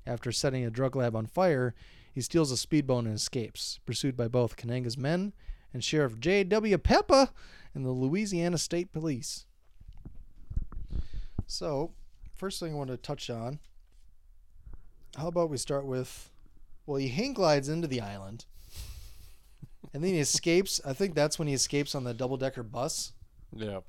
After 0.06 0.30
setting 0.30 0.64
a 0.64 0.70
drug 0.70 0.94
lab 0.94 1.16
on 1.16 1.26
fire, 1.26 1.74
he 2.12 2.20
steals 2.20 2.52
a 2.52 2.56
speedboat 2.56 3.06
and 3.06 3.14
escapes, 3.14 3.80
pursued 3.84 4.16
by 4.16 4.28
both 4.28 4.56
Kananga's 4.56 4.96
men 4.96 5.32
and 5.72 5.82
Sheriff 5.82 6.18
J.W. 6.20 6.78
Pepper 6.78 7.30
and 7.74 7.84
the 7.84 7.90
Louisiana 7.90 8.58
State 8.58 8.92
Police. 8.92 9.46
So, 11.46 11.92
first 12.34 12.60
thing 12.60 12.72
I 12.72 12.76
want 12.76 12.90
to 12.90 12.96
touch 12.96 13.30
on 13.30 13.58
how 15.16 15.28
about 15.28 15.50
we 15.50 15.56
start 15.56 15.84
with 15.84 16.30
well, 16.86 16.96
he 16.96 17.08
hang 17.08 17.34
glides 17.34 17.68
into 17.68 17.86
the 17.86 18.00
island 18.00 18.46
and 19.92 20.02
then 20.02 20.14
he 20.14 20.20
escapes. 20.20 20.80
I 20.84 20.92
think 20.92 21.14
that's 21.14 21.38
when 21.38 21.48
he 21.48 21.54
escapes 21.54 21.94
on 21.94 22.04
the 22.04 22.14
double 22.14 22.36
decker 22.36 22.62
bus. 22.62 23.12
Yeah. 23.54 23.80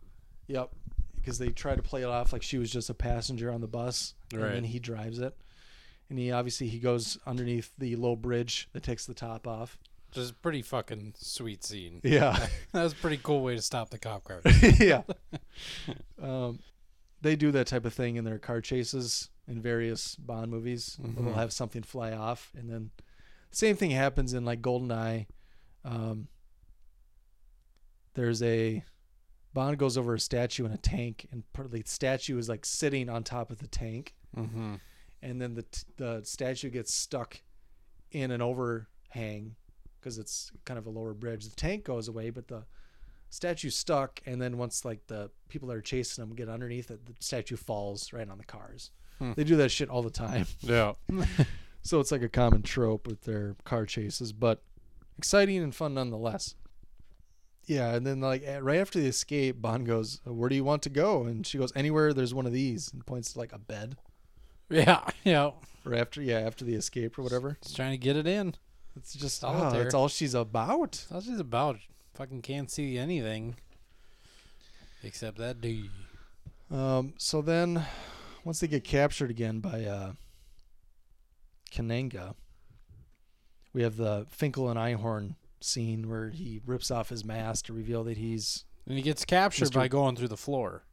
Yep. 0.48 0.72
Because 1.16 1.38
they 1.38 1.50
try 1.50 1.76
to 1.76 1.82
play 1.82 2.02
it 2.02 2.08
off 2.08 2.32
like 2.32 2.44
she 2.44 2.58
was 2.58 2.72
just 2.72 2.90
a 2.90 2.94
passenger 2.94 3.52
on 3.52 3.62
the 3.62 3.68
bus, 3.68 4.14
and 4.32 4.42
then 4.42 4.64
he 4.64 4.80
drives 4.80 5.20
it. 5.20 5.36
And 6.10 6.18
he 6.18 6.32
obviously 6.32 6.68
he 6.68 6.80
goes 6.80 7.20
underneath 7.28 7.72
the 7.78 7.96
low 7.96 8.16
bridge 8.16 8.68
that 8.74 8.84
takes 8.84 9.06
the 9.06 9.14
top 9.14 9.48
off. 9.48 9.78
Just 10.12 10.32
a 10.32 10.36
pretty 10.36 10.64
fucking 10.64 11.14
sweet 11.18 11.64
scene. 11.64 12.02
Yeah. 12.04 12.48
that 12.72 12.84
was 12.84 12.94
a 12.94 12.96
pretty 12.96 13.20
cool 13.22 13.44
way 13.44 13.56
to 13.56 13.62
stop 13.62 13.92
the 13.92 14.00
cop 14.00 14.24
car. 14.24 14.42
yeah. 14.80 15.04
Um, 16.22 16.60
they 17.22 17.36
do 17.36 17.52
that 17.52 17.68
type 17.68 17.86
of 17.86 17.94
thing 17.94 18.16
in 18.16 18.24
their 18.24 18.40
car 18.40 18.62
chases 18.62 19.30
in 19.48 19.62
various 19.62 20.16
Bond 20.16 20.52
movies. 20.52 20.98
where 21.00 21.12
They'll 21.12 21.34
have 21.34 21.54
something 21.54 21.84
fly 21.84 22.12
off, 22.12 22.52
and 22.58 22.70
then 22.70 22.92
same 23.52 23.76
thing 23.76 23.92
happens 23.92 24.34
in 24.34 24.46
like 24.46 24.62
Goldeneye. 24.62 25.28
Um, 25.84 26.28
there's 28.14 28.42
a 28.44 28.84
Bond 29.54 29.78
goes 29.78 29.98
over 29.98 30.14
a 30.14 30.20
statue 30.20 30.66
in 30.66 30.72
a 30.72 30.78
tank, 30.78 31.28
and 31.32 31.44
the 31.70 31.84
statue 31.86 32.38
is 32.38 32.48
like 32.48 32.66
sitting 32.66 33.10
on 33.10 33.24
top 33.24 33.50
of 33.50 33.58
the 33.58 33.68
tank, 33.68 34.16
mm-hmm. 34.38 34.76
and 35.22 35.42
then 35.42 35.56
the 35.56 35.64
t- 35.64 35.84
the 35.98 36.22
statue 36.24 36.70
gets 36.70 36.94
stuck 36.94 37.42
in 38.12 38.32
an 38.32 38.42
overhang 38.42 39.56
because 40.00 40.18
it's 40.18 40.52
kind 40.66 40.78
of 40.78 40.86
a 40.86 40.90
lower 40.90 41.14
bridge. 41.14 41.46
The 41.46 41.56
tank 41.56 41.84
goes 41.84 42.08
away, 42.08 42.30
but 42.30 42.48
the 42.48 42.64
statue's 43.30 43.76
stuck, 43.76 44.22
and 44.26 44.42
then 44.42 44.58
once 44.58 44.86
like 44.86 45.08
the 45.08 45.30
people 45.48 45.68
that 45.70 45.78
are 45.78 45.82
chasing 45.82 46.24
them 46.24 46.36
get 46.36 46.50
underneath 46.50 46.92
it, 46.92 47.06
the 47.06 47.14
statue 47.20 47.56
falls 47.56 48.12
right 48.14 48.30
on 48.30 48.38
the 48.38 48.44
cars. 48.46 48.92
Hmm. 49.18 49.34
They 49.36 49.44
do 49.44 49.56
that 49.58 49.70
shit 49.70 49.90
all 49.90 50.02
the 50.02 50.10
time. 50.10 50.46
Yeah. 50.62 50.94
so 51.82 52.00
it's 52.00 52.12
like 52.12 52.22
a 52.22 52.30
common 52.30 52.62
trope 52.62 53.08
with 53.08 53.22
their 53.22 53.56
car 53.64 53.86
chases, 53.86 54.32
but 54.32 54.62
exciting 55.18 55.62
and 55.62 55.74
fun 55.74 55.94
nonetheless. 55.94 56.56
Yeah, 57.66 57.94
and 57.94 58.06
then 58.06 58.20
like 58.20 58.44
right 58.62 58.80
after 58.80 59.00
the 59.00 59.08
escape, 59.08 59.62
Bond 59.62 59.86
goes, 59.86 60.22
"Where 60.26 60.50
do 60.50 60.56
you 60.56 60.64
want 60.64 60.82
to 60.84 60.90
go?" 60.90 61.26
And 61.26 61.46
she 61.46 61.60
goes, 61.60 61.72
"Anywhere. 61.76 62.14
There's 62.14 62.34
one 62.34 62.48
of 62.48 62.52
these," 62.52 62.92
and 62.92 63.06
points 63.06 63.34
to 63.34 63.40
like 63.40 63.54
a 63.54 63.60
bed. 63.60 63.96
Yeah. 64.72 65.02
Yeah. 65.24 65.52
Or 65.84 65.96
after, 65.96 66.22
yeah, 66.22 66.42
after 66.42 66.64
the 66.64 66.76
escape 66.76 67.18
or 67.18 67.24
whatever. 67.24 67.58
She's 67.64 67.74
trying 67.76 67.90
to 67.90 67.98
get 67.98 68.16
it 68.16 68.28
in. 68.28 68.54
It's 68.96 69.16
just 69.16 69.44
All 69.44 69.64
oh, 69.64 69.72
there. 69.72 69.82
that's 69.84 69.96
all 69.96 70.08
she's 70.08 70.36
about. 70.36 70.92
That's 70.92 71.12
all 71.12 71.22
she's 71.22 71.40
about. 71.40 71.80
Fucking 72.20 72.42
can't 72.42 72.70
see 72.70 72.98
anything. 72.98 73.56
Except 75.04 75.38
that 75.38 75.62
dude. 75.62 75.90
Um, 76.70 77.14
so 77.18 77.42
then, 77.42 77.86
once 78.44 78.60
they 78.60 78.68
get 78.68 78.84
captured 78.84 79.30
again 79.32 79.62
by 79.62 79.86
uh, 79.86 80.12
Kananga, 81.72 82.36
we 83.72 83.84
have 83.84 83.96
the 83.96 84.28
Finkle 84.30 84.70
and 84.70 84.78
Einhorn 84.78 85.36
scene 85.62 86.10
where 86.10 86.30
he 86.30 86.60
rips 86.66 86.92
off 86.92 87.08
his 87.08 87.24
mask 87.24 87.68
to 87.68 87.74
reveal 87.74 88.04
that 88.04 88.18
he's 88.18 88.66
And 88.86 88.98
he 88.98 89.02
gets 89.02 89.24
captured 89.24 89.70
Mr. 89.70 89.76
by 89.76 89.88
going 89.88 90.18
through 90.18 90.28
the 90.28 90.36
floor. 90.36 90.84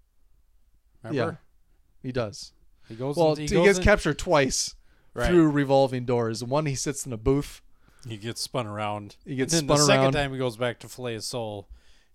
Remember? 1.02 1.40
he 2.04 2.12
does. 2.12 2.52
He 2.88 2.94
goes 2.94 3.16
Well, 3.16 3.32
in- 3.32 3.38
he, 3.38 3.46
he 3.48 3.54
goes 3.54 3.64
gets 3.66 3.78
in- 3.78 3.84
captured 3.84 4.16
twice 4.20 4.76
Right. 5.12 5.26
through 5.28 5.50
revolving 5.50 6.04
doors. 6.04 6.44
One, 6.44 6.66
he 6.66 6.76
sits 6.76 7.04
in 7.04 7.12
a 7.12 7.16
booth. 7.16 7.62
He 8.08 8.16
gets 8.16 8.40
spun 8.40 8.66
around. 8.66 9.16
He 9.24 9.36
gets 9.36 9.52
And 9.54 9.68
then 9.68 9.76
spun 9.76 9.86
the 9.86 9.92
around. 9.92 10.12
second 10.12 10.12
time 10.14 10.32
he 10.32 10.38
goes 10.38 10.56
back 10.56 10.78
to 10.80 10.88
Filet 10.88 11.16
of 11.16 11.24
Soul, 11.24 11.68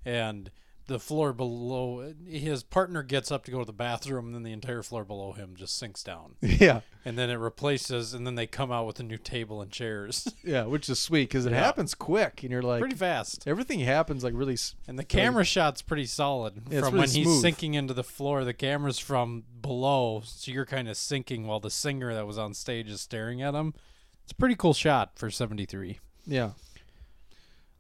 and 0.06 0.50
the 0.88 1.00
floor 1.00 1.32
below 1.32 2.14
his 2.28 2.64
partner 2.64 3.02
gets 3.04 3.32
up 3.32 3.46
to 3.46 3.52
go 3.52 3.60
to 3.60 3.66
the 3.66 3.72
bathroom, 3.72 4.26
and 4.26 4.36
then 4.36 4.44
the 4.44 4.52
entire 4.52 4.82
floor 4.84 5.06
below 5.06 5.32
him 5.32 5.54
just 5.56 5.78
sinks 5.78 6.04
down. 6.04 6.36
Yeah. 6.42 6.82
And 7.06 7.18
then 7.18 7.30
it 7.30 7.36
replaces, 7.36 8.14
and 8.14 8.28
then 8.28 8.36
they 8.36 8.46
come 8.46 8.72
out 8.72 8.86
with 8.86 9.00
a 9.00 9.04
new 9.04 9.18
table 9.18 9.62
and 9.62 9.72
chairs. 9.72 10.28
Yeah, 10.44 10.66
which 10.66 10.90
is 10.90 11.00
sweet 11.00 11.30
because 11.30 11.46
it 11.46 11.52
Yeah. 11.52 11.64
happens 11.64 11.94
quick, 11.96 12.42
and 12.44 12.52
you're 12.52 12.62
like 12.62 12.80
Pretty 12.80 12.96
fast. 12.96 13.48
Everything 13.48 13.80
happens 13.82 14.24
like 14.24 14.34
really. 14.36 14.58
And 14.88 15.00
the 15.00 15.04
camera 15.04 15.44
shot's 15.46 15.82
pretty 15.82 16.06
solid. 16.06 16.62
Yeah, 16.70 16.82
from 16.82 16.94
really 16.96 17.00
when 17.08 17.10
he's 17.10 17.42
sinking 17.42 17.74
into 17.76 17.94
the 17.94 18.04
floor, 18.04 18.44
the 18.44 18.54
camera's 18.54 19.00
from 19.00 19.44
below, 19.62 20.22
so 20.26 20.52
you're 20.52 20.66
kind 20.66 20.90
of 20.90 20.98
sinking 20.98 21.48
while 21.48 21.60
the 21.60 21.70
singer 21.72 22.14
that 22.14 22.28
was 22.28 22.38
on 22.38 22.54
stage 22.54 22.90
is 22.90 23.02
staring 23.02 23.42
at 23.42 23.54
him. 23.54 23.74
It's 24.32 24.38
a 24.38 24.40
pretty 24.40 24.56
cool 24.56 24.74
shot 24.74 25.20
for 25.20 25.30
73. 25.30 26.00
Yeah. 26.26 26.52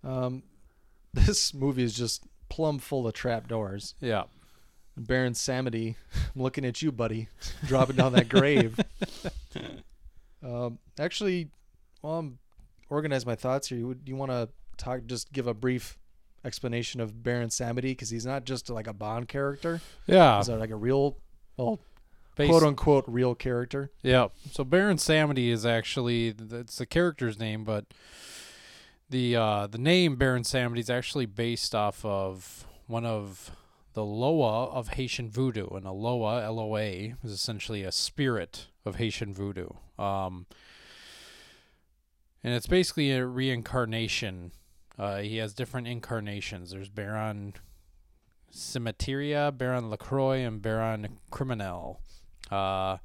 Um, 0.03 0.44
this 1.14 1.53
movie 1.53 1.82
is 1.84 1.94
just 1.94 2.26
plumb 2.49 2.78
full 2.78 3.07
of 3.07 3.14
trap 3.14 3.48
doors. 3.48 3.95
Yeah. 4.02 4.23
Baron 4.98 5.32
Samedi, 5.32 5.95
I'm 6.36 6.41
looking 6.41 6.65
at 6.65 6.82
you, 6.82 6.91
buddy, 6.91 7.30
dropping 7.68 7.95
down 7.95 8.11
that 8.11 8.28
grave. 8.28 8.78
um, 10.44 10.78
actually, 10.99 11.48
while 12.02 12.19
I'm 12.19 12.38
organize 12.90 13.26
my 13.26 13.36
thoughts 13.36 13.69
here, 13.69 13.78
you, 13.78 13.95
you 14.06 14.18
want 14.18 14.32
to 14.32 14.49
talk, 14.76 15.06
just 15.06 15.32
give 15.32 15.48
a 15.48 15.53
brief 15.53 15.98
explanation 16.44 16.99
of 16.99 17.23
Baron 17.23 17.48
Samedi 17.48 17.91
because 17.91 18.10
he's 18.10 18.26
not 18.26 18.44
just 18.44 18.69
like 18.69 18.88
a 18.88 18.94
Bond 18.94 19.30
character. 19.30 19.80
Yeah. 20.06 20.40
he's 20.40 20.49
like 20.49 20.72
a 20.72 20.76
real, 20.76 21.18
well, 21.56 21.80
Based- 22.35 22.49
quote 22.49 22.63
unquote 22.63 23.05
real 23.07 23.35
character. 23.35 23.91
Yeah. 24.01 24.27
So 24.51 24.63
Baron 24.63 24.97
Samedi 24.97 25.49
is 25.49 25.65
actually 25.65 26.33
it's 26.51 26.77
the 26.77 26.85
character's 26.85 27.37
name, 27.37 27.63
but 27.63 27.85
the 29.09 29.35
uh, 29.35 29.67
the 29.67 29.77
name 29.77 30.15
Baron 30.15 30.43
Samedi 30.43 30.79
is 30.79 30.89
actually 30.89 31.25
based 31.25 31.75
off 31.75 32.05
of 32.05 32.65
one 32.87 33.05
of 33.05 33.51
the 33.93 34.05
Loa 34.05 34.67
of 34.67 34.89
Haitian 34.89 35.29
voodoo, 35.29 35.67
and 35.67 35.85
a 35.85 35.91
Loa 35.91 36.41
L 36.43 36.59
O 36.59 36.77
A 36.77 37.15
is 37.23 37.31
essentially 37.31 37.83
a 37.83 37.91
spirit 37.91 38.67
of 38.85 38.95
Haitian 38.95 39.33
voodoo. 39.33 39.67
Um, 39.99 40.45
and 42.43 42.53
it's 42.53 42.67
basically 42.67 43.11
a 43.11 43.25
reincarnation 43.25 44.53
Uh, 44.97 45.19
he 45.19 45.37
has 45.37 45.53
different 45.53 45.87
incarnations. 45.87 46.71
There's 46.71 46.89
Baron 46.89 47.53
Cimetière, 48.53 49.57
Baron 49.57 49.89
Lacroix, 49.89 50.45
and 50.45 50.61
Baron 50.61 51.19
Criminel. 51.31 52.01
Uh, 52.52 52.98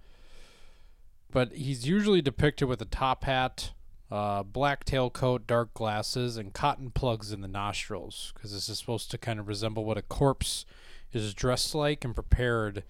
but 1.31 1.53
he's 1.53 1.87
usually 1.87 2.23
depicted 2.23 2.69
with 2.69 2.81
a 2.83 2.87
top 2.87 3.25
hat, 3.25 3.73
uh, 4.11 4.43
black 4.43 4.85
tailcoat, 4.85 5.47
dark 5.47 5.73
glasses, 5.75 6.37
and 6.37 6.53
cotton 6.53 6.91
plugs 6.91 7.33
in 7.33 7.41
the 7.41 7.49
nostrils, 7.49 8.33
because 8.35 8.53
this 8.53 8.69
is 8.69 8.79
supposed 8.79 9.11
to 9.11 9.19
kind 9.19 9.39
of 9.39 9.49
resemble 9.49 9.85
what 9.85 9.99
a 9.99 10.03
corpse 10.03 10.65
is 11.13 11.35
dressed 11.35 11.75
like 11.75 12.05
and 12.05 12.15
prepared 12.15 12.83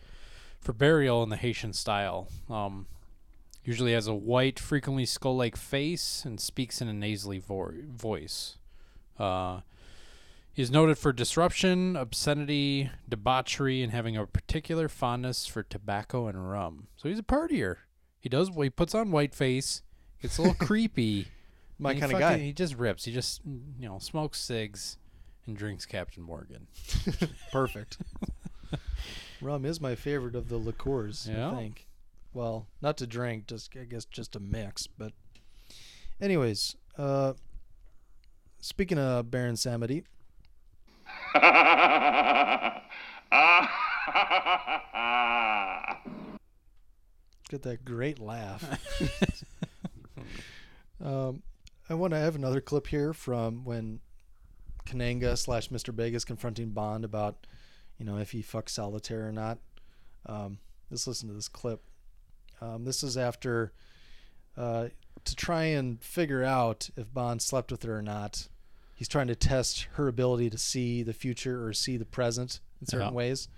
for 0.60 0.72
burial 0.72 1.22
in 1.22 1.28
the 1.28 1.36
Haitian 1.36 1.72
style. 1.72 2.28
Um, 2.48 2.86
usually 3.64 3.92
has 3.92 4.06
a 4.06 4.14
white, 4.14 4.58
frequently 4.58 5.04
skull-like 5.04 5.56
face, 5.56 6.24
and 6.24 6.40
speaks 6.40 6.80
in 6.80 6.88
a 6.88 6.92
nasally 6.92 7.38
vo- 7.38 7.72
voice. 7.88 8.58
Uh, 9.18 9.60
he's 10.56 10.70
noted 10.70 10.96
for 10.96 11.12
disruption, 11.12 11.94
obscenity, 11.94 12.90
debauchery, 13.08 13.82
and 13.82 13.92
having 13.92 14.16
a 14.16 14.26
particular 14.26 14.88
fondness 14.88 15.46
for 15.46 15.62
tobacco 15.62 16.26
and 16.26 16.50
rum. 16.50 16.88
So 16.96 17.08
he's 17.08 17.18
a 17.18 17.22
partier. 17.22 17.76
He 18.18 18.28
does. 18.28 18.48
He 18.48 18.70
puts 18.70 18.94
on 18.94 19.12
white 19.12 19.34
face. 19.34 19.82
Gets 20.20 20.38
a 20.38 20.42
little 20.42 20.56
creepy. 20.66 21.28
My 21.78 21.94
kind 21.94 22.10
of 22.10 22.18
guy. 22.18 22.38
He 22.38 22.52
just 22.54 22.74
rips. 22.74 23.04
He 23.04 23.12
just 23.12 23.42
you 23.44 23.86
know 23.88 23.98
smokes 23.98 24.40
cigs 24.40 24.96
and 25.46 25.56
drinks 25.56 25.84
Captain 25.84 26.22
Morgan. 26.22 26.66
Perfect. 27.52 27.98
Rum 29.42 29.66
is 29.66 29.80
my 29.80 29.94
favorite 29.94 30.34
of 30.34 30.48
the 30.48 30.56
liqueurs. 30.56 31.28
Yeah? 31.30 31.50
I 31.50 31.54
think. 31.54 31.86
Well, 32.32 32.66
not 32.80 32.96
to 32.98 33.06
drink, 33.06 33.46
just 33.46 33.76
I 33.78 33.84
guess 33.84 34.06
just 34.06 34.34
a 34.34 34.40
mix. 34.40 34.86
But, 34.86 35.12
anyways, 36.20 36.76
uh, 36.98 37.34
speaking 38.60 38.98
of 38.98 39.30
Baron 39.30 39.54
Samedi, 39.54 40.04
Get 47.48 47.62
that 47.62 47.84
great 47.84 48.18
laugh. 48.18 48.64
um, 51.04 51.42
I 51.88 51.94
want 51.94 52.12
to 52.12 52.18
have 52.18 52.34
another 52.34 52.60
clip 52.60 52.88
here 52.88 53.12
from 53.12 53.64
when 53.64 54.00
Kananga 54.84 55.38
slash 55.38 55.68
Mr. 55.68 55.94
Big 55.94 56.14
is 56.14 56.24
confronting 56.24 56.70
Bond 56.70 57.04
about, 57.04 57.46
you 57.98 58.04
know, 58.04 58.18
if 58.18 58.32
he 58.32 58.42
fucks 58.42 58.70
solitaire 58.70 59.28
or 59.28 59.32
not. 59.32 59.58
Um, 60.26 60.58
let's 60.90 61.06
listen 61.06 61.28
to 61.28 61.34
this 61.34 61.48
clip. 61.48 61.82
Um, 62.60 62.84
this 62.84 63.02
is 63.02 63.16
after 63.16 63.72
uh, 64.56 64.88
to 65.24 65.36
try 65.36 65.64
and 65.64 66.02
figure 66.02 66.42
out 66.42 66.90
if 66.96 67.12
Bond 67.12 67.42
slept 67.42 67.70
with 67.70 67.82
her 67.82 67.98
or 67.98 68.02
not. 68.02 68.48
He's 68.96 69.08
trying 69.08 69.28
to 69.28 69.36
test 69.36 69.86
her 69.92 70.08
ability 70.08 70.50
to 70.50 70.58
see 70.58 71.02
the 71.04 71.12
future 71.12 71.64
or 71.64 71.72
see 71.72 71.96
the 71.96 72.04
present 72.06 72.60
in 72.80 72.86
certain 72.88 73.08
Yeah. 73.08 73.12
ways. 73.12 73.48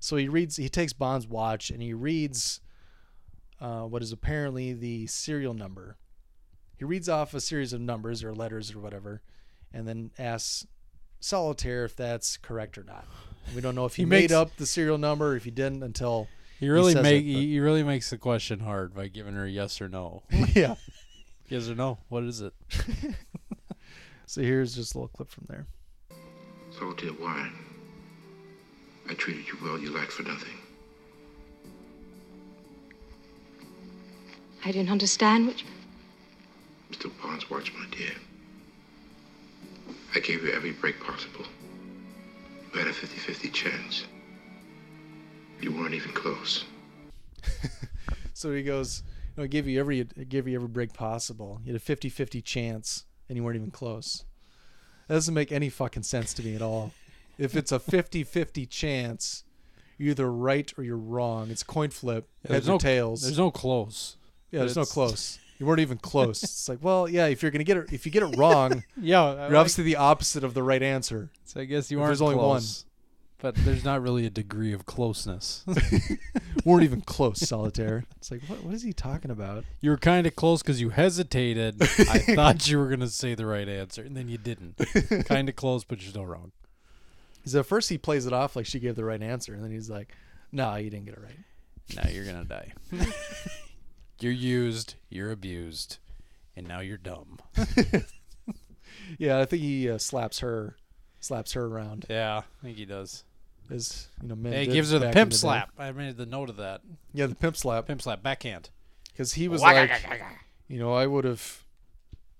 So 0.00 0.16
he 0.16 0.28
reads, 0.28 0.56
he 0.56 0.68
takes 0.70 0.92
Bond's 0.94 1.26
watch 1.26 1.68
and 1.70 1.82
he 1.82 1.92
reads 1.92 2.60
uh, 3.60 3.82
what 3.82 4.02
is 4.02 4.12
apparently 4.12 4.72
the 4.72 5.06
serial 5.08 5.52
number. 5.54 5.96
He 6.76 6.84
reads 6.84 7.08
off 7.08 7.34
a 7.34 7.40
series 7.40 7.72
of 7.72 7.80
numbers 7.80 8.22
or 8.24 8.34
letters 8.34 8.72
or 8.74 8.78
whatever, 8.80 9.20
and 9.72 9.86
then 9.88 10.10
asks 10.18 10.66
Solitaire 11.20 11.84
if 11.84 11.96
that's 11.96 12.36
correct 12.36 12.76
or 12.78 12.84
not. 12.84 13.06
We 13.54 13.60
don't 13.60 13.74
know 13.74 13.84
if 13.86 13.94
he, 13.96 14.02
He 14.02 14.06
made 14.06 14.22
makes- 14.22 14.32
up 14.32 14.56
the 14.56 14.66
serial 14.66 14.98
number 14.98 15.32
or 15.32 15.36
if 15.36 15.44
he 15.44 15.50
didn't 15.50 15.82
until 15.82 16.28
He 16.60 16.68
really 16.68 16.92
says 16.92 17.02
make 17.02 17.22
it, 17.24 17.26
he 17.26 17.46
he 17.52 17.60
really 17.60 17.82
makes 17.82 18.10
the 18.10 18.18
question 18.18 18.60
hard 18.60 18.94
by 18.94 19.08
giving 19.08 19.34
her 19.34 19.46
yes 19.46 19.80
or 19.80 19.88
no. 19.88 20.22
yeah. 20.54 20.74
yes 21.48 21.68
or 21.68 21.74
no. 21.74 21.98
What 22.08 22.24
is 22.24 22.40
it? 22.42 22.52
So 24.26 24.42
here's 24.42 24.74
just 24.74 24.94
a 24.94 24.98
little 24.98 25.08
clip 25.08 25.28
from 25.30 25.46
there. 25.48 25.66
Salted 26.78 27.18
wine. 27.20 27.52
I 29.08 29.14
treated 29.14 29.46
you 29.46 29.58
well, 29.62 29.78
you 29.78 29.92
lack 29.92 30.10
for 30.10 30.22
nothing. 30.22 30.54
I 34.64 34.72
don't 34.72 34.88
understand 34.88 35.46
what 35.46 35.60
you... 35.60 35.68
Mr. 36.90 37.10
Bond's 37.22 37.50
watch, 37.50 37.72
my 37.74 37.86
dear. 37.96 38.12
I 40.14 40.20
gave 40.20 40.42
you 40.42 40.52
every 40.52 40.72
break 40.72 40.98
possible. 41.00 41.44
You 42.72 42.78
had 42.78 42.88
a 42.88 42.92
50 42.92 43.16
50 43.16 43.50
chance. 43.50 44.04
You 45.60 45.72
weren't 45.72 45.94
even 45.94 46.12
close. 46.12 46.64
So 48.34 48.52
he 48.52 48.64
goes, 48.64 49.04
you 49.06 49.32
know, 49.38 49.44
I 49.44 49.46
gave 49.46 49.68
you 49.68 49.78
every 49.78 50.00
I 50.18 50.24
gave 50.24 50.48
you 50.48 50.56
every 50.56 50.68
break 50.68 50.92
possible. 50.92 51.60
You 51.64 51.72
had 51.72 51.80
a 51.80 51.84
50-50 51.84 52.44
chance 52.44 53.04
and 53.28 53.36
you 53.36 53.42
weren't 53.44 53.56
even 53.56 53.70
close. 53.70 54.24
That 55.08 55.14
doesn't 55.14 55.34
make 55.34 55.52
any 55.52 55.68
fucking 55.68 56.02
sense 56.04 56.32
to 56.34 56.42
me 56.42 56.54
at 56.54 56.62
all. 56.62 56.92
If 57.38 57.56
it's 57.56 57.72
a 57.72 57.78
50-50 57.78 58.68
chance, 58.70 59.44
you're 59.98 60.10
either 60.10 60.30
right 60.30 60.72
or 60.78 60.84
you're 60.84 60.96
wrong. 60.96 61.50
It's 61.50 61.62
coin 61.62 61.90
flip, 61.90 62.28
Yeah, 62.44 62.54
heads 62.54 62.66
there's 62.66 62.68
or 62.68 62.72
no- 62.72 62.78
tails. 62.78 63.22
There's 63.22 63.38
no 63.38 63.50
close. 63.50 64.16
Yeah, 64.50 64.60
there's 64.60 64.76
no 64.76 64.84
close. 64.84 65.38
You 65.58 65.66
weren't 65.66 65.80
even 65.80 65.98
close. 65.98 66.42
It's 66.44 66.68
like, 66.68 66.78
well, 66.82 67.08
yeah, 67.08 67.26
if 67.26 67.42
you're 67.42 67.50
gonna 67.50 67.64
get 67.64 67.76
it, 67.76 67.92
if 67.92 68.06
you 68.06 68.12
get 68.12 68.22
it 68.22 68.36
wrong, 68.36 68.82
Yeah, 69.00 69.30
you're 69.32 69.34
like- 69.48 69.52
obviously 69.54 69.84
the 69.84 69.96
opposite 69.96 70.42
of 70.44 70.54
the 70.54 70.62
right 70.62 70.82
answer. 70.82 71.30
So 71.44 71.60
I 71.60 71.64
guess 71.64 71.90
you 71.90 71.98
aren't 72.00 72.08
there's 72.08 72.22
only 72.22 72.34
close. 72.36 72.84
But 73.44 73.56
there's 73.56 73.84
not 73.84 74.00
really 74.00 74.24
a 74.24 74.30
degree 74.30 74.72
of 74.72 74.86
closeness. 74.86 75.66
weren't 76.64 76.82
even 76.82 77.02
close, 77.02 77.40
solitaire. 77.40 78.04
It's 78.16 78.30
like, 78.30 78.40
what, 78.46 78.64
what 78.64 78.72
is 78.72 78.82
he 78.82 78.94
talking 78.94 79.30
about? 79.30 79.64
you 79.82 79.90
were 79.90 79.98
kind 79.98 80.26
of 80.26 80.34
close 80.34 80.62
because 80.62 80.80
you 80.80 80.88
hesitated. 80.88 81.76
I 81.82 81.86
thought 82.34 82.66
you 82.66 82.78
were 82.78 82.88
gonna 82.88 83.08
say 83.08 83.34
the 83.34 83.44
right 83.44 83.68
answer, 83.68 84.02
and 84.02 84.16
then 84.16 84.30
you 84.30 84.38
didn't. 84.38 84.80
kind 85.26 85.50
of 85.50 85.56
close, 85.56 85.84
but 85.84 86.00
you're 86.00 86.08
still 86.08 86.24
wrong. 86.24 86.52
At 87.54 87.66
first 87.66 87.90
he 87.90 87.98
plays 87.98 88.24
it 88.24 88.32
off 88.32 88.56
like 88.56 88.64
she 88.64 88.80
gave 88.80 88.96
the 88.96 89.04
right 89.04 89.20
answer, 89.20 89.52
and 89.52 89.62
then 89.62 89.72
he's 89.72 89.90
like, 89.90 90.14
no, 90.50 90.76
you 90.76 90.88
didn't 90.88 91.04
get 91.04 91.16
it 91.16 91.22
right. 91.22 92.02
Now 92.02 92.10
you're 92.10 92.24
gonna 92.24 92.44
die. 92.44 92.72
you're 94.20 94.32
used. 94.32 94.94
You're 95.10 95.32
abused, 95.32 95.98
and 96.56 96.66
now 96.66 96.80
you're 96.80 96.96
dumb. 96.96 97.40
Yeah, 99.18 99.40
I 99.40 99.44
think 99.44 99.60
he 99.60 99.90
uh, 99.90 99.98
slaps 99.98 100.38
her, 100.38 100.78
slaps 101.20 101.52
her 101.52 101.66
around. 101.66 102.06
Yeah, 102.08 102.38
I 102.38 102.64
think 102.64 102.78
he 102.78 102.86
does. 102.86 103.22
As 103.70 104.08
you 104.22 104.28
know, 104.28 104.34
men 104.36 104.52
Hey, 104.52 104.66
he 104.66 104.72
gives 104.72 104.90
her 104.92 104.98
the 104.98 105.10
pimp 105.10 105.30
day. 105.30 105.36
slap. 105.36 105.70
I 105.78 105.90
made 105.92 106.16
the 106.16 106.26
note 106.26 106.50
of 106.50 106.56
that. 106.56 106.82
Yeah, 107.12 107.26
the 107.26 107.34
pimp 107.34 107.56
slap. 107.56 107.86
Pimp 107.86 108.02
slap, 108.02 108.22
backhand. 108.22 108.70
Because 109.10 109.34
he 109.34 109.48
was 109.48 109.62
like, 109.62 109.90
you 110.68 110.78
know, 110.78 110.92
I 110.92 111.06
would 111.06 111.24
have 111.24 111.64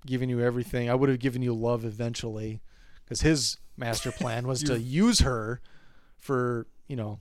given 0.05 0.29
you 0.29 0.41
everything. 0.41 0.91
I 0.91 0.95
would 0.95 1.09
have 1.09 1.19
given 1.21 1.41
you 1.43 1.55
love 1.55 1.85
eventually. 1.85 2.61
Because 3.05 3.21
his 3.23 3.59
master 3.77 4.11
plan 4.13 4.47
was 4.47 4.63
to 4.65 4.79
use 4.81 5.21
her 5.21 5.61
for, 6.19 6.67
you 6.89 6.97
know, 6.97 7.21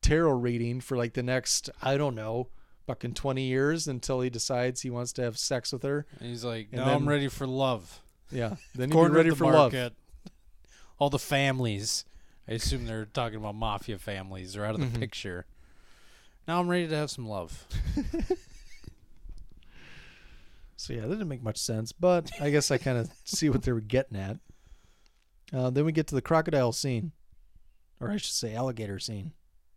tarot 0.00 0.32
reading 0.32 0.80
for 0.80 0.96
like 0.96 1.14
the 1.14 1.22
next, 1.22 1.70
I 1.82 1.96
don't 1.96 2.14
know, 2.14 2.48
fucking 2.86 3.14
20 3.14 3.42
years 3.42 3.88
until 3.88 4.20
he 4.20 4.30
decides 4.30 4.82
he 4.82 4.90
wants 4.90 5.12
to 5.14 5.22
have 5.22 5.36
sex 5.38 5.72
with 5.72 5.82
her. 5.82 6.06
And 6.20 6.28
he's 6.30 6.44
like, 6.44 6.68
And 6.72 6.80
"Now 6.82 6.94
I'm 6.94 7.08
ready 7.08 7.28
for 7.28 7.46
love." 7.46 8.00
Yeah. 8.30 8.56
Then 8.74 8.90
he'd 8.90 9.08
ready 9.08 9.30
the 9.30 9.36
for 9.36 9.44
love. 9.46 9.72
market. 9.72 9.94
All 10.98 11.10
the 11.10 11.18
families. 11.18 12.04
I 12.48 12.52
assume 12.52 12.86
they're 12.86 13.04
talking 13.06 13.36
about 13.36 13.54
mafia 13.54 13.98
families. 13.98 14.54
They're 14.54 14.64
out 14.64 14.74
of 14.74 14.80
the 14.80 14.86
Mhm. 14.86 15.00
picture. 15.00 15.44
Now 16.46 16.60
I'm 16.60 16.68
ready 16.68 16.88
to 16.88 16.96
have 16.96 17.10
some 17.10 17.28
love. 17.28 17.66
So 20.76 20.92
yeah, 20.92 21.02
that 21.02 21.08
didn't 21.08 21.28
make 21.28 21.42
much 21.42 21.58
sense, 21.58 21.90
but 21.92 22.30
I 22.40 22.50
guess 22.50 22.70
I 22.70 22.78
kind 22.78 22.98
of 22.98 23.10
see 23.24 23.48
what 23.50 23.62
they 23.62 23.72
were 23.72 23.80
getting 23.80 24.16
at. 24.16 24.38
Uh, 25.52 25.70
then 25.70 25.84
we 25.84 25.92
get 25.92 26.06
to 26.06 26.14
the 26.14 26.22
crocodile 26.22 26.72
scene, 26.72 27.10
or 28.00 28.10
I 28.10 28.16
should 28.16 28.32
say 28.34 28.54
alligator 28.54 28.98
scene. 29.00 29.32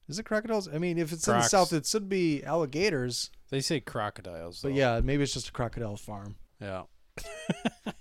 Is 0.08 0.20
it 0.20 0.24
crocodiles? 0.26 0.68
I 0.68 0.78
mean, 0.78 0.98
if 0.98 1.12
it's 1.12 1.28
in 1.28 1.34
the 1.34 1.42
south, 1.42 1.74
it 1.74 1.86
should 1.88 2.08
be 2.08 2.44
alligators. 2.44 3.32
They 3.50 3.62
say 3.62 3.80
crocodiles. 3.80 4.60
But 4.62 4.74
yeah, 4.74 5.00
maybe 5.04 5.24
it's 5.24 5.34
just 5.34 5.50
a 5.50 5.52
crocodile 5.52 5.98
farm. 5.98 6.36
yeah. 6.62 6.84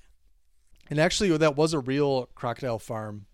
And 0.91 0.99
actually, 0.99 1.37
that 1.37 1.55
was 1.57 1.73
a 1.73 1.79
real 1.79 2.27
crocodile 2.35 2.81
farm. 2.81 3.27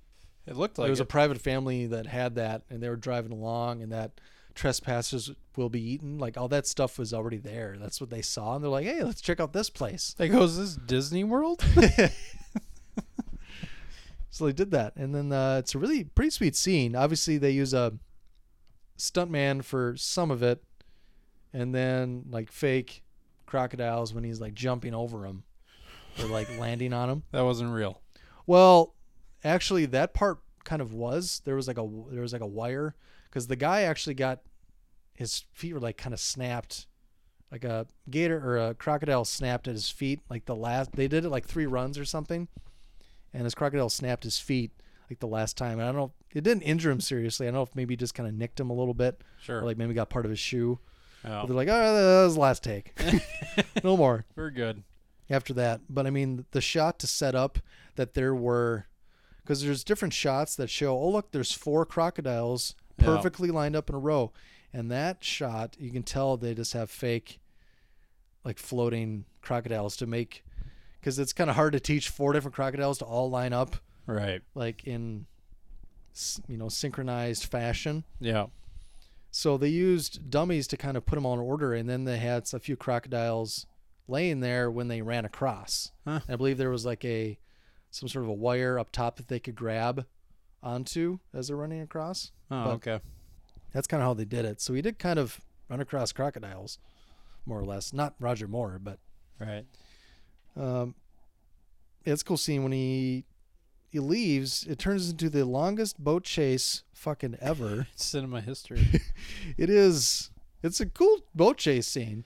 It 0.46 0.56
looked 0.56 0.78
like 0.78 0.86
There 0.86 0.90
was 0.92 1.00
it. 1.00 1.04
a 1.04 1.06
private 1.06 1.40
family 1.40 1.86
that 1.86 2.06
had 2.06 2.36
that, 2.36 2.62
and 2.70 2.82
they 2.82 2.88
were 2.88 2.96
driving 2.96 3.32
along, 3.32 3.82
and 3.82 3.90
that 3.92 4.20
trespassers 4.54 5.30
will 5.56 5.68
be 5.68 5.80
eaten. 5.80 6.18
Like 6.18 6.36
all 6.36 6.48
that 6.48 6.66
stuff 6.66 6.98
was 6.98 7.12
already 7.12 7.38
there. 7.38 7.76
That's 7.78 8.00
what 8.00 8.10
they 8.10 8.22
saw, 8.22 8.54
and 8.54 8.62
they're 8.64 8.70
like, 8.70 8.86
"Hey, 8.86 9.02
let's 9.02 9.20
check 9.20 9.40
out 9.40 9.52
this 9.52 9.70
place." 9.70 10.14
They 10.16 10.28
goes 10.28 10.56
this 10.56 10.76
Disney 10.76 11.24
World. 11.24 11.62
So 14.30 14.44
they 14.44 14.52
did 14.52 14.70
that, 14.72 14.94
and 14.96 15.14
then 15.14 15.32
uh, 15.32 15.56
it's 15.60 15.74
a 15.74 15.78
really 15.78 16.04
pretty 16.04 16.28
sweet 16.28 16.54
scene. 16.54 16.94
Obviously, 16.94 17.38
they 17.38 17.52
use 17.52 17.72
a 17.72 17.94
stuntman 18.98 19.64
for 19.64 19.94
some 19.96 20.30
of 20.30 20.42
it, 20.42 20.62
and 21.54 21.74
then 21.74 22.24
like 22.28 22.52
fake 22.52 23.02
crocodiles 23.46 24.12
when 24.12 24.24
he's 24.24 24.38
like 24.38 24.52
jumping 24.52 24.92
over 24.92 25.20
them 25.22 25.44
or 26.20 26.26
like 26.26 26.50
landing 26.58 26.92
on 26.92 27.08
them. 27.08 27.22
that 27.32 27.44
wasn't 27.44 27.72
real. 27.72 28.02
Well, 28.46 28.94
actually, 29.46 29.86
that 29.86 30.14
part 30.14 30.38
kind 30.64 30.82
of 30.82 30.92
was. 30.92 31.42
There 31.44 31.54
was 31.56 31.68
like 31.68 31.78
a 31.78 31.88
there 32.10 32.22
was 32.22 32.32
like 32.32 32.42
a 32.42 32.46
wire 32.46 32.94
because 33.28 33.46
the 33.46 33.56
guy 33.56 33.82
actually 33.82 34.14
got 34.14 34.40
his 35.14 35.44
feet 35.52 35.72
were 35.72 35.80
like 35.80 35.96
kind 35.96 36.12
of 36.12 36.20
snapped, 36.20 36.86
like 37.50 37.64
a 37.64 37.86
gator 38.10 38.38
or 38.44 38.58
a 38.58 38.74
crocodile 38.74 39.24
snapped 39.24 39.68
at 39.68 39.74
his 39.74 39.88
feet. 39.90 40.20
Like 40.28 40.44
the 40.46 40.56
last 40.56 40.92
they 40.92 41.08
did 41.08 41.24
it 41.24 41.30
like 41.30 41.46
three 41.46 41.66
runs 41.66 41.98
or 41.98 42.04
something, 42.04 42.48
and 43.32 43.44
his 43.44 43.54
crocodile 43.54 43.88
snapped 43.88 44.24
his 44.24 44.38
feet 44.38 44.72
like 45.10 45.20
the 45.20 45.26
last 45.28 45.56
time. 45.56 45.78
And 45.78 45.82
I 45.82 45.86
don't 45.92 45.96
know, 45.96 46.12
it 46.34 46.42
didn't 46.44 46.62
injure 46.62 46.90
him 46.90 47.00
seriously. 47.00 47.46
I 47.46 47.50
don't 47.50 47.54
know 47.58 47.62
if 47.62 47.74
maybe 47.76 47.96
just 47.96 48.14
kind 48.14 48.28
of 48.28 48.34
nicked 48.34 48.58
him 48.60 48.70
a 48.70 48.74
little 48.74 48.94
bit, 48.94 49.20
Sure. 49.40 49.60
or 49.60 49.64
like 49.64 49.76
maybe 49.76 49.94
got 49.94 50.10
part 50.10 50.24
of 50.24 50.30
his 50.30 50.40
shoe. 50.40 50.78
Oh. 51.24 51.46
They're 51.46 51.56
like, 51.56 51.68
oh, 51.68 51.72
that 52.20 52.24
was 52.24 52.34
the 52.34 52.40
last 52.40 52.62
take, 52.62 52.92
no 53.84 53.96
more 53.96 54.24
We're 54.36 54.50
good. 54.50 54.84
after 55.30 55.52
that. 55.54 55.80
But 55.88 56.06
I 56.06 56.10
mean, 56.10 56.44
the 56.52 56.60
shot 56.60 56.98
to 57.00 57.06
set 57.08 57.34
up 57.34 57.58
that 57.96 58.14
there 58.14 58.32
were, 58.34 58.86
because 59.46 59.62
there's 59.62 59.84
different 59.84 60.12
shots 60.12 60.56
that 60.56 60.68
show, 60.68 60.98
oh 60.98 61.10
look, 61.10 61.30
there's 61.30 61.52
four 61.52 61.86
crocodiles 61.86 62.74
Yeah. 62.98 63.04
perfectly 63.06 63.50
lined 63.50 63.76
up 63.76 63.88
in 63.88 63.94
a 63.94 63.98
row, 63.98 64.32
and 64.72 64.90
that 64.90 65.22
shot 65.22 65.76
you 65.78 65.90
can 65.92 66.02
tell 66.02 66.36
they 66.36 66.52
just 66.54 66.72
have 66.72 66.90
fake, 66.90 67.38
like 68.44 68.58
floating 68.58 69.24
crocodiles 69.42 69.96
to 69.98 70.06
make, 70.06 70.44
because 71.00 71.18
it's 71.20 71.32
kind 71.32 71.48
of 71.48 71.54
hard 71.56 71.72
to 71.74 71.80
teach 71.80 72.08
four 72.08 72.32
different 72.32 72.54
crocodiles 72.56 72.98
to 72.98 73.04
all 73.04 73.30
line 73.30 73.52
up 73.52 73.76
Right. 74.06 74.42
like 74.54 74.84
in, 74.84 75.26
you 76.48 76.56
know, 76.56 76.68
synchronized 76.68 77.44
fashion. 77.44 78.02
Yeah. 78.20 78.46
So 79.30 79.56
they 79.58 79.68
used 79.68 80.30
dummies 80.30 80.66
to 80.68 80.76
kind 80.76 80.96
of 80.96 81.04
put 81.06 81.14
them 81.16 81.26
all 81.26 81.34
in 81.34 81.40
order, 81.40 81.72
and 81.74 81.88
then 81.88 82.04
they 82.04 82.18
had 82.18 82.48
a 82.52 82.58
few 82.58 82.76
crocodiles 82.76 83.66
laying 84.08 84.40
there 84.40 84.70
when 84.70 84.88
they 84.88 85.02
ran 85.02 85.24
across. 85.24 85.92
Huh. 86.04 86.20
I 86.28 86.36
believe 86.36 86.58
there 86.58 86.70
was 86.70 86.86
like 86.86 87.04
a 87.04 87.38
some 87.96 88.08
sort 88.08 88.24
of 88.24 88.28
a 88.30 88.34
wire 88.34 88.78
up 88.78 88.92
top 88.92 89.16
that 89.16 89.28
they 89.28 89.38
could 89.40 89.54
grab 89.56 90.04
onto 90.62 91.18
as 91.34 91.48
they're 91.48 91.56
running 91.56 91.80
across. 91.80 92.32
Oh, 92.50 92.64
But 92.64 92.70
okay. 92.74 93.00
That's 93.72 93.86
kind 93.86 94.02
of 94.02 94.06
how 94.06 94.14
they 94.14 94.24
did 94.24 94.44
it. 94.44 94.60
So 94.60 94.74
he 94.74 94.82
did 94.82 94.98
kind 94.98 95.18
of 95.18 95.40
run 95.68 95.80
across 95.80 96.12
crocodiles, 96.12 96.78
more 97.44 97.60
or 97.60 97.64
less. 97.64 97.92
Not 97.92 98.14
Roger 98.20 98.46
Moore, 98.48 98.78
but 98.82 98.98
Right. 99.40 99.64
um, 100.56 100.94
it's 102.04 102.22
a 102.22 102.24
cool 102.24 102.36
scene 102.36 102.62
when 102.62 102.72
he 102.72 103.24
he 103.88 104.00
leaves. 104.00 104.64
It 104.68 104.78
turns 104.78 105.10
into 105.10 105.30
the 105.30 105.44
longest 105.44 105.98
boat 106.02 106.24
chase 106.24 106.82
fucking 106.92 107.36
ever. 107.40 107.86
Cinema 107.96 108.40
history. 108.40 108.86
it 109.56 109.70
is. 109.70 110.30
It's 110.62 110.80
a 110.80 110.86
cool 110.86 111.20
boat 111.34 111.56
chase 111.58 111.86
scene. 111.86 112.24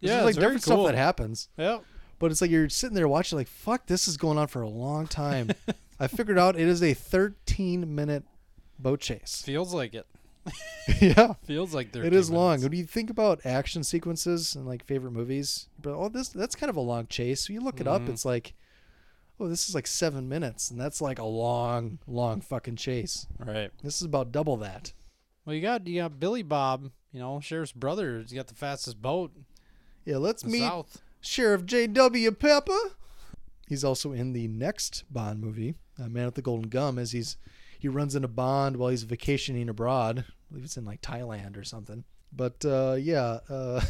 There's 0.00 0.16
Yeah, 0.16 0.22
like 0.24 0.34
different 0.36 0.62
stuff 0.62 0.76
cool. 0.76 0.84
that 0.86 0.94
happens. 0.94 1.48
Yep. 1.56 1.84
But 2.18 2.30
it's 2.32 2.40
like 2.40 2.50
you're 2.50 2.68
sitting 2.68 2.94
there 2.96 3.06
watching, 3.08 3.38
like, 3.38 3.46
fuck, 3.48 3.86
this 3.86 4.08
is 4.08 4.16
going 4.16 4.38
on 4.38 4.48
for 4.48 4.62
a 4.62 4.68
long 4.68 5.06
time. 5.06 5.50
I 6.00 6.06
figured 6.08 6.38
out 6.38 6.56
it 6.56 6.66
is 6.66 6.82
a 6.82 6.94
13 6.94 7.94
minute 7.94 8.24
boat 8.78 9.00
chase. 9.00 9.42
Feels 9.46 9.72
like 9.74 9.94
it. 9.94 10.06
yeah, 11.00 11.34
Feels 11.44 11.74
like 11.74 11.92
they're 11.92 12.04
it 12.04 12.14
is 12.14 12.30
long. 12.30 12.62
When 12.62 12.72
you 12.72 12.84
think 12.84 13.10
about 13.10 13.44
action 13.44 13.84
sequences 13.84 14.54
and 14.54 14.66
like 14.66 14.84
favorite 14.84 15.10
movies, 15.10 15.68
but 15.80 15.92
oh, 15.94 16.08
this 16.08 16.28
that's 16.30 16.54
kind 16.54 16.70
of 16.70 16.76
a 16.76 16.80
long 16.80 17.06
chase. 17.06 17.46
So 17.46 17.52
you 17.52 17.60
look 17.60 17.80
it 17.80 17.86
up, 17.86 18.02
Mhm. 18.02 18.08
it's 18.08 18.24
like, 18.24 18.54
oh, 19.38 19.46
this 19.48 19.68
is 19.68 19.74
like 19.74 19.86
seven 19.86 20.26
minutes, 20.28 20.70
and 20.70 20.80
that's 20.80 21.02
like 21.02 21.18
a 21.18 21.24
long, 21.24 21.98
long 22.06 22.40
fucking 22.40 22.76
chase. 22.76 23.26
Right. 23.38 23.70
This 23.82 23.96
is 23.96 24.02
about 24.02 24.32
double 24.32 24.56
that. 24.58 24.92
Well, 25.44 25.54
you 25.54 25.60
got 25.60 25.86
you 25.86 26.00
got 26.00 26.18
Billy 26.18 26.42
Bob, 26.42 26.90
you 27.12 27.20
know, 27.20 27.40
sheriff's 27.40 27.72
brother. 27.72 28.20
He's 28.20 28.32
got 28.32 28.46
the 28.46 28.54
fastest 28.54 29.02
boat. 29.02 29.32
Yeah, 30.06 30.16
let's 30.16 30.44
meet 30.46 30.60
South. 30.60 31.02
Sheriff 31.28 31.66
J.W. 31.66 32.32
Pepper. 32.32 32.78
He's 33.68 33.84
also 33.84 34.12
in 34.12 34.32
the 34.32 34.48
next 34.48 35.04
Bond 35.10 35.40
movie, 35.40 35.74
uh, 36.02 36.08
Man 36.08 36.24
with 36.24 36.36
the 36.36 36.42
Golden 36.42 36.70
Gun, 36.70 36.98
as 36.98 37.12
he's 37.12 37.36
he 37.78 37.86
runs 37.86 38.14
into 38.16 38.28
Bond 38.28 38.78
while 38.78 38.88
he's 38.88 39.02
vacationing 39.02 39.68
abroad. 39.68 40.20
I 40.26 40.32
believe 40.48 40.64
it's 40.64 40.78
in 40.78 40.86
like 40.86 41.02
Thailand 41.02 41.58
or 41.58 41.64
something. 41.64 42.04
But 42.32 42.64
uh, 42.64 42.96
yeah, 42.98 43.40
uh, 43.50 43.82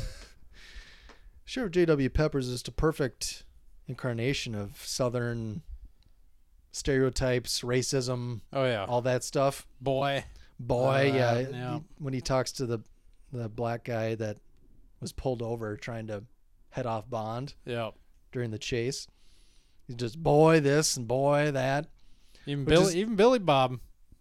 Sheriff 1.45 1.71
J.W. 1.71 2.11
Peppers 2.11 2.49
is 2.49 2.55
just 2.55 2.69
a 2.69 2.73
perfect 2.73 3.45
incarnation 3.87 4.57
of 4.57 4.77
Southern 4.85 5.63
stereotypes, 6.73 7.61
racism, 7.61 8.41
Oh 8.53 8.65
yeah. 8.65 8.85
all 8.85 9.03
that 9.03 9.23
stuff. 9.25 9.67
Boy. 9.81 10.25
Boy, 10.61 11.11
Uh, 11.13 11.17
yeah, 11.17 11.39
yeah. 11.39 11.75
he- 11.77 11.85
when 11.99 12.15
he 12.15 12.21
talks 12.21 12.51
to 12.53 12.67
the 12.67 12.81
the 13.33 13.49
black 13.49 13.85
guy 13.85 14.15
that 14.17 14.39
was 15.01 15.13
pulled 15.13 15.41
over 15.43 15.77
trying 15.77 16.07
to 16.09 16.25
head 16.79 16.87
off 16.87 17.11
Bond 17.11 17.55
Yeah. 17.65 17.91
during 18.33 18.51
the 18.51 18.59
chase. 18.59 19.07
He's 19.87 19.97
just 19.97 20.23
boy 20.23 20.61
this 20.61 20.97
and 20.97 21.07
boy 21.09 21.51
that. 21.51 21.89
Even 22.47 22.65
Which 22.65 22.75
Billy, 22.75 22.87
is- 22.89 22.97
even 22.97 23.17
Billy 23.17 23.39
Bob, 23.39 23.81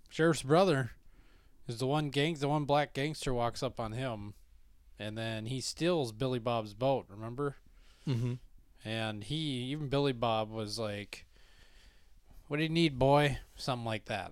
sheriff's 0.09 0.43
brother, 0.43 0.91
is 1.67 1.79
the 1.79 1.87
one 1.87 2.09
gang, 2.09 2.35
the 2.35 2.47
one 2.49 2.65
black 2.65 2.93
gangster 2.93 3.33
walks 3.33 3.61
up 3.63 3.79
on 3.79 3.91
him, 3.93 4.33
and 4.99 5.17
then 5.17 5.45
he 5.45 5.61
steals 5.61 6.11
Billy 6.11 6.39
Bob's 6.39 6.73
boat. 6.73 7.05
Remember? 7.09 7.55
Mm-hmm. 8.07 8.33
And 8.85 9.23
he, 9.25 9.35
even 9.35 9.89
Billy 9.89 10.13
Bob, 10.13 10.49
was 10.49 10.79
like, 10.79 11.25
"What 12.47 12.57
do 12.57 12.63
you 12.63 12.69
need, 12.69 12.97
boy?" 12.97 13.39
Something 13.57 13.85
like 13.85 14.05
that. 14.05 14.31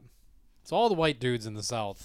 So 0.64 0.76
all 0.78 0.88
the 0.88 0.96
white 0.96 1.20
dudes 1.20 1.46
in 1.46 1.54
the 1.54 1.64
South. 1.64 2.02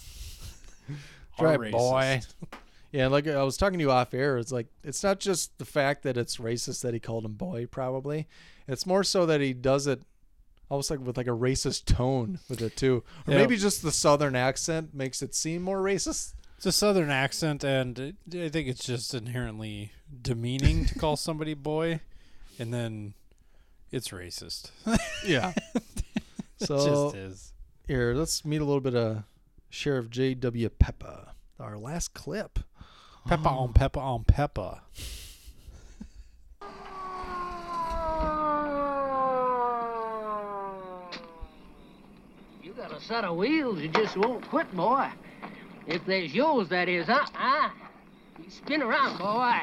Right, 1.39 1.71
boy. 1.73 2.21
Yeah, 2.93 3.07
like 3.07 3.27
I 3.29 3.43
was 3.45 3.57
talking 3.57 3.79
to 3.79 3.85
you 3.85 3.91
off 3.93 4.13
air, 4.15 4.37
it's 4.39 4.51
like 4.53 4.67
it's 4.83 5.03
not 5.05 5.21
just 5.21 5.57
the 5.59 5.65
fact 5.65 6.03
that 6.03 6.17
it's 6.17 6.39
racist 6.39 6.83
that 6.83 6.93
he 6.95 7.01
called 7.01 7.25
him 7.25 7.35
boy, 7.35 7.67
probably. 7.67 8.27
It's 8.67 8.85
more 8.87 9.05
so 9.05 9.27
that 9.27 9.41
he 9.41 9.53
does 9.53 9.87
it 9.87 10.03
almost 10.69 10.91
like 10.91 11.01
with 11.01 11.17
like 11.17 11.27
a 11.27 11.31
racist 11.31 11.85
tone 11.85 12.39
with 12.49 12.61
it 12.63 12.77
too. 12.77 13.03
Or 13.27 13.33
Yeah. 13.33 13.39
maybe 13.39 13.57
just 13.57 13.83
the 13.83 13.93
southern 13.93 14.35
accent 14.37 14.93
makes 14.95 15.23
it 15.23 15.35
seem 15.35 15.63
more 15.63 15.79
racist. 15.79 16.35
It's 16.57 16.67
a 16.67 16.73
southern 16.73 17.11
accent, 17.11 17.65
and 17.65 18.17
I 18.35 18.49
think 18.49 18.69
it's 18.69 18.85
just 18.85 19.15
inherently 19.15 19.93
demeaning 20.23 20.85
to 20.87 20.99
call 20.99 21.17
somebody 21.17 21.55
boy, 21.55 22.01
and 22.59 22.75
then 22.75 23.15
it's 23.91 24.09
racist. 24.09 24.71
Yeah. 25.25 25.55
it 25.75 25.83
So 26.59 26.77
just 27.13 27.17
is. 27.17 27.53
here, 27.87 28.15
let's 28.15 28.45
meet 28.45 28.61
a 28.61 28.65
little 28.65 28.81
bit 28.83 28.95
of 28.95 29.23
Sheriff 29.71 30.11
J.W. 30.11 30.69
Pepper, 30.71 31.29
our 31.59 31.79
last 31.79 32.13
clip. 32.15 32.59
Pepper 33.31 33.49
um. 33.49 33.59
on 33.59 33.73
pepper 33.73 34.01
on 34.01 34.25
pepper. 34.25 34.81
You 42.61 42.73
got 42.73 42.91
a 42.91 43.01
set 43.01 43.23
of 43.23 43.37
wheels 43.37 43.79
you 43.79 43.87
just 43.87 44.17
won't 44.17 44.49
quit, 44.49 44.75
boy. 44.75 45.11
If 45.87 46.05
there's 46.07 46.35
yours, 46.35 46.71
that 46.71 46.89
is, 46.89 47.07
huh? 47.07 47.25
Huh? 47.33 47.71
You 48.43 48.51
spin 48.51 48.83
around, 48.83 49.19
boy. 49.19 49.61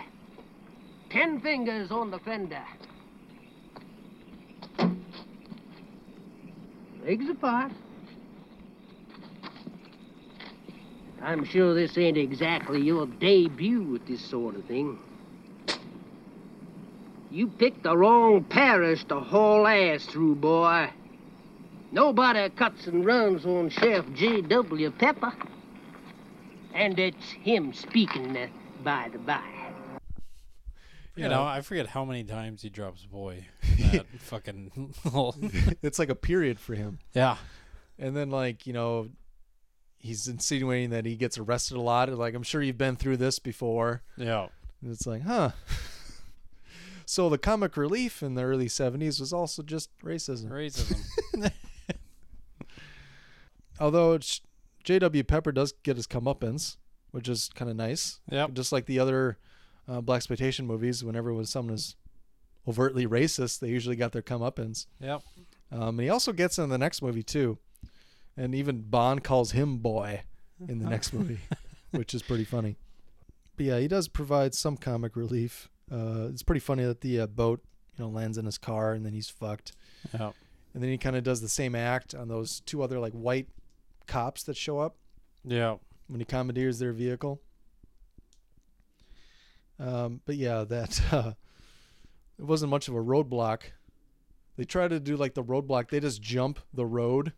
Ten 1.10 1.42
fingers 1.42 1.92
on 1.92 2.10
the 2.10 2.20
fender. 2.20 2.64
Legs 7.04 7.28
apart. 7.30 7.74
I'm 11.22 11.44
sure 11.44 11.74
this 11.74 11.98
ain't 11.98 12.18
exactly 12.18 12.82
your 12.82 13.06
debut 13.08 13.82
with 13.84 14.06
this 14.08 14.22
sort 14.22 14.56
of 14.56 14.66
thing. 14.66 15.00
You 17.30 17.48
picked 17.48 17.84
the 17.84 17.98
wrong 17.98 18.44
parish 18.44 19.04
to 19.06 19.20
haul 19.20 19.68
ass 19.68 20.06
through, 20.06 20.36
boy. 20.36 20.90
Nobody 21.92 22.50
cuts 22.50 22.88
and 22.88 23.06
runs 23.06 23.46
on 23.46 23.70
Sheriff 23.70 24.06
J.W. 24.14 24.92
Pepper. 24.92 25.34
And 26.74 26.98
it's 27.00 27.32
him 27.32 27.74
speaking, 27.74 28.38
uh, 28.38 28.48
by 28.84 29.10
the 29.12 29.18
by. 29.18 29.42
You 31.16 31.24
Yeah. 31.24 31.30
know, 31.30 31.44
I 31.44 31.62
forget 31.62 31.88
how 31.88 32.06
many 32.06 32.24
times 32.24 32.62
he 32.62 32.70
drops 32.70 33.04
boy. 33.06 33.48
That 33.92 34.06
fucking. 34.20 34.94
it's 35.82 36.00
like 36.00 36.10
a 36.10 36.16
period 36.16 36.60
for 36.60 36.76
him. 36.76 37.00
yeah. 37.14 37.38
And 38.00 38.16
then 38.16 38.30
like, 38.30 38.68
you 38.68 38.74
know, 38.74 39.10
he's 40.00 40.28
insinuating 40.28 40.90
that 40.92 41.06
he 41.06 41.16
gets 41.16 41.38
arrested 41.38 41.78
a 41.78 41.82
lot. 41.82 42.10
Like, 42.10 42.34
I'm 42.34 42.44
sure 42.44 42.62
you've 42.62 42.78
been 42.78 42.96
through 42.96 43.18
this 43.18 43.40
before. 43.40 44.04
Yeah. 44.16 44.48
And 44.82 44.92
it's 44.92 45.08
like, 45.08 45.24
huh. 45.24 45.52
so 47.06 47.30
the 47.30 47.38
comic 47.38 47.78
relief 47.78 48.22
in 48.22 48.36
the 48.36 48.44
early 48.44 48.68
70s 48.68 49.20
was 49.20 49.34
also 49.34 49.64
just 49.64 49.90
racism. 50.00 50.50
Racism. 50.50 51.52
Although 53.80 54.20
J.W. 54.84 55.24
Pepper 55.24 55.52
does 55.52 55.74
get 55.84 55.98
his 55.98 56.08
comeuppance, 56.08 56.78
which 57.12 57.28
is 57.28 57.50
kind 57.54 57.70
of 57.70 57.78
nice. 57.78 58.20
Yeah. 58.30 58.48
Just 58.52 58.72
like 58.72 58.86
the 58.86 59.00
other 59.00 59.38
uh, 59.88 60.02
blaxploitation 60.02 60.66
movies, 60.66 61.04
whenever 61.04 61.34
when 61.34 61.46
someone 61.46 61.76
is 61.76 61.96
overtly 62.68 63.08
racist, 63.08 63.60
they 63.60 63.70
usually 63.70 63.96
got 63.96 64.12
their 64.12 64.22
comeuppance. 64.22 64.88
Yep. 65.00 65.22
Um, 65.72 66.00
and 66.00 66.02
he 66.02 66.10
also 66.10 66.32
gets 66.32 66.58
in 66.58 66.70
the 66.70 66.78
next 66.78 67.02
movie 67.02 67.24
too, 67.24 67.58
and 68.38 68.54
even 68.56 68.82
Bond 68.82 69.24
calls 69.24 69.52
him 69.52 69.78
boy 69.80 70.22
in 70.68 70.80
the 70.80 70.86
next 70.90 71.12
movie, 71.14 71.40
which 71.92 72.14
is 72.14 72.22
pretty 72.24 72.44
funny. 72.46 72.76
But 73.58 73.66
yeah, 73.66 73.80
he 73.80 73.88
does 73.88 74.08
provide 74.08 74.54
some 74.54 74.78
comic 74.78 75.16
relief. 75.16 75.68
Uh, 75.92 76.28
it's 76.30 76.44
pretty 76.44 76.60
funny 76.60 76.84
that 76.86 77.02
the 77.02 77.22
uh, 77.22 77.26
boat, 77.26 77.60
you 77.98 78.04
know, 78.06 78.12
lands 78.12 78.38
in 78.38 78.46
his 78.46 78.60
car 78.60 78.94
and 78.94 79.04
then 79.04 79.14
he's 79.14 79.30
fucked. 79.30 79.72
Yep. 80.14 80.36
And 80.76 80.84
then 80.84 80.92
he 80.92 80.98
kind 81.00 81.16
of 81.16 81.24
does 81.24 81.42
the 81.42 81.50
same 81.50 81.74
act 81.74 82.14
on 82.14 82.28
those 82.28 82.60
two 82.68 82.84
other 82.84 83.00
like 83.00 83.14
white 83.14 83.48
cops 84.06 84.44
that 84.44 84.56
show 84.56 84.78
up 84.78 84.96
Yeah. 85.44 85.78
when 86.08 86.20
he 86.20 86.26
commandeers 86.26 86.78
their 86.78 86.94
vehicle. 86.94 87.42
Um, 89.80 90.22
but 90.26 90.36
yeah, 90.36 90.64
that 90.64 91.02
uh, 91.12 91.32
it 92.38 92.46
wasn't 92.46 92.70
much 92.70 92.88
of 92.88 92.94
a 92.94 93.04
roadblock 93.04 93.62
they 94.58 94.66
try 94.66 94.88
to 94.88 95.00
do 95.00 95.16
like 95.16 95.34
the 95.36 95.44
roadblock. 95.44 95.90
They 95.90 96.00
just 96.00 96.22
jump 96.22 96.60
the 96.74 96.86
road 96.86 97.34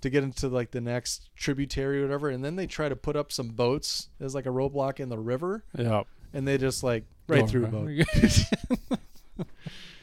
to 0.00 0.10
get 0.10 0.22
into 0.22 0.48
like 0.48 0.70
the 0.70 0.80
next 0.80 1.30
tributary 1.36 2.00
or 2.00 2.02
whatever, 2.02 2.28
and 2.28 2.44
then 2.44 2.56
they 2.56 2.66
try 2.66 2.88
to 2.88 2.96
put 2.96 3.16
up 3.16 3.32
some 3.32 3.48
boats 3.48 4.08
as 4.20 4.34
like 4.34 4.46
a 4.46 4.50
roadblock 4.50 5.00
in 5.00 5.08
the 5.08 5.18
river. 5.18 5.64
Yeah. 5.76 6.02
And 6.32 6.46
they 6.46 6.58
just 6.58 6.82
like 6.82 7.04
right 7.28 7.40
Go 7.40 7.46
through 7.46 7.64
a 7.64 7.68
boat. 7.68 7.88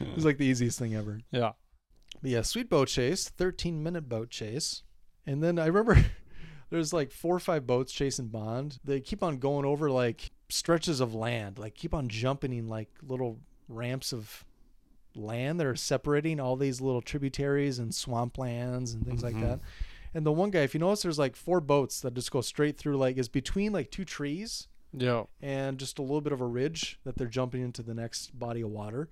it 0.00 0.14
was 0.14 0.24
like 0.24 0.38
the 0.38 0.46
easiest 0.46 0.78
thing 0.78 0.94
ever. 0.94 1.20
Yeah. 1.30 1.52
But 2.22 2.30
yeah, 2.30 2.42
sweet 2.42 2.68
boat 2.68 2.88
chase, 2.88 3.28
13 3.28 3.82
minute 3.82 4.08
boat 4.08 4.30
chase. 4.30 4.82
And 5.26 5.42
then 5.42 5.58
I 5.58 5.66
remember 5.66 6.04
there's 6.70 6.92
like 6.92 7.10
four 7.12 7.36
or 7.36 7.40
five 7.40 7.66
boats 7.66 7.92
chasing 7.92 8.28
Bond. 8.28 8.78
They 8.84 9.00
keep 9.00 9.22
on 9.22 9.38
going 9.38 9.64
over 9.64 9.90
like 9.90 10.30
stretches 10.48 11.00
of 11.00 11.14
land, 11.14 11.58
like 11.58 11.74
keep 11.74 11.94
on 11.94 12.08
jumping 12.08 12.52
in 12.52 12.68
like 12.68 12.88
little 13.02 13.38
ramps 13.68 14.12
of 14.12 14.44
land 15.16 15.60
that 15.60 15.66
are 15.66 15.76
separating 15.76 16.40
all 16.40 16.56
these 16.56 16.80
little 16.80 17.02
tributaries 17.02 17.78
and 17.78 17.92
swamplands 17.92 18.94
and 18.94 19.04
things 19.06 19.20
Mhm. 19.22 19.24
like 19.24 19.40
that. 19.40 19.60
And 20.12 20.24
the 20.24 20.32
one 20.32 20.50
guy, 20.50 20.60
if 20.60 20.74
you 20.74 20.80
notice, 20.80 21.02
there's 21.02 21.18
like 21.18 21.34
four 21.36 21.60
boats 21.60 22.00
that 22.00 22.14
just 22.14 22.30
go 22.30 22.40
straight 22.40 22.76
through, 22.78 22.96
like, 22.96 23.16
is 23.16 23.28
between 23.28 23.72
like 23.72 23.90
two 23.90 24.04
trees 24.04 24.68
Yeah. 24.92 25.24
and 25.40 25.78
just 25.78 25.98
a 25.98 26.02
little 26.02 26.20
bit 26.20 26.32
of 26.32 26.40
a 26.40 26.46
ridge 26.46 26.98
that 27.04 27.16
they're 27.16 27.26
jumping 27.26 27.62
into 27.62 27.82
the 27.82 27.94
next 27.94 28.38
body 28.38 28.60
of 28.60 28.70
water. 28.70 29.08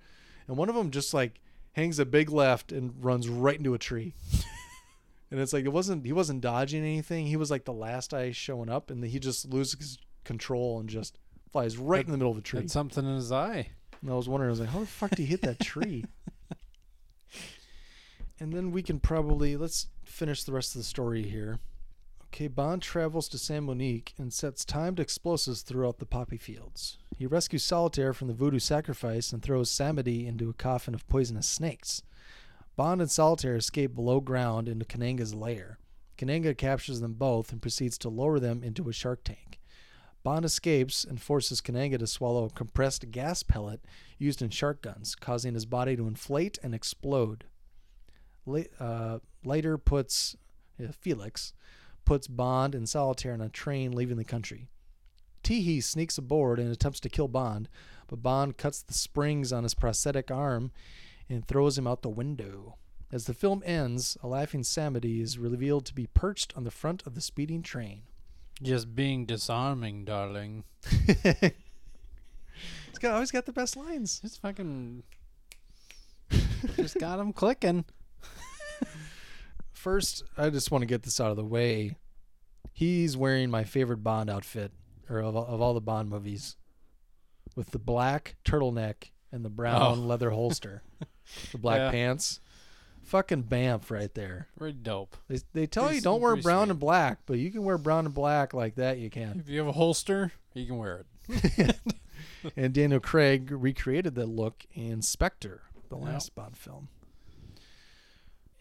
And 0.48 0.56
one 0.56 0.68
of 0.68 0.74
them 0.74 0.90
just 0.90 1.12
like 1.14 1.40
hangs 1.72 1.98
a 1.98 2.04
big 2.04 2.30
left 2.30 2.70
and 2.72 2.92
runs 3.04 3.28
right 3.28 3.56
into 3.58 3.74
a 3.74 3.78
tree. 3.78 4.14
and 5.30 5.40
it's 5.40 5.52
like 5.52 5.64
it 5.64 5.72
wasn't 5.72 6.04
he 6.04 6.12
wasn't 6.12 6.40
dodging 6.40 6.82
anything. 6.84 7.26
He 7.26 7.36
was 7.36 7.50
like 7.50 7.64
the 7.64 7.72
last 7.72 8.12
eye 8.14 8.30
showing 8.32 8.68
up 8.68 8.90
and 8.90 9.02
he 9.04 9.18
just 9.18 9.48
loses 9.48 9.98
control 10.24 10.78
and 10.78 10.88
just 10.88 11.18
flies 11.50 11.76
right 11.78 12.04
in 12.04 12.12
the 12.12 12.16
middle 12.18 12.30
of 12.30 12.36
the 12.36 12.42
tree. 12.42 12.60
Had 12.60 12.70
something 12.70 13.04
in 13.04 13.14
his 13.16 13.32
eye. 13.32 13.70
And 14.02 14.10
I 14.10 14.14
was 14.14 14.28
wondering, 14.28 14.48
I 14.48 14.50
was 14.50 14.60
like, 14.60 14.70
how 14.70 14.80
the 14.80 14.86
fuck 14.86 15.10
did 15.10 15.20
he 15.20 15.26
hit 15.26 15.42
that 15.42 15.60
tree? 15.60 16.04
and 18.40 18.52
then 18.52 18.72
we 18.72 18.82
can 18.82 18.98
probably 18.98 19.56
let's 19.56 19.86
finish 20.04 20.42
the 20.42 20.52
rest 20.52 20.74
of 20.74 20.80
the 20.80 20.84
story 20.84 21.22
here. 21.22 21.60
Okay, 22.26 22.48
Bond 22.48 22.82
travels 22.82 23.28
to 23.28 23.38
San 23.38 23.64
Monique 23.64 24.14
and 24.18 24.32
sets 24.32 24.64
timed 24.64 24.98
explosives 24.98 25.62
throughout 25.62 25.98
the 25.98 26.06
poppy 26.06 26.38
fields. 26.38 26.98
He 27.16 27.26
rescues 27.26 27.62
Solitaire 27.62 28.12
from 28.14 28.28
the 28.28 28.34
voodoo 28.34 28.58
sacrifice 28.58 29.32
and 29.32 29.42
throws 29.42 29.70
Samedi 29.70 30.26
into 30.26 30.48
a 30.48 30.54
coffin 30.54 30.94
of 30.94 31.06
poisonous 31.08 31.46
snakes. 31.46 32.02
Bond 32.74 33.02
and 33.02 33.10
Solitaire 33.10 33.56
escape 33.56 33.94
below 33.94 34.20
ground 34.20 34.66
into 34.66 34.86
Kananga's 34.86 35.34
lair. 35.34 35.78
Kananga 36.16 36.56
captures 36.56 37.00
them 37.00 37.12
both 37.14 37.52
and 37.52 37.60
proceeds 37.60 37.98
to 37.98 38.08
lower 38.08 38.40
them 38.40 38.62
into 38.62 38.88
a 38.88 38.92
shark 38.92 39.22
tank. 39.24 39.60
Bond 40.22 40.44
escapes 40.44 41.04
and 41.04 41.20
forces 41.20 41.60
Kananga 41.60 41.98
to 41.98 42.06
swallow 42.06 42.44
a 42.44 42.50
compressed 42.50 43.10
gas 43.10 43.42
pellet 43.42 43.80
used 44.18 44.40
in 44.40 44.50
shark 44.50 44.82
guns, 44.82 45.14
causing 45.14 45.54
his 45.54 45.66
body 45.66 45.96
to 45.96 46.06
inflate 46.06 46.58
and 46.62 46.74
explode. 46.74 47.44
Uh, 48.78 49.18
later 49.44 49.78
puts 49.78 50.36
uh, 50.82 50.92
Felix 50.92 51.52
puts 52.04 52.26
Bond 52.26 52.74
and 52.74 52.88
Solitaire 52.88 53.34
on 53.34 53.40
a 53.40 53.48
train 53.48 53.92
leaving 53.92 54.16
the 54.16 54.24
country. 54.24 54.68
Teehee 55.44 55.82
sneaks 55.82 56.18
aboard 56.18 56.58
and 56.58 56.70
attempts 56.70 57.00
to 57.00 57.08
kill 57.08 57.28
Bond, 57.28 57.68
but 58.08 58.22
Bond 58.22 58.56
cuts 58.56 58.82
the 58.82 58.94
springs 58.94 59.52
on 59.52 59.62
his 59.62 59.74
prosthetic 59.74 60.30
arm 60.30 60.72
and 61.28 61.46
throws 61.46 61.78
him 61.78 61.86
out 61.86 62.02
the 62.02 62.08
window. 62.08 62.76
As 63.10 63.26
the 63.26 63.34
film 63.34 63.62
ends, 63.64 64.16
a 64.22 64.28
laughing 64.28 64.62
Samedi 64.62 65.20
is 65.20 65.38
revealed 65.38 65.84
to 65.86 65.94
be 65.94 66.06
perched 66.06 66.56
on 66.56 66.64
the 66.64 66.70
front 66.70 67.06
of 67.06 67.14
the 67.14 67.20
speeding 67.20 67.62
train. 67.62 68.02
Just 68.60 68.94
being 68.94 69.26
disarming, 69.26 70.04
darling. 70.04 70.64
He's 70.84 71.52
got 73.00 73.14
always 73.14 73.30
got 73.30 73.46
the 73.46 73.52
best 73.52 73.76
lines. 73.76 74.20
Just 74.20 74.40
fucking. 74.40 75.02
just 76.76 76.98
got 76.98 77.18
him 77.18 77.32
clicking. 77.32 77.84
First, 79.72 80.22
I 80.38 80.50
just 80.50 80.70
want 80.70 80.82
to 80.82 80.86
get 80.86 81.02
this 81.02 81.20
out 81.20 81.30
of 81.30 81.36
the 81.36 81.44
way. 81.44 81.96
He's 82.72 83.16
wearing 83.16 83.50
my 83.50 83.64
favorite 83.64 84.04
Bond 84.04 84.30
outfit, 84.30 84.72
or 85.10 85.18
of, 85.18 85.36
of 85.36 85.60
all 85.60 85.74
the 85.74 85.80
Bond 85.80 86.08
movies, 86.08 86.56
with 87.56 87.70
the 87.72 87.78
black 87.80 88.36
turtleneck 88.44 89.10
and 89.32 89.44
the 89.44 89.50
brown 89.50 89.82
Oh. 89.82 89.94
leather 89.94 90.30
holster, 90.30 90.82
the 91.52 91.58
black 91.58 91.78
Yeah. 91.78 91.90
pants. 91.90 92.38
Fucking 93.04 93.44
Bamf 93.44 93.90
right 93.90 94.12
there. 94.14 94.48
Very 94.58 94.72
dope. 94.72 95.16
They, 95.28 95.38
they 95.52 95.66
tell 95.66 95.84
Pretty 95.84 95.96
you 95.96 96.02
don't 96.02 96.20
wear 96.20 96.36
brown 96.36 96.66
sweet. 96.66 96.70
and 96.72 96.80
black, 96.80 97.18
but 97.26 97.38
you 97.38 97.50
can 97.50 97.62
wear 97.64 97.76
brown 97.78 98.06
and 98.06 98.14
black 98.14 98.54
like 98.54 98.76
that. 98.76 98.98
You 98.98 99.10
can. 99.10 99.40
If 99.40 99.48
you 99.48 99.58
have 99.58 99.68
a 99.68 99.72
holster, 99.72 100.32
you 100.54 100.66
can 100.66 100.78
wear 100.78 101.04
it. 101.28 101.76
and 102.56 102.72
Daniel 102.72 103.00
Craig 103.00 103.50
recreated 103.50 104.14
that 104.14 104.26
look 104.26 104.64
in 104.72 105.02
Spectre, 105.02 105.62
the 105.90 105.96
Yep. 105.96 106.04
last 106.06 106.34
Bond 106.34 106.56
film. 106.56 106.88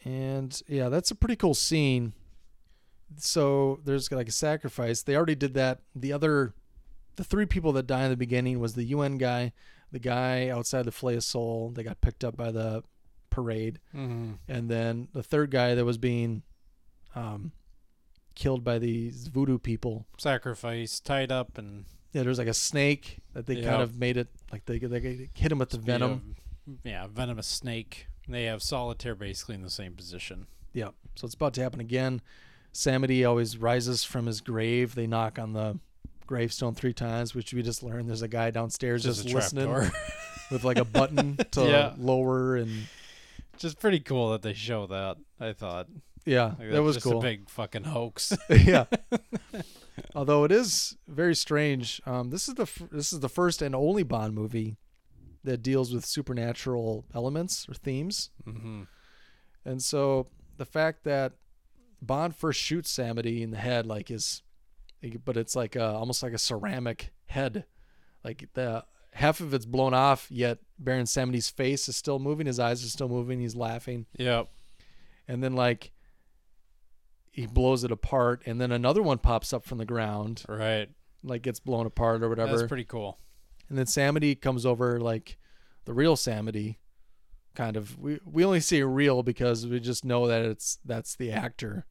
And 0.03 0.59
yeah, 0.68 0.89
that's 0.89 1.11
a 1.11 1.15
pretty 1.15 1.35
cool 1.35 1.53
scene. 1.53 2.13
So 3.18 3.80
there's 3.85 4.11
like 4.11 4.27
a 4.27 4.31
sacrifice. 4.31 5.01
They 5.03 5.15
already 5.15 5.35
did 5.35 5.53
that. 5.53 5.80
The 5.95 6.11
other, 6.13 6.53
the 7.18 7.23
three 7.23 7.45
people 7.45 7.72
that 7.73 7.88
die 7.88 8.05
in 8.05 8.09
the 8.09 8.18
beginning 8.18 8.59
was 8.59 8.73
the 8.73 8.85
UN 8.85 9.18
guy, 9.18 9.53
the 9.91 9.99
guy 9.99 10.49
outside 10.49 10.85
the 10.85 10.91
Filet 10.91 11.15
of 11.18 11.23
Soul. 11.23 11.72
They 11.76 11.84
got 11.84 12.01
picked 12.01 12.23
up 12.23 12.35
by 12.35 12.51
the 12.51 12.84
parade, 13.32 13.80
Mhm. 13.95 14.38
and 14.48 14.70
then 14.70 15.08
the 15.14 15.24
third 15.24 15.49
guy 15.49 15.74
that 15.74 15.84
was 15.86 15.98
being 15.98 16.44
um, 17.16 17.52
killed 18.36 18.64
by 18.64 18.78
these 18.80 19.28
voodoo 19.28 19.58
people. 19.58 20.06
Sacrifice, 20.18 20.99
tied 20.99 21.32
up, 21.32 21.58
and 21.58 21.86
Yeah, 22.14 22.24
there's 22.24 22.38
like 22.38 22.48
a 22.48 22.53
snake 22.53 23.20
that 23.34 23.45
they 23.48 23.56
kind 23.62 23.82
of 23.82 23.98
made 23.98 24.18
it 24.18 24.28
like 24.52 24.66
they 24.66 24.78
they 24.78 25.30
hit 25.34 25.52
him 25.52 25.58
with 25.60 25.70
the 25.72 25.78
venom. 25.80 26.36
Yeah, 26.84 27.08
venomous 27.08 27.48
snake. 27.48 28.08
They 28.28 28.44
have 28.45 28.62
solitaire 28.62 29.16
basically 29.16 29.56
in 29.56 29.62
the 29.62 29.70
same 29.70 29.94
position. 29.94 30.48
Yeah, 30.74 30.90
So 31.16 31.26
it's 31.26 31.36
about 31.36 31.53
to 31.56 31.62
happen 31.62 31.80
again. 31.82 32.22
Samedi 32.74 33.28
always 33.28 33.58
rises 33.58 34.03
from 34.06 34.26
his 34.28 34.40
grave. 34.40 34.95
They 34.95 35.08
knock 35.08 35.38
on 35.38 35.52
the 35.53 35.80
gravestone 36.28 36.76
three 36.76 36.94
times, 36.94 37.36
which 37.36 37.53
we 37.53 37.62
just 37.62 37.84
learned 37.84 38.08
there's 38.08 38.22
a 38.22 38.28
guy 38.30 38.52
downstairs 38.52 39.03
Just 39.03 39.24
just, 39.24 39.36
listening 39.36 39.70
with 40.49 40.64
like 40.64 40.78
a 40.78 40.86
button 40.86 41.36
to 41.52 41.62
Yeah. 41.66 41.94
lower 41.98 42.56
and 42.56 42.88
Just 43.62 43.80
pretty 43.80 44.00
cool 44.00 44.32
that 44.32 44.42
they 44.42 44.54
show 44.54 44.88
that. 44.88 45.18
I 45.40 45.54
thought. 45.54 45.88
Yeah, 46.26 46.54
Like, 46.60 46.70
that 46.72 46.84
was 46.84 46.98
just 46.98 47.06
cool. 47.06 47.18
A 47.18 47.22
big 47.22 47.50
fucking 47.50 47.84
hoax. 47.84 48.32
yeah. 48.50 48.86
Although 50.16 50.44
it 50.44 50.52
is 50.52 50.96
very 51.08 51.36
strange. 51.36 52.00
Um, 52.06 52.30
this 52.30 52.48
is 52.48 52.54
the 52.56 52.64
f- 52.64 52.84
this 52.92 53.12
is 53.12 53.20
the 53.22 53.30
first 53.30 53.62
and 53.62 53.74
only 53.76 54.04
Bond 54.04 54.34
movie 54.36 54.78
that 55.44 55.64
deals 55.64 55.94
with 55.94 56.06
supernatural 56.06 57.06
elements 57.16 57.68
or 57.68 57.74
themes. 57.74 58.30
Mhm. 58.48 58.88
And 59.66 59.82
so 59.82 60.28
the 60.58 60.66
fact 60.66 61.04
that 61.06 61.34
Bond 62.02 62.36
first 62.36 62.60
shoots 62.60 62.92
Samedi 62.96 63.42
in 63.42 63.50
the 63.52 63.58
head, 63.58 63.86
like 63.88 64.12
is, 64.12 64.44
but 65.26 65.38
it's 65.38 65.56
like 65.56 65.76
a, 65.76 65.86
almost 65.94 66.22
like 66.24 66.34
a 66.34 66.38
ceramic 66.38 67.12
head, 67.26 67.66
like 68.24 68.48
the 68.54 68.86
half 69.14 69.40
of 69.40 69.54
it's 69.54 69.66
blown 69.66 69.94
off, 69.94 70.28
yet 70.30 70.60
Baron 70.80 71.06
Samedi's 71.06 71.50
face 71.50 71.88
is 71.90 71.96
still 71.96 72.20
moving, 72.20 72.48
his 72.48 72.60
eyes 72.60 72.84
are 72.84 72.90
still 72.90 73.10
moving, 73.10 73.40
he's 73.40 73.56
laughing. 73.56 74.06
Yep. 74.18 74.50
And 75.28 75.44
then 75.44 75.54
like 75.54 75.92
he 77.32 77.46
blows 77.46 77.84
it 77.84 77.92
apart, 77.92 78.44
and 78.46 78.60
then 78.60 78.72
another 78.72 79.02
one 79.02 79.18
pops 79.18 79.54
up 79.54 79.64
from 79.64 79.78
the 79.78 79.86
ground, 79.86 80.44
right? 80.50 80.90
Like 81.24 81.42
gets 81.42 81.60
blown 81.60 81.86
apart 81.86 82.24
or 82.24 82.30
whatever. 82.30 82.58
That's 82.58 82.68
pretty 82.68 82.84
cool. 82.84 83.20
And 83.70 83.78
then 83.78 83.86
Samedi 83.86 84.40
comes 84.40 84.66
over 84.66 85.00
like 85.00 85.38
the 85.86 85.94
real 85.94 86.18
Samedi, 86.18 86.78
kind 87.56 87.78
of. 87.78 87.98
We 87.98 88.20
we 88.26 88.44
only 88.44 88.60
say 88.60 88.84
real 88.84 89.24
because 89.24 89.66
we 89.66 89.80
just 89.80 90.04
know 90.04 90.28
that 90.28 90.42
it's 90.42 90.80
that's 90.84 91.16
the 91.16 91.32
actor. 91.32 91.86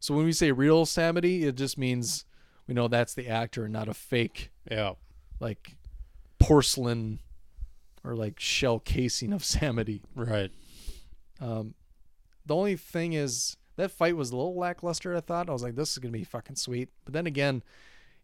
So 0.00 0.14
when 0.16 0.24
we 0.24 0.32
say 0.32 0.50
real 0.50 0.84
Samedi, 0.86 1.44
it 1.44 1.54
just 1.54 1.78
means 1.78 2.24
we 2.66 2.74
know 2.74 2.88
that's 2.88 3.14
the 3.14 3.28
actor, 3.28 3.64
and 3.64 3.72
not 3.72 3.88
a 3.88 3.94
fake. 3.94 4.50
Yeah. 4.68 4.94
Like 5.38 5.76
porcelain 6.42 7.20
or 8.04 8.14
like 8.14 8.38
shell 8.40 8.78
casing 8.78 9.32
of 9.32 9.42
Samedi. 9.42 10.02
Right. 10.14 10.50
Um, 11.40 11.74
the 12.46 12.54
only 12.54 12.76
thing 12.76 13.12
is 13.12 13.56
that 13.76 13.90
fight 13.90 14.16
was 14.16 14.30
a 14.30 14.36
little 14.36 14.56
lackluster. 14.56 15.16
I 15.16 15.20
thought 15.20 15.48
I 15.48 15.52
was 15.52 15.62
like, 15.62 15.76
this 15.76 15.92
is 15.92 15.98
gonna 15.98 16.12
be 16.12 16.24
fucking 16.24 16.56
sweet. 16.56 16.88
But 17.04 17.14
then 17.14 17.26
again, 17.26 17.62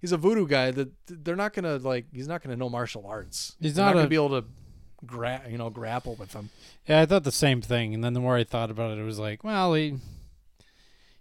he's 0.00 0.12
a 0.12 0.16
voodoo 0.16 0.46
guy. 0.46 0.70
That 0.72 0.90
they're 1.06 1.36
not 1.36 1.52
gonna 1.52 1.76
like. 1.78 2.06
He's 2.12 2.28
not 2.28 2.42
gonna 2.42 2.56
know 2.56 2.68
martial 2.68 3.06
arts. 3.06 3.56
He's 3.60 3.74
They're 3.74 3.84
not 3.84 3.94
gonna 3.94 4.06
a- 4.06 4.08
be 4.08 4.16
able 4.16 4.40
to 4.42 4.44
gra- 5.06 5.42
you 5.48 5.58
know 5.58 5.70
grapple 5.70 6.16
with 6.16 6.32
him. 6.32 6.50
Yeah, 6.86 7.00
I 7.00 7.06
thought 7.06 7.24
the 7.24 7.32
same 7.32 7.60
thing, 7.62 7.94
and 7.94 8.02
then 8.04 8.12
the 8.14 8.20
more 8.20 8.36
I 8.36 8.44
thought 8.44 8.70
about 8.70 8.90
it, 8.92 8.98
it 9.00 9.04
was 9.04 9.18
like, 9.18 9.42
well, 9.44 9.74
he 9.74 9.90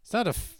he's 0.03 0.13
not 0.13 0.25
a 0.27 0.31
f- 0.31 0.55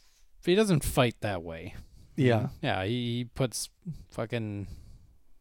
he 0.45 0.55
doesn't 0.55 0.83
fight 0.83 1.15
that 1.21 1.43
way. 1.43 1.75
Yeah. 2.15 2.47
yeah, 2.63 2.83
he, 2.85 3.17
he 3.17 3.23
puts 3.25 3.69
fucking 4.09 4.67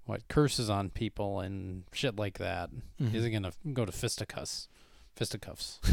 what 0.06 0.26
curses 0.28 0.70
on 0.70 0.88
people 0.90 1.40
and 1.40 1.84
shit 1.92 2.16
like 2.16 2.38
that. 2.38 2.70
Mhm. 3.00 3.14
Isn't 3.14 3.32
gonna 3.32 3.52
go 3.72 3.84
to 3.84 3.92
fisticuffs, 3.92 4.68
fisticuffs. 5.14 5.80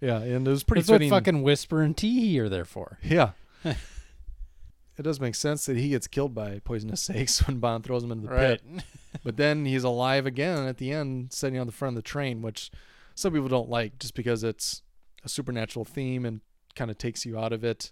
Yeah, 0.00 0.18
and 0.18 0.46
it 0.46 0.50
was 0.50 0.62
pretty 0.62 0.82
That's 0.82 0.90
what 1.02 1.08
fucking 1.08 1.42
Whisper 1.42 1.82
and 1.82 1.96
Teehee 1.96 2.38
are 2.38 2.48
there 2.48 2.64
for. 2.64 2.98
Yeah. 3.02 3.32
it 3.64 5.02
does 5.02 5.18
make 5.18 5.34
sense 5.34 5.66
that 5.66 5.76
he 5.76 5.88
gets 5.88 6.06
killed 6.06 6.32
by 6.34 6.60
poisonous 6.60 7.02
snakes 7.06 7.44
when 7.46 7.58
Bond 7.58 7.82
throws 7.84 8.04
him 8.04 8.12
into 8.12 8.28
the 8.28 8.34
Right. 8.34 8.60
pit. 8.76 8.84
but 9.24 9.36
then 9.36 9.64
he's 9.64 9.82
alive 9.82 10.26
again 10.26 10.66
at 10.66 10.76
the 10.78 10.92
end, 10.92 11.32
sitting 11.32 11.58
on 11.58 11.66
the 11.66 11.72
front 11.72 11.96
of 11.96 12.04
the 12.04 12.08
train, 12.08 12.40
which 12.40 12.70
some 13.16 13.32
people 13.32 13.48
don't 13.48 13.68
like 13.68 13.98
just 13.98 14.14
because 14.14 14.44
it's 14.44 14.82
a 15.24 15.28
supernatural 15.28 15.84
theme 15.84 16.24
and 16.24 16.40
kind 16.76 16.90
of 16.90 16.98
takes 16.98 17.26
you 17.26 17.36
out 17.36 17.52
of 17.52 17.64
it. 17.64 17.90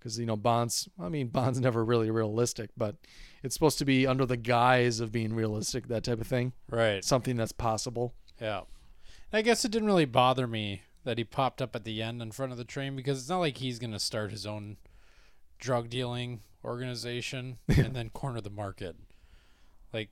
Because 0.00 0.18
you 0.18 0.26
know 0.26 0.36
Bond's, 0.36 0.88
I 0.98 1.08
mean 1.08 1.28
Bond's 1.28 1.60
never 1.60 1.84
really 1.84 2.10
realistic, 2.10 2.70
but 2.76 2.96
it's 3.42 3.54
supposed 3.54 3.78
to 3.78 3.84
be 3.84 4.06
under 4.06 4.26
the 4.26 4.36
guise 4.36 4.98
of 5.00 5.12
being 5.12 5.34
realistic, 5.34 5.88
that 5.88 6.04
type 6.04 6.20
of 6.20 6.26
thing. 6.26 6.52
Right. 6.68 7.04
Something 7.04 7.36
that's 7.36 7.52
possible. 7.52 8.14
Yeah. 8.40 8.62
I 9.32 9.42
guess 9.42 9.64
it 9.64 9.70
didn't 9.70 9.86
really 9.86 10.06
bother 10.06 10.46
me 10.46 10.82
that 11.04 11.18
he 11.18 11.24
popped 11.24 11.62
up 11.62 11.76
at 11.76 11.84
the 11.84 12.02
end 12.02 12.20
in 12.20 12.32
front 12.32 12.52
of 12.52 12.58
the 12.58 12.64
train 12.64 12.96
because 12.96 13.18
it's 13.18 13.28
not 13.28 13.38
like 13.38 13.58
he's 13.58 13.78
going 13.78 13.92
to 13.92 13.98
start 13.98 14.30
his 14.30 14.46
own 14.46 14.76
drug 15.58 15.88
dealing 15.88 16.40
organization 16.64 17.58
and 17.68 17.94
then 17.94 18.10
corner 18.10 18.40
the 18.40 18.50
market. 18.50 18.96
Like 19.92 20.10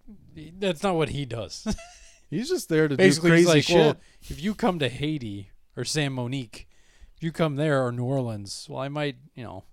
that's 0.58 0.82
not 0.82 0.96
what 0.96 1.10
he 1.10 1.24
does. 1.24 1.66
He's 2.30 2.50
just 2.50 2.68
there 2.68 2.88
to 2.88 2.96
Basically, 2.96 3.30
do 3.30 3.34
crazy 3.36 3.48
like, 3.48 3.64
shit. 3.64 3.76
well, 3.76 3.96
if 4.28 4.42
you 4.42 4.54
come 4.54 4.78
to 4.80 4.88
Haiti 4.90 5.50
or 5.76 5.84
San 5.84 6.12
Monique, 6.12 6.68
if 7.16 7.22
you 7.22 7.32
come 7.32 7.56
there 7.56 7.82
or 7.84 7.90
New 7.90 8.04
Orleans, 8.04 8.66
well, 8.68 8.80
I 8.80 8.88
might, 8.88 9.16
you 9.34 9.44
know, 9.44 9.64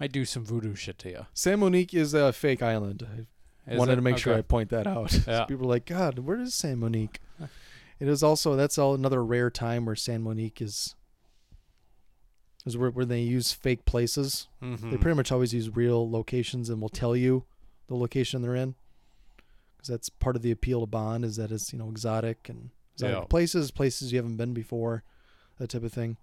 might 0.00 0.10
do 0.12 0.24
some 0.24 0.44
voodoo 0.44 0.74
shit 0.74 0.98
to 1.00 1.10
you. 1.10 1.26
San 1.34 1.60
Monique 1.60 1.92
is 1.94 2.14
a 2.14 2.32
fake 2.32 2.62
island. 2.62 3.06
I 3.66 3.72
Is 3.72 3.78
wanted 3.78 3.92
it? 3.92 3.96
to 3.96 4.02
make 4.02 4.16
sure 4.18 4.32
Okay. 4.32 4.38
I 4.38 4.42
point 4.42 4.70
that 4.70 4.86
out. 4.86 5.12
Yeah. 5.28 5.44
People 5.44 5.66
are 5.66 5.68
like, 5.68 5.84
God, 5.86 6.20
where 6.20 6.40
is 6.40 6.54
San 6.54 6.78
Monique? 6.78 7.20
It 8.00 8.08
is 8.08 8.22
also 8.22 8.56
that's 8.56 8.78
all 8.78 8.94
another 8.94 9.22
rare 9.22 9.50
time 9.50 9.84
where 9.84 9.94
San 9.94 10.22
Monique 10.22 10.62
is 10.62 10.94
is 12.66 12.76
where, 12.76 12.90
where 12.90 13.04
they 13.06 13.20
use 13.20 13.52
fake 13.52 13.84
places. 13.84 14.48
They 14.60 14.66
Mhm. 14.68 15.00
pretty 15.00 15.16
much 15.16 15.32
always 15.32 15.54
use 15.54 15.74
real 15.74 16.10
locations 16.10 16.68
and 16.68 16.80
will 16.80 16.88
tell 16.90 17.16
you 17.16 17.44
the 17.88 17.94
location 17.96 18.42
they're 18.42 18.54
in. 18.56 18.74
Because 19.76 19.88
that's 19.88 20.08
part 20.10 20.36
of 20.36 20.42
the 20.42 20.50
appeal 20.50 20.80
to 20.80 20.86
Bond 20.86 21.24
is 21.24 21.36
that 21.36 21.50
it's 21.50 21.72
you 21.72 21.78
know 21.78 21.88
exotic 21.90 22.48
and 22.48 22.70
exotic 22.94 23.16
Yeah. 23.16 23.24
places, 23.24 23.70
places 23.70 24.12
you 24.12 24.18
haven't 24.18 24.36
been 24.36 24.52
before, 24.52 25.02
that 25.58 25.68
type 25.70 25.82
of 25.84 25.92
thing. 25.92 26.16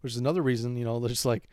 Which 0.00 0.12
is 0.12 0.18
another 0.18 0.42
reason 0.42 0.76
you 0.76 0.84
know 0.84 1.00
they're 1.00 1.08
just 1.08 1.24
like 1.26 1.48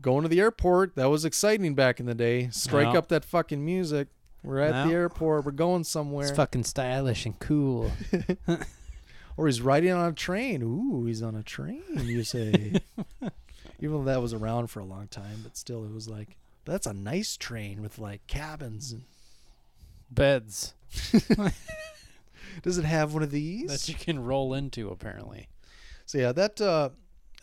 going 0.00 0.22
to 0.22 0.28
the 0.28 0.40
airport. 0.40 0.94
That 0.96 1.10
was 1.10 1.24
exciting 1.24 1.74
back 1.74 2.00
in 2.00 2.06
the 2.06 2.14
day. 2.14 2.48
Strike 2.50 2.92
Yeah. 2.92 2.98
up 2.98 3.08
that 3.08 3.24
fucking 3.24 3.64
music. 3.64 4.08
We're 4.42 4.60
at 4.60 4.86
the 4.86 4.92
airport. 4.92 5.44
We're 5.44 5.50
going 5.52 5.82
somewhere. 5.84 6.28
It's 6.28 6.36
fucking 6.36 6.64
stylish 6.64 7.26
and 7.26 7.38
cool. 7.38 7.90
Or 9.38 9.46
he's 9.48 9.60
riding 9.60 9.92
on 9.92 10.08
a 10.08 10.14
train. 10.14 10.62
Ooh, 10.62 11.04
he's 11.04 11.22
on 11.22 11.34
a 11.34 11.42
train, 11.42 11.82
you 11.94 12.24
say. 12.24 12.80
Even 13.80 13.98
though 13.98 14.04
that 14.04 14.22
was 14.22 14.32
around 14.32 14.68
for 14.68 14.80
a 14.80 14.84
long 14.86 15.08
time, 15.08 15.40
but 15.42 15.58
still, 15.58 15.84
it 15.84 15.92
was 15.92 16.08
like, 16.08 16.38
that's 16.64 16.86
a 16.86 16.94
nice 16.94 17.36
train 17.36 17.82
with 17.82 17.98
like 17.98 18.26
cabins. 18.26 18.92
And 18.92 19.02
Beds 20.10 20.72
does 22.62 22.78
it 22.78 22.86
have 22.86 23.12
one 23.12 23.22
of 23.22 23.30
these? 23.30 23.68
that 23.68 23.88
you 23.92 23.94
can 23.94 24.18
roll 24.24 24.54
into, 24.54 24.88
apparently. 24.88 25.48
So 26.06 26.16
yeah, 26.16 26.32
that 26.32 26.58
uh, 26.60 26.88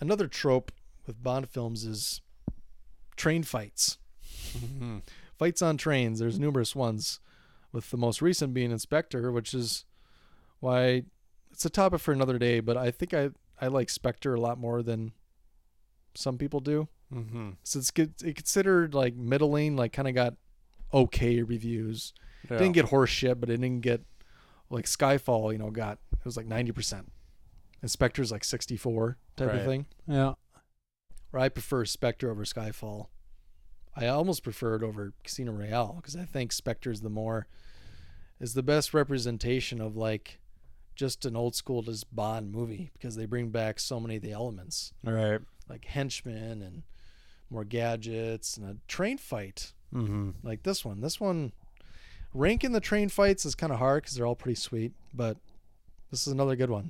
another 0.02 0.28
trope 0.28 0.72
with 1.06 1.22
Bond 1.22 1.48
films 1.48 1.86
is 1.86 2.22
train 3.15 3.44
fights. 3.44 3.98
Fights 5.38 5.61
on 5.61 5.77
trains. 5.77 6.19
There's 6.19 6.40
numerous 6.40 6.76
ones, 6.76 7.19
with 7.72 7.90
the 7.90 7.98
most 7.98 8.22
recent 8.22 8.53
being 8.53 8.72
in 8.72 8.80
Spectre, 8.80 9.31
which 9.31 9.53
is 9.53 9.85
why 10.60 11.03
it's 11.52 11.65
a 11.65 11.69
topic 11.69 11.99
for 12.02 12.11
another 12.11 12.38
day. 12.38 12.60
But 12.60 12.77
I 12.77 12.91
think 12.91 13.14
I 13.14 13.30
I 13.60 13.68
like 13.68 13.90
Spectre 13.90 14.34
a 14.35 14.40
lot 14.40 14.57
more 14.60 14.84
than 14.84 15.14
some 16.15 16.38
people 16.38 16.60
do. 16.60 16.88
Mm-hmm. 17.14 17.52
So 17.64 17.80
it's 17.80 17.91
good. 17.91 18.14
It 18.23 18.35
considered 18.35 18.94
like 18.94 19.15
middling, 19.15 19.76
like 19.76 19.91
kind 19.94 20.07
of 20.07 20.14
got 20.14 20.35
okay 20.94 21.41
reviews. 21.41 22.14
Yeah. 22.49 22.57
Didn't 22.57 22.73
get 22.73 22.85
horse 22.85 23.10
shit, 23.10 23.40
but 23.40 23.49
it 23.49 23.57
didn't 23.57 23.81
get 23.81 24.02
like 24.69 24.85
Skyfall. 24.85 25.52
You 25.52 25.57
know, 25.57 25.72
got 25.72 25.98
it 26.14 26.26
was 26.26 26.38
like 26.38 26.48
ninety 26.48 26.72
percent. 26.72 27.11
Spectre's 27.85 28.31
like 28.31 28.44
sixty 28.44 28.77
four 28.77 29.18
type 29.35 29.49
Right. 29.49 29.57
of 29.60 29.65
thing. 29.65 29.85
Yeah. 30.07 30.34
I 31.39 31.49
prefer 31.49 31.85
Spectre 31.85 32.30
over 32.30 32.43
Skyfall. 32.45 33.07
I 33.95 34.07
almost 34.07 34.43
prefer 34.43 34.76
it 34.76 34.84
over 34.84 35.14
Casino 35.23 35.51
Royale 35.51 35.93
because 35.97 36.15
I 36.15 36.26
think 36.26 36.51
Spectre's 36.51 37.01
the 37.01 37.10
more 37.10 37.47
is 38.39 38.53
the 38.55 38.64
best 38.64 38.93
representation 38.93 39.80
of 39.80 39.95
like 39.95 40.39
just 40.95 41.26
an 41.26 41.35
old 41.35 41.55
school 41.55 41.81
just 41.81 42.14
Bond 42.15 42.51
movie 42.51 42.91
because 42.93 43.15
they 43.15 43.26
bring 43.26 43.49
back 43.49 43.80
so 43.80 43.99
many 43.99 44.15
of 44.18 44.22
the 44.23 44.31
elements 44.31 44.93
Right. 45.03 45.39
like 45.69 45.85
henchmen 45.85 46.61
and 46.61 46.84
more 47.49 47.64
gadgets 47.64 48.57
and 48.57 48.68
a 48.68 48.77
train 48.88 49.18
fight 49.18 49.73
Mm-hmm. 49.93 50.31
like 50.41 50.64
this 50.64 50.84
one. 50.84 51.01
This 51.01 51.19
one, 51.19 51.51
ranking 52.34 52.72
the 52.72 52.80
train 52.80 53.10
fights 53.10 53.45
is 53.45 53.53
kind 53.53 53.72
of 53.72 53.77
hard 53.77 54.01
because 54.01 54.15
they're 54.15 54.26
all 54.26 54.35
pretty 54.35 54.55
sweet, 54.60 54.91
but 55.14 55.38
this 56.10 56.26
is 56.26 56.34
another 56.34 56.55
good 56.55 56.72
one. 56.72 56.89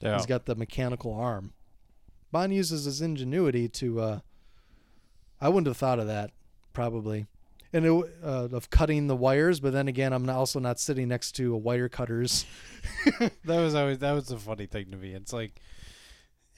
Yeah. 0.00 0.16
He's 0.16 0.26
got 0.26 0.44
the 0.44 0.54
mechanical 0.54 1.14
arm. 1.14 1.54
Bond 2.32 2.52
uses 2.54 2.84
his 2.86 3.00
ingenuity 3.00 3.68
to. 3.68 4.00
Uh, 4.00 4.18
I 5.40 5.48
wouldn't 5.48 5.66
have 5.66 5.76
thought 5.76 5.98
of 5.98 6.06
that, 6.06 6.30
probably, 6.72 7.26
and 7.72 7.84
it, 7.84 7.90
uh, 8.24 8.48
of 8.52 8.70
cutting 8.70 9.06
the 9.06 9.16
wires. 9.16 9.60
But 9.60 9.72
then 9.72 9.86
again, 9.88 10.12
I'm 10.12 10.28
also 10.30 10.58
not 10.58 10.80
sitting 10.80 11.08
next 11.08 11.32
to 11.32 11.54
a 11.54 11.58
wire 11.58 11.88
cutters. 11.88 12.46
that 13.20 13.32
was 13.44 13.74
always 13.74 13.98
that 14.00 14.12
was 14.12 14.30
a 14.30 14.38
funny 14.38 14.66
thing 14.66 14.90
to 14.92 14.96
me. 14.96 15.12
It's 15.14 15.32
like, 15.32 15.60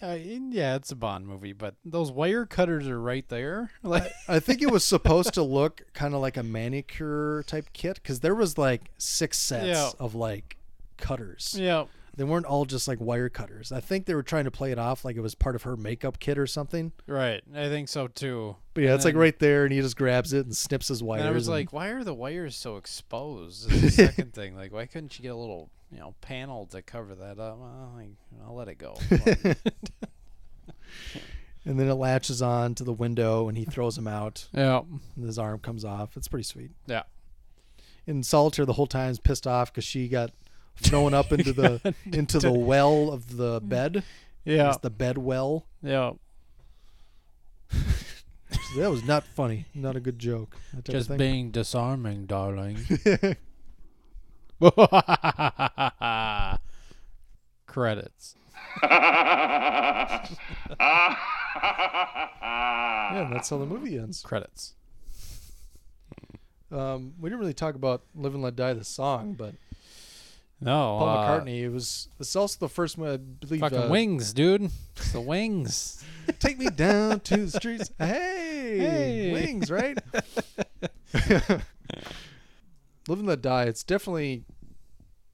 uh, 0.02 0.16
yeah, 0.20 0.76
it's 0.76 0.92
a 0.92 0.96
Bond 0.96 1.26
movie, 1.26 1.52
but 1.54 1.74
those 1.84 2.12
wire 2.12 2.44
cutters 2.46 2.86
are 2.86 3.00
right 3.00 3.28
there. 3.28 3.70
Like, 3.82 4.12
I 4.28 4.38
think 4.40 4.62
it 4.62 4.70
was 4.70 4.84
supposed 4.84 5.34
to 5.34 5.42
look 5.42 5.82
kind 5.94 6.14
of 6.14 6.20
like 6.20 6.36
a 6.36 6.42
manicure 6.42 7.42
type 7.46 7.70
kit 7.72 7.96
because 7.96 8.20
there 8.20 8.34
was 8.34 8.56
like 8.58 8.90
six 8.98 9.38
sets 9.38 9.66
Yeah. 9.66 9.90
of 9.98 10.14
like 10.14 10.56
cutters. 10.98 11.56
yeah, 11.58 11.84
They 12.16 12.22
weren't 12.24 12.46
all 12.46 12.64
just 12.64 12.86
like 12.86 13.00
wire 13.00 13.28
cutters. 13.28 13.72
I 13.72 13.80
think 13.80 14.06
they 14.06 14.14
were 14.14 14.22
trying 14.22 14.44
to 14.44 14.50
play 14.52 14.70
it 14.70 14.78
off 14.78 15.04
like 15.04 15.16
it 15.16 15.20
was 15.20 15.34
part 15.34 15.56
of 15.56 15.64
her 15.64 15.76
makeup 15.76 16.20
kit 16.20 16.38
or 16.38 16.46
something. 16.46 16.92
right. 17.08 17.42
I 17.54 17.68
think 17.68 17.88
so 17.88 18.06
too. 18.06 18.54
But 18.72 18.82
yeah, 18.82 18.90
And 18.90 18.96
it's 18.96 19.04
like 19.04 19.16
right 19.16 19.36
there, 19.38 19.64
and 19.64 19.72
he 19.72 19.80
just 19.80 19.96
grabs 19.96 20.32
it 20.32 20.46
and 20.46 20.56
snips 20.56 20.88
his 20.88 21.02
wires. 21.02 21.20
And 21.22 21.28
I 21.28 21.32
was 21.32 21.48
and- 21.48 21.54
like, 21.56 21.72
why 21.72 21.88
are 21.88 22.04
the 22.04 22.14
wires 22.14 22.54
so 22.56 22.76
exposed? 22.76 23.70
Is 23.72 23.82
the 23.82 23.90
second 24.06 24.32
thing. 24.32 24.54
Like, 24.56 24.72
why 24.72 24.86
couldn't 24.86 25.18
you 25.18 25.22
get 25.24 25.30
a 25.30 25.36
little, 25.36 25.70
you 25.90 25.98
know, 25.98 26.14
panel 26.20 26.66
to 26.66 26.82
cover 26.82 27.14
that 27.16 27.38
up? 27.40 27.58
Well, 27.58 27.92
like, 27.96 28.10
I'll 28.46 28.54
let 28.54 28.68
it 28.68 28.78
go. 28.78 28.96
and 31.66 31.78
then 31.80 31.88
it 31.88 31.94
latches 31.94 32.42
on 32.42 32.74
to 32.76 32.84
the 32.84 32.92
window, 32.92 33.48
and 33.48 33.56
he 33.56 33.64
throws 33.64 33.96
him 33.96 34.06
out. 34.06 34.48
yeah. 34.52 34.82
And 35.16 35.24
his 35.24 35.38
arm 35.38 35.58
comes 35.60 35.84
off. 35.84 36.16
It's 36.16 36.28
pretty 36.28 36.44
sweet. 36.44 36.70
Yeah. 36.86 37.04
And 38.06 38.24
Solitaire 38.24 38.66
the 38.66 38.74
whole 38.74 38.86
time's 38.86 39.18
pissed 39.18 39.46
off 39.46 39.72
because 39.72 39.84
she 39.84 40.08
got 40.08 40.30
thrown 40.76 41.14
up 41.14 41.32
into 41.36 41.52
the 41.52 41.94
into 42.12 42.38
the 42.38 42.52
well 42.52 43.10
of 43.12 43.36
the 43.36 43.60
bed. 43.62 44.02
Yeah. 44.44 44.68
It's 44.68 44.78
the 44.78 44.90
bed 44.90 45.18
well. 45.18 45.66
Yeah. 45.82 46.12
That 48.76 48.90
was 48.90 49.04
not 49.04 49.22
funny. 49.24 49.66
Not 49.74 49.94
a 49.94 50.00
good 50.00 50.18
joke. 50.18 50.56
That 50.72 50.84
type 50.84 50.94
of 50.94 51.06
Just 51.06 51.16
being 51.16 51.50
disarming, 51.52 52.26
darling. 52.26 52.78
Credits. 57.66 58.34
Yeah, 63.14 63.28
that's 63.32 63.50
how 63.50 63.58
the 63.58 63.66
movie 63.66 63.98
ends. 63.98 64.22
Credits. 64.22 64.74
Um, 66.72 67.14
we 67.20 67.28
didn't 67.30 67.40
really 67.40 67.54
talk 67.54 67.74
about 67.76 68.02
"Live 68.14 68.34
and 68.34 68.42
Let 68.42 68.56
Die" 68.56 68.72
the 68.72 68.84
song, 68.84 69.34
but 69.34 69.54
No. 70.60 70.96
Paul 70.98 71.08
uh, 71.08 71.40
McCartney. 71.40 71.60
It 71.60 71.68
was. 71.68 72.08
It's 72.18 72.34
also 72.36 72.58
the 72.58 72.68
first 72.68 72.96
one 72.96 73.08
I 73.10 73.16
believe. 73.16 73.60
Fucking 73.60 73.78
uh, 73.78 73.88
Wings, 73.88 74.32
dude. 74.32 74.70
It's 74.96 75.12
the 75.12 75.20
Wings. 75.20 76.02
Take 76.38 76.58
me 76.58 76.68
down 76.70 77.20
to 77.20 77.36
the 77.46 77.50
streets. 77.50 77.90
Hey, 77.98 78.78
Hey. 78.78 79.32
Wings, 79.32 79.70
right? 79.70 79.98
Live 83.06 83.18
and 83.18 83.26
Let 83.26 83.42
Die. 83.42 83.64
It's 83.64 83.84
definitely. 83.84 84.44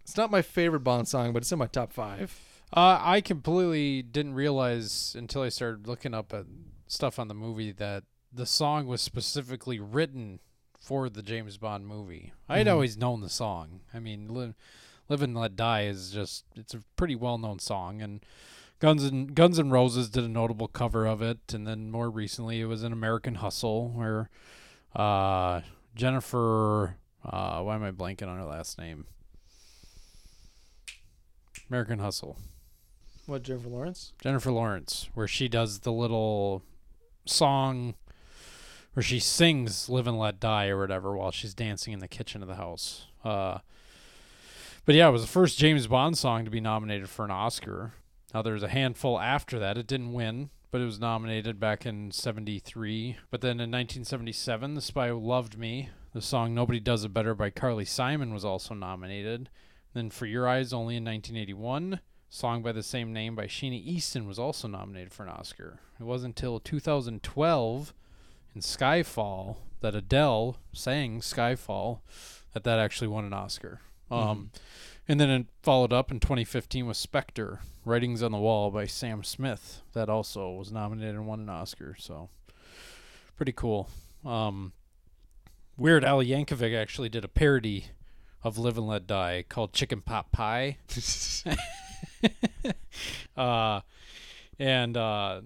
It's 0.00 0.16
not 0.16 0.30
my 0.30 0.42
favorite 0.42 0.80
Bond 0.80 1.06
song, 1.06 1.32
but 1.32 1.42
it's 1.42 1.52
in 1.52 1.58
my 1.58 1.66
top 1.68 1.92
five. 1.92 2.36
Uh, 2.72 2.98
I 3.00 3.20
completely 3.20 4.02
didn't 4.02 4.34
realize 4.34 5.14
until 5.16 5.42
I 5.42 5.48
started 5.48 5.86
looking 5.86 6.14
up 6.14 6.32
at 6.32 6.46
stuff 6.88 7.18
on 7.18 7.28
the 7.28 7.34
movie 7.34 7.70
that 7.72 8.04
the 8.32 8.46
song 8.46 8.86
was 8.86 9.00
specifically 9.00 9.78
written 9.78 10.40
for 10.80 11.08
the 11.08 11.22
James 11.22 11.56
Bond 11.58 11.86
movie. 11.86 12.32
I 12.48 12.58
had 12.58 12.66
Mhm. 12.66 12.72
always 12.72 12.96
known 12.96 13.20
the 13.20 13.28
song. 13.28 13.80
I 13.94 13.98
mean, 14.00 14.28
Live, 14.28 14.54
Live 15.10 15.22
and 15.22 15.36
Let 15.36 15.56
Die 15.56 15.82
is 15.82 16.12
just 16.12 16.44
it's 16.54 16.72
a 16.72 16.84
pretty 16.94 17.16
well 17.16 17.36
known 17.36 17.58
song, 17.58 18.00
and 18.00 18.24
Guns 18.78 19.02
and 19.02 19.34
Guns 19.34 19.58
and 19.58 19.72
Roses 19.72 20.08
did 20.08 20.22
a 20.22 20.28
notable 20.28 20.68
cover 20.68 21.04
of 21.04 21.20
it, 21.20 21.52
and 21.52 21.66
then 21.66 21.90
more 21.90 22.08
recently 22.08 22.60
it 22.60 22.66
was 22.66 22.84
in 22.84 22.92
American 22.92 23.34
Hustle 23.34 23.88
where 23.88 24.30
uh, 24.94 25.62
Jennifer 25.96 26.96
uh, 27.24 27.60
why 27.60 27.74
am 27.74 27.82
I 27.82 27.90
blanking 27.90 28.28
on 28.28 28.38
her 28.38 28.44
last 28.44 28.78
name? 28.78 29.06
American 31.68 31.98
Hustle. 31.98 32.38
What 33.26 33.42
Jennifer 33.42 33.68
Lawrence? 33.68 34.12
Jennifer 34.22 34.52
Lawrence, 34.52 35.10
where 35.14 35.28
she 35.28 35.48
does 35.48 35.80
the 35.80 35.92
little 35.92 36.62
song 37.26 37.94
where 38.94 39.02
she 39.02 39.18
sings 39.18 39.88
"Live 39.88 40.06
and 40.06 40.20
Let 40.20 40.38
Die" 40.38 40.68
or 40.68 40.78
whatever 40.78 41.16
while 41.16 41.32
she's 41.32 41.52
dancing 41.52 41.92
in 41.92 41.98
the 41.98 42.06
kitchen 42.06 42.42
of 42.42 42.48
the 42.48 42.54
house. 42.54 43.06
Uh, 43.24 43.58
but 44.90 44.96
yeah, 44.96 45.08
it 45.08 45.12
was 45.12 45.22
the 45.22 45.28
first 45.28 45.56
James 45.56 45.86
Bond 45.86 46.18
song 46.18 46.44
to 46.44 46.50
be 46.50 46.60
nominated 46.60 47.08
for 47.08 47.24
an 47.24 47.30
Oscar. 47.30 47.92
Now 48.34 48.42
there's 48.42 48.64
a 48.64 48.68
handful 48.68 49.20
after 49.20 49.56
that. 49.60 49.78
It 49.78 49.86
didn't 49.86 50.12
win, 50.12 50.50
but 50.72 50.80
it 50.80 50.84
was 50.84 50.98
nominated 50.98 51.60
back 51.60 51.86
in 51.86 52.10
73. 52.10 53.16
But 53.30 53.40
then 53.40 53.60
in 53.60 53.70
1977, 53.70 54.74
The 54.74 54.80
Spy 54.80 55.06
Who 55.06 55.20
Loved 55.20 55.56
Me, 55.56 55.90
the 56.12 56.20
song 56.20 56.56
Nobody 56.56 56.80
Does 56.80 57.04
It 57.04 57.14
Better 57.14 57.36
by 57.36 57.50
Carly 57.50 57.84
Simon 57.84 58.34
was 58.34 58.44
also 58.44 58.74
nominated. 58.74 59.48
Then 59.94 60.10
For 60.10 60.26
Your 60.26 60.48
Eyes 60.48 60.72
Only 60.72 60.96
in 60.96 61.04
1981, 61.04 62.00
song 62.28 62.60
by 62.60 62.72
the 62.72 62.82
same 62.82 63.12
name 63.12 63.36
by 63.36 63.46
Sheena 63.46 63.80
Easton 63.80 64.26
was 64.26 64.40
also 64.40 64.66
nominated 64.66 65.12
for 65.12 65.22
an 65.22 65.28
Oscar. 65.28 65.78
It 66.00 66.02
wasn't 66.02 66.36
until 66.36 66.58
2012 66.58 67.94
in 68.56 68.60
Skyfall 68.60 69.58
that 69.82 69.94
Adele 69.94 70.56
sang 70.72 71.20
Skyfall 71.20 72.00
that 72.54 72.64
that 72.64 72.80
actually 72.80 73.06
won 73.06 73.24
an 73.24 73.32
Oscar. 73.32 73.82
Um, 74.10 74.50
and 75.08 75.20
then 75.20 75.30
it 75.30 75.46
followed 75.62 75.92
up 75.92 76.10
in 76.10 76.20
2015 76.20 76.86
with 76.86 76.96
Spectre, 76.96 77.60
Writings 77.84 78.22
on 78.22 78.32
the 78.32 78.38
Wall 78.38 78.70
by 78.70 78.86
Sam 78.86 79.24
Smith. 79.24 79.82
That 79.92 80.08
also 80.08 80.50
was 80.50 80.70
nominated 80.70 81.14
and 81.14 81.26
won 81.26 81.40
an 81.40 81.48
Oscar. 81.48 81.96
So 81.98 82.28
pretty 83.36 83.52
cool. 83.52 83.88
Um, 84.24 84.72
Weird 85.76 86.04
Al 86.04 86.18
Yankovic 86.18 86.76
actually 86.76 87.08
did 87.08 87.24
a 87.24 87.28
parody 87.28 87.86
of 88.42 88.58
Live 88.58 88.76
and 88.76 88.86
Let 88.86 89.06
Die 89.06 89.44
called 89.48 89.72
Chicken 89.72 90.02
Pot 90.02 90.30
Pie. 90.32 90.78
uh, 93.36 93.80
and 94.58 94.96
uh, 94.96 95.40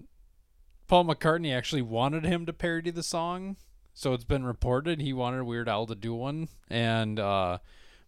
Paul 0.87 1.05
McCartney 1.05 1.55
actually 1.55 1.81
wanted 1.81 2.25
him 2.25 2.45
to 2.45 2.53
parody 2.53 2.91
the 2.91 3.03
song. 3.03 3.55
So 3.93 4.13
it's 4.13 4.25
been 4.25 4.43
reported 4.43 5.01
he 5.01 5.13
wanted 5.13 5.43
Weird 5.43 5.69
Al 5.69 5.85
to 5.87 5.95
do 5.95 6.13
one. 6.13 6.49
And 6.69 7.19
uh, 7.19 7.59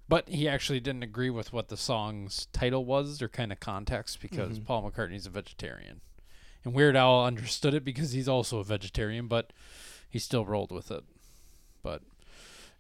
but 0.10 0.30
he 0.30 0.48
actually 0.48 0.80
didn't 0.80 1.04
agree 1.04 1.30
with 1.30 1.52
what 1.54 1.68
the 1.70 1.78
song's 1.78 2.48
title 2.54 2.86
was 2.86 3.22
or 3.22 3.28
kind 3.30 3.52
of 3.52 3.60
context 3.60 4.22
because 4.22 4.60
Mhm. 4.60 4.66
Paul 4.66 4.90
McCartney's 4.90 5.26
a 5.26 5.30
vegetarian. 5.30 6.02
And 6.64 6.74
Weird 6.74 6.96
Al 6.96 7.24
understood 7.26 7.74
it 7.74 7.84
because 7.86 8.12
he's 8.12 8.28
also 8.28 8.60
a 8.60 8.64
vegetarian, 8.64 9.28
but 9.28 9.54
he 10.10 10.20
still 10.20 10.46
rolled 10.46 10.72
with 10.72 10.92
it. 10.92 11.04
But 11.84 12.02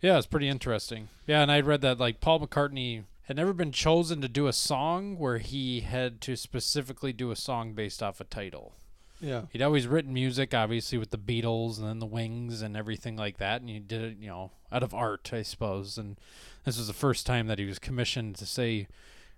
yeah, 0.01 0.17
it's 0.17 0.27
pretty 0.27 0.47
interesting. 0.47 1.09
Yeah, 1.25 1.41
and 1.41 1.51
I 1.51 1.59
read 1.61 1.81
that 1.81 1.97
like 1.99 2.19
Paul 2.21 2.39
McCartney 2.39 3.03
had 3.23 3.35
never 3.35 3.53
been 3.53 3.71
chosen 3.73 4.21
to 4.21 4.29
do 4.29 4.47
a 4.47 4.53
song 4.53 5.17
where 5.17 5.37
he 5.39 5.81
had 5.81 6.21
to 6.21 6.35
specifically 6.37 7.11
do 7.13 7.29
a 7.31 7.35
song 7.35 7.73
based 7.73 8.01
off 8.01 8.21
a 8.21 8.23
title. 8.23 8.73
Yeah. 9.19 9.43
He'd 9.51 9.61
always 9.61 9.87
written 9.87 10.13
music, 10.13 10.53
obviously, 10.53 10.97
with 10.97 11.09
the 11.09 11.17
Beatles 11.17 11.77
and 11.77 11.87
then 11.87 11.99
the 11.99 12.05
Wings 12.05 12.61
and 12.61 12.77
everything 12.77 13.15
like 13.15 13.37
that, 13.37 13.61
and 13.61 13.69
he 13.69 13.79
did 13.79 14.01
it, 14.03 14.17
you 14.19 14.27
know, 14.27 14.51
out 14.71 14.83
of 14.83 14.93
art, 14.93 15.31
I 15.33 15.41
suppose. 15.41 15.97
And 15.97 16.17
this 16.65 16.77
was 16.77 16.87
the 16.87 16.93
first 16.93 17.25
time 17.25 17.47
that 17.47 17.59
he 17.59 17.65
was 17.65 17.79
commissioned 17.79 18.35
to 18.35 18.45
say, 18.45 18.87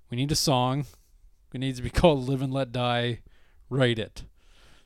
"We 0.09 0.17
need 0.17 0.31
a 0.31 0.35
song. 0.35 0.85
It 1.53 1.59
needs 1.59 1.77
to 1.79 1.83
be 1.83 1.89
called 2.01 2.27
Live 2.27 2.41
and 2.41 2.53
Let 2.53 2.71
Die. 2.71 3.19
Write 3.69 3.99
it." 3.99 4.23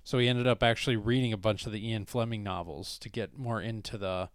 So 0.03 0.17
he 0.17 0.27
ended 0.27 0.47
up 0.47 0.61
actually 0.61 0.97
reading 0.97 1.31
a 1.31 1.37
bunch 1.37 1.65
of 1.65 1.71
the 1.71 1.87
Ian 1.87 2.05
Fleming 2.05 2.43
novels 2.43 2.97
to 2.99 3.09
get 3.09 3.37
more 3.37 3.61
into 3.61 3.97
the 3.97 4.29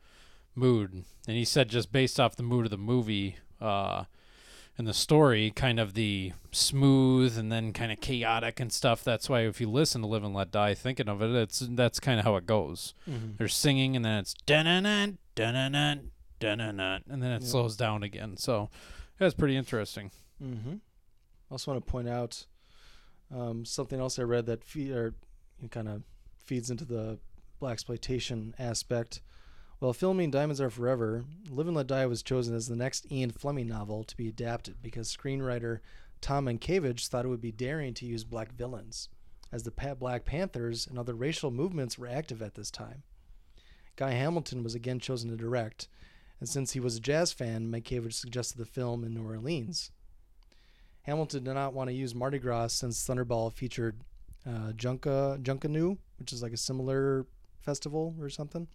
mood. 0.55 1.05
And 1.27 1.37
he 1.37 1.45
said, 1.45 1.69
just 1.69 1.93
based 1.93 2.19
off 2.19 2.37
the 2.37 2.43
mood 2.43 2.65
of 2.65 2.71
the 2.71 2.79
movie, 2.79 3.37
uh, 3.61 4.05
and 4.79 4.87
the 4.87 4.95
story, 4.95 5.51
kind 5.51 5.79
of 5.81 5.95
the 5.95 6.33
smooth 6.53 7.37
and 7.37 7.51
then 7.53 7.73
kind 7.73 7.91
of 7.93 8.01
chaotic 8.01 8.61
and 8.61 8.73
stuff. 8.73 9.03
That's 9.05 9.29
why 9.29 9.41
if 9.41 9.61
you 9.61 9.69
listen 9.69 10.01
to 10.03 10.07
Live 10.07 10.23
and 10.25 10.33
Let 10.35 10.51
Die, 10.53 10.75
thinking 10.75 11.09
of 11.09 11.21
it, 11.21 11.31
it's 11.35 11.59
that's 11.59 11.99
kind 12.01 12.19
of 12.21 12.25
how 12.25 12.37
it 12.37 12.47
goes. 12.47 12.95
Mhm. 13.09 13.37
There's 13.37 13.55
singing 13.55 13.97
and 13.97 14.05
then 14.05 14.19
it's 14.21 14.35
dun 14.47 14.65
dun 14.67 14.85
dun 15.35 15.55
dun 16.41 16.61
and 16.61 17.23
then 17.23 17.33
it 17.33 17.43
Yeah. 17.43 17.49
slows 17.49 17.77
down 17.77 18.03
again. 18.05 18.37
So 18.37 18.71
that's 19.19 19.35
pretty 19.35 19.57
interesting. 19.57 20.13
Mm-hmm. 20.43 20.75
I 20.75 21.53
also 21.53 21.73
want 21.73 21.85
to 21.85 21.91
point 21.91 22.09
out 22.09 22.47
um, 23.35 23.65
something 23.65 23.99
else 24.01 24.19
I 24.19 24.23
read 24.23 24.47
that 24.47 24.65
fe- 24.65 24.91
or 24.93 25.15
kind 25.71 25.89
of 25.89 26.03
feeds 26.39 26.71
into 26.71 26.85
the 26.85 27.19
blaxploitation 27.61 28.55
aspect. 28.59 29.21
While 29.81 29.93
filming 29.93 30.33
Diamonds 30.33 30.61
Are 30.61 30.71
Forever, 30.71 31.25
Live 31.49 31.69
and 31.69 31.77
Let 31.77 31.87
Die 31.87 32.07
was 32.07 32.25
chosen 32.25 32.53
as 32.53 32.67
the 32.67 32.75
next 32.75 33.13
Ian 33.13 33.31
Fleming 33.31 33.69
novel 33.69 34.03
to 34.03 34.17
be 34.17 34.27
adapted 34.27 34.83
because 34.83 35.15
screenwriter 35.17 35.79
Tom 36.21 36.47
Mankiewicz 36.47 37.07
thought 37.07 37.25
it 37.25 37.29
would 37.29 37.41
be 37.41 37.53
daring 37.53 37.95
to 37.95 38.05
use 38.05 38.25
black 38.25 38.53
villains, 38.53 39.09
as 39.53 39.63
the 39.63 39.71
Black 39.71 40.25
Panthers 40.25 40.89
and 40.89 40.99
other 40.99 41.15
racial 41.15 41.53
movements 41.53 41.97
were 41.97 42.09
active 42.09 42.43
at 42.43 42.55
this 42.55 42.73
time. 42.73 43.05
Guy 43.95 44.11
Hamilton 44.11 44.65
was 44.65 44.75
again 44.75 44.99
chosen 44.99 45.31
to 45.31 45.37
direct, 45.37 45.87
and 46.41 46.49
since 46.49 46.73
he 46.73 46.81
was 46.81 46.97
a 46.97 47.01
jazz 47.01 47.33
fan, 47.33 47.71
Mankiewicz 47.71 48.15
suggested 48.15 48.59
the 48.59 48.65
film 48.65 49.05
in 49.05 49.15
New 49.15 49.25
Orleans. 49.25 49.93
Hamilton 51.03 51.45
did 51.45 51.55
not 51.55 51.73
want 51.73 51.89
to 51.89 51.95
use 51.95 52.17
Mardi 52.17 52.41
Gras 52.41 52.73
since 52.73 53.07
Thunderball 53.07 53.53
featured 53.53 54.01
uh, 54.45 54.73
Junka 54.73 55.41
Junkanoo, 55.41 55.99
which 56.19 56.33
is 56.33 56.43
like 56.43 56.53
a 56.53 56.57
similar 56.57 57.27
festival 57.61 58.17
or 58.21 58.29
something. 58.29 58.67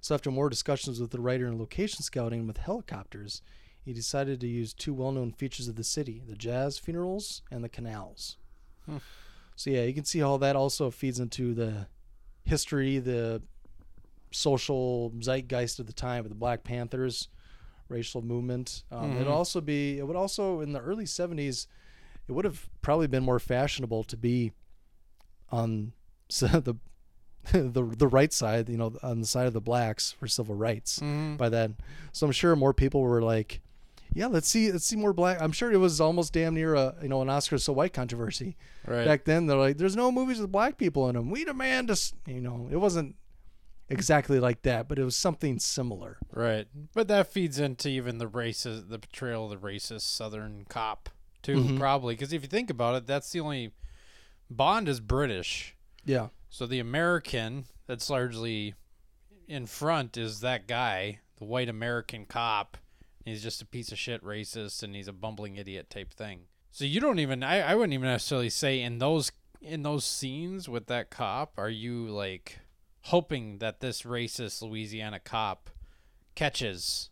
So 0.00 0.14
after 0.14 0.30
more 0.30 0.48
discussions 0.48 1.00
with 1.00 1.10
the 1.10 1.20
writer 1.20 1.46
and 1.46 1.58
location 1.58 2.02
scouting 2.02 2.46
with 2.46 2.56
helicopters, 2.58 3.42
he 3.84 3.92
decided 3.92 4.40
to 4.40 4.46
use 4.48 4.72
two 4.74 4.94
well-known 4.94 5.32
features 5.32 5.68
of 5.68 5.76
the 5.76 5.84
city: 5.84 6.22
the 6.26 6.34
jazz 6.36 6.78
funerals 6.78 7.42
and 7.50 7.62
the 7.64 7.68
canals. 7.68 8.36
Hmm. 8.86 8.98
So 9.56 9.70
yeah, 9.70 9.82
you 9.84 9.92
can 9.94 10.04
see 10.06 10.20
how 10.20 10.36
that 10.38 10.56
also 10.56 10.90
feeds 10.90 11.20
into 11.20 11.52
the 11.54 11.86
history, 12.44 12.98
the 12.98 13.42
social 14.30 15.10
zeitgeist 15.20 15.78
of 15.80 15.86
the 15.86 15.92
time 15.92 16.22
with 16.22 16.30
the 16.30 16.36
Black 16.38 16.62
Panthers, 16.64 17.28
racial 17.88 18.22
movement. 18.22 18.84
Um, 18.90 19.12
It'd 19.16 19.26
Mhm. 19.26 19.30
also 19.30 19.60
be 19.60 19.98
it 19.98 20.06
would 20.06 20.16
also 20.16 20.60
in 20.60 20.72
the 20.72 20.80
early 20.80 21.04
'70s, 21.04 21.66
it 22.28 22.32
would 22.32 22.44
have 22.44 22.70
probably 22.80 23.06
been 23.08 23.24
more 23.24 23.38
fashionable 23.40 24.04
to 24.04 24.16
be 24.16 24.52
on 25.50 25.92
the 26.28 26.76
the 27.52 27.82
the 27.96 28.06
right 28.08 28.32
side, 28.32 28.68
you 28.68 28.76
know, 28.76 28.92
on 29.02 29.20
the 29.20 29.26
side 29.26 29.46
of 29.46 29.52
the 29.52 29.60
blacks 29.60 30.12
for 30.12 30.26
civil 30.28 30.54
rights 30.54 30.98
Mhm. 31.00 31.36
by 31.36 31.48
then. 31.48 31.76
So 32.12 32.26
I'm 32.26 32.32
sure 32.32 32.54
more 32.56 32.74
people 32.74 33.00
were 33.00 33.22
like, 33.22 33.60
"Yeah, 34.12 34.26
let's 34.26 34.48
see, 34.48 34.70
let's 34.70 34.84
see 34.84 34.96
more 34.96 35.12
black." 35.12 35.40
I'm 35.40 35.52
sure 35.52 35.72
it 35.72 35.78
was 35.78 36.00
almost 36.00 36.32
damn 36.32 36.54
near 36.54 36.74
a 36.74 36.94
you 37.02 37.08
know 37.08 37.22
an 37.22 37.30
Oscar 37.30 37.56
so 37.58 37.72
white 37.72 37.92
controversy 37.94 38.56
Right. 38.86 39.06
back 39.06 39.24
then. 39.24 39.46
They're 39.46 39.56
like, 39.56 39.78
"There's 39.78 39.96
no 39.96 40.12
movies 40.12 40.38
with 40.40 40.52
black 40.52 40.76
people 40.78 41.08
in 41.08 41.14
them. 41.16 41.30
We 41.30 41.44
demand 41.44 41.90
us." 41.90 42.12
You 42.26 42.40
know, 42.40 42.68
it 42.70 42.76
wasn't 42.76 43.16
exactly 43.88 44.38
like 44.38 44.62
that, 44.62 44.86
but 44.86 44.98
it 44.98 45.04
was 45.04 45.16
something 45.16 45.58
similar. 45.58 46.18
Right. 46.32 46.68
But 46.94 47.08
that 47.08 47.32
feeds 47.32 47.58
into 47.58 47.88
even 47.88 48.18
the 48.18 48.28
racist, 48.28 48.88
the 48.88 48.98
portrayal 49.00 49.50
of 49.50 49.50
the 49.60 49.66
racist 49.66 50.02
Southern 50.02 50.64
cop 50.68 51.08
too, 51.42 51.56
Mhm. 51.56 51.78
probably. 51.78 52.14
Because 52.14 52.32
if 52.32 52.42
you 52.42 52.48
think 52.48 52.70
about 52.70 52.94
it, 52.96 53.06
that's 53.06 53.30
the 53.32 53.40
only 53.40 53.72
Bond 54.50 54.88
is 54.88 55.00
British. 55.00 55.74
Yeah. 56.04 56.28
So 56.50 56.66
the 56.66 56.80
American 56.80 57.64
that's 57.86 58.10
largely 58.10 58.74
in 59.46 59.66
front 59.66 60.16
is 60.16 60.40
that 60.40 60.66
guy, 60.66 61.20
the 61.38 61.44
white 61.44 61.68
American 61.68 62.26
cop. 62.26 62.76
He's 63.24 63.42
just 63.42 63.62
a 63.62 63.66
piece 63.66 63.92
of 63.92 63.98
shit 63.98 64.22
racist 64.24 64.82
and 64.82 64.94
he's 64.94 65.08
a 65.08 65.12
bumbling 65.12 65.56
idiot 65.56 65.88
type 65.88 66.12
thing. 66.12 66.42
So 66.72 66.84
you 66.84 67.00
don't 67.00 67.20
even 67.20 67.42
I, 67.42 67.60
I 67.60 67.74
wouldn't 67.76 67.94
even 67.94 68.08
necessarily 68.08 68.50
say 68.50 68.80
in 68.82 68.98
those 68.98 69.30
in 69.62 69.82
those 69.82 70.04
scenes 70.04 70.68
with 70.68 70.86
that 70.86 71.10
cop, 71.10 71.54
are 71.56 71.70
you 71.70 72.08
like 72.08 72.58
hoping 73.02 73.58
that 73.58 73.80
this 73.80 74.02
racist 74.02 74.62
Louisiana 74.62 75.20
cop 75.20 75.70
catches 76.34 77.10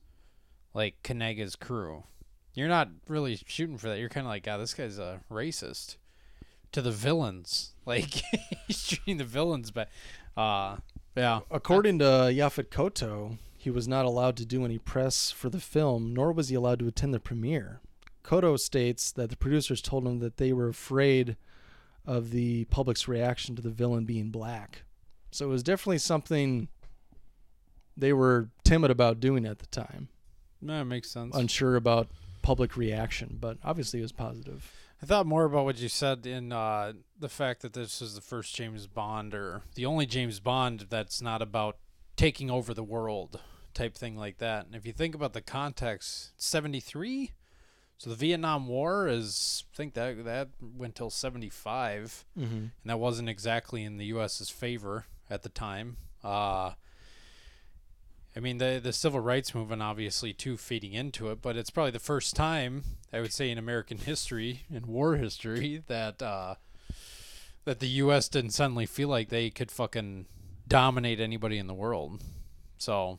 like 0.74 1.02
Kananga's 1.04 1.54
crew? 1.56 2.04
You're 2.54 2.68
not 2.68 2.88
really 3.06 3.38
shooting 3.46 3.78
for 3.78 3.88
that. 3.88 3.98
You're 4.00 4.08
kind 4.08 4.26
of 4.26 4.30
like, 4.30 4.42
God, 4.42 4.58
this 4.58 4.74
guy's 4.74 4.98
a 4.98 5.20
racist 5.30 5.96
to 6.72 6.82
the 6.82 6.92
villains. 6.92 7.72
Like 7.88 8.22
he's 8.66 8.86
treating 8.86 9.16
the 9.16 9.24
villains, 9.24 9.70
but 9.70 9.88
uh, 10.36 10.76
yeah. 11.16 11.40
According 11.50 12.00
to 12.00 12.04
Yaphet 12.04 12.68
Kotto, 12.68 13.38
he 13.56 13.70
was 13.70 13.88
not 13.88 14.04
allowed 14.04 14.36
to 14.36 14.44
do 14.44 14.62
any 14.62 14.76
press 14.76 15.30
for 15.30 15.48
the 15.48 15.58
film, 15.58 16.12
nor 16.12 16.30
was 16.30 16.50
he 16.50 16.54
allowed 16.54 16.80
to 16.80 16.86
attend 16.86 17.14
the 17.14 17.18
premiere. 17.18 17.80
Kotto 18.22 18.60
states 18.60 19.10
that 19.12 19.30
the 19.30 19.38
producers 19.38 19.80
told 19.80 20.06
him 20.06 20.18
that 20.18 20.36
they 20.36 20.52
were 20.52 20.68
afraid 20.68 21.38
of 22.04 22.30
the 22.30 22.66
public's 22.66 23.08
reaction 23.08 23.56
to 23.56 23.62
the 23.62 23.70
villain 23.70 24.04
being 24.04 24.28
black. 24.28 24.82
So 25.30 25.46
it 25.46 25.48
was 25.48 25.62
definitely 25.62 25.98
something 25.98 26.68
they 27.96 28.12
were 28.12 28.50
timid 28.64 28.90
about 28.90 29.18
doing 29.18 29.46
at 29.46 29.60
the 29.60 29.66
time. 29.66 30.08
That 30.62 30.84
makes 30.84 31.10
sense. 31.10 31.34
Unsure 31.34 31.76
about 31.76 32.08
public 32.42 32.76
reaction, 32.76 33.38
but 33.40 33.58
obviously 33.64 34.00
it 34.00 34.02
was 34.02 34.12
positive. 34.12 34.70
I 35.02 35.06
thought 35.06 35.26
more 35.26 35.44
about 35.44 35.64
what 35.64 35.78
you 35.78 35.88
said 35.88 36.26
in 36.26 36.52
uh, 36.52 36.92
the 37.18 37.28
fact 37.28 37.62
that 37.62 37.72
this 37.72 38.02
is 38.02 38.14
the 38.14 38.20
first 38.20 38.54
James 38.54 38.86
Bond 38.86 39.32
or 39.34 39.62
the 39.74 39.86
only 39.86 40.06
James 40.06 40.40
Bond 40.40 40.86
that's 40.90 41.22
not 41.22 41.40
about 41.40 41.76
taking 42.16 42.50
over 42.50 42.74
the 42.74 42.82
world 42.82 43.40
type 43.74 43.94
thing 43.94 44.16
like 44.16 44.38
that. 44.38 44.66
And 44.66 44.74
if 44.74 44.84
you 44.84 44.92
think 44.92 45.14
about 45.14 45.34
the 45.34 45.40
context, 45.40 46.30
73, 46.36 47.30
so 47.96 48.10
the 48.10 48.16
Vietnam 48.16 48.66
War 48.66 49.06
is 49.06 49.64
I 49.72 49.76
think 49.76 49.94
that 49.94 50.24
that 50.24 50.48
went 50.60 50.96
till 50.96 51.10
75 51.10 52.24
Mhm. 52.36 52.42
and 52.42 52.70
that 52.84 52.98
wasn't 52.98 53.28
exactly 53.28 53.84
in 53.84 53.98
the 53.98 54.06
US's 54.06 54.50
favor 54.50 55.06
at 55.30 55.42
the 55.42 55.48
time. 55.48 55.96
Uh, 56.24 56.72
I 58.36 58.40
mean, 58.40 58.58
the 58.58 58.80
the 58.82 58.92
civil 58.92 59.20
rights 59.20 59.54
movement 59.54 59.82
obviously 59.82 60.32
too 60.32 60.56
feeding 60.56 60.92
into 60.92 61.30
it, 61.30 61.42
but 61.42 61.56
it's 61.56 61.70
probably 61.70 61.90
the 61.90 61.98
first 61.98 62.36
time 62.36 62.84
I 63.12 63.20
would 63.20 63.32
say 63.32 63.50
in 63.50 63.58
American 63.58 63.98
history, 63.98 64.62
in 64.70 64.86
war 64.86 65.16
history, 65.16 65.82
that 65.86 66.22
uh, 66.22 66.56
that 67.64 67.80
the 67.80 67.88
U.S. 67.88 68.28
didn't 68.28 68.50
suddenly 68.52 68.86
feel 68.86 69.08
like 69.08 69.28
they 69.28 69.50
could 69.50 69.70
fucking 69.70 70.26
dominate 70.68 71.20
anybody 71.20 71.58
in 71.58 71.66
the 71.66 71.74
world. 71.74 72.22
So 72.76 73.18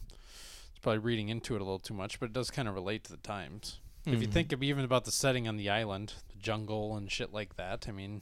it's 0.70 0.80
probably 0.82 1.00
reading 1.00 1.30
into 1.30 1.56
it 1.56 1.62
a 1.62 1.64
little 1.64 1.80
too 1.80 1.94
much, 1.94 2.20
but 2.20 2.28
it 2.28 2.34
does 2.34 2.50
kind 2.52 2.68
of 2.68 2.74
relate 2.76 3.04
to 3.06 3.12
the 3.12 3.18
times. 3.18 3.80
If 4.06 4.22
you 4.22 4.28
Mhm. 4.28 4.32
think 4.32 4.52
of 4.54 4.64
even 4.64 4.86
about 4.86 5.06
the 5.06 5.12
setting 5.12 5.48
on 5.48 5.58
the 5.58 5.70
island, 5.70 6.14
the 6.30 6.38
jungle 6.40 6.96
and 6.96 7.12
shit 7.12 7.34
like 7.34 7.58
that, 7.58 7.88
I 7.88 7.92
mean, 7.92 8.22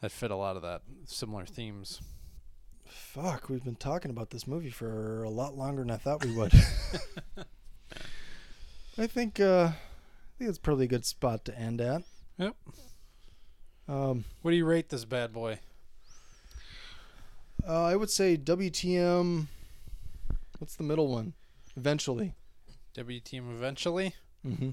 that 0.00 0.12
fit 0.12 0.30
a 0.30 0.36
lot 0.36 0.56
of 0.56 0.62
that 0.62 0.82
similar 1.06 1.46
themes. 1.46 2.00
Fuck, 2.88 3.48
we've 3.48 3.64
been 3.64 3.76
talking 3.76 4.10
about 4.10 4.30
this 4.30 4.46
movie 4.46 4.70
for 4.70 5.22
a 5.24 5.30
lot 5.30 5.56
longer 5.56 5.82
than 5.82 5.90
I 5.90 5.96
thought 5.96 6.24
we 6.24 6.32
would. 6.34 6.52
I 8.98 9.06
think 9.06 9.40
uh, 9.40 9.70
I 9.72 10.38
think 10.38 10.48
it's 10.48 10.58
probably 10.58 10.84
a 10.86 10.88
good 10.88 11.04
spot 11.06 11.44
to 11.46 11.58
end 11.58 11.80
at. 11.80 12.02
Yep. 12.38 12.56
Um, 13.88 14.24
What 14.42 14.50
do 14.50 14.56
you 14.56 14.64
rate 14.64 14.88
this 14.88 15.04
bad 15.04 15.32
boy? 15.32 15.58
uh, 17.66 17.84
I 17.84 17.96
would 17.96 18.10
say 18.10 18.36
WTM. 18.36 19.46
What's 20.58 20.76
the 20.76 20.82
middle 20.82 21.08
one? 21.08 21.34
Eventually. 21.76 22.34
WTM 22.96 23.54
eventually? 23.54 24.14
Mm-hmm. 24.46 24.70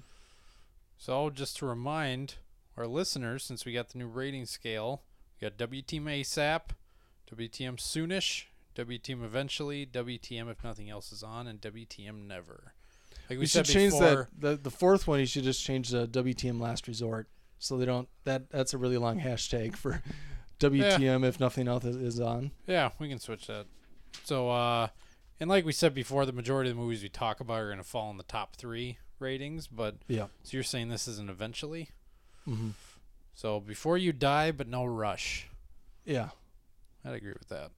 So 0.98 1.30
just 1.30 1.58
to 1.58 1.66
remind 1.66 2.36
our 2.78 2.88
listeners, 2.88 3.44
since 3.44 3.66
we 3.66 3.74
got 3.74 3.90
the 3.90 3.98
new 4.00 4.08
rating 4.08 4.46
scale, 4.46 5.04
we 5.40 5.48
got 5.50 5.58
WTM 5.58 6.04
ASAP, 6.22 6.62
WTM 7.34 7.77
soonish, 7.77 8.43
WTM 8.76 9.23
eventually, 9.23 9.85
WTM 9.85 10.49
if 10.52 10.64
nothing 10.64 10.89
else 10.89 11.11
is 11.11 11.23
on, 11.23 11.47
and 11.47 11.60
WTM 11.61 12.27
never. 12.27 12.73
Like 13.30 13.31
we, 13.31 13.38
We 13.39 13.45
said 13.47 13.65
should 13.65 13.73
change 13.73 13.93
before, 13.93 14.30
that. 14.39 14.41
The 14.41 14.56
the 14.57 14.72
fourth 14.72 15.07
one, 15.07 15.19
you 15.19 15.26
should 15.26 15.43
just 15.43 15.64
change 15.64 15.89
the 15.89 16.07
WTM 16.07 16.60
last 16.61 16.88
resort, 16.88 17.27
so 17.60 17.77
they 17.77 17.85
don't. 17.85 18.07
That 18.26 18.49
that's 18.52 18.73
a 18.73 18.77
really 18.77 18.97
long 18.97 19.19
hashtag 19.19 19.76
for 19.76 20.02
WTM 20.60 21.26
if 21.26 21.39
nothing 21.39 21.68
else 21.68 21.84
is- 21.85 22.19
on. 22.19 22.52
Yeah, 22.68 22.91
we 22.99 23.10
can 23.10 23.19
switch 23.19 23.47
that. 23.47 23.65
So, 24.23 24.49
uh, 24.49 24.88
and 25.39 25.49
like 25.49 25.65
we 25.65 25.72
said 25.73 25.93
before, 25.93 26.26
the 26.26 26.31
majority 26.31 26.69
of 26.69 26.76
the 26.77 26.81
movies 26.81 27.02
we 27.03 27.10
talk 27.10 27.39
about 27.39 27.60
are 27.60 27.65
going 27.65 27.77
to 27.77 27.84
fall 27.84 28.10
in 28.11 28.18
the 28.18 28.23
top 28.23 28.56
three 28.56 28.97
ratings. 29.19 29.68
But 29.68 29.95
Yeah. 30.07 30.27
so 30.43 30.52
you're 30.57 30.64
saying 30.64 30.89
this 30.89 31.07
isn't 31.07 31.30
eventually? 31.30 31.89
Mhm. 32.47 32.73
So 33.34 33.60
before 33.60 33.97
you 33.97 34.14
die, 34.14 34.52
but 34.52 34.68
no 34.68 34.85
rush. 34.85 35.47
Yeah. 36.06 36.30
I'd 37.06 37.14
agree 37.14 37.34
with 37.38 37.49
that. 37.49 37.72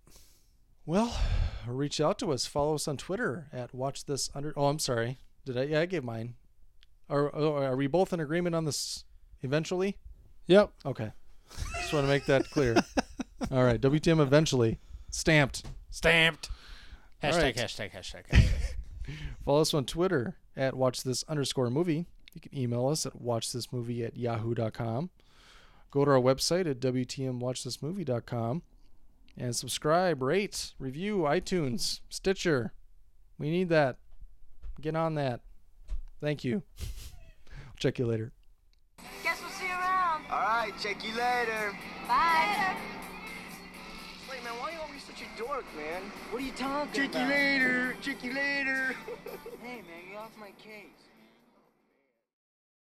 Well, 0.86 1.14
reach 1.68 2.00
out 2.00 2.18
to 2.20 2.32
us. 2.32 2.46
Follow 2.46 2.76
us 2.76 2.88
on 2.88 2.96
Twitter 2.96 3.48
at 3.52 3.74
Watch 3.74 4.06
This 4.06 4.30
Under. 4.34 4.54
Oh, 4.56 4.68
I'm 4.68 4.80
sorry. 4.80 5.18
Did 5.46 5.58
I? 5.58 5.64
Yeah, 5.64 5.82
I 5.82 5.86
gave 5.86 6.04
mine. 6.04 6.36
Are 7.10 7.30
oh, 7.36 7.56
Are 7.56 7.76
we 7.76 7.88
both 7.88 8.14
in 8.14 8.22
agreement 8.22 8.56
on 8.56 8.66
this? 8.66 9.04
Eventually. 9.42 9.98
Yep. 10.48 10.72
Okay. 10.86 11.12
Just 11.76 11.94
want 11.94 12.06
to 12.06 12.10
make 12.10 12.26
that 12.26 12.50
clear. 12.50 12.76
All 13.52 13.64
right. 13.64 13.80
WTM 13.80 14.22
eventually 14.22 14.80
stamped. 15.12 15.64
Stamped. 15.90 16.50
Hashtag, 17.22 17.42
right. 17.42 17.56
hashtag, 17.56 17.92
hashtag, 17.92 18.28
hashtag. 18.30 18.76
Follow 19.46 19.62
us 19.62 19.74
on 19.74 19.86
Twitter 19.86 20.38
at 20.56 20.76
Watch 20.76 21.04
This 21.04 21.24
underscore 21.28 21.70
movie. 21.70 22.06
You 22.34 22.42
can 22.42 22.58
email 22.58 22.88
us 22.88 23.06
at 23.06 23.22
watchthismovie 23.22 24.06
at 24.06 24.16
yahoo.com. 24.16 25.10
Go 25.92 26.06
to 26.06 26.12
our 26.12 26.20
website 26.20 26.70
at 26.70 26.80
WTMWatchThisMovie.com 26.80 28.62
and 29.38 29.56
subscribe, 29.56 30.22
rate, 30.22 30.74
review, 30.80 31.20
iTunes, 31.20 32.00
Stitcher. 32.10 32.74
We 33.38 33.50
need 33.50 33.70
that. 33.70 33.98
Get 34.82 34.96
on 34.96 35.16
that. 35.16 35.42
Thank 36.22 36.44
you. 36.44 36.64
Check 37.78 38.00
you 38.00 38.06
later. 38.08 38.32
Guess 39.24 39.40
we'll 39.42 39.52
see 39.52 39.68
you 39.68 39.72
around. 39.74 40.24
All 40.32 40.40
right, 40.40 40.72
check 40.82 41.04
you 41.04 41.12
later. 41.12 41.78
Bye. 42.08 42.76
Wait, 44.30 44.44
man, 44.44 44.54
why 44.60 44.70
are 44.70 44.72
you 44.74 44.80
always 44.80 45.04
such 45.04 45.22
a 45.22 45.40
dork, 45.40 45.64
man? 45.76 46.02
What 46.32 46.42
are 46.42 46.46
you 46.46 46.52
talking 46.54 46.92
Check 46.92 47.14
you 47.14 47.20
about? 47.22 47.30
later. 47.30 47.96
Check 48.02 48.24
you 48.24 48.34
later. 48.34 48.96
Hey, 49.64 49.78
man, 49.78 49.84
get 50.12 50.18
off 50.18 50.32
my 50.40 50.52
case. 50.64 51.07